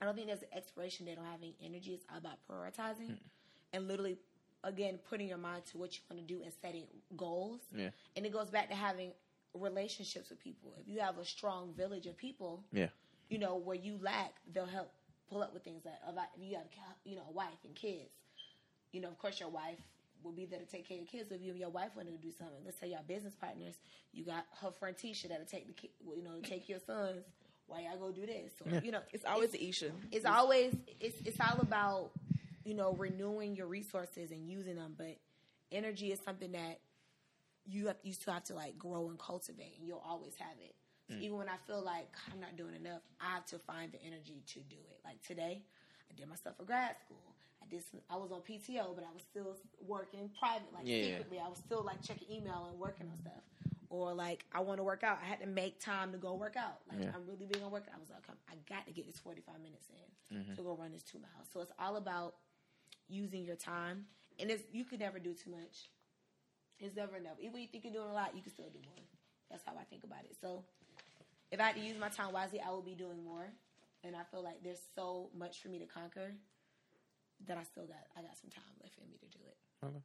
I 0.00 0.04
don't 0.04 0.14
think 0.14 0.26
there's 0.26 0.42
an 0.42 0.48
expiration 0.54 1.06
date 1.06 1.18
on 1.18 1.24
having 1.24 1.54
energy. 1.62 1.92
It's 1.92 2.04
all 2.10 2.18
about 2.18 2.38
prioritizing 2.50 3.06
hmm. 3.06 3.14
and 3.72 3.88
literally, 3.88 4.18
again, 4.64 4.98
putting 5.08 5.28
your 5.28 5.38
mind 5.38 5.64
to 5.72 5.78
what 5.78 5.94
you 5.94 6.00
want 6.10 6.26
to 6.26 6.34
do 6.34 6.42
and 6.42 6.52
setting 6.60 6.84
goals. 7.16 7.60
Yeah. 7.74 7.90
And 8.14 8.26
it 8.26 8.32
goes 8.32 8.50
back 8.50 8.68
to 8.68 8.74
having 8.74 9.12
relationships 9.54 10.30
with 10.30 10.40
people. 10.40 10.74
If 10.80 10.88
you 10.88 11.00
have 11.00 11.18
a 11.18 11.24
strong 11.24 11.72
village 11.74 12.06
of 12.06 12.16
people, 12.16 12.64
Yeah. 12.72 12.88
you 13.28 13.38
know, 13.38 13.56
where 13.56 13.76
you 13.76 13.98
lack, 14.02 14.34
they'll 14.52 14.66
help 14.66 14.92
pull 15.30 15.42
up 15.42 15.52
with 15.52 15.64
things 15.64 15.82
that 15.84 16.00
oh, 16.06 16.12
if 16.36 16.42
you 16.42 16.56
have, 16.56 16.66
you 17.04 17.16
know, 17.16 17.22
a 17.28 17.32
wife 17.32 17.58
and 17.64 17.74
kids. 17.74 18.10
You 18.92 19.00
know, 19.00 19.08
of 19.08 19.18
course, 19.18 19.40
your 19.40 19.48
wife 19.50 19.78
will 20.22 20.32
be 20.32 20.46
there 20.46 20.58
to 20.58 20.64
take 20.66 20.88
care 20.88 20.96
of 20.98 21.02
your 21.02 21.22
kids. 21.22 21.30
If 21.32 21.42
you 21.42 21.50
and 21.50 21.60
your 21.60 21.68
wife 21.70 21.90
want 21.96 22.08
to 22.08 22.14
do 22.16 22.32
something, 22.32 22.56
let's 22.64 22.78
say 22.80 22.88
y'all 22.90 23.00
business 23.06 23.34
partners, 23.34 23.74
you 24.12 24.24
got 24.24 24.46
her 24.62 24.70
friend 24.70 24.96
Tisha 24.96 25.28
that'll 25.28 25.44
take 25.44 25.66
the, 25.66 25.72
ki- 25.74 25.90
you 26.16 26.22
know, 26.22 26.30
take 26.42 26.68
your 26.68 26.78
sons 26.78 27.24
while 27.66 27.80
y'all 27.82 27.98
go 27.98 28.10
do 28.12 28.24
this. 28.26 28.52
Or, 28.64 28.80
You 28.84 28.92
know, 28.92 29.00
It's 29.12 29.24
always 29.24 29.50
the 29.50 29.68
Isha. 29.68 29.90
it's 30.12 30.24
always 30.24 30.74
it's 31.00 31.16
it's 31.24 31.38
all 31.40 31.60
about 31.60 32.10
you 32.64 32.74
know 32.74 32.94
renewing 32.94 33.54
your 33.56 33.66
resources 33.66 34.30
and 34.32 34.48
using 34.48 34.74
them 34.76 34.94
but 34.98 35.16
energy 35.70 36.10
is 36.12 36.18
something 36.24 36.52
that 36.52 36.80
you 37.68 37.86
have 37.88 37.96
you 38.02 38.12
still 38.12 38.32
have 38.34 38.44
to 38.44 38.54
like 38.54 38.76
grow 38.78 39.08
and 39.08 39.18
cultivate 39.18 39.74
and 39.78 39.86
you'll 39.86 40.02
always 40.04 40.34
have 40.38 40.56
it 40.60 40.74
so 41.08 41.14
even 41.20 41.36
when 41.38 41.48
i 41.48 41.56
feel 41.66 41.82
like 41.82 42.08
i'm 42.32 42.40
not 42.40 42.56
doing 42.56 42.74
enough 42.74 43.02
i 43.20 43.30
have 43.34 43.46
to 43.46 43.58
find 43.58 43.92
the 43.92 44.02
energy 44.02 44.42
to 44.46 44.58
do 44.60 44.76
it 44.90 44.98
like 45.04 45.20
today 45.22 45.62
i 46.10 46.14
did 46.16 46.28
my 46.28 46.34
stuff 46.36 46.54
for 46.56 46.64
grad 46.64 46.96
school 47.04 47.22
i 47.62 47.66
did 47.68 47.82
some, 47.90 48.00
i 48.10 48.16
was 48.16 48.30
on 48.32 48.40
pto 48.40 48.94
but 48.94 49.04
i 49.04 49.12
was 49.12 49.22
still 49.30 49.56
working 49.86 50.30
private 50.38 50.72
like 50.74 50.84
Yeah. 50.86 51.04
secretly 51.10 51.38
i 51.44 51.48
was 51.48 51.58
still 51.58 51.82
like 51.84 52.02
checking 52.02 52.30
email 52.30 52.68
and 52.70 52.78
working 52.80 53.06
on 53.10 53.16
stuff 53.16 53.42
or 53.88 54.12
like 54.12 54.44
I 54.52 54.60
want 54.62 54.78
to 54.78 54.82
work 54.82 55.04
out. 55.04 55.18
I 55.22 55.26
had 55.26 55.38
to 55.42 55.46
make 55.46 55.78
time 55.78 56.10
to 56.10 56.18
go 56.18 56.34
work 56.34 56.56
out. 56.56 56.80
Like 56.90 56.98
Yeah. 57.00 57.12
I'm 57.14 57.24
really 57.24 57.46
big 57.46 57.62
on 57.62 57.70
working. 57.70 57.92
I 57.94 58.00
was 58.00 58.10
like, 58.10 58.24
I 58.50 58.54
got 58.68 58.84
to 58.88 58.92
get 58.92 59.06
this 59.06 59.16
45 59.20 59.60
minutes 59.62 59.86
in 59.90 60.36
Mm-hmm. 60.36 60.54
to 60.56 60.62
go 60.62 60.74
run 60.74 60.90
this 60.90 61.04
two 61.04 61.20
miles. 61.20 61.46
So 61.52 61.60
it's 61.60 61.70
all 61.78 61.94
about 61.96 62.34
using 63.08 63.44
your 63.44 63.54
time, 63.54 64.06
and 64.40 64.50
it's 64.50 64.64
you 64.72 64.84
could 64.84 64.98
never 64.98 65.20
do 65.20 65.34
too 65.34 65.50
much. 65.52 65.88
It's 66.80 66.96
never 66.96 67.16
enough. 67.16 67.38
Even 67.38 67.52
when 67.52 67.62
you 67.62 67.68
think 67.68 67.84
you're 67.84 67.92
doing 67.92 68.10
a 68.10 68.12
lot, 68.12 68.34
you 68.34 68.42
can 68.42 68.50
still 68.50 68.68
do 68.70 68.80
more. 68.84 69.04
That's 69.50 69.62
how 69.64 69.74
I 69.80 69.84
think 69.84 70.02
about 70.02 70.24
it. 70.24 70.34
So 70.40 70.64
if 71.56 71.62
I 71.62 71.68
had 71.68 71.76
to 71.76 71.80
use 71.80 71.98
my 71.98 72.10
time 72.10 72.32
wisely, 72.32 72.60
I 72.60 72.70
would 72.70 72.84
be 72.84 72.94
doing 72.94 73.24
more. 73.24 73.46
And 74.04 74.14
I 74.14 74.22
feel 74.30 74.44
like 74.44 74.62
there's 74.62 74.80
so 74.94 75.30
much 75.36 75.62
for 75.62 75.68
me 75.68 75.78
to 75.78 75.86
conquer 75.86 76.34
that 77.46 77.56
I 77.56 77.62
still 77.64 77.86
got 77.86 77.96
I 78.16 78.20
got 78.20 78.36
some 78.36 78.50
time 78.50 78.62
left 78.82 78.98
in 78.98 79.08
me 79.08 79.16
to 79.18 79.38
do 79.38 79.44
it. 79.46 80.02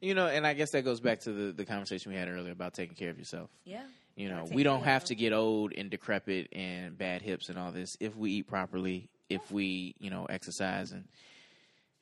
You 0.00 0.14
know, 0.14 0.26
and 0.26 0.46
I 0.46 0.54
guess 0.54 0.72
that 0.72 0.84
goes 0.84 1.00
back 1.00 1.20
to 1.20 1.32
the, 1.32 1.52
the 1.52 1.64
conversation 1.64 2.10
we 2.10 2.18
had 2.18 2.28
earlier 2.28 2.52
about 2.52 2.74
taking 2.74 2.96
care 2.96 3.10
of 3.10 3.18
yourself. 3.18 3.50
Yeah. 3.64 3.82
You 4.16 4.28
know, 4.28 4.44
we 4.50 4.64
don't 4.64 4.82
have 4.82 5.02
of 5.02 5.08
to 5.08 5.14
get 5.14 5.32
old 5.32 5.72
and 5.72 5.88
decrepit 5.88 6.48
and 6.52 6.98
bad 6.98 7.22
hips 7.22 7.48
and 7.48 7.58
all 7.58 7.70
this 7.70 7.96
if 8.00 8.16
we 8.16 8.32
eat 8.32 8.48
properly, 8.48 9.08
if 9.28 9.52
we, 9.52 9.94
you 10.00 10.10
know, 10.10 10.24
exercise 10.24 10.90
and 10.90 11.04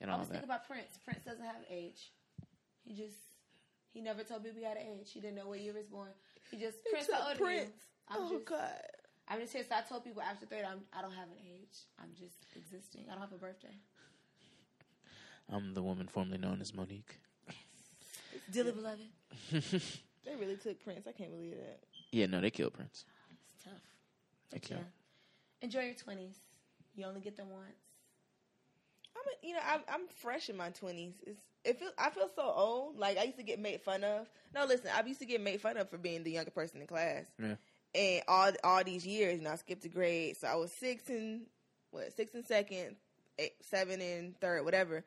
and 0.01 0.11
I 0.11 0.15
all 0.15 0.21
was 0.21 0.29
that. 0.29 0.35
thinking 0.35 0.49
about 0.49 0.67
Prince. 0.67 0.99
Prince 1.05 1.25
doesn't 1.25 1.45
have 1.45 1.57
age. 1.71 2.13
He 2.85 2.95
just 2.95 3.19
he 3.93 4.01
never 4.01 4.23
told 4.23 4.43
people 4.43 4.59
he 4.59 4.65
had 4.65 4.79
an 4.79 4.85
age. 4.99 5.11
He 5.13 5.21
didn't 5.21 5.37
know 5.37 5.49
what 5.49 5.61
year 5.61 5.73
he 5.73 5.79
was 5.79 5.89
born. 5.89 6.09
He 6.51 6.57
just 6.57 6.79
Prince. 6.91 7.09
How 7.13 7.29
old? 7.29 7.39
Prince. 7.39 7.71
I'm 8.09 8.23
oh 8.23 8.31
just 8.31 8.45
God. 8.47 8.73
I'm 9.29 9.41
just 9.41 9.53
here. 9.53 9.65
So 9.69 9.75
I 9.75 9.81
told 9.83 10.05
people 10.05 10.23
after 10.23 10.47
thirty, 10.47 10.65
I'm, 10.65 10.81
I 10.97 11.03
don't 11.03 11.13
have 11.13 11.29
an 11.29 11.39
age. 11.45 11.77
I'm 12.01 12.11
just 12.19 12.47
existing. 12.55 13.05
I 13.09 13.13
don't 13.13 13.21
have 13.23 13.33
a 13.33 13.39
birthday. 13.39 13.75
I'm 15.53 15.75
the 15.75 15.83
woman 15.83 16.09
formerly 16.09 16.39
known 16.39 16.61
as 16.61 16.75
Monique. 16.75 17.19
Dearly 18.53 18.73
beloved. 18.73 19.03
They 20.27 20.35
really 20.35 20.57
took 20.57 20.83
Prince. 20.83 21.07
I 21.07 21.13
can't 21.13 21.31
believe 21.31 21.53
that. 21.53 21.79
Yeah, 22.11 22.27
no, 22.27 22.41
they 22.41 22.51
killed 22.51 22.73
Prince. 22.73 23.05
It's 23.55 23.65
tough. 23.65 23.75
They 24.51 24.59
But 24.59 24.69
yeah, 24.71 24.77
killed. 24.79 24.89
enjoy 25.63 25.81
your 25.83 25.95
twenties. 25.95 26.35
You 26.97 27.07
only 27.07 27.21
get 27.21 27.37
them 27.37 27.49
once. 27.49 27.79
I'm, 29.17 29.23
a, 29.23 29.47
you 29.47 29.55
know, 29.55 29.61
I'm, 29.65 29.81
I'm 29.89 30.09
fresh 30.09 30.51
in 30.51 30.57
my 30.57 30.71
twenties. 30.71 31.15
It's 31.25 31.41
it 31.65 31.79
feel 31.79 31.91
I 31.97 32.11
feel 32.11 32.29
so 32.35 32.43
old. 32.43 32.99
Like 32.99 33.19
I 33.19 33.23
used 33.23 33.37
to 33.39 33.45
get 33.45 33.61
made 33.61 33.81
fun 33.83 34.03
of. 34.03 34.29
No, 34.53 34.65
listen, 34.65 34.91
I 34.93 35.07
used 35.07 35.21
to 35.21 35.27
get 35.27 35.41
made 35.41 35.61
fun 35.61 35.77
of 35.77 35.89
for 35.89 35.97
being 35.99 36.25
the 36.25 36.33
younger 36.33 36.51
person 36.51 36.81
in 36.81 36.89
class. 36.89 37.27
Yeah. 37.41 37.55
And 37.97 38.23
all 38.29 38.53
all 38.63 38.85
these 38.85 39.07
years, 39.07 39.39
and 39.39 39.49
I 39.49 39.57
skipped 39.57 39.85
a 39.85 39.89
grade, 39.89 40.37
so 40.37 40.47
I 40.49 40.55
was 40.57 40.71
six 40.73 41.09
and 41.09 41.43
what 41.91 42.13
six 42.15 42.35
and 42.35 42.45
second, 42.45 42.97
eight, 43.39 43.55
seven 43.63 44.01
and 44.03 44.39
third, 44.39 44.65
whatever. 44.65 45.03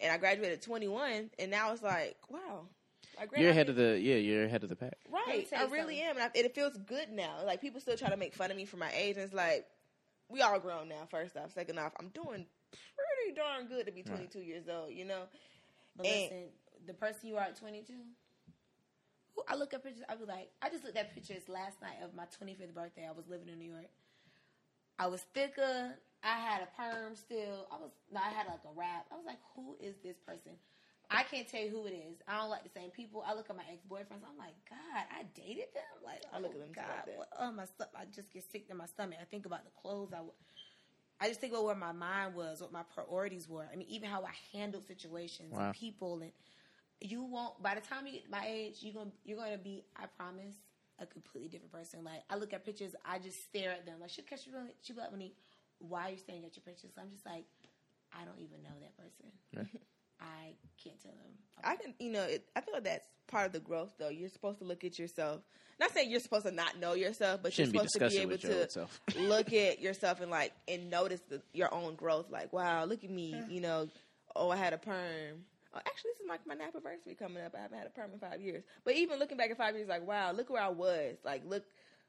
And 0.00 0.12
I 0.12 0.18
graduated 0.18 0.58
at 0.58 0.62
21, 0.62 1.30
and 1.38 1.50
now 1.50 1.72
it's 1.72 1.82
like, 1.82 2.16
wow, 2.28 2.66
I 3.18 3.26
You're 3.40 3.50
ahead 3.50 3.68
of 3.68 3.76
the 3.76 3.98
yeah, 3.98 4.16
you're 4.16 4.44
ahead 4.44 4.62
of 4.64 4.68
the 4.68 4.76
pack. 4.76 4.98
Right, 5.10 5.46
I 5.56 5.64
really 5.66 5.98
something. 5.98 6.00
am, 6.00 6.16
and 6.16 6.24
I, 6.24 6.30
it 6.38 6.54
feels 6.54 6.76
good 6.78 7.10
now. 7.10 7.36
Like 7.46 7.60
people 7.60 7.80
still 7.80 7.96
try 7.96 8.10
to 8.10 8.16
make 8.16 8.34
fun 8.34 8.50
of 8.50 8.56
me 8.56 8.64
for 8.66 8.76
my 8.76 8.90
age, 8.94 9.16
and 9.16 9.24
it's 9.24 9.32
like 9.34 9.66
we 10.28 10.42
all 10.42 10.58
grown 10.60 10.88
now. 10.88 11.06
First 11.10 11.36
off, 11.36 11.52
second 11.54 11.78
off, 11.78 11.92
I'm 12.00 12.08
doing 12.08 12.44
pretty 12.72 13.36
darn 13.36 13.68
good 13.68 13.86
to 13.86 13.92
be 13.92 14.02
22 14.02 14.40
years 14.40 14.64
old. 14.68 14.92
You 14.92 15.04
know, 15.04 15.22
But 15.96 16.06
And- 16.06 16.22
listen, 16.22 16.44
the 16.86 16.94
person 16.94 17.28
you 17.28 17.36
are 17.36 17.44
at 17.44 17.56
22, 17.56 17.92
who 17.92 18.00
I 19.48 19.56
look 19.56 19.74
at 19.74 19.82
pictures, 19.82 20.04
I 20.08 20.14
be 20.14 20.24
like, 20.24 20.50
I 20.62 20.68
just 20.70 20.84
looked 20.84 20.96
at 20.96 21.14
pictures 21.14 21.48
last 21.48 21.80
night 21.82 21.96
of 22.02 22.14
my 22.14 22.24
25th 22.24 22.74
birthday. 22.74 23.06
I 23.08 23.12
was 23.12 23.26
living 23.28 23.48
in 23.48 23.58
New 23.58 23.70
York. 23.72 23.90
I 24.98 25.06
was 25.08 25.22
thicker. 25.34 25.94
I 26.22 26.38
had 26.38 26.62
a 26.62 26.68
perm 26.76 27.16
still. 27.16 27.66
I 27.70 27.76
was, 27.76 27.90
no, 28.12 28.20
I 28.20 28.30
had 28.30 28.46
like 28.46 28.62
a 28.64 28.72
wrap. 28.78 29.06
I 29.12 29.16
was 29.16 29.26
like, 29.26 29.40
who 29.54 29.76
is 29.80 29.96
this 30.02 30.16
person? 30.26 30.52
I 31.10 31.22
can't 31.24 31.46
tell 31.46 31.60
you 31.60 31.68
who 31.68 31.84
it 31.86 31.92
is. 31.92 32.16
I 32.26 32.38
don't 32.38 32.48
like 32.48 32.64
the 32.64 32.70
same 32.70 32.90
people. 32.90 33.22
I 33.26 33.34
look 33.34 33.50
at 33.50 33.56
my 33.56 33.62
ex 33.70 33.82
boyfriends. 33.84 34.24
I'm 34.24 34.38
like, 34.38 34.54
God, 34.70 35.04
I 35.12 35.24
dated 35.34 35.68
them. 35.74 36.00
Like, 36.04 36.22
I 36.32 36.38
look 36.38 36.52
oh, 36.54 36.60
at 36.60 36.64
them 36.64 36.72
God, 36.74 37.04
like 37.06 37.18
what- 37.18 37.28
oh 37.38 37.52
my 37.52 37.66
stuff. 37.66 37.88
I 37.94 38.04
just 38.14 38.32
get 38.32 38.50
sick 38.50 38.68
to 38.68 38.74
my 38.74 38.86
stomach. 38.86 39.18
I 39.20 39.24
think 39.24 39.46
about 39.46 39.64
the 39.64 39.70
clothes 39.82 40.10
I. 40.12 40.16
w- 40.16 40.32
I 41.20 41.28
just 41.28 41.40
think 41.40 41.52
about 41.52 41.64
where 41.64 41.76
my 41.76 41.92
mind 41.92 42.34
was, 42.34 42.60
what 42.60 42.72
my 42.72 42.82
priorities 42.94 43.48
were. 43.48 43.66
I 43.72 43.76
mean, 43.76 43.86
even 43.88 44.10
how 44.10 44.22
I 44.24 44.32
handled 44.56 44.84
situations 44.86 45.52
Wow. 45.52 45.66
and 45.66 45.74
people, 45.74 46.20
and 46.20 46.32
you 47.04 47.22
won't. 47.22 47.62
By 47.62 47.74
the 47.74 47.82
time 47.82 48.06
you 48.06 48.12
get 48.14 48.30
my 48.30 48.44
age, 48.48 48.78
you're 48.80 48.94
gonna 48.94 49.12
you're 49.24 49.38
gonna 49.38 49.58
be. 49.58 49.84
I 49.96 50.06
promise, 50.06 50.54
a 50.98 51.06
completely 51.06 51.48
different 51.50 51.72
person. 51.72 52.02
Like 52.02 52.22
I 52.30 52.36
look 52.36 52.52
at 52.52 52.64
pictures, 52.64 52.94
I 53.04 53.18
just 53.18 53.42
stare 53.44 53.72
at 53.72 53.86
them. 53.86 53.96
Like 54.00 54.10
she'll 54.10 54.24
catch 54.24 54.46
you. 54.46 54.52
Really 54.54 54.70
she 54.82 54.94
be 54.94 55.00
like, 55.00 55.12
"Monique, 55.12 55.36
why 55.78 56.08
are 56.08 56.10
you 56.12 56.16
staring 56.16 56.44
at 56.44 56.56
your 56.56 56.62
pictures?" 56.64 56.92
I'm 56.98 57.10
just 57.10 57.26
like, 57.26 57.44
I 58.12 58.24
don't 58.24 58.38
even 58.38 58.62
know 58.62 58.74
that 58.80 58.96
person. 58.96 59.32
Yeah. 59.52 59.80
I 60.20 60.54
can't 60.82 61.00
tell 61.02 61.12
them. 61.12 61.32
I 61.62 61.76
can, 61.76 61.92
you 61.98 62.10
know, 62.10 62.22
it, 62.22 62.48
I 62.56 62.60
feel 62.60 62.72
like 62.72 62.84
that's 62.84 63.06
part 63.26 63.46
of 63.46 63.52
the 63.52 63.60
growth. 63.60 63.92
Though 63.98 64.08
you're 64.08 64.30
supposed 64.30 64.58
to 64.58 64.64
look 64.64 64.84
at 64.84 64.98
yourself. 64.98 65.42
Not 65.80 65.92
saying 65.92 66.08
you're 66.08 66.20
supposed 66.20 66.46
to 66.46 66.52
not 66.52 66.78
know 66.78 66.94
yourself, 66.94 67.40
but 67.42 67.52
Shouldn't 67.52 67.74
you're 67.74 67.88
supposed 67.88 68.14
to 68.14 68.16
be 68.16 68.22
able 68.22 68.38
to 68.38 68.88
look 69.18 69.52
at 69.52 69.80
yourself 69.80 70.20
and 70.20 70.30
like 70.30 70.52
and 70.68 70.88
notice 70.88 71.20
the, 71.28 71.42
your 71.52 71.74
own 71.74 71.96
growth. 71.96 72.30
Like, 72.30 72.52
wow, 72.52 72.84
look 72.84 73.02
at 73.02 73.10
me. 73.10 73.34
You 73.50 73.60
know, 73.60 73.88
oh, 74.36 74.50
I 74.50 74.56
had 74.56 74.72
a 74.72 74.78
perm. 74.78 75.44
Oh, 75.74 75.78
actually, 75.78 76.12
this 76.12 76.20
is 76.22 76.28
like 76.28 76.46
my 76.46 76.54
anniversary 76.54 77.14
coming 77.18 77.42
up. 77.42 77.54
I 77.58 77.62
haven't 77.62 77.78
had 77.78 77.86
a 77.86 77.90
perm 77.90 78.12
in 78.12 78.18
five 78.20 78.40
years. 78.40 78.62
But 78.84 78.94
even 78.94 79.18
looking 79.18 79.36
back 79.36 79.50
at 79.50 79.56
five 79.56 79.74
years, 79.74 79.88
like, 79.88 80.06
wow, 80.06 80.32
look 80.32 80.50
where 80.50 80.62
I 80.62 80.68
was. 80.68 81.16
Like, 81.24 81.42
look, 81.46 81.64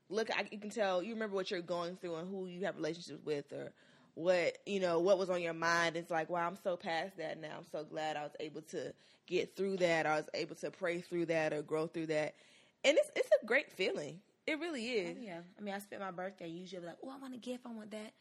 look. 0.09 0.30
I, 0.32 0.47
you 0.51 0.59
can 0.59 0.70
tell. 0.70 1.01
You 1.01 1.13
remember 1.13 1.36
what 1.36 1.49
you're 1.51 1.61
going 1.61 1.97
through 1.97 2.16
and 2.18 2.30
who 2.30 2.45
you 2.47 2.66
have 2.66 2.76
relationships 2.76 3.22
with, 3.26 3.51
or 3.51 3.72
what 4.13 4.57
you 4.66 4.80
know, 4.80 4.99
what 4.99 5.18
was 5.18 5.30
on 5.30 5.41
your 5.41 5.53
mind. 5.53 5.97
It's 5.97 6.11
like, 6.11 6.30
wow, 6.30 6.47
I'm 6.47 6.57
so 6.63 6.78
past 6.78 7.18
that 7.18 7.41
now. 7.41 7.55
I'm 7.57 7.66
so 7.72 7.84
glad 7.84 8.18
I 8.18 8.24
was 8.24 8.36
able 8.39 8.61
to 8.63 8.93
get 9.26 9.55
through 9.55 9.78
that. 9.78 10.05
I 10.05 10.18
was 10.18 10.30
able 10.36 10.55
to 10.57 10.70
pray 10.70 11.01
through 11.01 11.26
that 11.28 11.51
or 11.51 11.63
grow 11.63 11.88
through 11.88 12.07
that. 12.07 12.36
And 12.84 12.97
it's 12.97 13.11
it's 13.16 13.30
a 13.41 13.45
great 13.45 13.72
feeling. 13.72 14.20
It 14.45 14.59
really 14.59 14.88
Oh, 14.91 15.09
is. 15.09 15.18
yeah. 15.20 15.39
I 15.57 15.61
mean, 15.63 15.74
I 15.74 15.80
spent 15.80 16.01
my 16.03 16.11
birthday 16.11 16.47
usually 16.47 16.86
like, 16.86 16.97
oh, 17.03 17.09
I 17.09 17.18
want 17.18 17.34
a 17.34 17.38
gift, 17.39 17.66
I 17.66 17.72
want 17.72 17.89
that. 17.91 18.13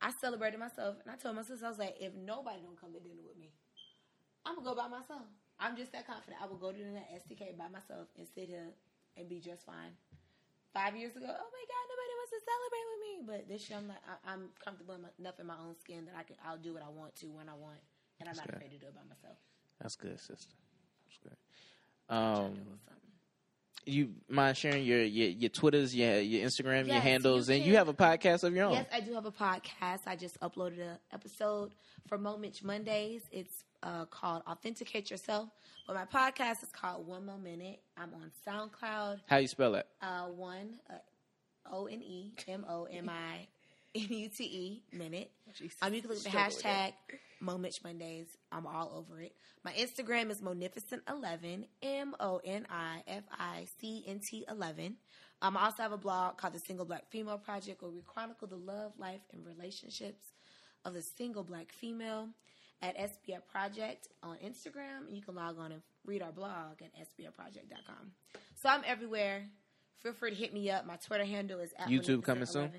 I 0.00 0.10
celebrated 0.12 0.58
myself, 0.58 0.96
and 1.04 1.12
I 1.12 1.16
told 1.16 1.36
my 1.36 1.42
sister, 1.42 1.64
I 1.64 1.68
was 1.68 1.78
like, 1.78 1.96
if 2.00 2.12
nobody 2.14 2.58
don't 2.62 2.80
come 2.80 2.92
to 2.92 2.98
dinner 2.98 3.20
with 3.24 3.38
me, 3.38 3.50
I'm 4.44 4.56
gonna 4.56 4.66
go 4.66 4.74
by 4.74 4.88
myself. 4.88 5.22
I'm 5.60 5.76
just 5.76 5.92
that 5.92 6.06
confident. 6.06 6.42
I 6.42 6.46
will 6.46 6.56
go 6.56 6.72
to 6.72 6.78
the 6.78 7.04
STK 7.22 7.56
by 7.56 7.68
myself 7.68 8.08
and 8.18 8.26
sit 8.34 8.48
here 8.48 8.70
and 9.16 9.28
be 9.28 9.38
just 9.38 9.64
fine. 9.64 9.94
Five 10.74 10.96
years 10.96 11.14
ago, 11.14 11.26
oh 11.28 11.28
my 11.28 11.64
God, 11.68 11.84
nobody 11.92 12.14
wants 12.16 12.32
to 12.32 12.40
celebrate 12.48 12.86
with 12.90 13.00
me. 13.04 13.12
But 13.26 13.48
this 13.48 13.68
year, 13.68 13.78
I'm 13.78 13.88
like, 13.88 14.02
I, 14.08 14.32
I'm 14.32 14.48
comfortable 14.64 14.96
enough 15.18 15.38
in 15.38 15.46
my 15.46 15.54
own 15.60 15.76
skin 15.78 16.06
that 16.06 16.14
I 16.18 16.22
can, 16.22 16.36
I'll 16.46 16.56
do 16.56 16.72
what 16.72 16.82
I 16.82 16.88
want 16.88 17.14
to 17.16 17.26
when 17.26 17.48
I 17.48 17.54
want, 17.54 17.78
and 18.18 18.28
I'm 18.28 18.34
That's 18.34 18.38
not 18.38 18.46
good. 18.48 18.56
afraid 18.56 18.70
to 18.72 18.78
do 18.78 18.86
it 18.86 18.94
by 18.94 19.02
myself. 19.08 19.36
That's 19.80 19.96
good, 19.96 20.18
sister. 20.18 20.54
That's 21.04 21.18
good. 21.22 21.36
Um, 22.08 22.34
to 22.34 22.60
do 22.60 22.70
something. 22.88 23.10
you 23.84 24.08
mind 24.28 24.56
sharing 24.56 24.84
your 24.84 25.02
your, 25.02 25.28
your 25.28 25.50
Twitters, 25.50 25.94
your 25.94 26.18
your 26.20 26.48
Instagram, 26.48 26.86
your 26.86 26.96
handles, 27.00 27.48
you 27.48 27.56
and 27.56 27.64
you 27.64 27.76
have 27.76 27.88
a 27.88 27.94
podcast 27.94 28.42
of 28.42 28.54
your 28.54 28.64
own. 28.66 28.72
Yes, 28.72 28.86
I 28.92 29.00
do 29.00 29.12
have 29.14 29.26
a 29.26 29.30
podcast. 29.32 30.00
I 30.06 30.16
just 30.16 30.40
uploaded 30.40 30.80
an 30.80 30.96
episode 31.12 31.74
for 32.08 32.16
Moment 32.16 32.64
Mondays. 32.64 33.22
It's 33.30 33.64
uh, 33.82 34.04
called 34.06 34.42
Authenticate 34.48 35.10
Yourself. 35.10 35.48
But 35.86 35.96
my 35.96 36.04
podcast 36.04 36.62
is 36.62 36.70
called 36.72 37.06
One 37.06 37.26
More 37.26 37.38
Minute. 37.38 37.80
I'm 37.96 38.10
on 38.14 38.30
SoundCloud. 38.46 39.20
How 39.26 39.36
you 39.38 39.48
spell 39.48 39.74
it? 39.74 39.86
Uh, 40.00 40.26
one 40.26 40.78
uh, 40.88 40.94
O 41.72 41.86
N 41.86 42.02
E 42.02 42.32
M 42.48 42.64
O 42.68 42.84
M 42.84 43.08
I 43.08 43.46
N 43.94 44.06
U 44.08 44.28
T 44.28 44.44
E 44.44 44.82
minute. 44.96 45.30
Jesus. 45.56 45.76
Um, 45.82 45.92
you 45.94 46.00
can 46.00 46.10
look 46.10 46.18
at 46.18 46.24
the 46.24 46.30
Struggle 46.30 46.50
with 46.54 46.62
that. 46.62 46.92
hashtag 47.10 47.18
Moment 47.40 47.78
Mondays. 47.82 48.26
I'm 48.52 48.66
all 48.66 48.92
over 48.94 49.20
it. 49.20 49.34
My 49.64 49.72
Instagram 49.72 50.30
is 50.30 50.40
Monificent11, 50.40 51.66
M 51.82 52.14
O 52.20 52.40
N 52.44 52.66
I 52.70 53.02
F 53.06 53.24
I 53.36 53.66
C 53.80 54.04
N 54.06 54.20
T 54.20 54.44
11. 54.48 54.96
Um, 55.42 55.56
I 55.56 55.64
also 55.64 55.82
have 55.82 55.92
a 55.92 55.98
blog 55.98 56.36
called 56.38 56.54
The 56.54 56.60
Single 56.60 56.86
Black 56.86 57.10
Female 57.10 57.38
Project 57.38 57.82
where 57.82 57.90
we 57.90 58.00
chronicle 58.06 58.46
the 58.46 58.54
love, 58.56 58.92
life, 58.96 59.22
and 59.32 59.44
relationships 59.44 60.22
of 60.84 60.94
the 60.94 61.02
single 61.02 61.42
black 61.42 61.72
female 61.72 62.28
at 62.82 62.96
SBF 62.98 63.46
Project 63.50 64.08
on 64.22 64.36
Instagram. 64.44 65.06
And 65.06 65.16
you 65.16 65.22
can 65.22 65.34
log 65.34 65.58
on 65.58 65.72
and 65.72 65.82
read 66.04 66.20
our 66.22 66.32
blog 66.32 66.82
at 66.82 66.90
SBFproject.com. 66.96 68.12
So 68.54 68.68
I'm 68.68 68.82
everywhere. 68.86 69.44
Feel 70.00 70.12
free 70.12 70.30
to 70.30 70.36
hit 70.36 70.52
me 70.52 70.70
up. 70.70 70.86
My 70.86 70.96
Twitter 70.96 71.24
handle 71.24 71.60
is 71.60 71.72
at 71.78 71.88
YouTube 71.88 72.24
coming 72.24 72.46
soon? 72.46 72.70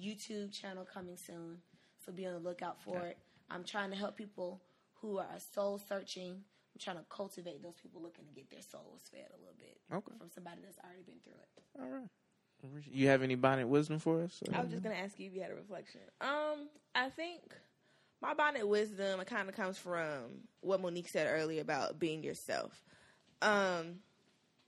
YouTube 0.00 0.52
channel 0.52 0.86
coming 0.92 1.16
soon. 1.16 1.58
So 2.04 2.12
be 2.12 2.26
on 2.26 2.34
the 2.34 2.38
lookout 2.38 2.80
for 2.82 2.98
it. 3.06 3.18
I'm 3.50 3.64
trying 3.64 3.90
to 3.90 3.96
help 3.96 4.16
people 4.16 4.60
who 5.00 5.18
are 5.18 5.26
soul 5.54 5.78
searching. 5.78 6.30
I'm 6.32 6.80
trying 6.80 6.96
to 6.96 7.04
cultivate 7.08 7.62
those 7.62 7.74
people 7.82 8.00
looking 8.00 8.26
to 8.26 8.32
get 8.32 8.48
their 8.50 8.62
souls 8.62 9.02
fed 9.10 9.26
a 9.34 9.38
little 9.40 9.56
bit 9.58 9.76
Okay. 9.92 10.12
from 10.18 10.28
somebody 10.32 10.58
that's 10.62 10.78
already 10.84 11.02
been 11.02 11.18
through 11.24 11.32
it. 11.32 11.80
All 11.80 11.88
right. 12.00 12.08
You 12.90 13.08
have 13.08 13.22
any 13.22 13.36
bonnet 13.36 13.66
wisdom 13.68 13.98
for 13.98 14.20
us? 14.22 14.42
I 14.52 14.60
was 14.62 14.70
just 14.70 14.82
gonna 14.82 14.96
ask 14.96 15.18
you 15.18 15.28
if 15.28 15.34
you 15.34 15.40
had 15.42 15.50
a 15.52 15.54
reflection. 15.54 16.00
Um, 16.20 16.68
I 16.94 17.08
think 17.10 17.42
my 18.20 18.34
bonnet 18.34 18.66
wisdom 18.66 19.20
it 19.20 19.26
kind 19.26 19.48
of 19.48 19.54
comes 19.56 19.78
from 19.78 20.42
what 20.60 20.80
Monique 20.80 21.08
said 21.08 21.26
earlier 21.30 21.60
about 21.62 21.98
being 21.98 22.22
yourself. 22.22 22.82
Um, 23.42 23.96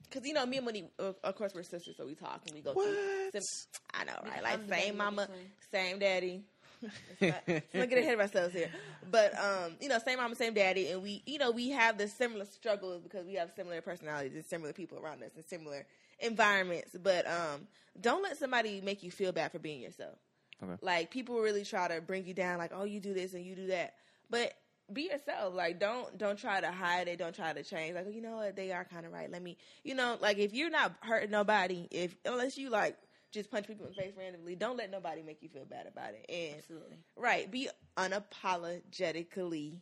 because 0.08 0.26
you 0.26 0.34
know 0.34 0.44
me 0.46 0.56
and 0.56 0.66
Monique, 0.66 0.90
of 0.98 1.16
of 1.22 1.36
course 1.36 1.54
we're 1.54 1.62
sisters, 1.62 1.96
so 1.96 2.04
we 2.06 2.14
talk 2.14 2.42
and 2.46 2.54
we 2.54 2.60
go 2.60 2.72
What? 2.74 2.86
through. 2.86 3.40
Sim- 3.40 3.70
I 3.94 4.04
know, 4.04 4.12
right? 4.24 4.42
Like 4.42 4.60
same 4.68 4.96
mama, 4.96 5.28
same 5.70 5.98
daddy. 5.98 6.42
Let's 6.82 7.20
let's 7.46 7.74
not 7.74 7.88
get 7.90 7.98
ahead 7.98 8.14
of 8.14 8.20
ourselves 8.20 8.54
here, 8.54 8.70
but 9.10 9.38
um, 9.38 9.76
you 9.80 9.88
know, 9.88 9.98
same 10.04 10.18
mama, 10.18 10.34
same 10.34 10.54
daddy, 10.54 10.88
and 10.88 11.02
we, 11.02 11.22
you 11.26 11.38
know, 11.38 11.50
we 11.50 11.70
have 11.70 11.98
the 11.98 12.08
similar 12.08 12.44
struggles 12.46 13.02
because 13.02 13.26
we 13.26 13.34
have 13.34 13.52
similar 13.54 13.80
personalities 13.82 14.34
and 14.34 14.44
similar 14.46 14.72
people 14.72 14.98
around 14.98 15.22
us 15.22 15.30
and 15.36 15.44
similar 15.44 15.86
environments. 16.18 16.96
But 17.00 17.26
um, 17.26 17.66
don't 18.00 18.22
let 18.22 18.36
somebody 18.38 18.80
make 18.80 19.02
you 19.02 19.10
feel 19.10 19.32
bad 19.32 19.52
for 19.52 19.58
being 19.58 19.80
yourself. 19.80 20.16
Okay. 20.62 20.76
Like 20.82 21.10
people 21.10 21.40
really 21.40 21.64
try 21.64 21.88
to 21.88 22.00
bring 22.00 22.26
you 22.26 22.34
down, 22.34 22.58
like, 22.58 22.72
oh, 22.74 22.84
you 22.84 23.00
do 23.00 23.14
this 23.14 23.34
and 23.34 23.44
you 23.44 23.54
do 23.54 23.68
that, 23.68 23.94
but 24.28 24.52
be 24.92 25.02
yourself. 25.02 25.54
Like 25.54 25.78
don't 25.78 26.18
don't 26.18 26.38
try 26.38 26.60
to 26.60 26.70
hide 26.70 27.08
it. 27.08 27.18
Don't 27.18 27.34
try 27.34 27.52
to 27.52 27.62
change. 27.62 27.94
Like 27.94 28.06
oh, 28.06 28.10
you 28.10 28.20
know 28.20 28.36
what, 28.36 28.56
they 28.56 28.72
are 28.72 28.84
kind 28.84 29.06
of 29.06 29.12
right. 29.12 29.30
Let 29.30 29.42
me, 29.42 29.56
you 29.84 29.94
know, 29.94 30.18
like 30.20 30.38
if 30.38 30.52
you're 30.52 30.70
not 30.70 30.94
hurting 31.00 31.30
nobody, 31.30 31.86
if 31.90 32.16
unless 32.24 32.58
you 32.58 32.70
like 32.70 32.96
just 33.32 33.50
punch 33.50 33.66
people 33.66 33.86
in 33.86 33.92
the 33.92 34.02
face 34.02 34.14
randomly, 34.18 34.56
don't 34.56 34.76
let 34.76 34.90
nobody 34.90 35.22
make 35.22 35.42
you 35.42 35.48
feel 35.48 35.64
bad 35.64 35.86
about 35.86 36.10
it. 36.10 36.26
And 36.28 36.56
Absolutely. 36.58 36.96
right, 37.16 37.50
be 37.50 37.68
unapologetically 37.96 39.80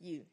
you. 0.00 0.24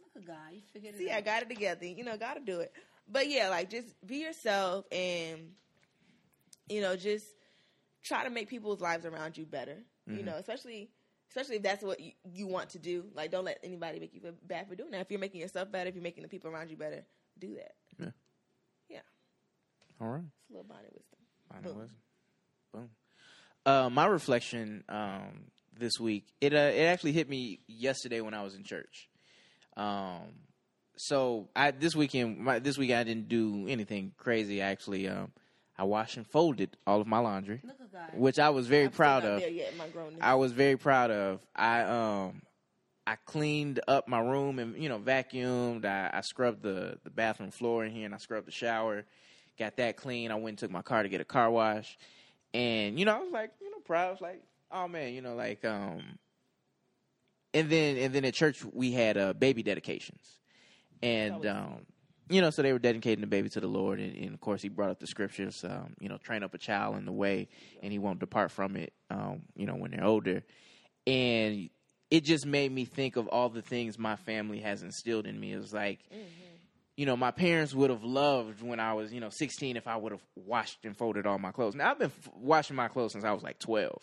Look 0.00 0.16
at 0.16 0.26
God. 0.26 0.52
You 0.52 0.60
figured 0.72 0.94
it 0.94 0.98
See, 0.98 1.10
out. 1.10 1.18
I 1.18 1.20
got 1.20 1.42
it 1.42 1.48
together. 1.48 1.86
You 1.86 2.04
know, 2.04 2.16
got 2.16 2.34
to 2.34 2.40
do 2.40 2.60
it. 2.60 2.72
But 3.10 3.28
yeah, 3.30 3.48
like 3.48 3.70
just 3.70 3.94
be 4.06 4.16
yourself 4.16 4.84
and 4.92 5.52
you 6.68 6.82
know, 6.82 6.96
just 6.96 7.26
try 8.02 8.24
to 8.24 8.30
make 8.30 8.48
people's 8.48 8.80
lives 8.80 9.04
around 9.06 9.36
you 9.36 9.46
better. 9.46 9.76
You 10.06 10.22
Mhm. 10.22 10.24
know, 10.26 10.36
especially 10.36 10.90
especially 11.30 11.56
if 11.56 11.62
that's 11.62 11.82
what 11.82 12.00
you, 12.00 12.12
you 12.24 12.46
want 12.46 12.70
to 12.70 12.78
do. 12.78 13.04
Like, 13.12 13.30
don't 13.30 13.44
let 13.44 13.58
anybody 13.62 14.00
make 14.00 14.14
you 14.14 14.20
feel 14.20 14.32
bad 14.44 14.66
for 14.66 14.74
doing 14.74 14.90
that. 14.92 15.02
If 15.02 15.10
you're 15.10 15.20
making 15.20 15.42
yourself 15.42 15.70
better, 15.70 15.88
if 15.88 15.94
you're 15.94 16.02
making 16.02 16.22
the 16.22 16.28
people 16.28 16.50
around 16.50 16.70
you 16.70 16.76
better, 16.78 17.04
do 17.38 17.54
that. 17.56 17.74
Yeah. 17.98 18.10
Yeah. 18.88 19.00
All 20.00 20.08
right. 20.08 20.22
It's 20.24 20.50
a 20.50 20.52
little 20.54 20.64
body 20.64 20.86
wisdom. 20.90 21.18
Bonnet 21.50 21.64
Boom. 21.64 21.76
wisdom. 21.78 21.98
Boom. 22.72 22.90
Uh, 23.66 23.90
my 23.90 24.06
reflection 24.06 24.84
um, 24.88 25.50
this 25.78 26.00
week 26.00 26.26
it 26.40 26.54
uh, 26.54 26.72
it 26.74 26.84
actually 26.84 27.12
hit 27.12 27.28
me 27.28 27.60
yesterday 27.66 28.20
when 28.22 28.32
I 28.32 28.42
was 28.42 28.54
in 28.54 28.64
church. 28.64 29.10
Um, 29.76 30.22
so 30.96 31.48
I 31.54 31.70
this 31.72 31.94
weekend, 31.94 32.38
my, 32.38 32.58
this 32.58 32.78
week 32.78 32.92
I 32.92 33.04
didn't 33.04 33.28
do 33.28 33.66
anything 33.68 34.12
crazy. 34.16 34.60
Actually, 34.62 35.08
um, 35.08 35.30
I 35.78 35.84
washed 35.84 36.16
and 36.16 36.26
folded 36.26 36.76
all 36.86 37.00
of 37.00 37.06
my 37.06 37.18
laundry, 37.18 37.60
Look 37.64 37.76
at 37.80 37.92
God. 37.92 38.18
which 38.20 38.38
I 38.38 38.50
was 38.50 38.66
very 38.66 38.86
I'm 38.86 38.90
proud 38.90 39.24
of. 39.24 39.40
Yet. 39.40 39.72
I 40.20 40.34
was 40.34 40.50
very 40.52 40.76
proud 40.76 41.10
of. 41.12 41.40
I 41.54 41.82
um 41.82 42.42
I 43.06 43.16
cleaned 43.24 43.80
up 43.86 44.08
my 44.08 44.20
room 44.20 44.58
and 44.58 44.76
you 44.76 44.88
know 44.88 44.98
vacuumed. 44.98 45.84
I, 45.84 46.10
I 46.12 46.20
scrubbed 46.22 46.62
the 46.62 46.98
the 47.04 47.10
bathroom 47.10 47.52
floor 47.52 47.84
in 47.84 47.92
here 47.92 48.06
and 48.06 48.14
I 48.14 48.18
scrubbed 48.18 48.48
the 48.48 48.52
shower. 48.52 49.04
Got 49.58 49.76
that 49.76 49.96
clean. 49.96 50.30
I 50.30 50.34
went 50.34 50.48
and 50.48 50.58
took 50.58 50.70
my 50.70 50.82
car 50.82 51.02
to 51.02 51.08
get 51.08 51.20
a 51.20 51.24
car 51.24 51.50
wash, 51.50 51.96
and 52.52 52.98
you 52.98 53.04
know 53.04 53.14
I 53.14 53.20
was 53.20 53.32
like 53.32 53.52
you 53.60 53.70
know 53.70 53.78
proud. 53.84 54.08
I 54.08 54.10
was 54.12 54.20
like 54.20 54.42
oh 54.72 54.88
man 54.88 55.14
you 55.14 55.20
know 55.22 55.34
like 55.34 55.64
um. 55.64 56.18
And 57.54 57.70
then 57.70 57.96
and 57.96 58.12
then 58.14 58.24
at 58.24 58.34
church 58.34 58.64
we 58.64 58.92
had 58.92 59.16
uh, 59.16 59.32
baby 59.32 59.62
dedications, 59.62 60.20
and 61.02 61.46
um 61.46 61.86
you 62.28 62.40
know, 62.40 62.50
so 62.50 62.62
they 62.62 62.72
were 62.72 62.78
dedicating 62.78 63.20
the 63.20 63.26
baby 63.26 63.48
to 63.50 63.60
the 63.60 63.66
Lord, 63.66 64.00
and, 64.00 64.16
and 64.16 64.34
of 64.34 64.40
course, 64.40 64.62
he 64.62 64.68
brought 64.68 64.90
up 64.90 65.00
the 65.00 65.06
scriptures. 65.06 65.64
Um, 65.64 65.94
you 66.00 66.08
know, 66.08 66.18
train 66.18 66.42
up 66.42 66.54
a 66.54 66.58
child 66.58 66.96
in 66.96 67.04
the 67.04 67.12
way, 67.12 67.48
and 67.82 67.92
he 67.92 67.98
won't 67.98 68.20
depart 68.20 68.50
from 68.50 68.76
it. 68.76 68.92
Um, 69.10 69.42
you 69.56 69.66
know, 69.66 69.74
when 69.76 69.90
they're 69.92 70.04
older, 70.04 70.42
and 71.06 71.70
it 72.10 72.24
just 72.24 72.46
made 72.46 72.72
me 72.72 72.84
think 72.84 73.16
of 73.16 73.28
all 73.28 73.48
the 73.48 73.62
things 73.62 73.98
my 73.98 74.16
family 74.16 74.60
has 74.60 74.82
instilled 74.82 75.26
in 75.26 75.38
me. 75.38 75.52
It 75.52 75.58
was 75.58 75.72
like, 75.72 76.00
you 76.96 77.06
know, 77.06 77.16
my 77.16 77.30
parents 77.30 77.74
would 77.74 77.90
have 77.90 78.02
loved 78.02 78.62
when 78.62 78.80
I 78.80 78.94
was, 78.94 79.12
you 79.12 79.20
know, 79.20 79.28
16 79.30 79.76
if 79.76 79.86
I 79.86 79.96
would 79.96 80.12
have 80.12 80.24
washed 80.34 80.84
and 80.84 80.96
folded 80.96 81.26
all 81.26 81.38
my 81.38 81.52
clothes. 81.52 81.74
Now 81.74 81.90
I've 81.90 81.98
been 81.98 82.10
f- 82.10 82.30
washing 82.34 82.76
my 82.76 82.88
clothes 82.88 83.12
since 83.12 83.24
I 83.24 83.32
was 83.32 83.42
like 83.42 83.58
12, 83.58 83.94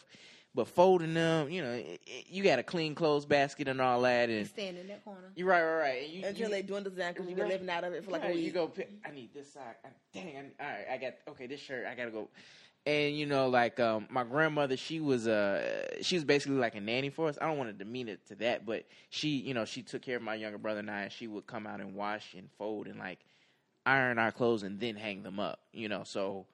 but 0.55 0.67
folding 0.69 1.13
them, 1.13 1.49
you 1.49 1.61
know, 1.61 1.71
it, 1.73 1.99
it, 2.07 2.25
you 2.29 2.43
got 2.43 2.57
a 2.59 2.63
clean 2.63 2.95
clothes 2.95 3.25
basket 3.25 3.67
and 3.67 3.81
all 3.81 4.01
that, 4.03 4.29
and 4.29 4.47
Stand 4.47 4.77
in 4.77 4.87
that 4.87 5.03
corner. 5.03 5.31
you're 5.35 5.47
right, 5.47 5.61
right, 5.61 5.79
right. 5.79 6.03
And 6.05 6.13
you, 6.13 6.25
Until 6.25 6.43
you, 6.47 6.49
they 6.55 6.61
dwindle 6.61 6.93
down 6.93 7.13
because 7.13 7.27
you've 7.27 7.35
been 7.35 7.43
Right. 7.45 7.53
living 7.53 7.69
out 7.69 7.83
of 7.83 7.93
it 7.93 8.05
for 8.05 8.11
like 8.11 8.23
a 8.23 8.27
week. 8.27 8.37
You 8.45 8.51
go. 8.51 8.67
Pick, 8.67 8.89
I 9.05 9.11
need 9.11 9.33
this 9.33 9.51
sock. 9.53 9.75
I, 9.83 9.89
dang. 10.13 10.53
I, 10.59 10.63
all 10.63 10.71
right. 10.71 10.85
I 10.93 10.97
got. 10.97 11.13
Okay. 11.29 11.47
This 11.47 11.59
shirt. 11.59 11.85
I 11.85 11.93
gotta 11.95 12.11
go. 12.11 12.29
And 12.87 13.17
you 13.17 13.25
know, 13.25 13.49
like 13.49 13.79
um, 13.79 14.07
my 14.11 14.23
grandmother, 14.23 14.77
she 14.77 14.99
was 14.99 15.27
uh, 15.27 15.85
she 16.01 16.15
was 16.15 16.23
basically 16.23 16.57
like 16.57 16.75
a 16.75 16.79
nanny 16.81 17.09
for 17.09 17.27
us. 17.27 17.37
I 17.41 17.47
don't 17.47 17.57
want 17.57 17.69
to 17.77 17.83
demean 17.83 18.07
it 18.07 18.25
to 18.27 18.35
that, 18.35 18.65
but 18.65 18.85
she, 19.09 19.29
you 19.29 19.53
know, 19.53 19.65
she 19.65 19.81
took 19.81 20.03
care 20.03 20.17
of 20.17 20.21
my 20.23 20.35
younger 20.35 20.57
brother 20.59 20.79
and 20.79 20.89
I. 20.91 21.01
And 21.01 21.11
she 21.11 21.27
would 21.27 21.47
come 21.47 21.65
out 21.67 21.79
and 21.81 21.95
wash 21.95 22.33
and 22.35 22.47
fold 22.57 22.87
and 22.87 22.99
like 22.99 23.19
iron 23.85 24.19
our 24.19 24.31
clothes 24.31 24.63
and 24.63 24.79
then 24.79 24.95
hang 24.95 25.23
them 25.23 25.39
up. 25.39 25.59
You 25.73 25.89
know, 25.89 26.03
so 26.03 26.45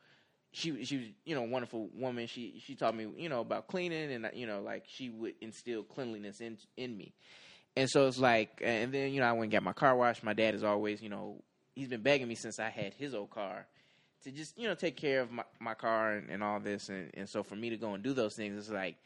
she 0.52 0.84
she 0.84 0.98
was 0.98 1.08
you 1.26 1.36
know 1.36 1.44
a 1.44 1.48
wonderful 1.48 1.90
woman. 1.94 2.28
She 2.28 2.62
she 2.66 2.76
taught 2.76 2.96
me 2.96 3.08
you 3.18 3.30
know 3.30 3.42
about 3.42 3.68
cleaning 3.68 4.12
and 4.12 4.30
you 4.34 4.46
know 4.46 4.62
like 4.62 4.84
she 4.88 5.10
would 5.10 5.36
instill 5.42 5.84
cleanliness 5.84 6.42
in 6.42 6.58
in 6.78 6.98
me. 6.98 7.14
And 7.78 7.90
so 7.90 8.08
it's 8.08 8.20
like, 8.20 8.62
and 8.62 8.94
then 8.94 9.14
you 9.14 9.22
know 9.22 9.28
I 9.28 9.32
went 9.32 9.44
and 9.44 9.52
got 9.52 9.64
my 9.64 9.74
car 9.74 9.96
washed. 9.96 10.24
My 10.24 10.34
dad 10.34 10.56
is 10.56 10.64
always 10.64 11.02
you 11.02 11.10
know 11.10 11.42
he's 11.74 11.88
been 11.88 12.02
begging 12.02 12.28
me 12.28 12.36
since 12.36 12.60
I 12.60 12.70
had 12.70 12.94
his 12.94 13.16
old 13.16 13.30
car 13.30 13.66
to 14.24 14.32
just 14.32 14.58
you 14.58 14.68
know 14.68 14.76
take 14.76 14.98
care 14.98 15.22
of 15.22 15.32
my, 15.32 15.44
my 15.60 15.74
car 15.74 16.14
and, 16.14 16.30
and 16.30 16.44
all 16.44 16.60
this. 16.60 16.90
And 16.90 17.12
and 17.14 17.30
so 17.30 17.44
for 17.44 17.56
me 17.56 17.70
to 17.70 17.78
go 17.78 17.94
and 17.94 18.04
do 18.04 18.14
those 18.14 18.36
things, 18.36 18.58
it's 18.58 18.70
like 18.70 18.98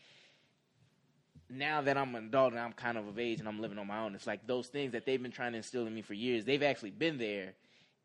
now 1.47 1.81
that 1.81 1.95
I'm 1.95 2.15
an 2.15 2.25
adult 2.25 2.53
and 2.53 2.59
I'm 2.59 2.73
kind 2.73 2.97
of 2.97 3.07
of 3.07 3.19
age 3.19 3.39
and 3.39 3.47
I'm 3.47 3.61
living 3.61 3.77
on 3.77 3.85
my 3.85 3.99
own, 3.99 4.15
it's 4.15 4.25
like 4.25 4.47
those 4.47 4.67
things 4.67 4.93
that 4.93 5.05
they've 5.05 5.21
been 5.21 5.31
trying 5.31 5.51
to 5.51 5.57
instill 5.57 5.85
in 5.85 5.93
me 5.93 6.01
for 6.01 6.15
years. 6.15 6.43
They've 6.43 6.63
actually 6.63 6.89
been 6.89 7.19
there. 7.19 7.53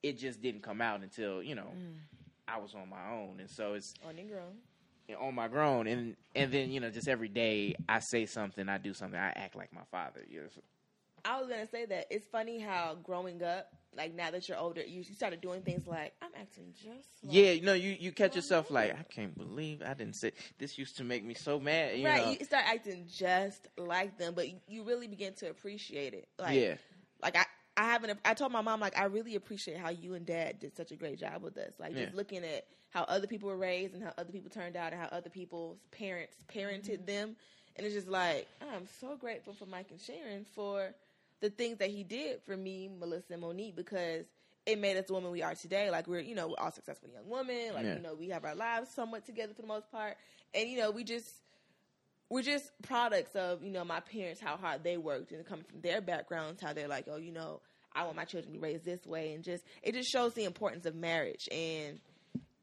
It 0.03 0.19
just 0.19 0.43
didn't 0.43 0.63
come 0.63 0.83
out 0.83 1.01
until 1.01 1.43
you 1.43 1.55
know 1.55 1.73
mm. 1.75 1.95
I 2.53 2.59
was 2.59 2.75
on 2.75 2.89
my 2.89 3.11
own, 3.13 3.41
and 3.41 3.49
so 3.49 3.75
it's 3.75 3.95
on 4.07 4.17
your 4.17 4.43
you 5.09 5.15
know, 5.15 5.23
on 5.23 5.35
my 5.35 5.49
grown, 5.49 5.87
and 5.87 6.17
and 6.35 6.53
then 6.53 6.71
you 6.71 6.81
know 6.81 6.91
just 6.91 7.09
every 7.09 7.29
day 7.29 7.75
I 7.89 8.01
say 8.01 8.27
something, 8.27 8.69
I 8.69 8.79
do 8.79 8.95
something, 8.95 9.19
I 9.19 9.29
act 9.29 9.57
like 9.57 9.73
my 9.73 9.85
father. 9.91 10.23
You 10.29 10.43
know, 10.43 10.47
I 11.25 11.41
was 11.41 11.49
gonna 11.49 11.69
say 11.69 11.87
that 11.87 12.07
it's 12.11 12.27
funny 12.27 12.59
how 12.59 12.97
growing 13.03 13.43
up, 13.43 13.73
like 13.97 14.15
now 14.15 14.31
that 14.31 14.49
you're 14.49 14.59
older, 14.59 14.83
you, 14.83 15.03
started 15.03 15.41
doing 15.41 15.63
things 15.63 15.87
like 15.87 16.15
I'm 16.23 16.31
acting 16.39 16.73
just 16.73 17.09
like 17.23 17.35
yeah, 17.35 17.51
you 17.53 17.63
know, 17.63 17.75
you 17.75 17.97
you 17.99 18.13
catch 18.13 18.37
yourself 18.37 18.71
like 18.71 18.99
I 18.99 19.03
can't 19.03 19.37
believe 19.37 19.83
I 19.83 19.95
didn't 19.95 20.17
say 20.17 20.33
this. 20.59 20.79
Used 20.79 20.97
to 20.99 21.05
make 21.05 21.25
me 21.25 21.35
so 21.35 21.61
mad. 21.61 21.99
You 21.99 22.07
right. 22.07 22.25
know? 22.25 22.31
You 22.33 22.45
start 22.45 22.65
acting 22.67 23.07
just 23.09 23.69
like 23.77 24.17
them, 24.19 24.35
but 24.35 24.49
you- 24.49 24.61
you 24.69 24.83
really 24.85 25.09
begin 25.09 25.35
to 25.35 25.51
appreciate 25.51 26.15
it. 26.15 26.29
Like, 26.39 26.59
yeah, 26.59 26.75
like 27.23 27.37
I, 27.37 27.45
I 27.77 27.85
haven't. 27.85 28.19
I 28.25 28.35
told 28.35 28.53
my 28.53 28.61
mom 28.61 28.81
like 28.81 28.99
I 28.99 29.05
really 29.05 29.37
appreciate 29.37 29.79
how 29.79 29.91
you 29.91 30.15
and 30.15 30.27
Dad 30.27 30.59
did 30.61 30.77
such 30.77 30.91
a 30.91 30.97
great 30.97 31.19
job 31.19 31.43
with 31.43 31.57
us. 31.57 31.75
Like 31.79 31.95
Yeah. 31.95 32.05
just 32.05 32.17
looking 32.17 32.45
at 32.45 32.67
how 32.91 33.05
other 33.05 33.27
people 33.27 33.49
were 33.49 33.57
raised 33.57 33.95
and 33.95 34.03
how 34.03 34.13
other 34.19 34.33
people 34.33 34.51
turned 34.51 34.77
out 34.77 34.93
and 34.93 35.01
how 35.01 35.09
other 35.09 35.31
people's 35.31 35.79
parents 35.93 36.37
parented 36.53 36.99
mm-hmm. 36.99 37.07
them, 37.07 37.37
and 37.77 37.87
it's 37.87 37.95
just 37.95 38.09
like 38.09 38.49
I'm 38.61 38.87
so 39.01 39.17
grateful 39.17 39.55
for 39.55 39.67
Mike 39.67 39.87
and 39.91 40.01
Sharon 40.01 40.45
for 40.55 40.95
the 41.41 41.51
things 41.51 41.79
that 41.79 41.91
he 41.91 42.03
did 42.05 42.43
for 42.43 42.57
me, 42.57 42.91
Melissa 42.99 43.33
and 43.33 43.43
Monique, 43.43 43.77
because 43.77 44.27
it 44.67 44.79
made 44.79 44.97
us 44.99 45.07
the 45.07 45.15
woman 45.15 45.31
we 45.31 45.43
are 45.43 45.55
today. 45.55 45.91
Like 45.91 46.07
we're, 46.07 46.21
you 46.21 46.35
know, 46.35 46.49
we're 46.49 46.63
all 46.63 46.71
successful 46.73 47.09
young 47.09 47.29
women. 47.29 47.75
Like 47.75 47.85
Yeah. 47.85 47.95
you 47.95 48.03
know, 48.03 48.15
we 48.15 48.29
have 48.29 48.45
our 48.45 48.55
lives 48.55 48.91
somewhat 48.91 49.25
together 49.25 49.55
for 49.55 49.63
the 49.63 49.69
most 49.69 49.91
part, 49.91 50.17
and 50.55 50.69
you 50.69 50.79
know, 50.79 50.91
we 50.91 51.05
just 51.05 51.33
we're 52.31 52.43
just 52.43 52.71
products 52.83 53.35
of 53.37 53.63
you 53.63 53.71
know 53.71 53.85
my 53.85 54.01
parents 54.01 54.41
how 54.41 54.57
hard 54.57 54.83
they 54.85 54.97
worked 54.97 55.33
and 55.33 55.45
coming 55.47 55.65
from 55.69 55.81
their 55.81 56.01
backgrounds 56.01 56.63
how 56.63 56.73
they're 56.73 56.89
like 56.89 57.07
oh 57.11 57.17
you 57.17 57.33
know 57.33 57.61
I 57.93 58.05
want 58.05 58.15
my 58.17 58.25
children 58.25 58.53
to 58.55 58.59
be 58.59 58.65
raised 58.65 58.85
this 58.85 59.05
way 59.05 59.35
and 59.35 59.43
just 59.45 59.65
it 59.83 59.93
just 59.95 60.11
shows 60.11 60.33
the 60.35 60.45
importance 60.45 60.87
of 60.87 60.95
marriage 60.95 61.49
and 61.51 61.99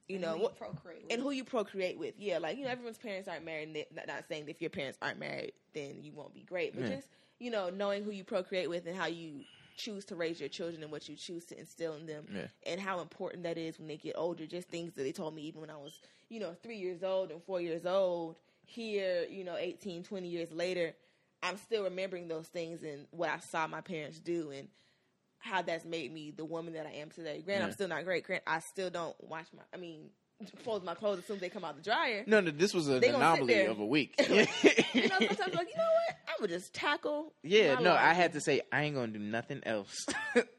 you 0.08 0.20
know 0.20 0.34
Who 0.38 0.44
what 0.44 0.58
procreate 0.58 1.04
with. 1.04 1.12
and 1.14 1.22
who 1.22 1.32
you 1.32 1.44
procreate 1.44 2.00
with 2.00 2.16
yeah 2.18 2.38
like 2.38 2.58
you 2.58 2.64
know 2.64 2.72
everyone's 2.72 2.98
parents 2.98 3.28
aren't 3.28 3.44
married 3.46 3.68
and 3.68 3.76
they- 3.76 3.88
not, 3.94 4.08
not 4.08 4.24
saying 4.30 4.46
that 4.46 4.52
if 4.52 4.62
your 4.62 4.70
parents 4.70 4.98
aren't 5.02 5.20
married 5.20 5.52
then 5.74 5.98
you 6.02 6.14
won't 6.14 6.34
be 6.34 6.42
great 6.44 6.74
but 6.74 6.84
Yeah. 6.88 6.96
just 6.96 7.08
you 7.40 7.52
know 7.52 7.70
knowing 7.70 8.04
who 8.06 8.12
you 8.12 8.24
procreate 8.24 8.70
with 8.70 8.88
and 8.88 8.96
how 8.96 9.08
you 9.08 9.42
choose 9.76 10.06
to 10.06 10.16
raise 10.16 10.40
your 10.40 10.50
children 10.50 10.82
and 10.82 10.92
what 10.92 11.08
you 11.08 11.16
choose 11.16 11.46
to 11.46 11.60
instill 11.60 11.94
in 11.96 12.06
them 12.08 12.26
Yeah. 12.34 12.48
and 12.66 12.80
how 12.82 13.02
important 13.02 13.44
that 13.44 13.58
is 13.58 13.78
when 13.78 13.88
they 13.90 13.98
get 13.98 14.16
older 14.18 14.46
just 14.48 14.70
things 14.70 14.94
that 14.94 15.04
they 15.04 15.12
told 15.12 15.36
me 15.36 15.42
even 15.44 15.60
when 15.62 15.70
I 15.70 15.76
was 15.78 16.00
you 16.30 16.40
know 16.40 16.56
3 16.64 16.78
years 16.78 17.04
old 17.04 17.30
and 17.32 17.44
4 17.44 17.60
years 17.62 17.86
old 17.86 18.38
here 18.68 19.26
you 19.30 19.44
know 19.44 19.56
18 19.58 20.04
20 20.04 20.28
years 20.28 20.52
later 20.52 20.94
I'm 21.44 21.58
still 21.58 21.84
remembering 21.84 22.28
those 22.28 22.48
things 22.48 22.84
and 22.84 23.06
what 23.12 23.30
I 23.30 23.40
saw 23.40 23.68
my 23.68 23.82
parents 23.82 24.20
do 24.20 24.52
and 24.52 24.68
how 25.40 25.62
that's 25.62 25.86
made 25.86 26.12
me 26.12 26.32
the 26.36 26.46
woman 26.46 26.74
that 26.74 26.86
I 26.86 26.94
am 26.94 27.10
today. 27.10 27.42
Granted, 27.46 27.66
I'm 27.66 27.72
still 27.72 27.88
not 27.88 28.04
great. 28.04 28.26
Grant, 28.26 28.44
I 28.48 28.60
still 28.60 28.90
don't 28.90 29.16
wash 29.24 29.46
my. 29.56 29.62
I 29.74 29.78
mean, 29.78 30.10
fold 30.64 30.84
my 30.84 30.96
clothes 30.96 31.20
as 31.20 31.26
soon 31.26 31.36
as 31.38 31.42
they 31.42 31.50
come 31.50 31.64
out 31.64 31.76
the 31.76 31.82
dryer. 31.82 32.24
no, 32.28 32.40
no, 32.40 32.52
this 32.52 32.74
was 32.74 32.88
an 32.88 33.00
They 33.00 33.12
gonna 33.12 33.36
sit 33.36 33.44
anomaly 33.44 33.66
of 33.66 33.80
a 33.80 33.86
week. 33.86 34.16
You 34.94 35.10
know, 35.10 35.10
sometimes 35.20 35.40
I'm 35.42 35.52
like, 35.54 35.70
you 35.70 35.78
know 35.78 35.84
what? 35.84 36.18
I'm 36.28 36.36
gonna 36.40 36.48
just 36.48 36.74
tackle. 36.74 37.34
Yeah, 37.44 37.76
no, 37.80 37.94
I 37.94 38.14
had 38.14 38.34
to 38.34 38.42
say 38.42 38.62
I 38.72 38.84
ain't 38.84 38.96
gonna 38.96 39.08
do 39.12 39.20
nothing 39.20 39.62
else 39.64 40.06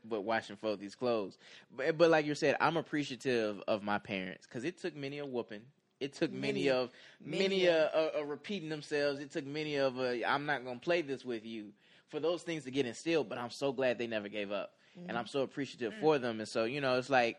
but 0.05 0.23
wash 0.23 0.49
and 0.49 0.59
fold 0.59 0.81
these 0.81 0.95
clothes. 0.95 1.37
But, 1.77 1.99
but 1.99 2.11
like 2.11 2.25
you 2.25 2.35
said, 2.35 2.57
I'm 2.61 2.77
appreciative 2.77 3.61
of 3.67 3.83
my 3.83 3.99
parents 3.99 4.47
because 4.47 4.65
it 4.65 4.81
took 4.81 4.95
many 4.95 5.19
a 5.19 5.27
whooping. 5.27 5.63
It 6.01 6.15
took 6.15 6.33
many, 6.33 6.65
Many. 6.65 6.71
of 6.71 6.91
many, 7.21 7.43
Many 7.43 7.67
a, 7.67 7.91
a, 7.93 8.21
a 8.21 8.25
repeating 8.25 8.69
themselves. 8.69 9.21
It 9.21 9.33
took 9.33 9.47
many 9.47 9.77
of 9.77 9.99
a 9.99 10.25
I'm 10.25 10.47
not 10.47 10.65
gonna 10.65 10.79
play 10.79 11.03
this 11.03 11.25
with 11.25 11.45
you 11.45 11.73
for 12.09 12.21
those 12.21 12.43
things 12.43 12.65
to 12.65 12.71
get 12.71 12.87
instilled. 12.87 13.29
But 13.29 13.39
I'm 13.39 13.51
so 13.51 13.73
glad 13.73 13.99
they 13.99 14.07
never 14.07 14.29
gave 14.29 14.53
up, 14.53 14.75
and 15.09 15.17
I'm 15.17 15.25
mm-hmm. 15.25 15.31
so 15.31 15.43
appreciative 15.43 15.93
mm. 15.95 16.01
for 16.01 16.19
them. 16.19 16.39
And 16.39 16.49
so 16.49 16.65
you 16.65 16.81
know, 16.81 16.99
it's 16.99 17.11
like 17.11 17.39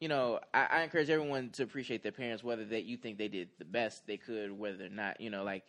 you 0.00 0.08
know, 0.08 0.40
I, 0.52 0.66
I 0.70 0.82
encourage 0.82 1.10
everyone 1.10 1.50
to 1.50 1.62
appreciate 1.62 2.02
their 2.02 2.12
parents, 2.12 2.42
whether 2.42 2.64
that 2.64 2.84
you 2.84 2.96
think 2.96 3.18
they 3.18 3.28
did 3.28 3.50
the 3.58 3.66
best 3.66 4.06
they 4.06 4.16
could, 4.16 4.50
whether 4.50 4.86
or 4.86 4.88
not, 4.88 5.20
you 5.20 5.28
know, 5.28 5.44
like 5.44 5.62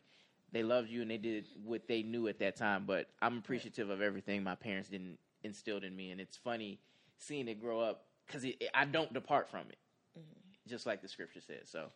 they 0.54 0.64
loved 0.64 0.90
you 0.90 1.02
and 1.02 1.12
they 1.12 1.18
did 1.18 1.48
what 1.64 1.88
they 1.88 2.02
knew 2.02 2.28
at 2.28 2.40
that 2.40 2.56
time. 2.56 2.86
But 2.88 3.08
I'm 3.22 3.38
appreciative 3.38 3.90
of 3.90 4.02
everything 4.02 4.42
my 4.44 4.56
parents 4.56 4.90
didn't 4.90 5.18
instilled 5.44 5.84
in 5.84 5.96
me, 5.96 6.12
and 6.12 6.22
it's 6.22 6.38
funny 6.38 6.80
seeing 7.18 7.48
it 7.48 7.60
grow 7.60 7.82
up 7.82 8.06
because 8.26 8.46
I 8.74 8.86
don't 8.86 9.14
depart 9.14 9.50
from 9.50 9.62
it, 9.70 9.78
mm-hmm. 10.18 10.70
just 10.70 10.86
like 10.86 11.02
the 11.02 11.08
scripture 11.08 11.42
says. 11.42 11.70
So 11.70 11.88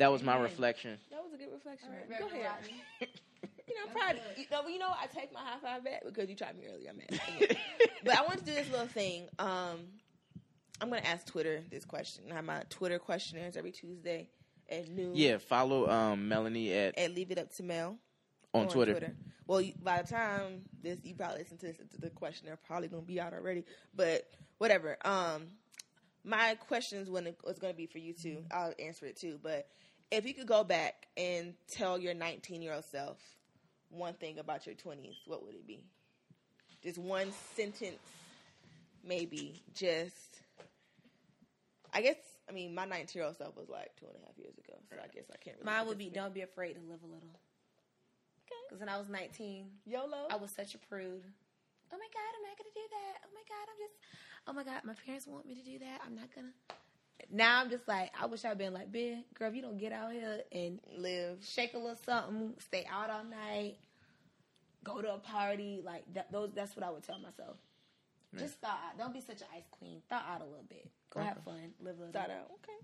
that 0.00 0.10
was 0.10 0.22
my 0.22 0.32
Amen. 0.32 0.44
reflection. 0.44 0.98
That 1.10 1.22
was 1.22 1.32
a 1.34 1.36
good 1.36 1.52
reflection. 1.52 1.88
All 1.88 1.94
right, 2.08 2.18
Go 2.18 2.26
ahead. 2.26 2.50
You 3.68 3.76
know, 3.76 3.82
I'm 3.86 3.96
proud. 3.96 4.16
Of 4.16 4.36
you. 4.36 4.44
No, 4.50 4.62
but 4.64 4.72
you 4.72 4.80
know, 4.80 4.90
I 4.90 5.06
take 5.06 5.32
my 5.32 5.38
high 5.38 5.58
five 5.62 5.84
back 5.84 6.02
because 6.04 6.28
you 6.28 6.34
tried 6.34 6.58
me 6.58 6.64
earlier. 6.66 6.90
I'm 6.90 6.96
mad. 6.96 7.56
but 8.04 8.18
I 8.18 8.22
want 8.22 8.40
to 8.40 8.44
do 8.44 8.52
this 8.52 8.68
little 8.68 8.88
thing. 8.88 9.28
Um, 9.38 9.78
I'm 10.80 10.88
going 10.88 11.00
to 11.00 11.06
ask 11.06 11.24
Twitter 11.24 11.62
this 11.70 11.84
question. 11.84 12.24
I 12.32 12.34
have 12.34 12.44
my 12.44 12.64
Twitter 12.68 12.98
questionnaires 12.98 13.56
every 13.56 13.70
Tuesday 13.70 14.28
at 14.68 14.88
noon. 14.88 15.12
Yeah, 15.14 15.38
follow 15.38 15.88
um, 15.88 16.28
Melanie 16.28 16.72
at 16.72 16.94
And 16.98 17.14
leave 17.14 17.30
it 17.30 17.38
up 17.38 17.54
to 17.54 17.62
Mel. 17.62 17.96
on, 18.54 18.66
Twitter. 18.66 19.14
Well, 19.46 19.60
you, 19.60 19.74
by 19.82 20.02
the 20.02 20.08
time 20.08 20.62
this, 20.82 20.98
you 21.04 21.14
probably 21.14 21.38
listen 21.38 21.58
to 21.58 21.66
this, 21.66 21.76
the 21.98 22.10
questionnaire 22.10 22.58
probably 22.66 22.88
gonna 22.88 23.02
be 23.02 23.20
out 23.20 23.34
already. 23.34 23.64
But 23.94 24.28
whatever. 24.58 24.96
Um, 25.04 25.48
my 26.24 26.56
questions 26.56 27.10
when 27.10 27.26
it 27.26 27.38
was 27.44 27.58
gonna 27.58 27.74
be 27.74 27.86
for 27.86 27.98
you 27.98 28.14
too. 28.14 28.44
I'll 28.50 28.74
answer 28.78 29.06
it 29.06 29.16
too. 29.16 29.38
But 29.42 29.68
if 30.10 30.26
you 30.26 30.34
could 30.34 30.46
go 30.46 30.64
back 30.64 31.06
and 31.16 31.54
tell 31.68 31.98
your 31.98 32.14
19 32.14 32.62
year 32.62 32.74
old 32.74 32.84
self 32.84 33.18
one 33.90 34.14
thing 34.14 34.38
about 34.38 34.66
your 34.66 34.74
20s, 34.74 35.16
what 35.26 35.44
would 35.44 35.54
it 35.54 35.66
be? 35.66 35.84
Just 36.82 36.98
one 36.98 37.32
sentence, 37.54 37.98
maybe. 39.04 39.62
Just, 39.74 40.40
I 41.92 42.00
guess. 42.00 42.16
I 42.48 42.52
mean, 42.52 42.74
my 42.74 42.84
19 42.84 43.06
year 43.14 43.26
old 43.26 43.36
self 43.36 43.56
was 43.56 43.68
like 43.68 43.94
two 43.98 44.06
and 44.06 44.16
a 44.22 44.26
half 44.26 44.38
years 44.38 44.58
ago, 44.58 44.74
so 44.90 44.96
I 44.98 45.06
guess 45.14 45.30
I 45.30 45.36
can't. 45.38 45.56
Really 45.58 45.70
Mine 45.70 45.86
would 45.86 45.98
be 45.98 46.10
don't 46.10 46.34
be 46.34 46.42
afraid 46.42 46.74
to 46.74 46.80
live 46.80 47.02
a 47.02 47.06
little. 47.06 47.38
Okay. 48.42 48.62
Because 48.66 48.80
when 48.80 48.88
I 48.88 48.98
was 48.98 49.08
19, 49.08 49.66
YOLO. 49.86 50.26
I 50.30 50.36
was 50.36 50.50
such 50.50 50.74
a 50.74 50.78
prude. 50.78 51.22
oh 51.22 51.98
my 51.98 52.10
god, 52.10 52.30
I'm 52.34 52.42
not 52.42 52.58
gonna 52.58 52.74
do 52.74 52.86
that. 52.90 53.14
Oh 53.22 53.30
my 53.34 53.44
god, 53.46 53.64
I'm 53.70 53.78
just, 53.78 53.96
oh 54.48 54.52
my 54.52 54.64
god, 54.64 54.82
my 54.82 54.94
parents 55.06 55.26
want 55.28 55.46
me 55.46 55.54
to 55.54 55.62
do 55.62 55.78
that. 55.78 56.00
I'm 56.04 56.16
not 56.16 56.34
gonna. 56.34 56.54
Now 57.30 57.60
I'm 57.60 57.70
just 57.70 57.86
like, 57.86 58.10
I 58.20 58.26
wish 58.26 58.44
I'd 58.44 58.58
been 58.58 58.72
like, 58.72 58.90
big 58.90 59.18
girl, 59.34 59.48
if 59.48 59.54
you 59.54 59.62
don't 59.62 59.78
get 59.78 59.92
out 59.92 60.12
here 60.12 60.40
and 60.52 60.80
Live. 60.96 61.38
shake 61.44 61.74
a 61.74 61.78
little 61.78 61.98
something, 62.04 62.54
stay 62.58 62.86
out 62.90 63.10
all 63.10 63.24
night, 63.24 63.76
go 64.84 65.00
to 65.02 65.14
a 65.14 65.18
party, 65.18 65.82
like 65.84 66.04
that, 66.14 66.30
those. 66.32 66.50
That's 66.54 66.76
what 66.76 66.84
I 66.84 66.90
would 66.90 67.02
tell 67.02 67.18
myself. 67.18 67.56
Just 68.38 68.60
thaw 68.60 68.68
out. 68.68 68.96
Don't 68.96 69.12
be 69.12 69.20
such 69.20 69.40
an 69.40 69.48
ice 69.54 69.66
queen. 69.72 70.02
Thaw 70.08 70.16
out 70.16 70.40
a 70.40 70.44
little 70.44 70.64
bit. 70.68 70.88
Go 71.12 71.20
have 71.20 71.42
fun. 71.44 71.72
Live 71.80 71.96
a 71.96 71.98
little. 71.98 72.12
Thought 72.12 72.28
bit. 72.28 72.36
out. 72.36 72.50
Okay. 72.52 72.78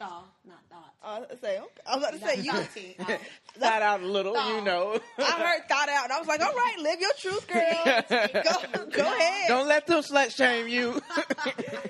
Thaw, 0.00 0.24
not 0.46 0.60
thought. 0.70 0.94
I 1.02 1.18
was 1.18 1.26
about 1.26 1.30
to 1.30 1.46
say. 1.46 1.58
Okay. 1.58 1.68
I 1.86 1.96
was 1.96 2.04
about 2.04 2.12
to 2.14 2.26
say 2.26 2.40
you. 2.40 3.16
Thought 3.58 3.82
out 3.82 4.00
a 4.00 4.06
little, 4.06 4.32
you 4.48 4.62
know. 4.62 4.98
I 5.18 5.22
heard 5.22 5.68
thought 5.68 5.90
out, 5.90 6.04
and 6.04 6.12
I 6.12 6.18
was 6.18 6.26
like, 6.26 6.40
all 6.40 6.54
right, 6.54 6.76
live 6.78 7.00
your 7.00 7.12
truth, 7.18 7.46
girl. 7.46 7.84
Go, 8.42 8.86
go 8.86 9.02
ahead. 9.02 9.48
Don't 9.48 9.68
let 9.68 9.86
them 9.86 10.02
slut 10.02 10.34
shame 10.34 10.68
you. 10.68 11.02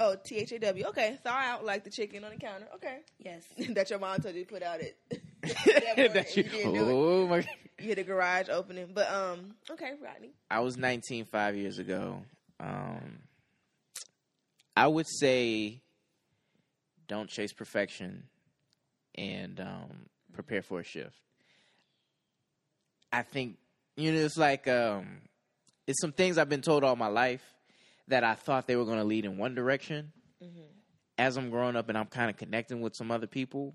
Thaw, 0.00 0.08
not 0.08 0.14
thought. 0.14 0.18
Oh, 0.18 0.22
T 0.24 0.36
H 0.38 0.52
A 0.52 0.58
W. 0.58 0.86
Okay, 0.88 1.18
thaw 1.22 1.30
out 1.30 1.64
like 1.64 1.84
the 1.84 1.90
chicken 1.90 2.24
on 2.24 2.30
the 2.30 2.36
counter. 2.36 2.66
Okay, 2.76 2.98
Yes. 3.18 3.42
that 3.74 3.90
your 3.90 3.98
mom 3.98 4.20
told 4.20 4.34
you 4.34 4.44
to 4.44 4.50
put 4.52 4.62
out 4.62 4.80
it. 4.80 4.96
That 5.42 6.36
you- 6.36 6.42
you 6.44 6.50
didn't 6.50 6.76
it. 6.76 6.80
oh 6.82 7.26
my! 7.28 7.36
You 7.38 7.44
hit 7.86 7.98
a 7.98 8.02
garage 8.04 8.48
opening, 8.50 8.90
but 8.92 9.10
um, 9.10 9.54
okay, 9.70 9.92
Rodney. 10.02 10.30
I 10.50 10.60
was 10.60 10.76
19 10.76 11.24
five 11.24 11.56
years 11.56 11.78
ago. 11.78 12.22
Um, 12.60 13.20
I 14.76 14.86
would 14.86 15.06
say, 15.08 15.80
don't 17.08 17.28
chase 17.30 17.52
perfection, 17.54 18.24
and 19.14 19.58
um, 19.60 20.06
prepare 20.34 20.60
for 20.62 20.80
a 20.80 20.84
shift. 20.84 21.16
I 23.12 23.22
think 23.22 23.56
you 23.96 24.12
know 24.12 24.18
it's 24.20 24.36
like 24.36 24.68
um, 24.68 25.22
it's 25.86 26.00
some 26.02 26.12
things 26.12 26.36
I've 26.38 26.48
been 26.50 26.60
told 26.62 26.84
all 26.84 26.96
my 26.96 27.08
life 27.08 27.42
that 28.10 28.24
I 28.24 28.34
thought 28.34 28.66
they 28.66 28.76
were 28.76 28.84
going 28.84 28.98
to 28.98 29.04
lead 29.04 29.24
in 29.24 29.38
one 29.38 29.54
direction. 29.54 30.12
Mm-hmm. 30.42 30.60
As 31.18 31.36
I'm 31.36 31.50
growing 31.50 31.76
up 31.76 31.88
and 31.88 31.98
I'm 31.98 32.06
kind 32.06 32.30
of 32.30 32.36
connecting 32.36 32.80
with 32.80 32.94
some 32.96 33.10
other 33.10 33.26
people, 33.26 33.74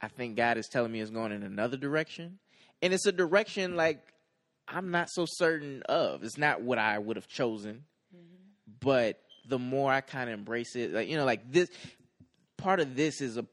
I 0.00 0.08
think 0.08 0.36
God 0.36 0.58
is 0.58 0.68
telling 0.68 0.92
me 0.92 1.00
it's 1.00 1.10
going 1.10 1.32
in 1.32 1.42
another 1.42 1.76
direction, 1.76 2.38
and 2.82 2.92
it's 2.92 3.06
a 3.06 3.12
direction 3.12 3.76
like 3.76 4.00
I'm 4.66 4.90
not 4.90 5.08
so 5.10 5.24
certain 5.26 5.82
of. 5.88 6.22
It's 6.22 6.38
not 6.38 6.60
what 6.62 6.78
I 6.78 6.98
would 6.98 7.16
have 7.16 7.26
chosen, 7.26 7.84
mm-hmm. 8.14 8.72
but 8.80 9.18
the 9.48 9.58
more 9.58 9.90
I 9.90 10.02
kind 10.02 10.28
of 10.28 10.38
embrace 10.38 10.76
it, 10.76 10.92
like 10.92 11.08
you 11.08 11.16
know, 11.16 11.24
like 11.24 11.50
this 11.50 11.70
part 12.58 12.80
of 12.80 12.94
this 12.96 13.20
is 13.20 13.38
a 13.38 13.46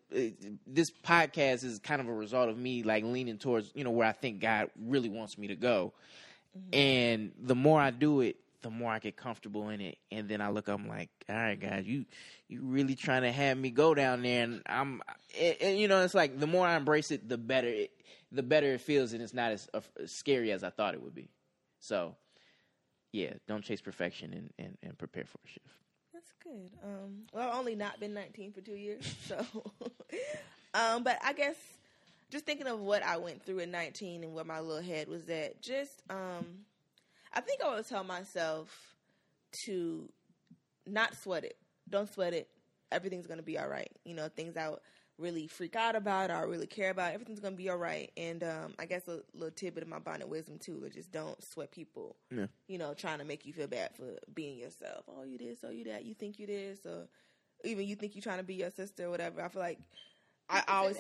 this 0.68 0.88
podcast 1.04 1.64
is 1.64 1.80
kind 1.80 2.02
of 2.02 2.08
a 2.08 2.14
result 2.14 2.50
of 2.50 2.58
me 2.58 2.84
like 2.84 3.04
leaning 3.04 3.38
towards 3.38 3.72
you 3.76 3.84
know 3.84 3.92
where 3.92 4.08
I 4.08 4.12
think 4.12 4.42
God 4.42 4.70
really 4.80 5.10
wants 5.10 5.38
me 5.38 5.48
to 5.48 5.56
go, 5.56 5.94
mm-hmm. 6.58 6.76
and 6.78 7.32
the 7.40 7.56
more 7.56 7.80
I 7.80 7.92
do 7.92 8.22
it, 8.22 8.36
the 8.66 8.72
more 8.72 8.92
I 8.92 8.98
get 8.98 9.16
comfortable 9.16 9.70
in 9.70 9.80
it, 9.80 10.00
and 10.12 10.28
then 10.28 10.42
I 10.42 10.50
look 10.50 10.70
up, 10.70 10.80
I'm 10.80 10.88
like, 10.88 11.12
all 11.30 11.36
right, 11.36 11.60
guys, 11.60 11.86
you 11.86 12.04
you 12.48 12.62
really 12.64 12.96
trying 12.96 13.22
to 13.22 13.32
have 13.32 13.60
me 13.60 13.70
go 13.70 13.94
down 13.94 14.24
there, 14.24 14.44
and 14.44 14.64
I'm, 14.66 15.04
and, 15.40 15.56
and, 15.62 15.78
you 15.78 15.88
know, 15.88 16.02
it's 16.02 16.16
like 16.16 16.40
the 16.40 16.48
more 16.48 16.66
I 16.66 16.76
embrace 16.76 17.12
it, 17.12 17.30
the 17.30 17.38
better 17.38 17.68
it, 17.68 17.92
the 18.32 18.42
better 18.42 18.74
it 18.74 18.82
feels, 18.82 19.14
and 19.14 19.22
it's 19.22 19.36
not 19.36 19.52
as, 19.52 19.70
uh, 19.76 19.82
scary 20.08 20.52
as 20.52 20.64
I 20.64 20.72
thought 20.72 20.96
it 20.96 21.04
would 21.04 21.14
be. 21.14 21.30
So, 21.80 22.16
yeah, 23.12 23.34
don't 23.48 23.64
chase 23.64 23.82
perfection 23.82 24.34
and, 24.34 24.50
and, 24.58 24.78
and 24.82 24.98
prepare 24.98 25.26
for 25.26 25.38
a 25.46 25.48
shift. 25.48 25.68
That's 26.12 26.32
good. 26.44 26.72
Um, 26.84 27.26
well, 27.34 27.48
I've 27.48 27.60
only 27.60 27.76
not 27.76 28.00
been 28.00 28.16
19 28.16 28.52
for 28.52 28.62
two 28.62 28.74
years, 28.74 29.16
so. 29.28 29.46
um, 30.74 31.04
but 31.04 31.20
I 31.24 31.34
guess 31.34 31.56
just 32.32 32.48
thinking 32.48 32.66
of 32.66 32.80
what 32.80 33.04
I 33.04 33.18
went 33.18 33.44
through 33.46 33.60
at 33.60 33.70
19 33.70 34.24
and 34.24 34.34
where 34.34 34.44
my 34.44 34.60
little 34.60 34.82
head 34.82 35.08
was 35.08 35.30
at, 35.30 35.62
just 35.62 36.02
um, 36.10 36.66
I 37.36 37.42
think 37.42 37.62
I 37.64 37.76
would 37.76 37.88
tell 37.88 38.04
myself 38.04 38.96
to 39.66 40.10
not 40.86 41.16
sweat 41.16 41.44
it. 41.44 41.58
Don't 41.90 42.12
sweat 42.12 42.34
it. 42.34 42.48
Everything's 42.92 43.28
gonna 43.28 43.42
be 43.42 43.58
all 43.58 43.68
right. 43.68 43.92
You 44.06 44.14
know, 44.16 44.28
things 44.30 44.56
I 44.58 44.72
really 45.18 45.48
freak 45.48 45.76
out 45.76 45.96
about 45.96 46.30
or 46.30 46.48
really 46.48 46.68
care 46.68 46.90
about, 46.90 47.14
everything's 47.14 47.40
gonna 47.40 47.56
be 47.56 47.70
all 47.70 47.78
right. 47.78 48.12
And 48.18 48.44
um, 48.44 48.74
I 48.80 48.86
guess 48.86 49.08
a 49.08 49.22
little 49.34 49.52
tidbit 49.52 49.84
of 49.84 49.90
my 49.90 50.00
bonnet 50.00 50.28
wisdom 50.28 50.58
too, 50.60 50.84
is 50.86 50.94
just 50.94 51.12
don't 51.12 51.42
sweat 51.44 51.72
people 51.72 52.16
Yeah. 52.32 52.48
you 52.68 52.78
know, 52.78 52.94
trying 52.94 53.20
to 53.20 53.26
make 53.26 53.46
you 53.46 53.54
feel 53.54 53.68
bad 53.68 53.92
for 53.96 54.18
being 54.34 54.58
yourself. 54.58 55.06
Oh, 55.08 55.24
you 55.24 55.38
this, 55.38 55.60
oh, 55.64 55.70
you 55.72 55.86
that. 55.86 56.06
You 56.06 56.14
think 56.14 56.40
you 56.40 56.48
this, 56.48 56.86
or 56.86 57.08
even 57.64 57.88
you 57.88 57.96
think 57.96 58.16
you're 58.16 58.22
trying 58.22 58.40
to 58.40 58.44
be 58.44 58.56
your 58.56 58.72
sister 58.72 59.06
or 59.06 59.10
whatever. 59.10 59.42
I 59.42 59.48
feel 59.50 59.62
like 59.62 59.80
I 60.50 60.64
always, 60.68 60.98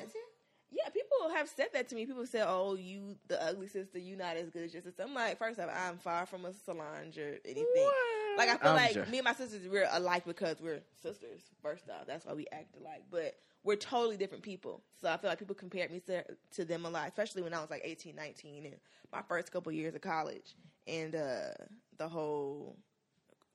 yeah, 0.75 0.89
people 0.89 1.33
have 1.33 1.47
said 1.47 1.67
that 1.73 1.87
to 1.89 1.95
me. 1.95 2.05
People 2.05 2.25
say, 2.25 2.43
"Oh, 2.45 2.75
you 2.75 3.15
the 3.27 3.41
ugly 3.41 3.67
sister, 3.67 3.97
you 3.97 4.15
not 4.15 4.35
as 4.35 4.49
good 4.49 4.63
as 4.63 4.73
your 4.73 4.83
sister." 4.83 5.03
I'm 5.03 5.13
like, 5.13 5.37
first 5.37 5.59
off, 5.59 5.69
I'm 5.73 5.97
far 5.97 6.25
from 6.25 6.45
a 6.45 6.53
Solange 6.53 7.17
or 7.17 7.37
anything. 7.45 7.89
Like 8.37 8.49
I 8.49 8.57
feel 8.57 8.71
I'm 8.71 8.75
like 8.75 8.91
sure. 8.91 9.05
me 9.05 9.19
and 9.19 9.25
my 9.25 9.33
sisters 9.33 9.67
we're 9.69 9.87
alike 9.91 10.25
because 10.25 10.61
we're 10.61 10.81
sisters. 11.01 11.41
First 11.61 11.89
off, 11.89 12.05
that's 12.07 12.25
why 12.25 12.33
we 12.33 12.45
act 12.51 12.75
alike. 12.79 13.03
But 13.09 13.35
we're 13.63 13.77
totally 13.77 14.17
different 14.17 14.43
people. 14.43 14.83
So 15.01 15.09
I 15.09 15.17
feel 15.17 15.29
like 15.29 15.39
people 15.39 15.55
compared 15.55 15.91
me 15.91 15.99
to, 16.01 16.23
to 16.55 16.65
them 16.65 16.85
a 16.85 16.89
lot, 16.89 17.07
especially 17.07 17.41
when 17.41 17.53
I 17.53 17.61
was 17.61 17.71
like 17.71 17.81
18, 17.83 18.15
19, 18.15 18.65
and 18.65 18.75
my 19.11 19.21
first 19.27 19.51
couple 19.51 19.71
years 19.71 19.95
of 19.95 20.01
college, 20.01 20.55
and 20.87 21.15
uh, 21.15 21.49
the 21.97 22.07
whole 22.07 22.77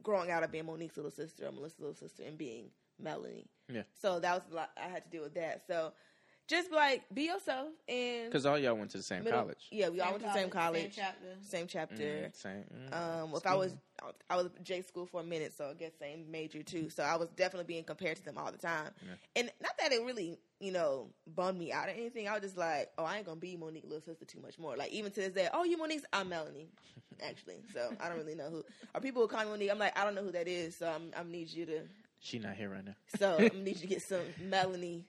growing 0.03 0.31
out 0.31 0.43
of 0.43 0.51
being 0.51 0.65
Monique's 0.65 0.97
little 0.97 1.13
sister 1.13 1.47
or 1.47 1.53
Melissa's 1.53 1.79
little 1.79 1.95
sister 1.95 2.25
and 2.25 2.37
being 2.39 2.71
Melanie. 2.99 3.47
Yeah. 3.73 3.83
So 4.01 4.19
that 4.21 4.35
was 4.35 4.43
a 4.51 4.55
lot. 4.55 4.71
I 4.77 4.89
had 4.89 5.05
to 5.05 5.11
deal 5.11 5.23
with 5.23 5.35
that. 5.35 5.63
So 5.67 5.93
just 6.51 6.69
be 6.71 6.77
like 6.77 7.03
be 7.15 7.23
yourself 7.25 7.69
and 7.89 8.29
Because 8.29 8.45
all 8.45 8.59
y'all 8.59 8.75
went 8.75 8.91
to 8.91 8.97
the 8.99 9.03
same 9.03 9.25
middle- 9.25 9.39
college. 9.41 9.69
Yeah, 9.71 9.89
we 9.89 10.01
all 10.01 10.11
went 10.11 10.23
to 10.23 10.29
the 10.29 10.35
same 10.35 10.51
college, 10.51 10.83
Same 10.83 10.91
chapter. 11.05 11.27
same 11.43 11.67
chapter. 11.67 11.95
Mm, 12.31 12.37
same. 12.37 12.65
mm. 12.91 13.23
Um, 13.23 13.35
if 13.35 13.47
I 13.47 13.55
was, 13.55 13.75
I 14.29 14.37
was 14.37 14.51
J 14.63 14.83
school 14.83 15.07
for 15.07 15.21
a 15.21 15.25
minute, 15.25 15.53
so 15.57 15.71
I 15.71 15.75
guess 15.75 15.93
same 15.99 16.31
major 16.31 16.63
too. 16.63 16.91
So 16.91 17.03
I 17.03 17.17
was 17.17 17.29
definitely 17.37 17.67
being 17.73 17.85
compared 17.85 18.17
to 18.17 18.25
them 18.25 18.37
all 18.39 18.51
the 18.51 18.59
time, 18.59 18.91
and 19.37 19.51
not 19.63 19.73
that 19.79 19.93
it 19.93 20.03
really, 20.05 20.39
you 20.59 20.73
know, 20.73 21.09
bummed 21.35 21.59
me 21.59 21.73
out 21.73 21.87
or 21.89 21.93
anything. 21.93 22.27
I 22.29 22.33
was 22.33 22.43
just 22.43 22.57
like, 22.59 22.91
oh, 22.99 23.05
I 23.05 23.19
ain't 23.19 23.27
gonna 23.27 23.41
be 23.41 23.57
Monique 23.57 23.85
little 23.85 24.01
sister 24.03 24.25
too 24.25 24.41
much 24.41 24.59
more. 24.59 24.77
Like 24.77 24.91
even 24.93 25.13
to 25.13 25.21
this 25.21 25.33
day, 25.33 25.49
oh, 25.55 25.65
you 25.65 25.77
Monique's, 25.79 26.05
I'm 26.13 26.29
Melanie, 26.29 26.69
actually. 27.23 27.63
So 27.73 27.93
I 28.01 28.09
don't 28.09 28.19
really 28.19 28.35
know 28.35 28.51
who. 28.51 28.65
Or 28.95 29.01
people 29.01 29.23
who 29.23 29.29
call 29.29 29.45
me 29.45 29.51
Monique, 29.51 29.71
I'm 29.71 29.79
like, 29.79 29.97
I 29.99 30.05
don't 30.05 30.15
know 30.17 30.25
who 30.25 30.33
that 30.33 30.49
is. 30.49 30.77
So 30.77 30.89
I'm, 30.91 31.11
I'm 31.17 31.31
need 31.31 31.49
you 31.51 31.67
to, 31.67 31.81
She 32.21 32.39
not 32.39 32.55
here 32.57 32.71
right 32.71 32.85
now. 32.85 32.95
so 33.19 33.37
I'm 33.39 33.49
gonna 33.49 33.63
need 33.63 33.77
you 33.77 33.83
to 33.83 33.87
get 33.87 34.03
some 34.03 34.21
Melanie. 34.43 35.05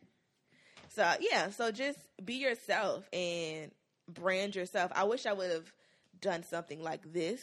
So 0.93 1.13
yeah, 1.19 1.49
so 1.49 1.71
just 1.71 1.99
be 2.23 2.35
yourself 2.35 3.07
and 3.13 3.71
brand 4.07 4.55
yourself. 4.55 4.91
I 4.93 5.03
wish 5.05 5.25
I 5.25 5.33
would 5.33 5.51
have 5.51 5.71
done 6.19 6.43
something 6.43 6.81
like 6.83 7.13
this 7.13 7.41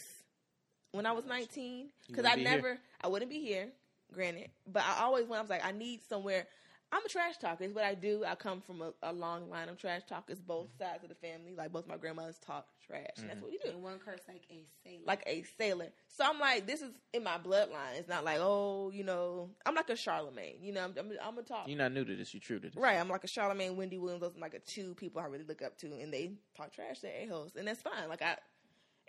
when 0.92 1.06
I 1.06 1.12
was 1.12 1.24
19 1.24 1.88
because 2.08 2.24
I 2.24 2.36
be 2.36 2.44
never, 2.44 2.78
I 3.00 3.08
wouldn't 3.08 3.30
be 3.30 3.40
here, 3.40 3.68
granted. 4.12 4.50
But 4.70 4.84
I 4.84 5.02
always, 5.02 5.26
when 5.26 5.38
I 5.38 5.42
was 5.42 5.50
like, 5.50 5.64
I 5.64 5.72
need 5.72 6.00
somewhere. 6.08 6.46
I'm 6.90 7.04
a 7.04 7.08
trash 7.08 7.36
talker. 7.36 7.64
It's 7.64 7.74
what 7.74 7.84
I 7.84 7.94
do. 7.94 8.24
I 8.26 8.34
come 8.34 8.62
from 8.62 8.80
a, 8.80 8.92
a 9.02 9.12
long 9.12 9.50
line 9.50 9.68
of 9.68 9.76
trash 9.76 10.02
talkers, 10.08 10.40
both 10.40 10.68
mm-hmm. 10.68 10.84
sides 10.84 11.02
of 11.02 11.10
the 11.10 11.14
family. 11.16 11.54
Like 11.54 11.70
both 11.70 11.86
my 11.86 11.98
grandmothers 11.98 12.38
talk 12.38 12.66
trash, 12.86 13.06
and 13.18 13.28
that's 13.28 13.42
what 13.42 13.50
we 13.50 13.58
do 13.58 13.70
And 13.70 13.82
one 13.82 13.98
curse 13.98 14.20
like 14.26 14.42
a 14.50 14.64
sailor. 14.82 15.02
like 15.04 15.22
a 15.26 15.44
sailor. 15.58 15.88
So 16.16 16.24
I'm 16.24 16.40
like, 16.40 16.66
this 16.66 16.80
is 16.80 16.90
in 17.12 17.24
my 17.24 17.36
bloodline. 17.36 17.98
It's 17.98 18.08
not 18.08 18.24
like, 18.24 18.38
oh, 18.40 18.90
you 18.94 19.04
know, 19.04 19.50
I'm 19.66 19.74
like 19.74 19.90
a 19.90 19.94
Charlamagne. 19.94 20.62
You 20.62 20.72
know, 20.72 20.84
I'm, 20.84 20.94
I'm, 20.98 21.12
I'm 21.22 21.38
a 21.38 21.42
talk. 21.42 21.68
You're 21.68 21.76
not 21.76 21.92
new 21.92 22.04
to 22.04 22.16
this. 22.16 22.32
You're 22.32 22.40
true 22.40 22.58
to 22.58 22.68
this. 22.68 22.76
Right, 22.76 22.96
I'm 22.96 23.08
like 23.08 23.24
a 23.24 23.28
Charlamagne, 23.28 23.76
Wendy 23.76 23.98
Williams. 23.98 24.22
Those 24.22 24.36
are 24.36 24.40
like 24.40 24.54
a 24.54 24.60
two 24.60 24.94
people 24.94 25.20
I 25.20 25.26
really 25.26 25.44
look 25.44 25.60
up 25.60 25.76
to, 25.78 25.86
and 25.86 26.12
they 26.12 26.32
talk 26.56 26.72
trash 26.72 27.00
to 27.00 27.08
a 27.08 27.26
hoes, 27.26 27.52
and 27.56 27.68
that's 27.68 27.82
fine. 27.82 28.08
Like 28.08 28.22
I, 28.22 28.36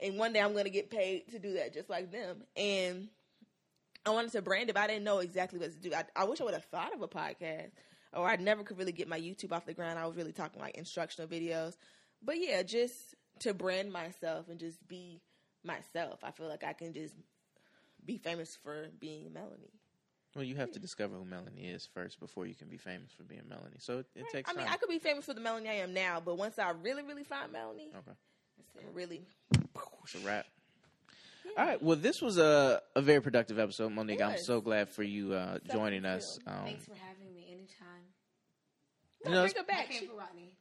and 0.02 0.18
one 0.18 0.34
day 0.34 0.42
I'm 0.42 0.54
gonna 0.54 0.70
get 0.70 0.90
paid 0.90 1.30
to 1.32 1.40
do 1.40 1.54
that, 1.54 1.74
just 1.74 1.90
like 1.90 2.12
them. 2.12 2.44
And 2.58 3.08
I 4.10 4.14
wanted 4.14 4.32
to 4.32 4.42
brand 4.42 4.70
it, 4.70 4.74
but 4.74 4.82
I 4.82 4.88
didn't 4.88 5.04
know 5.04 5.20
exactly 5.20 5.60
what 5.60 5.72
to 5.72 5.78
do. 5.78 5.94
I, 5.94 6.04
I 6.16 6.24
wish 6.26 6.42
I 6.42 6.44
would 6.44 6.54
have 6.54 6.66
thought 6.66 6.94
of 6.94 7.02
a 7.02 7.08
podcast, 7.08 7.72
or 8.14 8.28
I 8.28 8.36
never 8.38 8.64
could 8.64 8.78
really 8.78 8.92
get 8.92 9.08
my 9.08 9.20
YouTube 9.20 9.52
off 9.52 9.66
the 9.66 9.74
ground. 9.74 10.00
I 10.00 10.06
was 10.06 10.16
really 10.16 10.34
talking 10.34 10.62
like 10.62 10.76
instructional 10.76 11.30
videos, 11.30 11.76
but 12.24 12.40
yeah, 12.40 12.64
just 12.64 13.16
to 13.40 13.54
brand 13.54 13.92
myself 13.94 14.50
and 14.50 14.60
just 14.60 14.86
be 14.88 15.22
myself. 15.64 16.20
I 16.24 16.32
feel 16.32 16.48
like 16.48 16.64
I 16.64 16.74
can 16.74 16.94
just 16.94 17.14
be 18.06 18.18
famous 18.18 18.58
for 18.62 18.88
being 19.00 19.32
Melanie. 19.32 19.74
Well, 20.36 20.44
you 20.44 20.56
have 20.56 20.72
to 20.74 20.80
discover 20.80 21.16
who 21.16 21.26
Melanie 21.26 21.66
is 21.66 21.88
first 21.92 22.20
before 22.20 22.46
you 22.46 22.54
can 22.54 22.68
be 22.68 22.78
famous 22.78 23.12
for 23.12 23.24
being 23.24 23.42
Melanie. 23.50 23.78
So 23.80 24.00
it, 24.00 24.08
it 24.16 24.26
takes 24.32 24.50
I 24.50 24.54
mean, 24.54 24.66
time. 24.66 24.74
I 24.74 24.78
could 24.78 24.90
be 24.90 25.00
famous 25.00 25.26
for 25.26 25.34
the 25.34 25.42
Melanie 25.42 25.70
I 25.70 25.74
am 25.74 25.94
now, 25.94 26.22
but 26.24 26.38
once 26.38 26.60
I 26.60 26.72
really, 26.72 27.02
really 27.04 27.24
find 27.24 27.52
Melanie, 27.52 27.90
okay. 27.98 28.18
Really. 28.94 29.22
It's 30.04 30.16
a 30.16 30.20
wrap. 30.26 30.46
All 31.58 31.66
right. 31.66 31.82
Well, 31.82 31.96
this 31.98 32.22
was 32.22 32.38
a, 32.38 32.82
a 32.96 33.02
very 33.02 33.22
productive 33.22 33.60
episode, 33.60 33.92
Monique. 33.92 34.22
I'm 34.22 34.38
so 34.38 34.62
glad 34.62 34.90
for 34.90 35.04
you 35.04 35.34
uh, 35.34 35.58
So 35.68 35.74
joining 35.74 36.04
thank 36.04 36.18
us. 36.18 36.40
Um, 36.48 36.54
Thanks 36.66 36.86
for 36.86 36.96
having 36.96 37.34
me 37.36 37.46
anytime. 37.50 38.04
You 39.26 39.32
know, 39.32 39.42
bring 39.44 39.54
her 39.56 39.62
I 39.62 39.64
back. 39.64 39.90
came 39.90 40.02
She- 40.02 40.10
Rodney. 40.18 40.56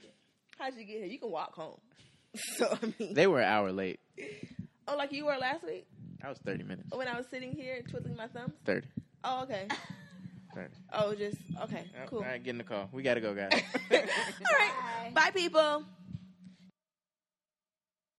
Did. 0.00 0.10
how'd 0.58 0.74
you 0.74 0.84
get 0.84 0.98
here? 0.98 1.06
You 1.06 1.18
can 1.18 1.30
walk 1.30 1.54
home. 1.54 1.78
so 2.56 2.76
I 2.82 2.92
mean, 2.98 3.14
they 3.14 3.26
were 3.26 3.40
an 3.40 3.48
hour 3.48 3.72
late. 3.72 4.00
oh, 4.88 4.96
like 4.96 5.12
you 5.12 5.26
were 5.26 5.36
last 5.36 5.64
week 5.64 5.86
I 6.22 6.28
was 6.28 6.38
30 6.38 6.64
minutes. 6.64 6.88
when 6.94 7.06
I 7.08 7.16
was 7.16 7.26
sitting 7.30 7.52
here 7.52 7.82
twiddling 7.88 8.16
my 8.16 8.26
thumbs. 8.28 8.54
30. 8.64 8.86
Oh, 9.24 9.42
okay. 9.44 9.68
30. 10.54 10.70
Oh, 10.92 11.14
just 11.14 11.36
okay. 11.64 11.84
Yep. 11.94 12.06
Cool. 12.10 12.18
All 12.20 12.24
right, 12.24 12.42
get 12.42 12.50
in 12.50 12.58
the 12.58 12.64
car. 12.64 12.88
We 12.92 13.02
got 13.02 13.14
to 13.14 13.20
go, 13.20 13.34
guys. 13.34 13.52
All 13.90 13.98
right. 13.98 15.12
Bye, 15.12 15.30
people. 15.34 15.84